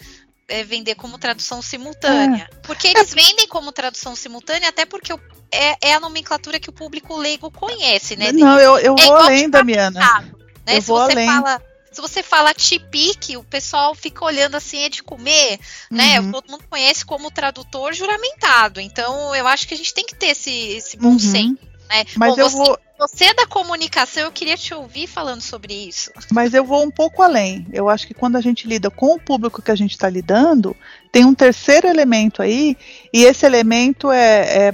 é, 0.47 0.63
vender 0.63 0.95
como 0.95 1.17
tradução 1.17 1.61
simultânea. 1.61 2.49
É. 2.51 2.55
Porque 2.63 2.87
eles 2.87 3.13
vendem 3.13 3.47
como 3.47 3.71
tradução 3.71 4.15
simultânea, 4.15 4.69
até 4.69 4.85
porque 4.85 5.13
é, 5.51 5.89
é, 5.89 5.93
a 5.93 5.99
nomenclatura 5.99 6.59
que 6.59 6.69
o 6.69 6.73
público 6.73 7.15
leigo 7.17 7.51
conhece, 7.51 8.15
né? 8.15 8.31
Não, 8.31 8.59
eu, 8.59 8.77
eu 8.77 8.95
é 8.97 9.05
vou 9.05 9.15
além, 9.17 9.49
Damiana. 9.49 10.36
Né? 10.67 10.77
Eu 10.77 10.81
se 10.81 10.87
você 10.87 11.11
além. 11.13 11.27
fala 11.27 11.61
se 11.89 12.01
você 12.01 12.21
fala 12.21 12.53
tipique, 12.53 13.37
o 13.37 13.43
pessoal 13.43 13.95
fica 13.95 14.23
olhando 14.23 14.55
assim, 14.55 14.83
é 14.83 14.89
de 14.89 15.01
comer, 15.01 15.59
né? 15.89 16.19
uhum. 16.19 16.25
né? 16.27 16.31
Todo 16.31 16.51
mundo 16.51 16.63
conhece 16.69 17.03
como 17.03 17.31
tradutor 17.31 17.91
juramentado. 17.91 18.79
Então, 18.79 19.33
eu 19.33 19.47
acho 19.47 19.67
que 19.67 19.73
a 19.73 19.77
gente 19.77 19.95
tem 19.95 20.05
que 20.05 20.13
ter 20.13 20.27
esse, 20.27 20.51
esse 20.51 20.95
bom 20.95 21.13
uhum. 21.13 21.19
senso, 21.19 21.57
né? 21.89 22.05
Mas 22.15 22.35
Bom, 22.35 22.41
eu 22.41 22.49
você, 22.49 22.55
vou... 22.55 22.79
você 22.99 23.25
é 23.25 23.33
da 23.33 23.47
comunicação, 23.47 24.23
eu 24.23 24.31
queria 24.31 24.55
te 24.55 24.75
ouvir 24.75 25.07
falando 25.07 25.41
sobre 25.41 25.73
isso. 25.73 26.11
Mas 26.31 26.53
eu 26.53 26.63
vou 26.63 26.83
um 26.83 26.91
pouco 26.91 27.23
além. 27.23 27.65
Eu 27.73 27.89
acho 27.89 28.05
que 28.05 28.13
quando 28.13 28.35
a 28.35 28.41
gente 28.41 28.67
lida 28.67 28.91
com 28.91 29.15
o 29.15 29.19
público 29.19 29.61
que 29.61 29.71
a 29.71 29.75
gente 29.75 29.91
está 29.91 30.07
lidando, 30.07 30.75
tem 31.11 31.25
um 31.25 31.33
terceiro 31.33 31.87
elemento 31.87 32.43
aí, 32.43 32.77
e 33.11 33.23
esse 33.23 33.45
elemento 33.45 34.11
é, 34.11 34.41
é, 34.41 34.71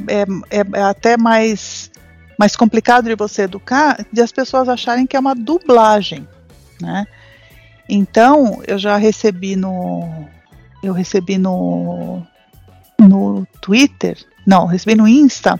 é, 0.49 0.79
é 0.79 0.81
até 0.81 1.15
mais 1.15 1.89
mais 2.37 2.55
complicado 2.55 3.05
de 3.05 3.15
você 3.15 3.43
educar, 3.43 4.05
de 4.11 4.21
as 4.21 4.31
pessoas 4.31 4.67
acharem 4.67 5.05
que 5.05 5.15
é 5.15 5.19
uma 5.19 5.35
dublagem, 5.35 6.27
né? 6.81 7.05
Então, 7.87 8.61
eu 8.67 8.77
já 8.77 8.97
recebi 8.97 9.55
no 9.55 10.25
eu 10.81 10.93
recebi 10.93 11.37
no 11.37 12.21
no 12.99 13.45
Twitter, 13.61 14.17
não, 14.45 14.65
recebi 14.65 14.95
no 14.95 15.07
Insta, 15.07 15.59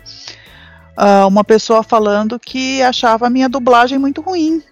uh, 0.98 1.26
uma 1.26 1.44
pessoa 1.44 1.82
falando 1.82 2.38
que 2.38 2.82
achava 2.82 3.26
a 3.26 3.30
minha 3.30 3.48
dublagem 3.48 3.98
muito 3.98 4.20
ruim. 4.20 4.62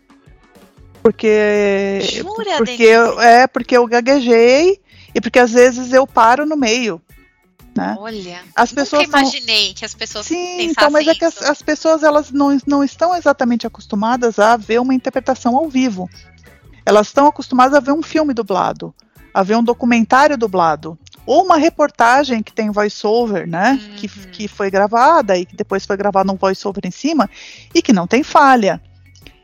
Porque 1.02 1.98
Jura, 2.02 2.58
porque 2.58 2.82
eu, 2.82 3.20
é 3.20 3.46
porque 3.46 3.76
eu 3.76 3.86
gaguejei 3.86 4.80
e 5.14 5.20
porque 5.20 5.38
às 5.38 5.52
vezes 5.52 5.92
eu 5.92 6.06
paro 6.06 6.46
no 6.46 6.56
meio. 6.56 7.02
Né? 7.74 7.96
Olha, 7.98 8.42
as 8.54 8.70
pessoas 8.70 9.06
nunca 9.06 9.20
imaginei 9.20 9.66
são... 9.66 9.74
que 9.74 9.84
as 9.84 9.94
pessoas 9.94 10.26
Sim, 10.26 10.62
então, 10.62 10.90
mas 10.90 11.06
é 11.08 11.14
que 11.14 11.24
as, 11.24 11.40
as, 11.40 11.62
pessoas 11.62 12.02
elas 12.02 12.30
não, 12.30 12.58
não 12.66 12.84
estão 12.84 13.14
exatamente 13.14 13.66
acostumadas 13.66 14.38
a 14.38 14.56
ver 14.58 14.78
uma 14.78 14.92
interpretação 14.92 15.56
ao 15.56 15.68
vivo. 15.70 16.08
Elas 16.84 17.06
estão 17.06 17.26
acostumadas 17.26 17.74
a 17.74 17.80
ver 17.80 17.92
um 17.92 18.02
filme 18.02 18.34
dublado, 18.34 18.94
a 19.32 19.42
ver 19.42 19.56
um 19.56 19.64
documentário 19.64 20.36
dublado, 20.36 20.98
ou 21.24 21.44
uma 21.44 21.56
reportagem 21.56 22.42
que 22.42 22.52
tem 22.52 22.70
voice-over, 22.70 23.46
né? 23.46 23.80
Uhum. 23.80 23.96
Que, 23.96 24.08
que 24.08 24.48
foi 24.48 24.70
gravada 24.70 25.38
e 25.38 25.46
que 25.46 25.56
depois 25.56 25.86
foi 25.86 25.96
gravado 25.96 26.30
um 26.30 26.36
voice-over 26.36 26.82
em 26.84 26.90
cima 26.90 27.30
e 27.74 27.80
que 27.80 27.92
não 27.92 28.06
tem 28.06 28.22
falha. 28.22 28.82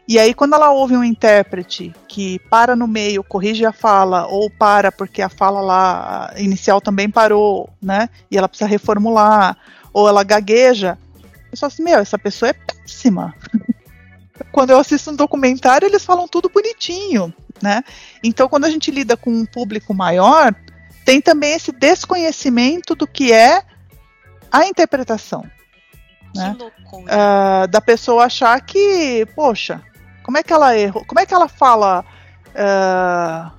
E 0.09 0.19
aí, 0.19 0.33
quando 0.33 0.55
ela 0.55 0.71
ouve 0.71 0.97
um 0.97 1.05
intérprete 1.05 1.95
que 2.09 2.39
para 2.49 2.75
no 2.75 2.89
meio, 2.89 3.23
corrige 3.23 3.67
a 3.67 3.73
fala, 3.73 4.27
ou 4.27 4.49
para 4.49 4.91
porque 4.91 5.21
a 5.21 5.29
fala 5.29 5.61
lá 5.61 6.33
inicial 6.39 6.81
também 6.81 7.11
parou, 7.11 7.69
né? 7.81 8.09
E 8.31 8.39
ela 8.39 8.49
precisa 8.49 8.67
reformular, 8.67 9.55
ou 9.93 10.09
ela 10.09 10.25
gagueja. 10.25 10.97
Eu 11.53 11.59
só 11.59 11.67
assim, 11.67 11.83
meu, 11.83 11.99
essa 11.99 12.19
pessoa 12.19 12.49
é 12.49 12.53
péssima. 12.55 13.35
quando 14.51 14.71
eu 14.71 14.79
assisto 14.79 15.11
um 15.11 15.17
documentário, 15.17 15.87
eles 15.87 16.07
falam 16.07 16.27
tudo 16.27 16.49
bonitinho, 16.49 17.33
né? 17.61 17.85
Então, 18.25 18.49
quando 18.49 18.65
a 18.65 18.71
gente 18.71 18.91
lida 18.91 19.15
com 19.15 19.31
um 19.31 19.45
público 19.45 19.93
maior, 19.93 20.55
tem 21.05 21.21
também 21.21 21.53
esse 21.53 21.71
desconhecimento 21.71 22.95
do 22.95 23.07
que 23.07 23.31
é 23.31 23.63
a 24.51 24.67
interpretação. 24.67 25.45
Né? 26.35 26.57
Uh, 26.93 27.69
da 27.69 27.81
pessoa 27.81 28.25
achar 28.25 28.61
que, 28.61 29.27
poxa, 29.35 29.83
como 30.29 30.37
é 30.37 30.43
que 30.43 30.53
ela 30.53 30.77
errou? 30.77 31.07
Como 31.07 31.19
é 31.19 31.25
que 31.25 31.33
ela 31.33 31.49
fala? 31.49 32.05
Uh, 32.51 33.51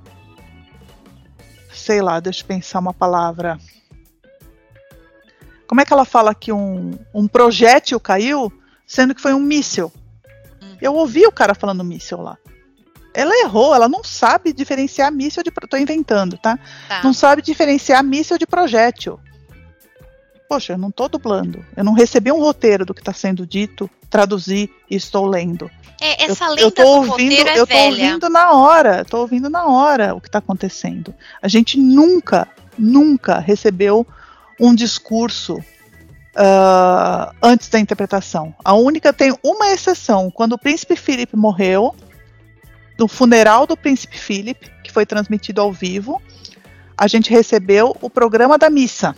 sei 1.74 2.00
lá, 2.00 2.20
deixa 2.20 2.44
eu 2.44 2.46
pensar 2.46 2.78
uma 2.78 2.94
palavra. 2.94 3.58
Como 5.68 5.82
é 5.82 5.86
que 5.86 5.92
ela 5.92 6.06
fala 6.06 6.36
que 6.36 6.52
um, 6.52 6.92
um 7.12 7.28
projétil 7.28 8.00
caiu, 8.00 8.54
sendo 8.86 9.16
que 9.16 9.22
foi 9.22 9.34
um 9.34 9.40
míssil? 9.40 9.92
Hum. 10.62 10.78
Eu 10.80 10.94
ouvi 10.94 11.26
o 11.26 11.32
cara 11.32 11.56
falando 11.56 11.84
míssil 11.84 12.22
lá. 12.22 12.38
Ela 13.16 13.34
errou, 13.42 13.74
ela 13.74 13.90
não 13.90 14.04
sabe 14.04 14.54
diferenciar 14.54 15.12
míssil 15.12 15.42
de. 15.42 15.50
Tô 15.50 15.76
inventando, 15.76 16.38
tá? 16.38 16.60
tá. 16.88 17.02
Não 17.04 17.14
sabe 17.14 17.42
diferenciar 17.42 18.04
míssil 18.04 18.38
de 18.38 18.46
projétil. 18.46 19.20
Poxa, 20.50 20.74
eu 20.74 20.80
não 20.80 20.90
tô 20.90 21.08
dublando. 21.08 21.64
Eu 21.78 21.84
não 21.84 21.94
recebi 21.94 22.32
um 22.32 22.40
roteiro 22.40 22.84
do 22.84 22.92
que 22.92 23.02
está 23.02 23.14
sendo 23.14 23.46
dito, 23.46 23.88
traduzi 24.10 24.68
e 24.90 24.96
estou 24.96 25.28
lendo. 25.28 25.70
É, 26.02 26.24
essa 26.24 26.46
eu, 26.46 26.50
lenda 26.50 26.62
eu 26.64 26.72
tô 26.72 26.84
ouvindo, 26.88 27.48
é 27.48 27.60
Eu 27.60 27.68
tô 27.68 27.74
velha. 27.76 27.88
ouvindo 27.90 28.30
na 28.30 28.52
hora, 28.54 29.06
tô 29.06 29.20
ouvindo 29.20 29.48
na 29.48 29.68
hora 29.68 30.16
o 30.16 30.20
que 30.20 30.28
está 30.28 30.40
acontecendo. 30.40 31.14
A 31.40 31.48
gente 31.48 31.78
nunca, 31.78 32.48
nunca 32.76 33.38
recebeu 33.38 34.08
um 34.60 34.74
discurso 34.74 35.58
uh, 35.58 37.32
antes 37.44 37.70
da 37.70 37.80
interpretação. 37.80 38.56
A 38.66 38.74
única 38.74 39.14
tem 39.14 39.32
uma 39.44 39.70
exceção, 39.70 40.32
quando 40.32 40.54
o 40.54 40.58
príncipe 40.58 40.96
Philip 40.96 41.36
morreu, 41.36 41.96
no 42.98 43.08
funeral 43.08 43.68
do 43.68 43.78
príncipe 43.78 44.18
Philip, 44.18 44.68
que 44.84 44.92
foi 44.92 45.06
transmitido 45.06 45.62
ao 45.62 45.72
vivo, 45.72 46.20
a 46.98 47.08
gente 47.08 47.30
recebeu 47.30 47.96
o 48.02 48.10
programa 48.10 48.58
da 48.58 48.68
missa. 48.68 49.16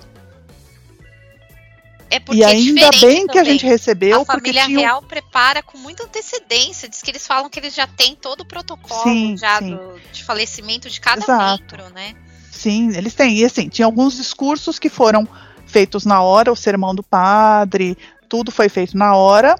É 2.11 2.19
porque 2.19 2.41
e 2.41 2.43
ainda 2.43 2.81
é 2.81 2.89
bem 2.99 3.21
que 3.21 3.27
também. 3.27 3.41
a 3.41 3.43
gente 3.45 3.65
recebeu. 3.65 4.21
A 4.21 4.25
família 4.25 4.65
tinha... 4.65 4.79
real 4.79 5.01
prepara 5.01 5.63
com 5.63 5.77
muita 5.77 6.03
antecedência. 6.03 6.89
Diz 6.89 7.01
que 7.01 7.09
eles 7.09 7.25
falam 7.25 7.49
que 7.49 7.57
eles 7.57 7.73
já 7.73 7.87
têm 7.87 8.15
todo 8.15 8.41
o 8.41 8.45
protocolo 8.45 9.01
sim, 9.03 9.37
já 9.37 9.59
sim. 9.59 9.75
Do, 9.75 9.99
de 10.11 10.23
falecimento 10.23 10.89
de 10.89 10.99
cada 10.99 11.23
Exato. 11.23 11.77
membro, 11.77 11.93
né? 11.93 12.13
Sim, 12.51 12.95
eles 12.95 13.13
têm. 13.13 13.37
E 13.37 13.45
assim, 13.45 13.69
tinha 13.69 13.85
alguns 13.85 14.17
discursos 14.17 14.77
que 14.77 14.89
foram 14.89 15.25
feitos 15.65 16.05
na 16.05 16.21
hora, 16.21 16.51
o 16.51 16.55
sermão 16.55 16.93
do 16.93 17.01
padre, 17.01 17.97
tudo 18.27 18.51
foi 18.51 18.67
feito 18.67 18.97
na 18.97 19.15
hora. 19.15 19.55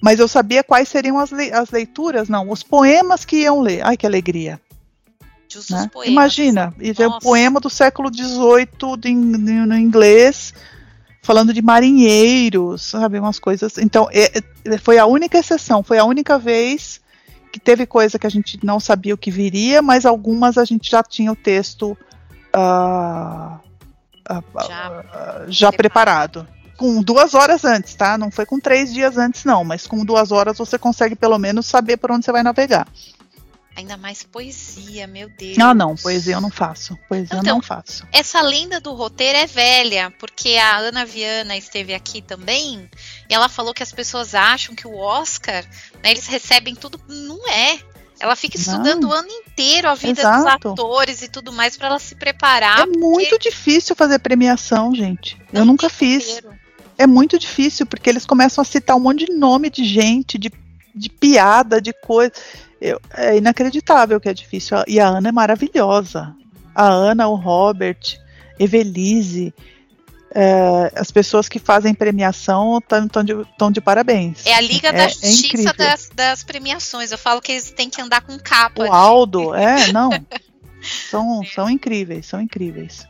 Mas 0.00 0.20
eu 0.20 0.28
sabia 0.28 0.62
quais 0.62 0.88
seriam 0.88 1.18
as, 1.18 1.32
le 1.32 1.52
as 1.52 1.70
leituras, 1.70 2.28
não, 2.28 2.50
os 2.50 2.62
poemas 2.62 3.24
que 3.24 3.42
iam 3.42 3.60
ler. 3.60 3.84
Ai, 3.84 3.96
que 3.96 4.06
alegria. 4.06 4.60
Né? 5.68 5.90
Imagina, 6.04 6.72
é 6.80 7.06
o 7.08 7.18
poema 7.18 7.58
do 7.58 7.68
século 7.68 8.08
XVIII 8.14 9.14
no 9.66 9.76
inglês, 9.76 10.54
falando 11.22 11.52
de 11.52 11.62
marinheiros, 11.62 12.82
sabe, 12.82 13.18
umas 13.18 13.38
coisas. 13.38 13.78
Então, 13.78 14.08
é, 14.12 14.42
é, 14.64 14.78
foi 14.78 14.98
a 14.98 15.06
única 15.06 15.38
exceção, 15.38 15.82
foi 15.82 15.98
a 15.98 16.04
única 16.04 16.38
vez 16.38 17.00
que 17.52 17.60
teve 17.60 17.84
coisa 17.86 18.18
que 18.18 18.26
a 18.26 18.30
gente 18.30 18.58
não 18.64 18.78
sabia 18.78 19.14
o 19.14 19.18
que 19.18 19.30
viria, 19.30 19.82
mas 19.82 20.06
algumas 20.06 20.56
a 20.56 20.64
gente 20.64 20.90
já 20.90 21.02
tinha 21.02 21.32
o 21.32 21.36
texto 21.36 21.96
uh, 22.56 23.58
uh, 24.30 24.44
já, 24.66 25.44
já 25.48 25.72
preparado. 25.72 26.46
Com 26.76 27.02
duas 27.02 27.34
horas 27.34 27.64
antes, 27.64 27.94
tá? 27.94 28.16
Não 28.16 28.30
foi 28.30 28.46
com 28.46 28.58
três 28.58 28.92
dias 28.92 29.18
antes, 29.18 29.44
não, 29.44 29.64
mas 29.64 29.86
com 29.86 30.02
duas 30.04 30.32
horas 30.32 30.56
você 30.56 30.78
consegue 30.78 31.14
pelo 31.14 31.38
menos 31.38 31.66
saber 31.66 31.98
por 31.98 32.10
onde 32.10 32.24
você 32.24 32.32
vai 32.32 32.42
navegar. 32.42 32.86
Ainda 33.76 33.96
mais 33.96 34.22
poesia, 34.22 35.06
meu 35.06 35.28
Deus. 35.28 35.58
Ah, 35.58 35.72
não, 35.72 35.94
poesia 35.94 36.34
eu 36.34 36.40
não 36.40 36.50
faço. 36.50 36.98
Poesia 37.08 37.38
então, 37.38 37.50
eu 37.50 37.54
não 37.54 37.62
faço. 37.62 38.06
Essa 38.12 38.40
lenda 38.42 38.80
do 38.80 38.92
roteiro 38.92 39.38
é 39.38 39.46
velha, 39.46 40.12
porque 40.18 40.56
a 40.56 40.78
Ana 40.78 41.04
Viana 41.06 41.56
esteve 41.56 41.94
aqui 41.94 42.20
também, 42.20 42.88
e 43.28 43.34
ela 43.34 43.48
falou 43.48 43.72
que 43.72 43.82
as 43.82 43.92
pessoas 43.92 44.34
acham 44.34 44.74
que 44.74 44.86
o 44.86 44.96
Oscar, 44.96 45.64
né, 46.02 46.10
eles 46.10 46.26
recebem 46.26 46.74
tudo. 46.74 47.00
Não 47.08 47.48
é. 47.48 47.78
Ela 48.20 48.36
fica 48.36 48.58
estudando 48.58 49.04
não. 49.04 49.08
o 49.08 49.12
ano 49.12 49.30
inteiro 49.30 49.88
a 49.88 49.94
vida 49.94 50.20
Exato. 50.20 50.68
dos 50.68 50.72
atores 50.72 51.22
e 51.22 51.28
tudo 51.28 51.50
mais 51.52 51.76
para 51.78 51.88
ela 51.88 51.98
se 51.98 52.14
preparar. 52.14 52.80
É 52.80 52.84
porque... 52.84 52.98
muito 52.98 53.38
difícil 53.38 53.96
fazer 53.96 54.18
premiação, 54.18 54.94
gente. 54.94 55.40
Não 55.50 55.62
eu 55.62 55.64
nunca 55.64 55.88
fiz. 55.88 56.26
Roteiro. 56.26 56.60
É 56.98 57.06
muito 57.06 57.38
difícil, 57.38 57.86
porque 57.86 58.10
eles 58.10 58.26
começam 58.26 58.60
a 58.60 58.64
citar 58.64 58.94
um 58.94 59.00
monte 59.00 59.24
de 59.24 59.32
nome 59.32 59.70
de 59.70 59.82
gente, 59.86 60.36
de, 60.36 60.52
de 60.94 61.08
piada, 61.08 61.80
de 61.80 61.92
coisa. 61.92 62.32
Eu, 62.80 63.00
é 63.14 63.36
inacreditável 63.36 64.20
que 64.20 64.28
é 64.28 64.34
difícil. 64.34 64.78
E 64.86 64.98
a 64.98 65.08
Ana 65.08 65.28
é 65.28 65.32
maravilhosa. 65.32 66.34
A 66.74 66.86
Ana, 66.86 67.28
o 67.28 67.34
Robert, 67.34 68.18
Evelise, 68.58 69.52
é, 70.32 70.92
as 70.94 71.10
pessoas 71.10 71.48
que 71.48 71.58
fazem 71.58 71.92
premiação 71.92 72.78
estão 72.78 73.24
de, 73.24 73.34
de 73.72 73.80
parabéns. 73.80 74.46
É 74.46 74.54
a 74.54 74.60
Liga 74.60 74.88
é, 74.88 74.92
da 74.92 75.04
é 75.04 75.08
Justiça 75.08 75.72
das, 75.74 76.08
das, 76.14 76.42
premiações. 76.44 77.10
Eu 77.10 77.18
falo 77.18 77.40
que 77.40 77.52
eles 77.52 77.70
têm 77.70 77.90
que 77.90 78.00
andar 78.00 78.20
com 78.22 78.38
capa. 78.38 78.84
O 78.84 78.92
Aldo, 78.92 79.54
é, 79.54 79.92
não. 79.92 80.10
são, 81.10 81.42
são 81.44 81.68
incríveis, 81.68 82.26
são 82.26 82.40
incríveis. 82.40 83.06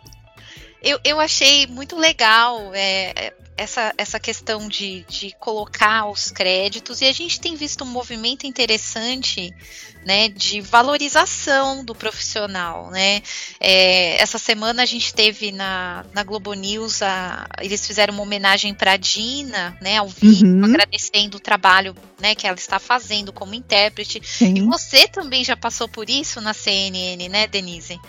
Eu, 0.82 0.98
eu 1.04 1.20
achei 1.20 1.66
muito 1.66 1.94
legal 1.94 2.70
é, 2.72 3.34
essa, 3.60 3.92
essa 3.98 4.18
questão 4.18 4.66
de, 4.66 5.04
de 5.06 5.36
colocar 5.38 6.06
os 6.06 6.30
créditos, 6.30 7.02
e 7.02 7.04
a 7.04 7.12
gente 7.12 7.38
tem 7.38 7.54
visto 7.54 7.84
um 7.84 7.86
movimento 7.86 8.46
interessante 8.46 9.54
né, 10.02 10.30
de 10.30 10.62
valorização 10.62 11.84
do 11.84 11.94
profissional. 11.94 12.90
Né? 12.90 13.22
É, 13.60 14.18
essa 14.18 14.38
semana 14.38 14.82
a 14.82 14.86
gente 14.86 15.12
teve 15.12 15.52
na, 15.52 16.06
na 16.14 16.24
Globo 16.24 16.54
News, 16.54 17.02
a, 17.02 17.46
eles 17.60 17.86
fizeram 17.86 18.14
uma 18.14 18.22
homenagem 18.22 18.72
para 18.72 18.92
a 18.92 18.96
Dina, 18.96 19.76
né, 19.82 19.98
ao 19.98 20.08
vivo, 20.08 20.46
uhum. 20.46 20.64
agradecendo 20.64 21.36
o 21.36 21.40
trabalho 21.40 21.94
né, 22.18 22.34
que 22.34 22.46
ela 22.46 22.56
está 22.56 22.78
fazendo 22.78 23.30
como 23.30 23.54
intérprete. 23.54 24.22
Sim. 24.24 24.54
E 24.56 24.60
você 24.62 25.06
também 25.06 25.44
já 25.44 25.54
passou 25.54 25.86
por 25.86 26.08
isso 26.08 26.40
na 26.40 26.54
CNN, 26.54 27.28
né, 27.28 27.46
Denise? 27.46 28.00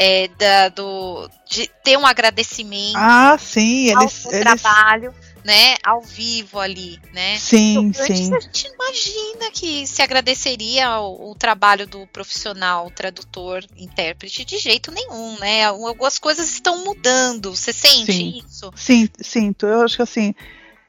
É, 0.00 0.28
da, 0.38 0.68
do, 0.68 1.28
de 1.44 1.68
ter 1.82 1.98
um 1.98 2.06
agradecimento 2.06 2.96
ah, 2.96 3.36
sim, 3.36 3.88
eles, 3.88 4.24
ao 4.24 4.32
eles... 4.32 4.62
trabalho, 4.62 5.12
né, 5.44 5.74
ao 5.84 6.00
vivo 6.00 6.60
ali, 6.60 7.00
né? 7.12 7.36
Sim, 7.36 7.88
então, 7.88 8.06
sim. 8.06 8.32
A 8.32 8.38
gente 8.38 8.68
imagina 8.68 9.50
que 9.52 9.84
se 9.88 10.00
agradeceria 10.00 11.00
o, 11.00 11.32
o, 11.32 11.34
trabalho 11.34 11.84
do 11.84 12.06
profissional, 12.06 12.88
tradutor, 12.92 13.64
intérprete, 13.76 14.44
de 14.44 14.58
jeito 14.58 14.92
nenhum, 14.92 15.36
né? 15.40 15.64
Algumas 15.64 16.16
coisas 16.18 16.48
estão 16.48 16.84
mudando. 16.84 17.56
Você 17.56 17.72
sente 17.72 18.12
sim. 18.12 18.42
isso? 18.46 18.70
Sim, 18.76 19.08
sinto. 19.20 19.66
Eu 19.66 19.82
acho 19.82 19.96
que 19.96 20.02
assim, 20.02 20.32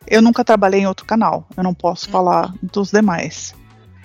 eu 0.05 0.21
nunca 0.21 0.43
trabalhei 0.43 0.81
em 0.81 0.87
outro 0.87 1.05
canal. 1.05 1.47
Eu 1.57 1.63
não 1.63 1.73
posso 1.73 2.07
hum. 2.09 2.11
falar 2.11 2.53
dos 2.61 2.91
demais. 2.91 3.55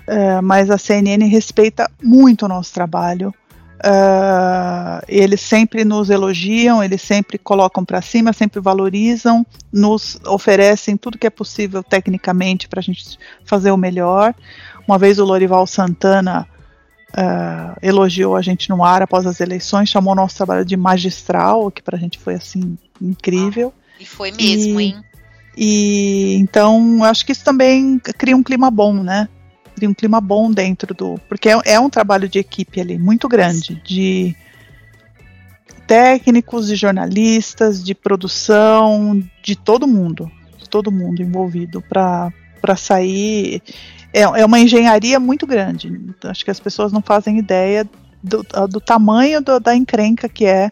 É, 0.07 0.41
mas 0.41 0.71
a 0.71 0.79
CNN 0.79 1.27
respeita 1.27 1.91
muito 2.03 2.45
o 2.45 2.49
nosso 2.49 2.73
trabalho. 2.73 3.35
Uh, 3.81 5.05
eles 5.09 5.41
sempre 5.41 5.85
nos 5.85 6.09
elogiam, 6.09 6.83
eles 6.83 7.03
sempre 7.03 7.37
colocam 7.37 7.85
para 7.85 8.01
cima, 8.01 8.33
sempre 8.33 8.61
valorizam, 8.61 9.45
nos 9.73 10.19
oferecem 10.27 10.97
tudo 10.97 11.19
que 11.19 11.27
é 11.27 11.31
possível 11.31 11.83
tecnicamente 11.83 12.69
para 12.69 12.81
a 12.81 12.83
gente 12.83 13.19
fazer 13.45 13.71
o 13.71 13.77
melhor. 13.77 14.35
Uma 14.87 14.99
vez 14.99 15.19
o 15.19 15.25
Lorival 15.25 15.67
Santana 15.67 16.49
uh, 17.11 17.79
elogiou 17.83 18.37
a 18.37 18.43
gente 18.43 18.69
no 18.71 18.85
ar 18.85 19.03
após 19.03 19.27
as 19.27 19.41
eleições, 19.41 19.89
chamou 19.89 20.15
nosso 20.15 20.37
trabalho 20.37 20.65
de 20.65 20.77
magistral, 20.77 21.67
o 21.67 21.71
que 21.71 21.83
para 21.83 21.97
a 21.97 22.01
gente 22.01 22.19
foi 22.19 22.35
assim 22.35 22.79
incrível. 23.01 23.73
Ah, 23.77 23.97
e 24.01 24.07
foi 24.07 24.33
mesmo, 24.33 24.81
e, 24.81 24.85
hein? 24.85 25.05
E 25.57 26.37
então 26.41 27.05
acho 27.05 27.25
que 27.25 27.33
isso 27.33 27.45
também 27.45 27.99
cria 27.99 28.37
um 28.37 28.43
clima 28.43 28.71
bom, 28.71 28.95
né? 28.95 29.29
Cria 29.75 29.89
um 29.89 29.95
clima 29.95 30.21
bom 30.21 30.51
dentro 30.51 30.95
do. 30.95 31.21
Porque 31.29 31.49
é, 31.49 31.61
é 31.65 31.81
um 31.81 31.91
trabalho 31.91 32.29
de 32.29 32.39
equipe 32.39 32.81
ali 32.81 32.99
muito 32.99 33.29
grande, 33.29 33.81
de 33.85 34.35
técnicos, 35.87 36.67
de 36.67 36.77
jornalistas, 36.77 37.83
de 37.83 37.95
produção, 37.95 39.23
de 39.43 39.57
todo 39.57 39.87
mundo, 39.87 40.31
de 40.59 40.69
todo 40.69 40.93
mundo 40.93 41.23
envolvido 41.23 41.83
para 41.83 42.33
sair. 42.77 43.63
É, 44.13 44.23
é 44.23 44.45
uma 44.45 44.61
engenharia 44.61 45.19
muito 45.19 45.47
grande. 45.47 45.93
Acho 46.25 46.45
que 46.45 46.51
as 46.51 46.61
pessoas 46.61 46.93
não 46.93 47.03
fazem 47.03 47.39
ideia 47.39 47.89
do, 48.23 48.43
do 48.69 48.81
tamanho 48.81 49.43
do, 49.43 49.61
da 49.61 49.77
encrenca 49.77 50.29
que 50.29 50.47
é 50.47 50.71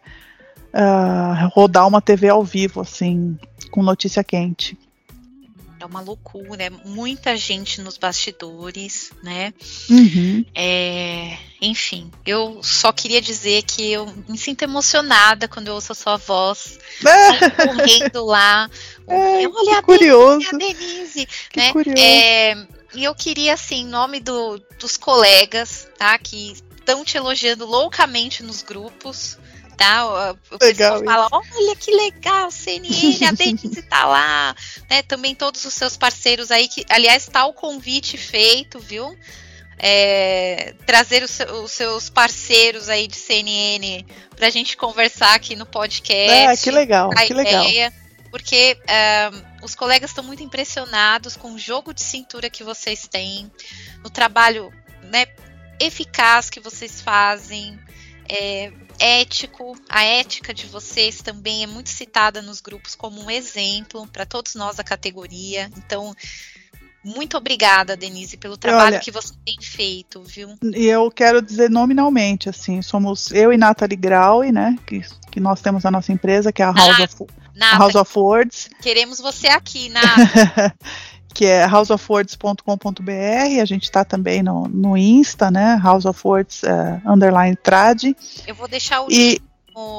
uh, 0.73 1.49
rodar 1.53 1.87
uma 1.87 2.01
TV 2.01 2.29
ao 2.29 2.43
vivo, 2.43 2.81
assim, 2.81 3.37
com 3.71 3.83
notícia 3.83 4.25
quente. 4.25 4.79
É 5.83 5.87
uma 5.87 6.01
loucura, 6.01 6.63
é 6.63 6.71
muita 6.71 7.37
gente 7.37 7.81
nos 7.81 7.99
bastidores, 7.99 9.11
né? 9.23 9.53
Uhum. 9.91 10.45
É, 10.55 11.37
enfim, 11.61 12.11
eu 12.25 12.61
só 12.63 12.93
queria 12.93 13.21
dizer 13.21 13.63
que 13.65 13.91
eu 13.91 14.07
me 14.29 14.39
sinto 14.39 14.63
emocionada 14.63 15.49
quando 15.49 15.69
eu 15.69 15.75
ouço 15.75 15.91
a 15.93 15.95
sua 15.97 16.17
voz 16.17 16.79
correndo 17.67 18.25
lá. 18.25 18.71
Ai, 19.09 19.47
Olha 19.47 19.79
a 19.79 19.83
curioso. 19.83 20.39
Denise, 20.53 20.55
a 20.55 20.59
Denise, 20.59 21.29
Que 21.51 21.61
né? 21.61 21.73
curioso. 21.73 22.01
É, 22.01 22.67
e 22.95 23.05
eu 23.05 23.15
queria, 23.15 23.55
assim, 23.55 23.81
em 23.81 23.87
nome 23.87 24.21
do, 24.21 24.63
dos 24.79 24.97
colegas, 24.97 25.89
tá? 25.99 26.17
Que 26.17 26.55
estão 26.77 27.05
te 27.05 27.17
elogiando 27.17 27.67
loucamente 27.67 28.43
nos 28.43 28.63
grupos, 28.63 29.37
tá? 29.83 30.07
O, 30.07 30.57
Legal 30.63 31.01
pessoal 31.01 31.05
fala, 31.05 31.29
olha 31.33 31.77
que 31.77 31.91
legal, 31.91 32.51
CNN, 32.51 33.27
a 33.27 33.33
Denise 33.35 33.83
tá 33.83 34.07
lá, 34.07 34.55
né? 34.89 35.03
Também 35.03 35.35
todos 35.35 35.65
os 35.65 35.75
seus 35.75 35.97
parceiros 35.97 36.53
aí, 36.53 36.69
que, 36.69 36.85
aliás, 36.89 37.27
tá 37.27 37.45
o 37.47 37.53
convite 37.53 38.17
feito, 38.17 38.79
viu? 38.79 39.17
É, 39.79 40.75
trazer 40.87 41.25
os, 41.25 41.41
os 41.63 41.73
seus 41.73 42.09
parceiros 42.09 42.89
aí 42.89 43.09
de 43.09 43.17
CNN 43.17 44.07
pra 44.37 44.49
gente 44.49 44.77
conversar 44.77 45.35
aqui 45.35 45.57
no 45.57 45.67
podcast 45.67 46.47
Ah, 46.47 46.57
que 46.57 46.71
legal, 46.71 47.11
a 47.11 47.27
que 47.27 47.35
legal. 47.35 47.65
ideia, 47.65 47.93
porque 48.31 48.79
ahn, 48.89 49.43
os 49.65 49.75
colegas 49.75 50.11
estão 50.11 50.23
muito 50.23 50.43
impressionados 50.45 51.37
com 51.37 51.55
o 51.55 51.59
jogo 51.59 51.93
de 51.93 52.03
cintura 52.03 52.49
que 52.49 52.63
vocês 52.63 53.09
têm, 53.09 53.51
no 54.05 54.11
trabalho 54.11 54.73
né, 55.03 55.27
eficaz 55.81 56.49
que 56.49 56.61
vocês 56.61 57.01
fazem, 57.01 57.77
é, 58.29 58.73
ético, 58.99 59.77
a 59.89 60.05
ética 60.05 60.55
de 60.55 60.67
vocês 60.67 61.21
também 61.23 61.63
é 61.65 61.67
muito 61.67 61.91
citada 61.91 62.41
nos 62.43 62.61
grupos 62.61 62.95
como 62.95 63.23
um 63.23 63.31
exemplo 63.31 64.07
para 64.09 64.25
todos 64.25 64.55
nós 64.55 64.77
da 64.77 64.85
categoria. 64.85 65.71
Então, 65.77 66.15
muito 67.05 67.37
obrigada, 67.37 67.97
Denise, 67.97 68.37
pelo 68.37 68.57
trabalho 68.57 68.95
Olha- 68.95 69.01
que 69.01 69.11
você 69.11 69.35
tem 69.45 69.57
feito, 69.61 70.23
viu? 70.23 70.55
E 70.63 70.87
eu 70.87 71.11
quero 71.11 71.43
dizer 71.43 71.69
nominalmente, 71.69 72.49
assim, 72.49 72.81
somos 72.81 73.33
eu 73.33 73.53
e 73.53 73.57
Nathalie 73.57 73.97
Grau, 73.97 74.43
né, 74.43 74.77
que, 74.87 75.03
que 75.31 75.41
nós 75.41 75.61
temos 75.61 75.85
a 75.85 75.91
nossa 75.91 76.13
empresa, 76.13 76.53
que 76.53 76.63
é 76.63 76.65
a 76.65 76.71
House, 76.71 77.01
of, 77.01 77.25
a 77.25 77.59
Nada, 77.59 77.79
House 77.79 77.95
of 77.97 78.19
Words, 78.19 78.71
queremos 78.81 79.19
você 79.19 79.49
aqui, 79.49 79.89
Nada. 79.89 80.75
que 81.33 81.47
é 81.47 81.65
houseofwords.com.br, 81.67 83.61
a 83.61 83.65
gente 83.65 83.85
está 83.85 84.05
também 84.05 84.43
no, 84.43 84.69
no 84.69 84.97
Insta, 84.97 85.51
né, 85.51 85.81
House 85.83 86.05
of 86.05 86.21
Words 86.25 86.63
eh, 86.65 87.01
underline 87.07 87.57
trad, 87.57 88.05
Eu 88.47 88.55
vou 88.55 88.69
deixar 88.69 89.03
o 89.03 89.09
e 89.11 89.31
link 89.31 89.43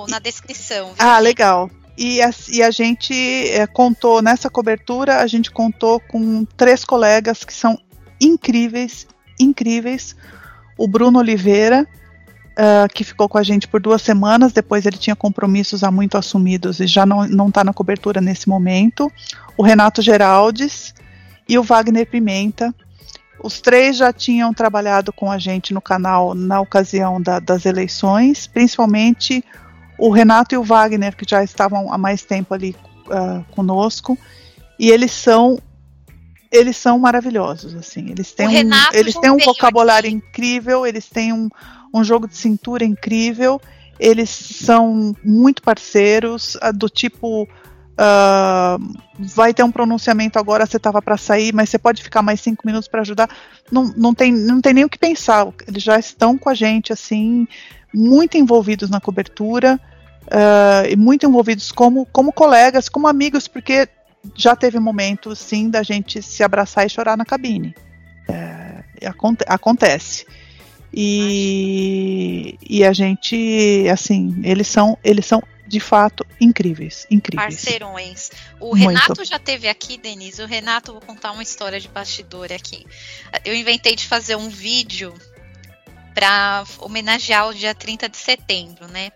na 0.09 0.19
descrição. 0.19 0.87
viu, 0.87 0.95
Ah, 0.99 1.19
legal. 1.19 1.69
E 1.97 2.21
a, 2.21 2.31
e 2.49 2.61
a 2.63 2.71
gente 2.71 3.13
eh, 3.13 3.67
contou, 3.67 4.21
nessa 4.21 4.49
cobertura, 4.49 5.21
a 5.21 5.27
gente 5.27 5.51
contou 5.51 5.99
com 5.99 6.45
três 6.57 6.83
colegas 6.83 7.43
que 7.43 7.53
são 7.53 7.77
incríveis, 8.19 9.07
incríveis. 9.39 10.15
O 10.77 10.87
Bruno 10.87 11.19
Oliveira, 11.19 11.87
ah, 12.55 12.87
que 12.93 13.03
ficou 13.03 13.27
com 13.27 13.37
a 13.37 13.43
gente 13.43 13.67
por 13.67 13.79
duas 13.81 14.01
semanas, 14.01 14.53
depois 14.53 14.85
ele 14.85 14.97
tinha 14.97 15.15
compromissos 15.15 15.83
há 15.83 15.91
muito 15.91 16.17
assumidos 16.17 16.79
e 16.79 16.87
já 16.87 17.05
não 17.05 17.47
está 17.47 17.63
na 17.63 17.73
cobertura 17.73 18.21
nesse 18.21 18.47
momento. 18.47 19.11
O 19.57 19.63
Renato 19.63 20.01
Geraldes 20.01 20.93
e 21.53 21.57
o 21.59 21.63
Wagner 21.63 22.07
Pimenta. 22.07 22.73
Os 23.43 23.61
três 23.61 23.97
já 23.97 24.11
tinham 24.13 24.53
trabalhado 24.53 25.11
com 25.13 25.29
a 25.31 25.37
gente 25.37 25.73
no 25.73 25.81
canal 25.81 26.33
na 26.33 26.59
ocasião 26.61 27.21
da- 27.21 27.39
das 27.39 27.65
eleições, 27.65 28.47
principalmente 28.47 29.43
o 29.97 30.09
Renato 30.09 30.55
e 30.55 30.57
o 30.57 30.63
Wagner, 30.63 31.15
que 31.15 31.25
já 31.29 31.43
estavam 31.43 31.91
há 31.93 31.97
mais 31.97 32.23
tempo 32.23 32.53
ali 32.53 32.75
ah, 33.11 33.43
conosco, 33.51 34.17
e 34.79 34.89
eles 34.89 35.11
são 35.11 35.59
eles 36.51 36.77
são 36.77 36.99
maravilhosos, 36.99 37.73
assim. 37.75 38.11
Eles 38.11 38.31
têm 38.31 38.45
O 38.47 38.49
um, 38.49 38.53
Renato 38.53 38.95
eles 38.95 39.15
têm 39.15 39.31
um 39.31 39.39
vocabulário 39.39 40.07
aqui. 40.07 40.15
incrível, 40.17 40.85
eles 40.85 41.09
têm 41.09 41.33
um, 41.33 41.49
um 41.93 42.03
jogo 42.03 42.27
de 42.27 42.37
cintura 42.37 42.85
incrível, 42.85 43.59
eles 43.99 44.29
são 44.29 45.15
muito 45.23 45.61
parceiros, 45.63 46.55
ah, 46.61 46.71
do 46.71 46.87
tipo 46.87 47.47
ah, 47.97 48.77
vai 49.17 49.53
ter 49.53 49.63
um 49.63 49.71
pronunciamento 49.71 50.39
agora, 50.39 50.65
você 50.65 50.77
estava 50.77 51.01
para 51.01 51.17
sair, 51.17 51.53
mas 51.53 51.69
você 51.69 51.77
pode 51.77 52.01
ficar 52.01 52.21
mais 52.21 52.41
cinco 52.41 52.63
minutos 52.65 52.87
para 52.87 53.01
ajudar. 53.01 53.29
Não, 53.71 53.93
não, 53.95 54.13
tem, 54.13 54.31
não 54.31 54.61
tem 54.61 54.73
nem 54.73 54.85
o 54.85 54.89
que 54.89 54.97
pensar. 54.97 55.47
Eles 55.67 55.83
já 55.83 55.97
estão 55.97 56.37
com 56.37 56.49
a 56.49 56.53
gente, 56.53 56.91
assim, 56.91 57.47
muito 57.93 58.37
envolvidos 58.37 58.89
na 58.89 58.99
cobertura 58.99 59.79
ah, 60.31 60.83
e 60.89 60.95
muito 60.95 61.25
envolvidos 61.25 61.71
como, 61.71 62.05
como 62.11 62.33
colegas, 62.33 62.89
como 62.89 63.07
amigos, 63.07 63.47
porque 63.47 63.87
já 64.35 64.55
teve 64.55 64.79
momentos, 64.79 65.39
sim, 65.39 65.69
da 65.69 65.83
gente 65.83 66.21
se 66.21 66.43
abraçar 66.43 66.85
e 66.85 66.89
chorar 66.89 67.17
na 67.17 67.25
cabine. 67.25 67.75
É, 68.27 69.07
aconte- 69.07 69.45
acontece. 69.47 70.25
E, 70.93 72.57
e 72.67 72.83
a 72.85 72.93
gente, 72.93 73.85
assim, 73.91 74.39
eles 74.43 74.67
são, 74.67 74.97
eles 75.03 75.25
são 75.25 75.41
de 75.73 75.79
fato 75.79 76.23
incríveis, 76.39 77.07
incríveis. 77.09 77.55
Parceirões. 77.55 78.29
O 78.59 78.75
Muito. 78.75 78.87
Renato 78.87 79.25
já 79.25 79.39
teve 79.39 79.67
aqui, 79.67 79.97
Denise. 79.97 80.39
O 80.43 80.45
Renato, 80.45 80.91
vou 80.91 81.01
contar 81.01 81.31
uma 81.31 81.41
história 81.41 81.79
de 81.79 81.87
bastidor 81.87 82.53
aqui. 82.53 82.85
Eu 83.43 83.55
inventei 83.55 83.95
de 83.95 84.05
fazer 84.05 84.35
um 84.35 84.49
vídeo 84.49 85.11
para 86.13 86.63
homenagear 86.77 87.47
o 87.47 87.53
dia 87.55 87.73
30 87.73 88.07
de 88.07 88.17
setembro, 88.17 88.87
né? 88.87 89.11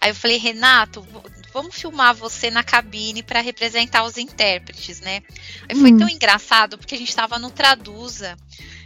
Aí 0.00 0.10
eu 0.10 0.14
falei, 0.16 0.36
Renato, 0.36 1.06
vamos 1.52 1.76
filmar 1.76 2.12
você 2.12 2.50
na 2.50 2.64
cabine 2.64 3.22
para 3.22 3.40
representar 3.40 4.02
os 4.02 4.18
intérpretes, 4.18 5.00
né? 5.00 5.22
Aí 5.68 5.76
foi 5.76 5.92
Hum. 5.92 5.98
tão 5.98 6.08
engraçado 6.08 6.76
porque 6.76 6.96
a 6.96 6.98
gente 6.98 7.14
tava 7.14 7.38
no 7.38 7.52
Traduza. 7.52 8.36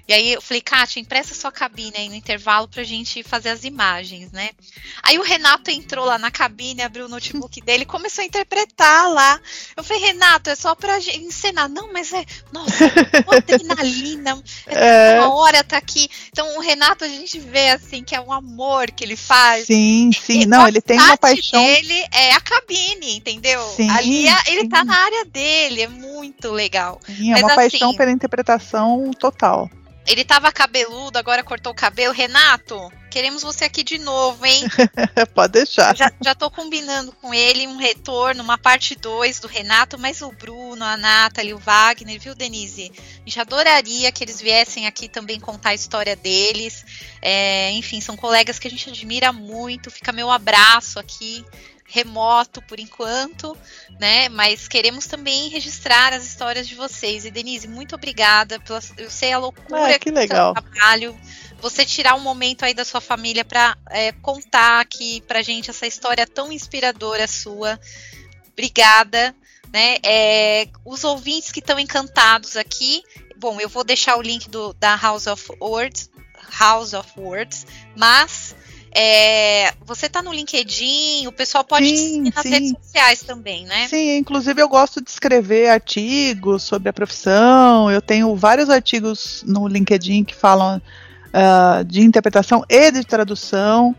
E 0.07 0.13
aí 0.13 0.33
eu 0.35 0.43
falei, 0.43 0.61
Kátia, 0.61 1.01
empresta 1.01 1.35
sua 1.35 1.51
cabine 1.51 1.95
aí 1.97 2.09
no 2.11 2.15
intervalo 2.15 2.69
pra 2.69 2.83
gente 2.83 3.23
fazer 3.23 3.49
as 3.49 3.65
imagens, 3.65 4.31
né? 4.33 4.51
Aí 5.03 5.19
o 5.19 5.23
Renato 5.23 5.71
entrou 5.71 6.05
lá 6.05 6.19
na 6.19 6.31
cabine, 6.31 6.83
abriu 6.83 7.07
o 7.07 7.09
notebook 7.09 7.59
dele 7.65 7.85
e 7.85 7.87
começou 7.87 8.21
a 8.23 8.27
interpretar 8.27 9.09
lá. 9.11 9.41
Eu 9.75 9.83
falei, 9.83 10.03
Renato, 10.03 10.51
é 10.51 10.55
só 10.55 10.75
pra 10.75 10.99
encenar. 10.99 11.71
Não, 11.71 11.91
mas 11.91 12.13
é, 12.13 12.23
nossa, 12.53 12.85
uma 13.27 13.37
adrenalina. 13.37 14.43
É, 14.67 14.75
É. 15.15 15.21
uma 15.21 15.35
hora 15.35 15.65
tá 15.65 15.79
aqui. 15.79 16.09
Então 16.31 16.57
o 16.57 16.61
Renato 16.61 17.05
a 17.05 17.09
gente 17.09 17.39
vê 17.39 17.71
assim 17.71 18.05
que 18.05 18.15
é 18.15 18.21
um 18.21 18.31
amor 18.33 18.91
que 18.91 19.03
ele 19.05 19.17
faz. 19.17 19.67
Sim, 19.67 20.11
sim. 20.13 20.43
E 20.43 20.47
Não, 20.47 20.69
ele 20.69 20.83
tem 20.83 20.99
uma 20.99 21.17
paixão. 21.17 21.63
dele 21.65 22.05
é 22.13 22.33
a 22.35 22.41
cabine, 22.41 23.17
entendeu? 23.17 23.63
Sim, 23.75 23.89
Ali 23.91 24.29
é- 24.29 24.43
ele 24.49 24.61
sim. 24.63 24.69
tá 24.69 24.85
na 24.85 24.95
área 24.97 25.25
dele, 25.25 25.83
é 25.83 25.89
muito 25.89 26.51
legal. 26.53 27.01
Sim, 27.07 27.31
é 27.31 27.33
mas 27.33 27.43
uma 27.43 27.51
assim- 27.53 27.57
paixão 27.71 27.95
pela 27.95 28.11
interpretação 28.11 29.11
total. 29.19 29.71
Ele 30.07 30.25
tava 30.25 30.53
cabeludo, 30.53 31.19
agora 31.19 31.43
cortou 31.43 31.73
o 31.73 31.75
cabelo. 31.75 32.13
Renato, 32.13 32.93
queremos 33.11 33.43
você 33.43 33.65
aqui 33.65 33.83
de 33.83 33.97
novo, 33.97 34.45
hein? 34.45 34.65
Pode 35.35 35.53
deixar. 35.55 35.97
já, 35.97 36.13
já 36.23 36.35
tô 36.35 36.51
combinando 36.51 37.11
com 37.13 37.33
ele 37.33 37.67
um 37.67 37.77
retorno, 37.77 38.43
uma 38.43 38.59
parte 38.59 38.95
2 38.95 39.41
do 39.41 39.49
Renato, 39.49 39.99
mas 39.99 40.21
o 40.21 40.31
Bruno, 40.31 40.85
a 40.85 40.97
Nathalie, 40.97 41.55
o 41.55 41.59
Wagner, 41.59 42.21
viu, 42.21 42.35
Denise? 42.35 42.93
A 42.99 43.19
gente 43.21 43.41
adoraria 43.41 44.13
que 44.13 44.23
eles 44.23 44.41
viessem 44.41 44.87
aqui 44.87 45.09
também 45.09 45.41
contar 45.41 45.71
a 45.71 45.75
história 45.75 46.15
deles. 46.15 46.85
É, 47.23 47.71
enfim, 47.71 48.01
são 48.01 48.17
colegas 48.17 48.59
que 48.59 48.69
a 48.69 48.71
gente 48.71 48.91
admira 48.91 49.33
muito. 49.33 49.91
Fica 49.91 50.13
meu 50.13 50.31
abraço 50.31 50.99
aqui, 50.99 51.45
remoto 51.95 52.61
por 52.62 52.81
enquanto, 52.81 53.57
né? 54.01 54.29
Mas 54.29 54.66
queremos 54.66 55.07
também 55.07 55.49
registrar 55.49 56.12
as 56.12 56.25
histórias 56.25 56.66
de 56.66 56.75
vocês. 56.75 57.25
E 57.25 57.31
Denise, 57.31 57.69
muito 57.69 57.95
obrigada. 57.95 58.59
Pela, 58.59 58.81
eu 58.99 59.09
sei 59.09 59.33
a 59.33 59.39
loucura 59.39 59.95
Ah, 59.95 59.99
que 59.99 60.09
é 60.09 60.12
legal. 60.12 60.55
trabalho 60.55 61.16
você 61.61 61.87
tirar 61.87 62.16
um 62.16 62.21
momento 62.21 62.65
aí 62.65 62.75
da 62.75 62.85
sua 62.85 63.01
família 63.01 63.45
para 63.45 63.77
contar 64.21 64.81
aqui 64.81 65.21
pra 65.29 65.41
gente 65.41 65.71
essa 65.71 65.87
história 65.87 66.27
tão 66.27 66.51
inspiradora 66.51 67.29
sua. 67.29 67.79
Obrigada. 68.53 69.33
Né? 69.73 69.99
É, 70.05 70.69
os 70.85 71.05
ouvintes 71.05 71.53
que 71.53 71.61
estão 71.61 71.79
encantados 71.79 72.57
aqui, 72.57 73.03
bom, 73.37 73.61
eu 73.61 73.69
vou 73.69 73.85
deixar 73.85 74.16
o 74.16 74.23
link 74.23 74.49
do, 74.49 74.73
da 74.75 74.97
House 74.97 75.29
of 75.29 75.45
Words, 75.61 76.11
House 76.59 76.93
of 76.93 77.09
Words, 77.16 77.66
mas 77.97 78.55
é, 78.95 79.73
você 79.85 80.09
tá 80.09 80.23
no 80.23 80.33
LinkedIn, 80.33 81.27
o 81.27 81.33
pessoal 81.33 81.65
pode 81.65 81.87
te 81.93 81.99
Sim, 81.99 82.15
seguir 82.15 82.35
nas 82.35 82.43
sim. 82.43 82.51
redes 82.51 82.71
sociais 82.71 83.23
também, 83.23 83.65
né? 83.65 83.89
Sim, 83.89 84.16
inclusive 84.16 84.62
eu 84.62 84.69
gosto 84.69 85.03
de 85.03 85.11
escrever 85.11 85.69
artigos 85.69 86.62
sobre 86.62 86.89
a 86.89 86.93
profissão. 86.93 87.91
Eu 87.91 88.01
tenho 88.01 88.35
vários 88.37 88.71
artigos 88.71 89.43
no 89.47 89.66
LinkedIn 89.66 90.23
que 90.23 90.35
falam 90.35 90.81
ah, 91.33 91.83
de 91.85 92.03
interpretação 92.03 92.65
e 92.69 92.93
de 92.93 93.05
tradução. 93.05 93.97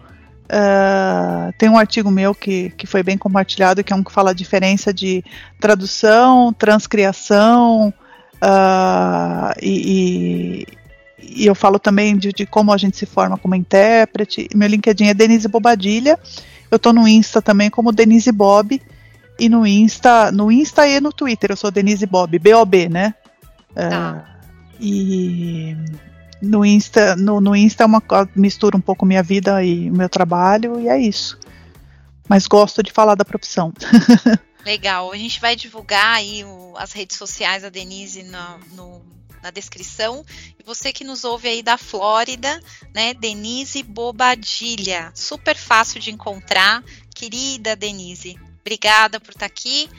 Ah, 0.47 1.51
tem 1.57 1.67
um 1.67 1.77
artigo 1.77 2.09
meu 2.09 2.33
que, 2.33 2.69
que 2.71 2.87
foi 2.87 3.03
bem 3.03 3.17
compartilhado, 3.17 3.83
que 3.83 3.91
é 3.91 3.95
um 3.95 4.03
que 4.03 4.11
fala 4.13 4.29
a 4.31 4.33
diferença 4.33 4.93
de 4.93 5.21
tradução, 5.59 6.53
transcriação, 6.53 7.93
e, 9.61 10.63
e- 10.63 10.84
e 11.29 11.45
eu 11.45 11.55
falo 11.55 11.79
também 11.79 12.17
de, 12.17 12.31
de 12.31 12.45
como 12.45 12.71
a 12.71 12.77
gente 12.77 12.97
se 12.97 13.05
forma 13.05 13.37
como 13.37 13.55
intérprete. 13.55 14.47
Meu 14.53 14.67
LinkedIn 14.67 15.05
é 15.07 15.13
Denise 15.13 15.47
Bobadilha. 15.47 16.19
Eu 16.69 16.77
tô 16.77 16.91
no 16.91 17.07
Insta 17.07 17.41
também 17.41 17.69
como 17.69 17.91
Denise 17.91 18.31
Bob. 18.31 18.81
E 19.39 19.49
no 19.49 19.65
Insta, 19.65 20.31
no 20.31 20.51
Insta 20.51 20.87
e 20.87 20.99
no 21.01 21.11
Twitter, 21.11 21.51
eu 21.51 21.57
sou 21.57 21.69
Denise 21.69 22.05
Bob, 22.05 22.39
B-O-B, 22.39 22.87
né? 22.87 23.13
Tá. 23.73 24.25
Uh, 24.25 24.35
e 24.79 25.75
no 26.41 26.65
Insta, 26.65 27.15
no, 27.15 27.41
no 27.41 27.55
Insta 27.55 27.83
é 27.83 27.85
uma 27.85 28.01
mistura 28.35 28.77
um 28.77 28.81
pouco 28.81 29.05
minha 29.05 29.21
vida 29.21 29.63
e 29.63 29.89
meu 29.91 30.07
trabalho 30.07 30.79
e 30.79 30.87
é 30.87 30.97
isso. 30.97 31.37
Mas 32.29 32.47
gosto 32.47 32.81
de 32.81 32.91
falar 32.91 33.15
da 33.15 33.25
profissão. 33.25 33.73
Legal. 34.65 35.11
A 35.11 35.17
gente 35.17 35.39
vai 35.39 35.55
divulgar 35.55 36.15
aí 36.15 36.43
o, 36.43 36.73
as 36.77 36.91
redes 36.91 37.17
sociais 37.17 37.61
da 37.61 37.69
Denise 37.69 38.23
no, 38.23 38.59
no, 38.75 39.01
na 39.45 39.51
descrição. 39.51 40.25
E 40.59 40.63
você 40.63 40.91
que 40.91 41.03
nos 41.03 41.23
ouve 41.23 41.47
aí 41.47 41.61
da 41.61 41.77
Flórida, 41.77 42.59
né? 42.93 43.13
Denise 43.13 43.83
Bobadilha. 43.83 45.11
Super 45.13 45.55
fácil 45.55 45.99
de 45.99 46.11
encontrar. 46.11 46.83
Querida 47.13 47.75
Denise, 47.75 48.37
obrigada 48.59 49.19
por 49.19 49.31
estar 49.31 49.45
aqui. 49.45 49.89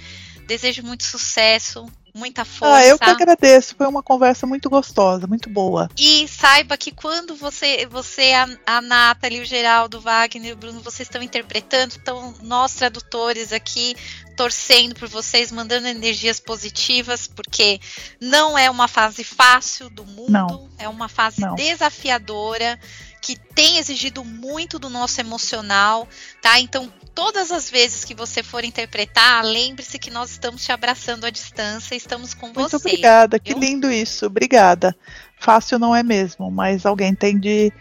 Desejo 0.47 0.83
muito 0.83 1.03
sucesso, 1.03 1.87
muita 2.15 2.45
força. 2.45 2.77
Ah, 2.77 2.87
eu 2.87 2.99
que 2.99 3.09
agradeço. 3.09 3.75
Foi 3.77 3.87
uma 3.87 4.03
conversa 4.03 4.47
muito 4.47 4.69
gostosa, 4.69 5.27
muito 5.27 5.49
boa. 5.49 5.89
E 5.97 6.29
saiba 6.29 6.77
que 6.77 6.91
quando 6.91 7.35
você, 7.35 7.87
você 7.87 8.33
a, 8.33 8.77
a 8.77 8.81
Nathalie, 8.81 9.41
o 9.41 9.45
Geraldo, 9.45 9.99
o 9.99 10.01
Wagner, 10.01 10.53
o 10.53 10.57
Bruno, 10.57 10.81
vocês 10.81 11.09
estão 11.09 11.23
interpretando, 11.23 11.95
então 11.97 12.35
nós 12.43 12.75
tradutores 12.75 13.53
aqui 13.53 13.97
torcendo 14.37 14.95
por 14.95 15.09
vocês, 15.09 15.51
mandando 15.51 15.89
energias 15.89 16.39
positivas, 16.39 17.27
porque 17.27 17.81
não 18.21 18.57
é 18.57 18.71
uma 18.71 18.87
fase 18.87 19.25
fácil 19.25 19.89
do 19.89 20.05
mundo, 20.05 20.31
não. 20.31 20.69
é 20.79 20.89
uma 20.89 21.09
fase 21.09 21.41
não. 21.41 21.55
desafiadora 21.55 22.79
que 23.21 23.35
tem 23.35 23.79
exigido 23.79 24.25
muito 24.25 24.79
do 24.79 24.89
nosso 24.89 25.21
emocional, 25.21 26.07
tá? 26.41 26.61
Então, 26.61 26.93
todas 27.13 27.51
as 27.51 27.69
vezes 27.69 28.05
que 28.05 28.15
você 28.15 28.41
for 28.41 28.63
interpretar, 28.63 29.45
lembre-se 29.45 29.99
que 29.99 30.11
nós 30.11 30.31
estamos 30.31 30.65
te 30.65 30.71
abraçando 30.71 31.25
à 31.25 31.31
distância, 31.31 31.97
estamos 31.97 32.35
com 32.35 32.47
muito 32.47 32.61
você. 32.61 32.77
Muito 32.77 32.87
obrigada, 32.87 33.41
viu? 33.43 33.55
que 33.59 33.59
lindo 33.59 33.91
isso, 33.91 34.27
obrigada. 34.27 34.95
Fácil 35.41 35.79
não 35.79 35.97
é 35.97 36.05
mesmo, 36.05 36.51
mas 36.53 36.87
alguém 36.87 37.15
tem 37.17 37.37
de 37.37 37.73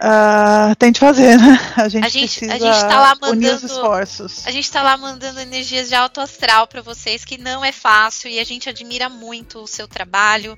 Uh, 0.00 0.74
tem 0.76 0.92
de 0.92 1.00
fazer, 1.00 1.38
né? 1.38 1.58
A 1.76 1.88
gente, 1.88 2.04
a 2.04 2.08
gente, 2.08 2.38
precisa 2.38 2.54
a 2.54 2.58
gente 2.58 2.80
tá 2.88 3.00
lá 3.00 3.14
mandando, 3.14 3.32
unir 3.32 3.54
os 3.54 3.62
esforços. 3.62 4.46
A 4.46 4.50
gente 4.50 4.64
está 4.64 4.82
lá 4.82 4.96
mandando 4.96 5.40
energias 5.40 5.88
de 5.88 5.94
alto 5.94 6.20
astral 6.20 6.66
para 6.66 6.82
vocês, 6.82 7.24
que 7.24 7.38
não 7.38 7.64
é 7.64 7.72
fácil 7.72 8.30
e 8.30 8.38
a 8.38 8.44
gente 8.44 8.68
admira 8.68 9.08
muito 9.08 9.60
o 9.60 9.66
seu 9.66 9.88
trabalho. 9.88 10.56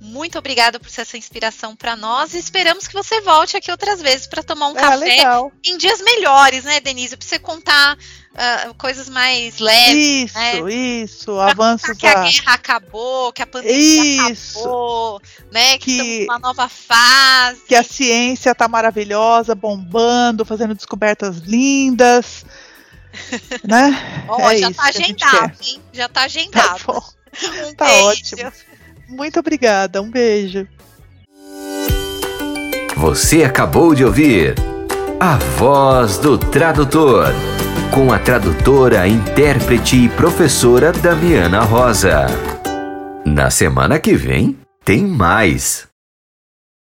Muito 0.00 0.38
obrigada 0.38 0.80
por 0.80 0.88
ser 0.88 1.02
essa 1.02 1.18
inspiração 1.18 1.76
para 1.76 1.94
nós 1.94 2.32
e 2.32 2.38
esperamos 2.38 2.88
que 2.88 2.94
você 2.94 3.20
volte 3.20 3.56
aqui 3.56 3.70
outras 3.70 4.00
vezes 4.00 4.26
para 4.26 4.42
tomar 4.42 4.68
um 4.68 4.72
ah, 4.72 4.80
café 4.80 4.96
legal. 4.96 5.52
em 5.62 5.76
dias 5.76 6.00
melhores, 6.00 6.64
né, 6.64 6.80
Denise? 6.80 7.16
Para 7.16 7.28
você 7.28 7.38
contar 7.38 7.96
uh, 7.96 8.74
coisas 8.74 9.08
mais 9.08 9.58
leves. 9.58 10.30
Isso, 10.30 10.34
né? 10.38 10.72
isso, 10.72 11.38
avanços. 11.38 11.96
Que 11.98 12.06
a 12.06 12.22
guerra 12.24 12.54
acabou, 12.54 13.32
que 13.32 13.42
a 13.42 13.46
pandemia 13.46 14.30
isso. 14.30 14.58
acabou, 14.58 15.22
né? 15.52 15.78
Que, 15.78 15.84
que 15.84 16.20
numa 16.20 16.38
nova 16.38 16.68
fase. 16.68 17.60
Que 17.68 17.74
a 17.74 17.82
ciência 17.82 18.54
tá 18.54 18.66
maravilhosa, 18.66 19.54
bombando, 19.54 20.44
fazendo 20.44 20.74
descobertas 20.74 21.38
lindas. 21.38 22.44
né? 23.64 24.26
Oh, 24.28 24.50
é 24.50 24.58
já 24.58 24.72
tá 24.72 24.84
agendado, 24.84 25.56
hein? 25.62 25.82
Já 25.92 26.08
tá 26.08 26.22
agendado. 26.22 26.84
Tá, 26.84 27.02
um 27.68 27.74
tá 27.74 27.92
ótimo. 28.04 28.52
Muito 29.10 29.40
obrigada, 29.40 30.00
um 30.00 30.10
beijo. 30.10 30.66
Você 32.96 33.42
acabou 33.42 33.94
de 33.94 34.04
ouvir 34.04 34.54
A 35.18 35.36
Voz 35.36 36.18
do 36.18 36.38
Tradutor, 36.38 37.26
com 37.92 38.12
a 38.12 38.18
tradutora, 38.18 39.08
intérprete 39.08 40.04
e 40.04 40.08
professora 40.10 40.92
Damiana 40.92 41.60
Rosa. 41.62 42.26
Na 43.24 43.50
semana 43.50 43.98
que 43.98 44.14
vem, 44.14 44.56
tem 44.84 45.06
mais. 45.06 45.89